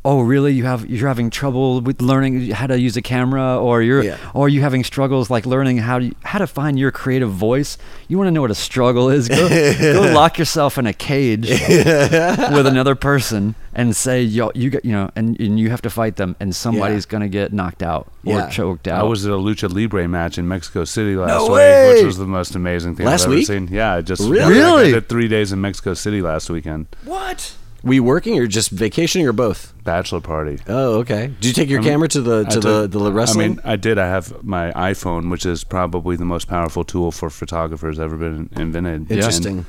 oh 0.05 0.21
really 0.21 0.53
you 0.53 0.65
have 0.65 0.85
you're 0.91 1.07
having 1.07 1.31
trouble 1.31 1.81
with 1.81 2.03
learning 2.03 2.51
how 2.51 2.67
to 2.67 2.77
use 2.77 2.97
a 2.97 3.03
camera 3.03 3.57
or 3.57 3.83
you're 3.83 4.03
Yeah. 4.03 4.17
or 4.35 4.49
you 4.49 4.61
having 4.61 4.83
struggles 4.83 5.31
like 5.31 5.47
learning 5.47 5.79
how 5.79 6.01
to 6.01 6.11
how 6.25 6.39
to 6.41 6.47
find 6.49 6.77
your 6.77 6.91
creative 6.91 7.31
voice 7.31 7.79
you 8.09 8.19
want 8.19 8.27
to 8.27 8.33
know 8.33 8.41
what 8.41 8.51
a 8.51 8.55
struggle 8.57 9.11
is 9.11 9.29
go, 9.29 9.49
go 9.49 10.13
lock 10.15 10.39
yourself 10.39 10.77
in 10.77 10.87
a 10.87 10.93
cage 10.93 11.49
with 11.51 12.67
another 12.67 12.95
person 12.97 13.55
and 13.75 13.95
say 13.95 14.23
yo 14.23 14.51
you 14.57 14.71
got 14.71 14.85
you 14.85 14.91
know 14.93 15.09
and, 15.15 15.39
and 15.41 15.61
you 15.61 15.71
have 15.71 15.83
to 15.83 15.91
fight 15.91 16.17
them 16.17 16.35
and 16.41 16.55
somebody's 16.55 17.07
gonna 17.07 17.29
get 17.29 17.53
knocked 17.53 17.83
out 17.83 18.11
or 18.27 18.35
Yeah. 18.39 18.49
choked 18.49 18.89
out 18.89 19.01
I 19.01 19.05
was 19.05 19.25
at 19.25 19.33
a 19.33 19.37
lucha 19.37 19.73
libre 19.73 20.09
match 20.09 20.37
in 20.37 20.49
Mexico 20.49 20.85
City 20.85 21.15
last 21.17 21.43
week, 21.43 21.53
way! 21.53 21.95
which 21.95 22.05
was 22.05 22.19
the 22.19 22.27
most 22.27 22.55
amazing 22.57 22.97
thing 22.97 23.07
Last 23.07 23.23
I've 23.23 23.27
ever 23.29 23.35
week? 23.37 23.47
seen. 23.47 23.69
Yeah, 23.71 23.95
I 23.95 24.01
just 24.03 24.23
Really? 24.23 24.43
I 24.43 24.49
Really? 24.49 24.93
did 24.93 25.09
three 25.09 25.29
days 25.29 25.53
in 25.53 25.61
Mexico 25.61 25.95
City 25.95 26.21
last 26.21 26.51
weekend. 26.51 26.87
what? 27.05 27.55
Were 27.85 27.95
you 27.95 28.05
working 28.05 28.39
or 28.39 28.47
just 28.47 28.71
vacationing 28.71 29.27
or 29.27 29.33
both? 29.33 29.73
Bachelor 29.83 30.21
party. 30.21 30.59
Oh, 30.69 31.01
okay. 31.01 31.29
Did 31.41 31.45
you 31.45 31.53
take 31.53 31.69
your 31.69 31.81
I 31.81 31.83
mean, 31.83 31.91
camera 31.91 32.09
to 32.09 32.21
the 32.21 32.45
to 32.45 32.61
the 32.61 32.87
the 32.87 33.13
wrestling? 33.13 33.45
I 33.45 33.49
mean, 33.49 33.61
I 33.65 33.77
did. 33.77 33.99
I 33.99 34.07
have 34.07 34.45
my 34.45 34.71
iPhone, 34.73 35.31
which 35.31 35.45
is 35.45 35.65
probably 35.65 36.15
the 36.17 36.25
most 36.25 36.47
powerful 36.47 36.85
tool 36.85 37.11
for 37.11 37.29
photographers 37.29 37.99
ever 37.99 38.17
been 38.17 38.49
invented. 38.53 39.11
Interesting. 39.11 39.67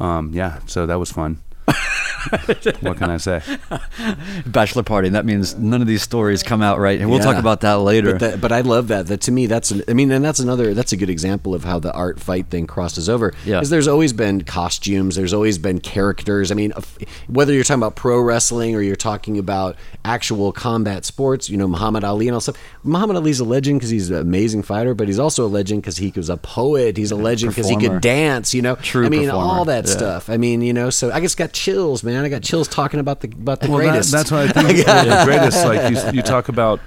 And, 0.00 0.06
um, 0.06 0.30
yeah, 0.32 0.58
so 0.66 0.86
that 0.86 0.98
was 0.98 1.12
fun. 1.12 1.40
what 2.80 2.96
can 2.96 3.10
I 3.10 3.16
say? 3.16 3.40
bachelor 4.46 4.82
party 4.82 5.08
that 5.10 5.24
means 5.24 5.54
none 5.56 5.80
of 5.80 5.86
these 5.86 6.02
stories 6.02 6.42
come 6.42 6.62
out 6.62 6.78
right 6.78 7.00
and 7.00 7.10
we'll 7.10 7.18
talk 7.20 7.36
about 7.36 7.60
that 7.62 7.74
later 7.74 8.12
But, 8.12 8.20
that, 8.20 8.40
but 8.40 8.52
I 8.52 8.60
love 8.60 8.88
that. 8.88 9.06
That 9.06 9.20
to 9.22 9.32
me, 9.32 9.46
that's 9.46 9.70
an, 9.70 9.82
I 9.88 9.92
mean, 9.94 10.10
and 10.10 10.24
that's 10.24 10.38
another. 10.40 10.74
That's 10.74 10.92
a 10.92 10.96
good 10.96 11.10
example 11.10 11.54
of 11.54 11.64
how 11.64 11.78
the 11.78 11.92
art 11.92 12.20
fight 12.20 12.46
thing 12.48 12.66
crosses 12.66 13.08
over. 13.08 13.32
Yeah. 13.44 13.56
Because 13.56 13.70
there's 13.70 13.88
always 13.88 14.12
been 14.12 14.42
costumes. 14.44 15.16
There's 15.16 15.32
always 15.32 15.58
been 15.58 15.80
characters. 15.80 16.50
I 16.52 16.54
mean, 16.54 16.72
whether 17.28 17.52
you're 17.52 17.64
talking 17.64 17.82
about 17.82 17.96
pro 17.96 18.20
wrestling 18.20 18.74
or 18.74 18.82
you're 18.82 18.94
talking 18.96 19.38
about 19.38 19.76
actual 20.04 20.52
combat 20.52 21.04
sports, 21.04 21.48
you 21.48 21.56
know, 21.56 21.66
Muhammad 21.68 22.04
Ali 22.04 22.28
and 22.28 22.34
all 22.34 22.40
stuff. 22.40 22.56
Muhammad 22.82 23.16
Ali's 23.16 23.40
a 23.40 23.44
legend 23.44 23.80
because 23.80 23.90
he's 23.90 24.10
an 24.10 24.16
amazing 24.16 24.62
fighter, 24.62 24.94
but 24.94 25.08
he's 25.08 25.18
also 25.18 25.44
a 25.46 25.48
legend 25.48 25.82
because 25.82 25.96
he 25.96 26.12
was 26.14 26.28
a 26.28 26.36
poet. 26.36 26.96
He's 26.96 27.10
a 27.10 27.16
legend 27.16 27.52
because 27.54 27.68
he 27.68 27.76
could 27.76 28.00
dance. 28.00 28.54
You 28.54 28.62
know, 28.62 28.76
True 28.76 29.06
I 29.06 29.08
mean, 29.08 29.24
performer. 29.26 29.46
all 29.46 29.64
that 29.66 29.86
Yeah. 29.86 29.92
stuff. 29.92 30.28
I 30.30 30.36
mean, 30.36 30.60
you 30.62 30.72
know, 30.72 30.90
so 30.90 31.10
I 31.10 31.20
just 31.20 31.36
got 31.36 31.52
chills, 31.54 32.04
man. 32.04 32.24
I 32.24 32.28
got 32.28 32.42
chills 32.42 32.68
talking 32.68 33.00
about 33.00 33.20
the 33.20 33.28
about 33.28 33.60
the 33.60 33.70
Well, 33.70 33.78
that- 33.78 33.88
greatest. 33.90 34.12
that's 34.12 34.30
why 34.30 34.42
I 34.44 34.48
think 34.48 34.68
the 34.86 35.22
greatest. 35.24 35.64
Like 35.64 35.90
you, 35.90 36.12
you 36.18 36.22
talk 36.22 36.48
about, 36.48 36.80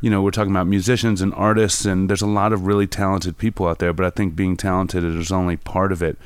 you 0.00 0.08
know, 0.08 0.22
we're 0.22 0.30
talking 0.30 0.50
about 0.52 0.66
musicians 0.66 1.20
and 1.20 1.34
artists, 1.34 1.84
and 1.84 2.08
there's 2.08 2.22
a 2.22 2.26
lot 2.26 2.52
of 2.54 2.66
really 2.66 2.86
talented 2.86 3.36
people 3.36 3.68
out 3.68 3.78
there. 3.78 3.92
But 3.92 4.06
I 4.06 4.10
think 4.10 4.34
being 4.34 4.56
talented 4.56 5.04
is 5.04 5.30
only 5.30 5.56
part 5.58 5.92
of 5.92 6.02
it. 6.02 6.16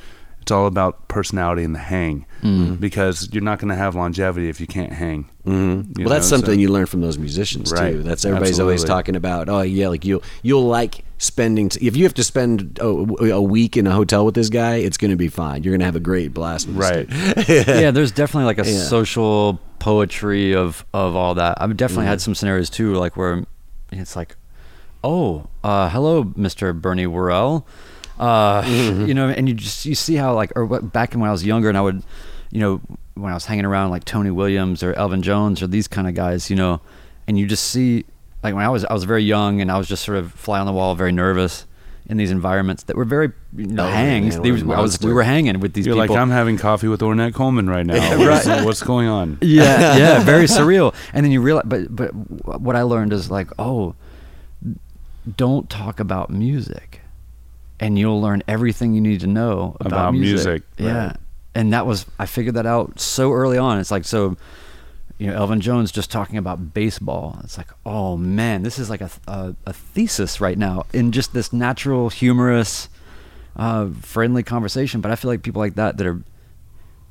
It's 0.47 0.51
all 0.53 0.65
about 0.65 1.09
personality 1.09 1.65
and 1.65 1.75
the 1.75 1.79
hang, 1.79 2.25
Mm. 2.41 2.79
because 2.79 3.27
you're 3.33 3.43
not 3.43 3.59
going 3.59 3.67
to 3.67 3.75
have 3.75 3.95
longevity 3.95 4.47
if 4.47 4.61
you 4.61 4.67
can't 4.67 4.93
hang. 4.93 5.29
Mm-hmm. 5.45 6.03
Well, 6.03 6.09
that's 6.13 6.25
something 6.25 6.57
you 6.57 6.69
learn 6.69 6.85
from 6.85 7.01
those 7.01 7.17
musicians 7.17 7.69
too. 7.73 8.01
That's 8.01 8.23
everybody's 8.23 8.57
always 8.61 8.85
talking 8.85 9.17
about. 9.17 9.49
Oh 9.49 9.59
yeah, 9.61 9.89
like 9.89 10.05
you'll 10.05 10.23
you'll 10.43 10.63
like 10.65 11.03
spending. 11.17 11.67
T- 11.67 11.85
if 11.85 11.97
you 11.97 12.05
have 12.05 12.13
to 12.13 12.23
spend 12.23 12.79
a, 12.81 12.85
a 12.87 13.41
week 13.41 13.75
in 13.75 13.87
a 13.87 13.91
hotel 13.91 14.23
with 14.25 14.35
this 14.35 14.47
guy, 14.47 14.75
it's 14.75 14.95
going 14.95 15.11
to 15.11 15.17
be 15.17 15.27
fine. 15.27 15.63
You're 15.63 15.73
going 15.73 15.81
to 15.81 15.85
have 15.85 15.97
a 15.97 15.99
great 15.99 16.33
blast. 16.33 16.67
with 16.67 16.77
Right. 16.77 17.09
yeah 17.49 17.91
there's 17.91 18.13
definitely 18.13 18.45
like 18.45 18.59
a 18.65 18.69
Yeah. 18.71 18.83
social 18.83 19.59
poetry 19.79 20.55
of 20.55 20.85
of 20.93 21.15
all 21.17 21.35
that 21.35 21.57
i've 21.61 21.75
definitely 21.75 22.03
Mm-hmm. 22.03 22.09
had 22.09 22.21
some 22.21 22.35
scenarios 22.35 22.69
too 22.69 22.93
like 22.95 23.15
where 23.17 23.43
it's 23.91 24.15
like 24.15 24.35
oh 25.03 25.47
uh 25.63 25.87
hello 25.89 26.23
mr 26.23 26.73
bernie 26.79 27.05
worrell 27.05 27.67
uh 28.19 28.61
Mm-hmm. 28.63 29.05
you 29.05 29.13
know 29.13 29.29
and 29.29 29.47
you 29.47 29.53
just 29.55 29.85
you 29.85 29.95
see 29.95 30.15
how 30.15 30.33
like 30.33 30.51
or 30.55 30.65
what, 30.65 30.91
back 30.91 31.13
in 31.13 31.19
when 31.19 31.29
i 31.29 31.31
was 31.31 31.45
younger 31.45 31.69
and 31.69 31.77
i 31.77 31.81
would 31.81 32.01
you 32.51 32.59
know 32.59 32.81
when 33.15 33.31
i 33.31 33.33
was 33.35 33.45
hanging 33.45 33.65
around 33.65 33.89
like 33.91 34.03
tony 34.05 34.31
williams 34.31 34.81
or 34.83 34.93
elvin 34.93 35.21
jones 35.21 35.61
or 35.61 35.67
these 35.67 35.87
kind 35.87 36.07
of 36.07 36.13
guys 36.15 36.49
you 36.49 36.55
know 36.55 36.81
and 37.27 37.37
you 37.37 37.45
just 37.45 37.65
see 37.65 38.05
like 38.43 38.55
when 38.55 38.63
i 38.65 38.69
was 38.69 38.85
i 38.85 38.93
was 38.93 39.03
very 39.03 39.23
young 39.23 39.61
and 39.61 39.71
i 39.71 39.77
was 39.77 39.87
just 39.87 40.03
sort 40.03 40.17
of 40.17 40.31
fly 40.33 40.59
on 40.59 40.65
the 40.65 40.73
wall 40.73 40.95
very 40.95 41.11
nervous 41.11 41.65
in 42.09 42.15
these 42.17 42.31
environments 42.31 42.83
that 42.83 42.95
were 42.95 43.03
very 43.05 43.31
you 43.55 43.67
know 43.67 43.85
Oh, 43.85 43.89
hangs 43.91 44.35
man, 44.35 44.43
These- 44.43 44.63
what 44.63 44.75
a 44.75 44.79
I 44.79 44.81
was, 44.81 44.99
we 45.01 45.11
were 45.13 45.23
hanging 45.23 45.59
with 45.59 45.73
these 45.73 45.85
You're 45.85 45.95
people 45.95 46.15
like, 46.15 46.21
I'm 46.21 46.29
having 46.31 46.57
coffee 46.57 46.87
with 46.87 47.01
Ornette 47.01 47.33
Coleman 47.33 47.69
right 47.69 47.85
now. 47.85 48.17
What's, 48.17 48.47
what's 48.47 48.81
going 48.81 49.09
on? 49.09 49.37
yeah 49.41 49.97
yeah 49.97 50.23
very 50.23 50.45
surreal 50.45 50.95
and 51.13 51.23
then 51.25 51.31
you 51.33 51.41
realize 51.41 51.65
but 51.67 51.93
but 51.93 52.11
what 52.13 52.75
i 52.77 52.81
learned 52.83 53.11
is 53.13 53.29
like 53.29 53.49
oh 53.59 53.93
don't 55.35 55.69
talk 55.69 55.99
about 55.99 56.29
music 56.29 57.01
and 57.79 57.97
you'll 57.99 58.21
learn 58.21 58.41
everything 58.47 58.93
you 58.93 59.01
need 59.01 59.19
to 59.21 59.27
know 59.27 59.75
about, 59.79 59.87
About 59.93 60.11
music, 60.13 60.45
music, 60.45 60.63
yeah 60.77 61.07
right. 61.07 61.17
and 61.55 61.73
that 61.73 61.85
was 61.85 62.05
i 62.19 62.25
figured 62.25 62.55
that 62.55 62.65
out 62.65 62.99
so 62.99 63.31
early 63.33 63.57
on 63.57 63.79
it's 63.79 63.91
like 63.91 64.05
so 64.05 64.35
you 65.19 65.27
know 65.27 65.33
elvin 65.35 65.61
jones 65.61 65.91
just 65.91 66.09
talking 66.11 66.37
about 66.37 66.73
baseball 66.73 67.39
it's 67.43 67.57
like 67.57 67.69
oh 67.85 68.15
man 68.17 68.63
this 68.63 68.77
is 68.79 68.89
like 68.89 69.01
a, 69.01 69.09
a, 69.27 69.55
a 69.65 69.73
thesis 69.73 70.39
right 70.41 70.57
now 70.57 70.85
in 70.93 71.11
just 71.11 71.33
this 71.33 71.51
natural 71.53 72.09
humorous 72.09 72.89
uh, 73.57 73.87
friendly 74.01 74.43
conversation 74.43 75.01
but 75.01 75.11
i 75.11 75.15
feel 75.15 75.29
like 75.31 75.41
people 75.43 75.59
like 75.59 75.75
that 75.75 75.97
that 75.97 76.05
are 76.07 76.21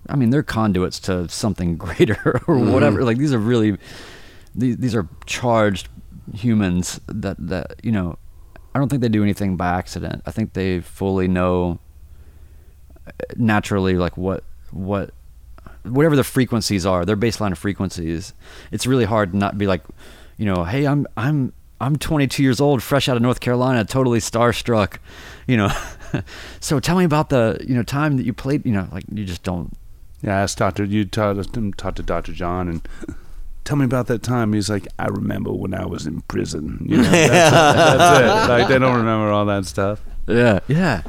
I 0.08 0.14
mean, 0.14 0.30
they're 0.30 0.44
conduits 0.44 1.00
to 1.00 1.28
something 1.28 1.76
greater 1.84 2.40
or 2.46 2.54
Mm-hmm. 2.54 2.72
whatever. 2.72 3.02
Like 3.02 3.18
these 3.18 3.34
are 3.34 3.40
really, 3.40 3.76
these 4.54 4.76
these 4.76 4.94
are 4.94 5.08
charged 5.26 5.88
humans 6.32 7.00
that 7.08 7.36
that 7.48 7.74
you 7.82 7.90
know. 7.90 8.16
I 8.77 8.79
don't 8.79 8.91
think 8.91 9.01
they 9.01 9.09
do 9.09 9.22
anything 9.22 9.57
by 9.57 9.68
accident. 9.68 10.22
I 10.27 10.31
think 10.31 10.53
they 10.53 10.81
fully 10.81 11.29
know 11.29 11.79
uh, 13.07 13.11
naturally 13.37 13.95
like 13.95 14.18
what 14.18 14.45
what 14.70 15.14
whatever 15.85 16.14
the 16.14 16.22
frequencies 16.22 16.85
are, 16.85 17.07
their 17.07 17.16
baseline 17.16 17.57
frequencies. 17.57 18.35
It's 18.70 18.87
really 18.87 19.07
hard 19.07 19.33
to 19.33 19.39
not 19.39 19.57
be 19.57 19.66
like, 19.66 19.81
you 20.37 20.45
know, 20.45 20.64
hey, 20.64 20.87
I'm 20.87 21.07
I'm 21.16 21.55
I'm 21.81 21.97
22 21.97 22.43
years 22.43 22.61
old, 22.61 22.83
fresh 22.83 23.09
out 23.09 23.16
of 23.16 23.22
North 23.22 23.41
Carolina, 23.41 23.83
totally 23.87 24.18
starstruck, 24.18 24.99
you 25.47 25.57
know. 25.57 25.70
so 26.61 26.79
tell 26.79 26.99
me 26.99 27.05
about 27.05 27.31
the 27.31 27.57
you 27.66 27.74
know 27.74 27.83
time 27.83 28.18
that 28.18 28.27
you 28.27 28.35
played. 28.35 28.66
You 28.66 28.72
know, 28.72 28.89
like 28.93 29.05
you 29.11 29.24
just 29.24 29.43
don't 29.43 29.72
Yeah, 30.20 30.37
I 30.37 30.43
asked 30.43 30.59
Doctor. 30.59 30.85
You 30.85 31.07
taught 31.07 31.37
talked 31.79 31.97
to 31.97 32.03
Doctor 32.03 32.33
John 32.35 32.68
and. 32.68 32.87
Tell 33.66 33.76
me 33.76 33.84
about 33.84 34.06
that 34.06 34.22
time. 34.22 34.52
He's 34.52 34.70
like, 34.70 34.86
I 34.96 35.06
remember 35.06 35.52
when 35.52 35.74
I 35.74 35.84
was 35.84 36.06
in 36.06 36.20
prison. 36.22 36.86
You 36.88 36.98
know, 36.98 37.02
that's, 37.10 37.50
that's 37.50 38.20
it. 38.20 38.48
Like 38.48 38.68
they 38.68 38.78
don't 38.78 38.96
remember 38.96 39.32
all 39.32 39.44
that 39.46 39.66
stuff. 39.66 40.00
Yeah, 40.28 40.60
yeah. 40.68 41.02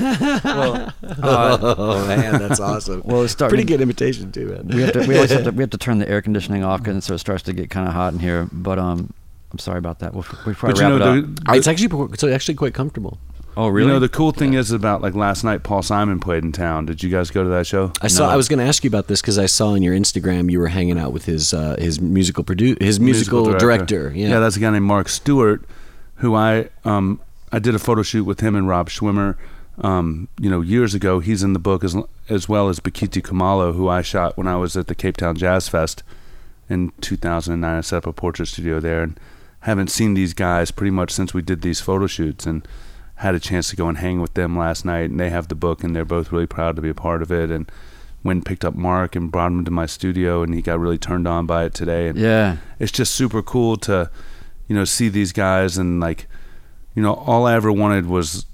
well, 0.00 0.92
uh, 1.22 1.58
oh 1.78 2.06
man, 2.08 2.40
that's 2.40 2.60
awesome. 2.60 3.02
well, 3.04 3.22
it's 3.22 3.34
pretty 3.34 3.64
good 3.64 3.82
imitation 3.82 4.32
too, 4.32 4.46
man. 4.46 4.68
We 4.68 4.80
have 4.80 4.92
to. 4.94 5.06
We 5.06 5.16
always 5.16 5.30
have 5.30 5.44
to. 5.44 5.50
We 5.50 5.62
have 5.62 5.70
to 5.70 5.78
turn 5.86 5.98
the 5.98 6.08
air 6.08 6.22
conditioning 6.22 6.64
off 6.64 6.82
because 6.82 7.04
so 7.04 7.12
it 7.12 7.18
starts 7.18 7.42
to 7.44 7.52
get 7.52 7.68
kind 7.68 7.86
of 7.86 7.92
hot 7.92 8.14
in 8.14 8.18
here. 8.20 8.48
But 8.52 8.78
um, 8.78 9.12
I'm 9.52 9.58
sorry 9.58 9.78
about 9.78 9.98
that. 9.98 10.14
We'll, 10.14 10.24
we'll 10.46 10.54
probably 10.54 10.72
But 10.72 10.76
you 10.78 10.82
wrap 10.82 10.98
know, 10.98 11.14
it 11.14 11.22
the, 11.22 11.42
up. 11.42 11.48
Uh, 11.50 11.58
It's 11.58 11.68
actually 11.68 12.08
it's 12.14 12.24
actually 12.24 12.54
quite 12.54 12.72
comfortable. 12.72 13.18
Oh, 13.58 13.66
really? 13.66 13.88
you 13.88 13.92
know, 13.92 13.98
the 13.98 14.08
cool 14.08 14.30
thing 14.30 14.54
is 14.54 14.70
about 14.70 15.02
like 15.02 15.16
last 15.16 15.42
night, 15.42 15.64
Paul 15.64 15.82
Simon 15.82 16.20
played 16.20 16.44
in 16.44 16.52
town. 16.52 16.86
Did 16.86 17.02
you 17.02 17.10
guys 17.10 17.28
go 17.28 17.42
to 17.42 17.48
that 17.50 17.66
show? 17.66 17.92
I 18.00 18.06
saw. 18.06 18.28
No. 18.28 18.32
I 18.32 18.36
was 18.36 18.48
going 18.48 18.60
to 18.60 18.64
ask 18.64 18.84
you 18.84 18.88
about 18.88 19.08
this 19.08 19.20
because 19.20 19.36
I 19.36 19.46
saw 19.46 19.70
on 19.70 19.82
your 19.82 19.96
Instagram 19.96 20.48
you 20.48 20.60
were 20.60 20.68
hanging 20.68 20.96
out 20.96 21.12
with 21.12 21.24
his 21.24 21.52
uh, 21.52 21.74
his 21.76 22.00
musical 22.00 22.44
produ- 22.44 22.80
his 22.80 23.00
musical, 23.00 23.52
director. 23.58 24.12
Yeah. 24.14 24.38
that's 24.38 24.56
a 24.56 24.60
guy 24.60 24.70
named 24.70 24.84
Mark 24.84 25.08
Stewart, 25.08 25.64
who 26.18 26.36
I 26.36 26.68
um 26.84 27.20
I 27.50 27.58
did 27.58 27.74
a 27.74 27.80
photo 27.80 28.02
shoot 28.02 28.22
with 28.22 28.38
him 28.38 28.54
and 28.54 28.68
Rob 28.68 28.90
Schwimmer, 28.90 29.34
um 29.78 30.28
you 30.38 30.48
know 30.48 30.60
years 30.60 30.94
ago. 30.94 31.18
He's 31.18 31.42
in 31.42 31.52
the 31.52 31.58
book 31.58 31.82
as 31.82 31.96
as 32.28 32.48
well 32.48 32.68
as 32.68 32.78
Bakithi 32.78 33.20
Kumalo, 33.22 33.74
who 33.74 33.88
I 33.88 34.02
shot 34.02 34.36
when 34.38 34.46
I 34.46 34.54
was 34.54 34.76
at 34.76 34.86
the 34.86 34.94
Cape 34.94 35.16
Town 35.16 35.34
Jazz 35.34 35.68
Fest 35.68 36.04
in 36.70 36.92
2009. 37.00 37.76
I 37.76 37.80
set 37.80 37.96
up 37.96 38.06
a 38.06 38.12
portrait 38.12 38.46
studio 38.46 38.78
there 38.78 39.02
and 39.02 39.18
haven't 39.62 39.88
seen 39.90 40.14
these 40.14 40.32
guys 40.32 40.70
pretty 40.70 40.92
much 40.92 41.10
since 41.10 41.34
we 41.34 41.42
did 41.42 41.62
these 41.62 41.80
photo 41.80 42.06
shoots 42.06 42.46
and 42.46 42.64
had 43.18 43.34
a 43.34 43.40
chance 43.40 43.70
to 43.70 43.76
go 43.76 43.88
and 43.88 43.98
hang 43.98 44.20
with 44.20 44.34
them 44.34 44.56
last 44.56 44.84
night 44.84 45.10
and 45.10 45.18
they 45.20 45.30
have 45.30 45.48
the 45.48 45.54
book 45.54 45.82
and 45.84 45.94
they're 45.94 46.04
both 46.04 46.30
really 46.32 46.46
proud 46.46 46.76
to 46.76 46.82
be 46.82 46.88
a 46.88 46.94
part 46.94 47.20
of 47.22 47.30
it 47.32 47.50
and 47.50 47.70
went 48.24 48.38
and 48.38 48.46
picked 48.46 48.64
up 48.64 48.74
Mark 48.74 49.16
and 49.16 49.30
brought 49.30 49.52
him 49.52 49.64
to 49.64 49.70
my 49.70 49.86
studio 49.86 50.42
and 50.42 50.54
he 50.54 50.62
got 50.62 50.78
really 50.78 50.98
turned 50.98 51.26
on 51.28 51.46
by 51.46 51.64
it 51.64 51.74
today 51.74 52.08
and 52.08 52.18
yeah. 52.18 52.56
it's 52.78 52.92
just 52.92 53.14
super 53.14 53.42
cool 53.42 53.76
to 53.76 54.10
you 54.68 54.74
know 54.76 54.84
see 54.84 55.08
these 55.08 55.32
guys 55.32 55.78
and 55.78 56.00
like 56.00 56.26
you 56.94 57.02
know 57.02 57.14
all 57.14 57.46
I 57.46 57.54
ever 57.54 57.72
wanted 57.72 58.06
was 58.06 58.46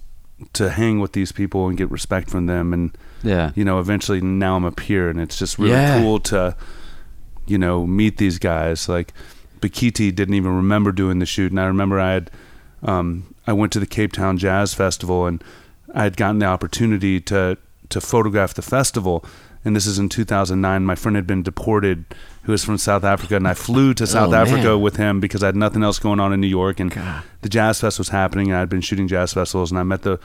to 0.55 0.71
hang 0.71 0.99
with 1.01 1.13
these 1.13 1.33
people 1.33 1.69
and 1.69 1.77
get 1.79 1.91
respect 1.91 2.31
from 2.31 2.47
them 2.47 2.73
and 2.73 2.97
Yeah. 3.23 3.51
you 3.55 3.65
know 3.65 3.79
eventually 3.81 4.21
now 4.21 4.57
I'm 4.57 4.65
a 4.65 4.73
peer 4.73 5.09
and 5.11 5.21
it's 5.21 5.39
just 5.39 5.59
really 5.59 5.73
Yeah. 5.73 6.01
cool 6.01 6.21
to 6.21 6.57
you 7.47 7.59
know 7.59 7.87
meet 7.87 8.17
these 8.17 8.39
guys 8.39 8.89
like 8.89 9.13
Bakithi 9.61 10.15
didn't 10.15 10.35
even 10.35 10.55
remember 10.57 10.91
doing 10.93 11.19
the 11.21 11.27
shoot 11.27 11.51
and 11.53 11.61
I 11.61 11.67
remember 11.67 11.99
I 12.01 12.13
had 12.15 12.31
um, 12.83 13.34
I 13.47 13.53
went 13.53 13.73
to 13.73 13.81
the 13.81 13.87
Cape 13.87 14.13
Town 14.13 14.39
Jazz 14.39 14.75
Festival 14.75 15.27
and 15.27 15.43
I 15.95 16.05
had 16.05 16.17
gotten 16.17 16.39
the 16.39 16.47
opportunity 16.47 17.21
to 17.23 17.57
to 17.91 18.01
photograph 18.01 18.55
the 18.55 18.63
festival 18.63 19.25
and 19.65 19.77
this 19.77 19.87
is 19.87 19.99
in 19.99 20.09
2009 20.09 20.85
my 20.85 20.95
friend 20.95 21.15
had 21.17 21.27
been 21.27 21.43
deported 21.43 22.05
who 22.45 22.53
was 22.53 22.65
from 22.65 22.79
South 22.79 23.05
Africa 23.05 23.37
and 23.37 23.47
I 23.47 23.55
flew 23.55 23.93
to 23.95 24.03
oh, 24.05 24.07
South 24.07 24.33
Oh, 24.33 24.35
Africa 24.35 24.69
man. 24.69 24.81
with 24.81 24.97
him 24.97 25.21
because 25.21 25.43
I 25.43 25.47
had 25.47 25.57
nothing 25.57 25.83
else 25.83 25.99
going 25.99 26.19
on 26.19 26.33
in 26.33 26.41
New 26.41 26.47
York 26.49 26.81
and 26.81 26.91
God. 26.91 27.23
the 27.43 27.49
Jazz 27.51 27.81
Fest 27.81 27.99
was 27.99 28.09
happening 28.09 28.51
and 28.51 28.57
I'd 28.59 28.69
been 28.71 28.81
shooting 28.81 29.07
jazz 29.09 29.35
festivals 29.35 29.71
and 29.71 29.79
I 29.79 29.83
met 29.83 30.03
the 30.03 30.19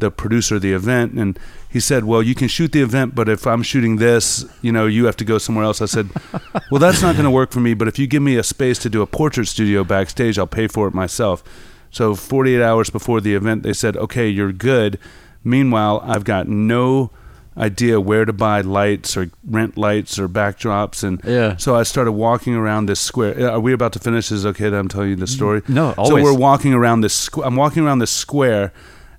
the 0.00 0.10
producer 0.10 0.56
of 0.56 0.62
the 0.62 0.72
event 0.72 1.12
and 1.12 1.38
he 1.70 1.78
said, 1.78 2.04
"Well, 2.04 2.20
you 2.20 2.34
can 2.34 2.48
shoot 2.48 2.72
the 2.72 2.82
event, 2.82 3.14
but 3.14 3.28
if 3.28 3.46
I'm 3.46 3.62
shooting 3.62 3.98
this, 3.98 4.44
you 4.60 4.72
know, 4.72 4.86
you 4.86 5.04
have 5.06 5.16
to 5.18 5.24
go 5.24 5.38
somewhere 5.38 5.64
else." 5.64 5.80
I 5.80 5.86
said, 5.86 6.08
"Well, 6.68 6.80
that's 6.80 7.00
not 7.00 7.12
going 7.14 7.26
to 7.26 7.30
work 7.30 7.52
for 7.52 7.60
me, 7.60 7.74
but 7.74 7.86
if 7.86 7.96
you 7.96 8.08
give 8.08 8.20
me 8.20 8.34
a 8.36 8.42
space 8.42 8.80
to 8.80 8.90
do 8.90 9.02
a 9.02 9.06
portrait 9.06 9.46
studio 9.46 9.84
backstage, 9.84 10.36
I'll 10.36 10.48
pay 10.48 10.66
for 10.66 10.88
it 10.88 10.94
myself." 10.94 11.44
So 11.94 12.16
48 12.16 12.60
hours 12.60 12.90
before 12.90 13.20
the 13.20 13.34
event, 13.36 13.62
they 13.62 13.72
said, 13.72 13.96
"Okay, 13.96 14.28
you're 14.28 14.52
good." 14.52 14.98
Meanwhile, 15.44 16.02
I've 16.04 16.24
got 16.24 16.48
no 16.48 17.10
idea 17.56 18.00
where 18.00 18.24
to 18.24 18.32
buy 18.32 18.60
lights 18.62 19.16
or 19.16 19.30
rent 19.48 19.78
lights 19.78 20.18
or 20.18 20.28
backdrops 20.28 21.04
and 21.04 21.20
Yeah. 21.24 21.54
so 21.56 21.76
I 21.76 21.84
started 21.84 22.10
walking 22.10 22.56
around 22.56 22.86
this 22.86 22.98
square. 22.98 23.34
Uh, 23.38 23.52
are 23.52 23.60
we 23.60 23.72
about 23.72 23.92
to 23.92 24.00
finish? 24.00 24.32
Is 24.32 24.44
it 24.44 24.48
okay 24.48 24.68
that 24.70 24.76
I'm 24.76 24.88
telling 24.88 25.10
you 25.10 25.14
the 25.16 25.26
mm, 25.26 25.36
story? 25.36 25.62
No, 25.68 25.94
always. 25.96 26.08
So 26.24 26.32
we're 26.32 26.36
walking 26.36 26.74
around 26.74 27.02
this. 27.02 27.28
Squ- 27.28 27.46
I'm 27.46 27.54
walking 27.54 27.84
around 27.86 28.00
this 28.00 28.10
square. 28.10 28.72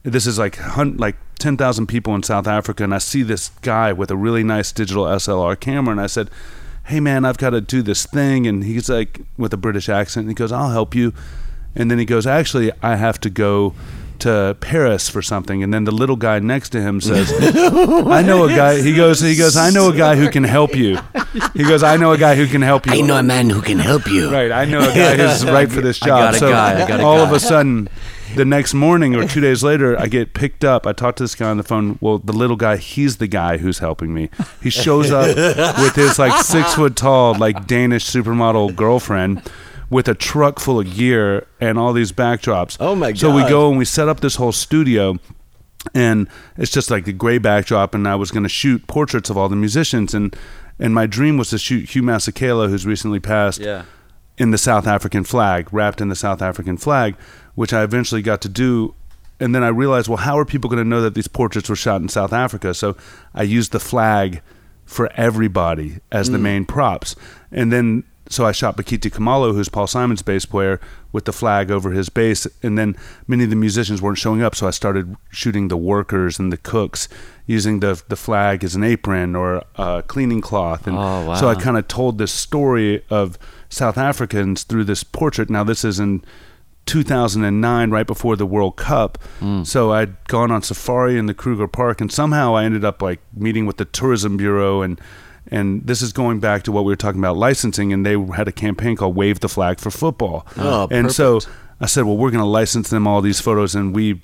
This 0.04 0.28
is 0.28 0.38
like 0.38 0.58
hun- 0.58 0.98
like 0.98 1.16
ten 1.40 1.56
thousand 1.56 1.88
people 1.88 2.14
in 2.14 2.24
South 2.24 2.46
Africa, 2.46 2.84
and 2.84 2.94
I 2.94 2.98
see 2.98 3.24
this 3.24 3.52
guy 3.62 3.94
with 3.94 4.12
a 4.12 4.18
really 4.18 4.44
nice 4.44 4.74
digital 4.74 5.06
SLR 5.08 5.56
camera, 5.56 5.94
and 5.94 6.02
I 6.02 6.08
said, 6.08 6.30
"Hey 6.84 7.00
man, 7.00 7.24
I've 7.24 7.38
got 7.38 7.52
to 7.52 7.62
do 7.62 7.82
this 7.82 8.06
thing," 8.06 8.46
and 8.48 8.66
he's 8.66 8.90
like 8.90 9.22
with 9.38 9.54
a 9.54 9.58
British 9.58 9.88
accent, 9.88 10.24
and 10.26 10.32
he 10.32 10.36
goes, 10.36 10.52
"I'll 10.52 10.72
help 10.72 10.94
you," 10.94 11.14
and 11.76 11.92
then 11.92 12.00
he 12.00 12.06
goes, 12.06 12.26
"Actually, 12.26 12.72
I 12.82 12.96
have 12.96 13.20
to 13.22 13.30
go." 13.30 13.74
To 14.20 14.56
Paris 14.62 15.10
for 15.10 15.22
something, 15.22 15.62
and 15.62 15.74
then 15.74 15.84
the 15.84 15.92
little 15.92 16.16
guy 16.16 16.40
next 16.40 16.70
to 16.70 16.82
him 16.82 17.02
says, 17.02 17.34
"I 17.38 18.22
know 18.22 18.46
a 18.46 18.48
guy." 18.48 18.82
He 18.82 18.96
goes, 18.96 19.20
"He 19.20 19.36
goes, 19.36 19.58
I 19.58 19.72
know 19.72 19.90
a 19.90 19.96
guy 19.96 20.16
who 20.16 20.30
can 20.30 20.46
help 20.46 20.74
you." 20.74 20.98
He 21.54 21.64
goes, 21.64 21.84
"I 21.84 21.98
know 21.98 22.14
a 22.14 22.18
guy 22.18 22.36
who 22.36 22.48
can 22.48 22.62
help 22.62 22.86
you." 22.88 22.94
I 22.94 23.02
know 23.02 23.18
a 23.18 23.24
man 23.24 23.50
who 23.50 23.62
can 23.62 23.78
help 23.78 24.08
you. 24.08 24.32
Right, 24.32 24.54
I 24.54 24.64
know 24.64 24.80
a 24.80 24.94
guy 24.94 25.18
who's 25.18 25.46
right 25.58 25.70
for 25.70 25.82
this 25.82 26.02
I 26.02 26.06
job. 26.06 26.20
got 26.20 26.36
a 26.36 26.38
so 26.40 26.50
guy, 26.50 26.82
I 26.82 26.88
got 26.88 27.02
a 27.02 27.04
all 27.04 27.20
of 27.20 27.34
a 27.34 27.42
sudden, 27.42 27.90
the 28.36 28.46
next 28.46 28.74
morning 28.74 29.16
or 29.16 29.28
two 29.28 29.42
days 29.42 29.64
later, 29.64 30.00
I 30.00 30.08
get 30.08 30.34
picked 30.34 30.64
up. 30.64 30.88
I 30.88 30.94
talk 30.94 31.18
to 31.18 31.24
this 31.24 31.36
guy 31.36 31.50
on 31.50 31.58
the 31.58 31.64
phone. 31.64 31.98
Well, 32.00 32.18
the 32.18 32.34
little 32.34 32.56
guy, 32.56 32.78
he's 32.78 33.18
the 33.18 33.28
guy 33.28 33.58
who's 33.58 33.80
helping 33.80 34.14
me. 34.14 34.30
He 34.64 34.70
shows 34.70 35.12
up 35.12 35.28
with 35.78 35.94
his 35.96 36.18
like 36.18 36.42
six 36.42 36.74
foot 36.74 36.96
tall, 36.96 37.36
like 37.36 37.68
Danish 37.68 38.06
supermodel 38.06 38.78
girlfriend. 38.78 39.42
With 39.90 40.08
a 40.08 40.16
truck 40.16 40.60
full 40.60 40.80
of 40.80 40.96
gear 40.96 41.48
and 41.60 41.78
all 41.78 41.94
these 41.94 42.12
backdrops. 42.12 42.78
Oh, 42.80 42.96
my 42.96 43.12
god! 43.12 43.20
So 43.20 43.36
we 43.36 43.48
go 43.48 43.70
and 43.70 43.78
we 43.78 43.86
set 43.86 44.10
up 44.10 44.20
this 44.20 44.36
whole 44.36 44.52
studio, 44.52 45.20
and 45.94 46.28
it's 46.58 46.72
just 46.72 46.90
like 46.90 47.06
the 47.06 47.14
gray 47.14 47.38
backdrop 47.38 47.94
and 47.94 48.08
i 48.08 48.16
was 48.16 48.32
going 48.32 48.44
to 48.44 48.50
shoot 48.50 48.88
portraits 48.88 49.30
of 49.30 49.38
all 49.38 49.50
the 49.50 49.56
musicians 49.56 50.14
and 50.14 50.36
and 50.80 50.94
my 50.94 51.06
dream 51.06 51.38
was 51.38 51.50
to 51.50 51.58
shoot 51.58 51.90
hugh 51.92 52.02
masekela 52.02 52.70
who's 52.70 52.86
recently 52.86 53.20
passed 53.20 53.60
Yeah. 53.60 53.84
in 54.38 54.52
the 54.52 54.58
south 54.58 54.88
african 54.88 55.24
flag 55.24 55.72
wrapped 55.72 56.02
in 56.02 56.10
the 56.10 56.16
south 56.16 56.42
african 56.42 56.78
flag 56.78 57.16
which 57.54 57.74
i 57.74 57.84
eventually 57.84 58.22
got 58.22 58.42
to 58.42 58.50
do 58.50 58.96
and 59.40 59.54
then 59.54 59.64
i 59.64 59.68
realized 59.68 60.08
well 60.08 60.18
how 60.18 60.38
are 60.40 60.46
people 60.46 60.70
going 60.70 60.84
to 60.84 60.90
know 60.90 61.02
that 61.02 61.14
these 61.14 61.28
portraits 61.28 61.70
were 61.70 61.76
shot 61.76 62.02
in 62.02 62.10
south 62.10 62.34
africa 62.34 62.74
so 62.74 62.96
i 63.34 63.44
used 63.44 63.72
the 63.72 63.80
flag 63.80 64.42
for 64.86 65.12
everybody 65.14 66.00
as 66.12 66.30
the 66.30 66.38
mm. 66.38 66.42
main 66.42 66.66
props 66.66 67.16
and 67.52 67.72
then 67.72 68.04
so 68.30 68.46
I 68.46 68.52
shot 68.52 68.76
Bakithi 68.78 69.12
Kumalo, 69.12 69.54
who's 69.54 69.70
Paul 69.70 69.88
Simon's 69.88 70.22
bass 70.24 70.46
player, 70.46 70.80
with 71.12 71.26
the 71.26 71.32
flag 71.32 71.70
over 71.70 71.92
his 71.92 72.10
bass. 72.10 72.48
And 72.64 72.78
then 72.78 72.96
many 73.28 73.44
of 73.44 73.50
the 73.52 73.56
musicians 73.56 74.02
weren't 74.02 74.18
showing 74.18 74.42
up, 74.42 74.56
so 74.56 74.68
I 74.68 74.72
started 74.72 75.16
shooting 75.30 75.68
the 75.68 75.78
workers 75.78 76.40
and 76.40 76.52
the 76.52 76.58
cooks 76.58 77.08
using 77.46 77.80
the 77.82 78.02
the 78.08 78.16
flag 78.16 78.64
as 78.64 78.74
an 78.76 78.84
apron 78.84 79.36
or 79.36 79.64
a 79.76 80.04
cleaning 80.08 80.42
cloth. 80.42 80.88
And 80.88 80.98
Oh, 80.98 81.26
wow. 81.28 81.36
so 81.36 81.48
I 81.48 81.56
kind 81.56 81.78
of 81.78 81.88
told 81.88 82.18
this 82.18 82.32
story 82.32 83.04
of 83.10 83.38
South 83.70 83.98
Africans 83.98 84.64
through 84.64 84.86
this 84.86 85.04
portrait. 85.04 85.50
Now 85.50 85.64
this 85.64 85.84
is 85.86 86.00
in 86.00 86.24
2009, 86.88 87.90
right 87.92 88.06
before 88.08 88.36
the 88.36 88.46
World 88.46 88.76
Cup. 88.78 89.18
Hmm. 89.40 89.64
So 89.64 89.92
I'd 89.92 90.24
gone 90.28 90.52
on 90.52 90.62
safari 90.62 91.18
in 91.18 91.26
the 91.26 91.34
Kruger 91.34 91.68
Park, 91.68 92.00
and 92.02 92.12
somehow 92.12 92.56
I 92.56 92.64
ended 92.64 92.86
up 92.86 93.02
like 93.02 93.20
meeting 93.36 93.66
with 93.66 93.78
the 93.78 93.86
tourism 93.86 94.38
bureau 94.38 94.82
and. 94.82 95.00
And 95.52 95.86
this 95.86 96.02
is 96.02 96.12
going 96.12 96.39
back 96.39 96.64
to 96.64 96.72
what 96.72 96.86
we 96.86 96.91
were 96.91 96.96
talking 96.96 97.20
about 97.22 97.38
licensing, 97.38 97.93
and 97.93 98.06
they 98.06 98.20
had 98.34 98.48
a 98.48 98.52
campaign 98.52 98.96
called 98.96 99.16
"Wave 99.16 99.39
the 99.41 99.50
Flag 99.50 99.80
for 99.80 99.91
Football." 99.91 100.46
Oh, 100.58 100.88
and 100.91 101.12
so. 101.12 101.39
I 101.80 101.88
said, 101.88 102.06
"Well, 102.06 102.16
we're 102.16 102.32
going 102.32 102.39
to 102.43 102.46
license 102.50 102.89
them 102.89 103.06
all 103.06 103.22
these 103.22 103.41
photos," 103.41 103.76
and 103.76 103.93
we 103.93 104.22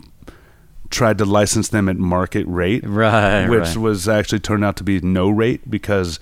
tried 0.90 1.18
to 1.18 1.26
license 1.26 1.70
them 1.70 1.90
at 1.90 1.98
market 1.98 2.46
rate, 2.48 2.84
Right, 2.88 3.48
which 3.48 3.60
right. 3.62 3.78
was 3.78 4.08
actually 4.08 4.40
turned 4.40 4.64
out 4.64 4.76
to 4.78 4.84
be 4.84 5.00
no 5.02 5.30
rate 5.30 5.70
because 5.70 6.20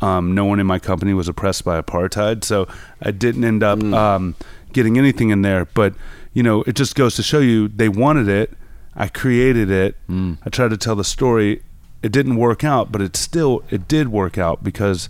um, 0.00 0.34
no 0.34 0.44
one 0.44 0.58
in 0.60 0.66
my 0.66 0.78
company 0.78 1.14
was 1.14 1.28
oppressed 1.28 1.64
by 1.64 1.80
apartheid. 1.80 2.42
So 2.44 2.66
I 3.00 3.10
didn't 3.12 3.44
end 3.44 3.62
up 3.62 3.82
um, 3.82 4.34
getting 4.72 4.98
anything 4.98 5.30
in 5.30 5.42
there. 5.42 5.66
But 5.66 5.94
you 6.32 6.42
know, 6.42 6.62
it 6.62 6.74
just 6.74 6.94
goes 6.94 7.14
to 7.16 7.22
show 7.22 7.38
you 7.38 7.68
they 7.68 7.88
wanted 7.88 8.28
it. 8.28 8.52
I 8.94 9.08
created 9.08 9.70
it. 9.70 9.96
I 10.44 10.50
tried 10.50 10.70
to 10.70 10.76
tell 10.76 10.96
the 10.96 11.04
story. 11.04 11.62
It 12.02 12.12
didn't 12.12 12.36
work 12.36 12.64
out, 12.64 12.90
but 12.92 13.00
it 13.00 13.16
still 13.16 13.62
it 13.70 13.86
did 13.88 14.08
work 14.08 14.38
out 14.38 14.62
because 14.64 15.08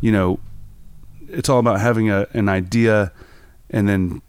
you 0.00 0.12
know 0.12 0.38
it's 1.28 1.48
all 1.48 1.58
about 1.58 1.80
having 1.80 2.10
a, 2.10 2.26
an 2.34 2.48
idea 2.48 3.12
and 3.70 3.88
then 3.88 4.22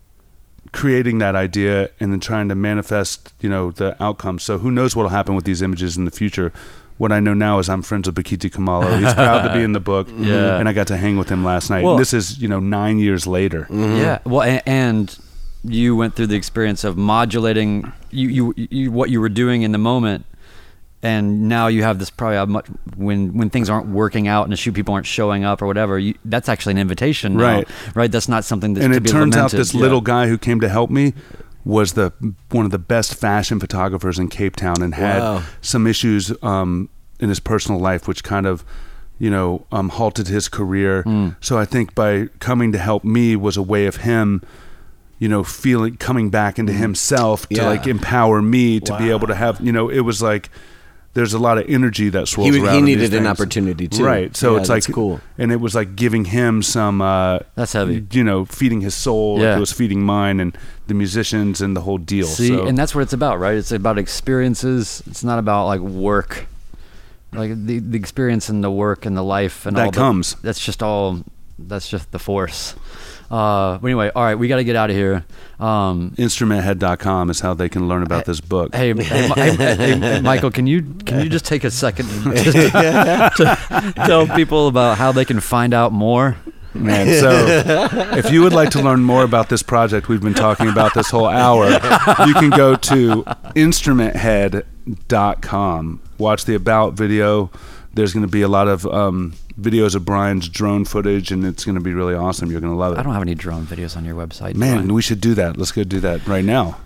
creating 0.71 1.19
that 1.19 1.35
idea 1.35 1.89
and 1.99 2.11
then 2.11 2.19
trying 2.19 2.49
to 2.49 2.55
manifest 2.55 3.33
you 3.39 3.49
know 3.49 3.71
the 3.71 4.01
outcome 4.03 4.37
so 4.37 4.57
who 4.57 4.69
knows 4.69 4.95
what 4.95 5.03
will 5.03 5.09
happen 5.09 5.33
with 5.35 5.45
these 5.45 5.61
images 5.61 5.95
in 5.97 6.05
the 6.05 6.11
future 6.11 6.51
what 6.97 7.11
I 7.11 7.19
know 7.19 7.33
now 7.35 7.59
is 7.59 7.69
I'm 7.69 7.83
friends 7.83 8.07
with 8.07 8.15
Bakithi 8.15 8.49
Kumalo. 8.51 8.99
He's 8.99 9.13
proud 9.13 9.47
to 9.47 9.53
be 9.53 9.61
in 9.61 9.73
the 9.73 9.79
book, 9.79 10.07
Yeah. 10.17 10.57
and 10.57 10.67
I 10.67 10.73
got 10.73 10.87
to 10.87 10.97
hang 10.97 11.15
with 11.15 11.29
him 11.29 11.43
last 11.45 11.69
night. 11.69 11.83
Well- 11.83 11.93
and 11.93 12.01
this 12.01 12.11
is, 12.11 12.39
you 12.41 12.47
know, 12.47 12.59
nine 12.59 12.97
years 12.97 13.27
later. 13.27 13.67
Mm-hmm. 13.69 13.97
Yeah. 13.97 14.17
Well, 14.25 14.41
and, 14.41 14.63
and 14.65 15.19
you 15.63 15.95
went 15.95 16.15
through 16.15 16.25
the 16.25 16.35
experience 16.35 16.83
of 16.83 16.97
modulating 16.97 17.91
you, 18.09 18.29
you, 18.29 18.67
you 18.71 18.91
what 18.91 19.11
you 19.11 19.21
were 19.21 19.29
doing 19.29 19.61
in 19.61 19.73
the 19.73 19.77
moment, 19.77 20.25
and 21.03 21.47
now 21.47 21.67
you 21.67 21.83
have 21.83 21.99
this 21.99 22.09
probably 22.09 22.37
a 22.37 22.45
much 22.45 22.65
when 22.95 23.37
when 23.37 23.49
things 23.49 23.69
aren't 23.69 23.87
working 23.87 24.27
out 24.27 24.43
and 24.43 24.51
the 24.51 24.57
shoot 24.57 24.73
people 24.73 24.93
aren't 24.93 25.05
showing 25.05 25.43
up 25.43 25.61
or 25.61 25.67
whatever. 25.67 25.99
You, 25.99 26.15
that's 26.25 26.49
actually 26.49 26.71
an 26.71 26.77
invitation, 26.79 27.37
now, 27.37 27.43
Right. 27.43 27.67
Right. 27.95 28.11
That's 28.11 28.27
not 28.27 28.43
something 28.45 28.73
that 28.73 28.83
and 28.83 28.93
it 28.95 29.05
turns 29.05 29.35
out 29.37 29.51
this 29.51 29.73
Yeah. 29.73 29.81
little 29.81 30.01
guy 30.01 30.27
who 30.27 30.37
came 30.37 30.59
to 30.61 30.69
help 30.69 30.89
me 30.89 31.13
was 31.65 31.93
the 31.93 32.11
one 32.51 32.65
of 32.65 32.71
the 32.71 32.79
best 32.79 33.13
fashion 33.15 33.59
photographers 33.59 34.17
in 34.17 34.27
Cape 34.29 34.55
Town 34.55 34.81
and 34.81 34.95
had 34.95 35.19
Wow. 35.19 35.43
some 35.61 35.85
issues 35.85 36.31
um, 36.41 36.89
in 37.19 37.29
his 37.29 37.39
personal 37.39 37.79
life 37.79 38.07
which 38.07 38.23
kind 38.23 38.45
of 38.45 38.63
you 39.19 39.29
know 39.29 39.65
um, 39.71 39.89
halted 39.89 40.27
his 40.27 40.47
career 40.49 41.01
Hmm. 41.03 41.29
so 41.41 41.57
I 41.59 41.65
think 41.65 41.93
by 41.93 42.27
coming 42.39 42.71
to 42.71 42.77
help 42.79 43.03
me 43.03 43.35
was 43.35 43.57
a 43.57 43.61
way 43.63 43.85
of 43.85 43.97
him 43.97 44.41
you 45.19 45.27
know 45.27 45.43
feeling 45.43 45.97
coming 45.97 46.29
back 46.29 46.57
into 46.57 46.71
himself 46.73 47.47
to 47.49 47.55
Yeah. 47.55 47.67
like 47.67 47.85
empower 47.87 48.41
me 48.41 48.79
to 48.79 48.97
be 48.97 49.09
able 49.09 49.27
to 49.27 49.35
have 49.35 49.59
you 49.59 49.71
know 49.71 49.89
it 49.89 50.01
was 50.01 50.21
like 50.21 50.49
there's 51.17 51.33
a 51.33 51.39
lot 51.39 51.57
of 51.57 51.65
energy 51.67 52.09
that 52.09 52.27
swirls 52.27 52.53
He, 52.55 52.61
around. 52.61 52.75
he 52.75 52.81
needed 52.81 53.11
an 53.15 53.25
opportunity 53.25 53.87
too. 53.87 54.05
right? 54.05 54.29
So 54.37 54.53
Yeah, 54.53 54.59
it's 54.59 54.69
like 54.69 54.83
cool. 54.91 55.19
and 55.41 55.51
it 55.51 55.59
was 55.59 55.73
like 55.73 55.95
giving 55.95 56.25
him 56.25 56.61
some. 56.61 57.01
Uh, 57.01 57.39
That's 57.55 57.73
heavy. 57.73 58.05
You 58.11 58.23
know, 58.23 58.45
feeding 58.45 58.81
his 58.81 58.93
soul. 58.93 59.35
Like 59.37 59.43
Yeah. 59.43 59.57
it 59.57 59.59
was 59.59 59.71
feeding 59.73 60.01
mine 60.03 60.39
and 60.39 60.55
the 60.85 60.93
musicians 60.93 61.59
and 61.59 61.75
the 61.75 61.81
whole 61.81 61.97
deal. 61.97 62.27
See, 62.27 62.49
so. 62.49 62.67
and 62.67 62.77
that's 62.77 62.93
what 62.93 63.01
it's 63.01 63.13
about, 63.13 63.39
right? 63.39 63.57
It's 63.57 63.71
about 63.71 63.97
experiences. 63.97 65.01
It's 65.09 65.23
not 65.23 65.39
about 65.39 65.65
like 65.65 65.81
work, 65.81 66.45
like 67.33 67.51
the 67.65 67.79
the 67.79 67.97
experience 67.97 68.47
and 68.51 68.63
the 68.63 68.71
work 68.71 69.05
and 69.07 69.17
the 69.17 69.23
life 69.23 69.65
and 69.65 69.75
That 69.75 69.85
all 69.85 69.91
the- 69.91 69.97
comes. 69.97 70.35
that's 70.43 70.59
just 70.63 70.83
all. 70.83 71.23
That's 71.59 71.89
just 71.89 72.11
the 72.11 72.19
force. 72.19 72.75
Uh, 73.29 73.77
but 73.77 73.87
anyway, 73.87 74.09
all 74.15 74.23
right, 74.23 74.35
we 74.35 74.47
got 74.47 74.55
to 74.57 74.63
get 74.63 74.75
out 74.75 74.89
of 74.89 74.95
here. 74.95 75.25
Um, 75.59 76.13
instrumenthead.com 76.17 77.29
is 77.29 77.41
how 77.41 77.53
they 77.53 77.67
can 77.67 77.87
learn 77.87 78.03
about 78.03 78.25
this 78.25 78.39
book. 78.39 78.73
Hey, 78.73 78.93
hey, 79.03 79.27
hey, 79.27 79.75
hey, 79.75 80.21
Michael, 80.21 80.51
can 80.51 80.67
you 80.67 80.83
can 81.05 81.21
you 81.21 81.29
just 81.29 81.45
take 81.45 81.63
a 81.63 81.71
second 81.71 82.07
to, 82.07 82.33
to 82.33 83.93
tell 84.05 84.27
people 84.27 84.67
about 84.67 84.97
how 84.97 85.11
they 85.11 85.25
can 85.25 85.39
find 85.39 85.73
out 85.73 85.91
more? 85.91 86.37
Man, 86.73 87.07
so 87.19 87.31
if 88.17 88.31
you 88.31 88.43
would 88.43 88.53
like 88.53 88.69
to 88.71 88.81
learn 88.81 89.01
more 89.01 89.23
about 89.23 89.49
this 89.49 89.63
project 89.63 90.09
we've 90.09 90.21
been 90.21 90.35
talking 90.35 90.69
about 90.69 90.93
this 90.93 91.09
whole 91.09 91.25
hour, 91.25 91.69
you 92.27 92.35
can 92.35 92.51
go 92.51 92.75
to 92.75 93.23
instrumenthead.com. 93.55 96.01
Watch 96.19 96.45
the 96.45 96.53
about 96.53 96.93
video. 96.93 97.49
There's 97.93 98.13
going 98.13 98.25
to 98.25 98.31
be 98.31 98.43
a 98.43 98.47
lot 98.47 98.67
of 98.67 98.85
um, 98.85 99.33
videos 99.59 99.95
of 99.95 100.05
Brian's 100.05 100.47
drone 100.49 100.85
footage, 100.85 101.31
and 101.31 101.45
it's 101.45 101.65
going 101.65 101.75
to 101.75 101.81
be 101.81 101.93
really 101.93 102.13
awesome. 102.13 102.51
You're 102.51 102.61
going 102.61 102.73
to 102.73 102.77
love 102.77 102.93
it. 102.93 102.99
I 102.99 103.03
don't 103.03 103.13
have 103.13 103.21
any 103.21 103.35
drone 103.35 103.65
videos 103.65 103.97
on 103.97 104.05
your 104.05 104.15
website. 104.15 104.55
Man, 104.55 104.89
I? 104.89 104.93
we 104.93 105.01
should 105.01 105.21
do 105.21 105.33
that. 105.35 105.57
Let's 105.57 105.71
go 105.71 105.83
do 105.83 105.99
that 106.01 106.25
right 106.27 106.45
now. 106.45 106.77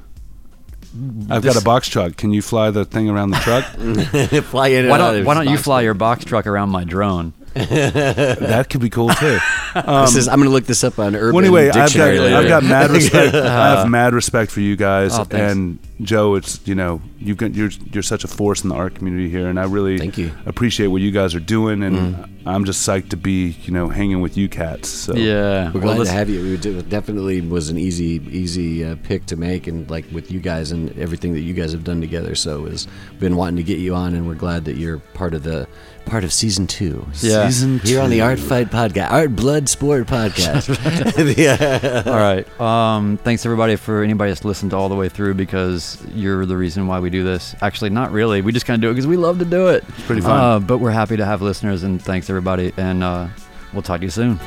I've 1.30 1.41
This- 1.41 1.53
got 1.53 1.61
a 1.61 1.63
box 1.65 1.88
truck. 1.88 2.17
Can 2.17 2.34
you 2.34 2.41
fly 2.41 2.69
the 2.72 2.84
thing 2.84 3.09
around 3.09 3.30
the 3.32 3.38
truck? 3.38 3.63
fly 4.45 4.67
in 4.69 4.82
and 4.86 4.89
why 4.89 4.97
don't 4.97 5.24
Why 5.26 5.34
don't 5.36 5.45
you 5.45 5.51
box. 5.51 5.63
fly 5.63 5.82
your 5.82 5.93
box 5.93 6.26
truck 6.26 6.45
around 6.47 6.69
my 6.69 6.84
drone? 6.84 7.34
That 7.54 8.68
could 8.70 8.82
be 8.82 8.89
cool 8.89 9.10
too. 9.10 9.39
Um, 9.74 10.04
this 10.04 10.18
is, 10.18 10.28
I'm 10.28 10.39
going 10.39 10.49
to 10.49 10.54
look 10.54 10.66
this 10.66 10.84
up 10.84 10.99
on 10.99 11.16
Urban 11.16 11.34
Well, 11.34 11.45
anyway, 11.45 11.70
I've 11.70 11.93
got, 11.93 11.95
later. 11.95 12.36
I've 12.36 12.47
got 12.49 12.62
mad 12.62 12.91
respect. 12.91 13.34
I 13.34 13.70
have 13.70 13.78
uh-huh. 13.78 13.88
mad 13.88 14.14
respect 14.14 14.52
for 14.52 14.60
you 14.60 14.76
guys, 14.76 15.18
Oh, 15.18 15.26
and 15.32 15.80
Joe. 16.02 16.36
It's 16.36 16.60
you 16.68 16.76
know 16.76 17.02
you've 17.20 17.38
got 17.38 17.54
you're 17.54 17.70
you're 17.91 18.04
such 18.04 18.26
a 18.26 18.28
force 18.28 18.64
in 18.64 18.70
the 18.70 18.76
art 18.76 18.95
community 18.95 19.30
here, 19.30 19.47
and 19.47 19.58
I 19.58 19.64
really 19.64 19.97
Thank 19.97 20.18
you. 20.18 20.32
appreciate 20.45 20.88
what 20.88 21.02
you 21.02 21.12
guys 21.12 21.34
are 21.36 21.39
doing, 21.39 21.84
and 21.84 22.16
mm. 22.16 22.30
I'm 22.45 22.66
just 22.66 22.86
psyched 22.86 23.10
to 23.12 23.18
be 23.18 23.56
you 23.64 23.72
know 23.72 23.88
hanging 23.88 24.20
with 24.20 24.36
you 24.36 24.49
cats. 24.49 24.89
So 24.89 25.16
Yeah, 25.16 25.72
We're 25.72 25.80
glad 25.80 25.99
this- 25.99 26.10
to 26.10 26.16
have 26.16 26.30
you. 26.30 26.56
It 26.56 26.89
definitely 26.89 27.39
was 27.39 27.70
an 27.70 27.78
easy, 27.78 28.22
easy 28.30 28.84
uh, 28.84 28.97
pick 29.04 29.26
to 29.28 29.38
make, 29.38 29.68
and 29.68 29.89
like 29.89 30.06
with 30.12 30.32
you 30.32 30.41
guys 30.41 30.72
and 30.72 30.97
everything 30.99 31.32
that 31.34 31.41
you 31.41 31.54
guys 31.54 31.72
have 31.72 31.86
done 31.86 32.02
together. 32.02 32.36
So 32.36 32.66
it's 32.66 32.88
been 33.20 33.38
wanting 33.38 33.56
to 33.56 33.64
get 33.64 33.80
you 33.80 33.95
on, 33.95 34.16
and 34.16 34.28
we're 34.28 34.36
glad 34.36 34.66
that 34.66 34.76
you're 34.76 34.99
part 34.99 35.34
of 35.34 35.43
the 35.43 35.66
part 36.06 36.24
of 36.24 36.34
season 36.34 36.68
two. 36.68 37.08
Yeah. 37.22 37.47
season 37.47 37.80
Here 37.80 38.02
on 38.02 38.10
the. 38.10 38.22
Art 38.22 38.39
Fight 38.39 38.70
podcast, 38.70 39.12
Art 39.12 39.36
Blood 39.36 39.68
Sport 39.68 40.08
podcast. 40.08 40.68
yeah. 41.38 42.04
All 42.06 42.14
right. 42.14 42.62
Um, 42.62 43.18
thanks 43.18 43.45
everybody 43.45 43.76
for 43.76 44.04
anybody 44.04 44.32
that's 44.32 44.45
listened 44.45 44.74
all 44.74 44.89
the 44.89 44.95
way 44.95 45.10
through 45.10 45.34
because 45.34 46.02
you're 46.14 46.45
the 46.45 46.58
reason 46.58 46.88
why 46.88 46.99
we 46.99 47.10
do 47.10 47.24
this. 47.24 47.56
Actually, 47.62 47.89
not 47.89 48.12
really. 48.12 48.41
We 48.41 48.52
just 48.52 48.66
kind 48.66 48.76
of 48.76 48.82
do 48.82 48.89
it 48.89 48.93
because 48.93 49.08
we 49.08 49.18
love 49.18 49.39
to 49.39 49.45
do 49.45 49.68
it. 49.70 49.84
It's 49.88 50.06
pretty 50.06 50.22
fun. 50.22 50.39
Uh, 50.39 50.60
but 50.60 50.78
we're 50.78 50.91
happy 50.91 51.18
to 51.18 51.26
have 51.26 51.41
listeners 51.41 51.84
and 51.84 52.02
thanks 52.02 52.30
everybody. 52.30 52.74
And 52.78 53.04
uh, 53.04 53.28
we'll 53.74 53.82
talk 53.82 53.99
to 54.02 54.06
you 54.06 54.12
soon. 54.12 54.39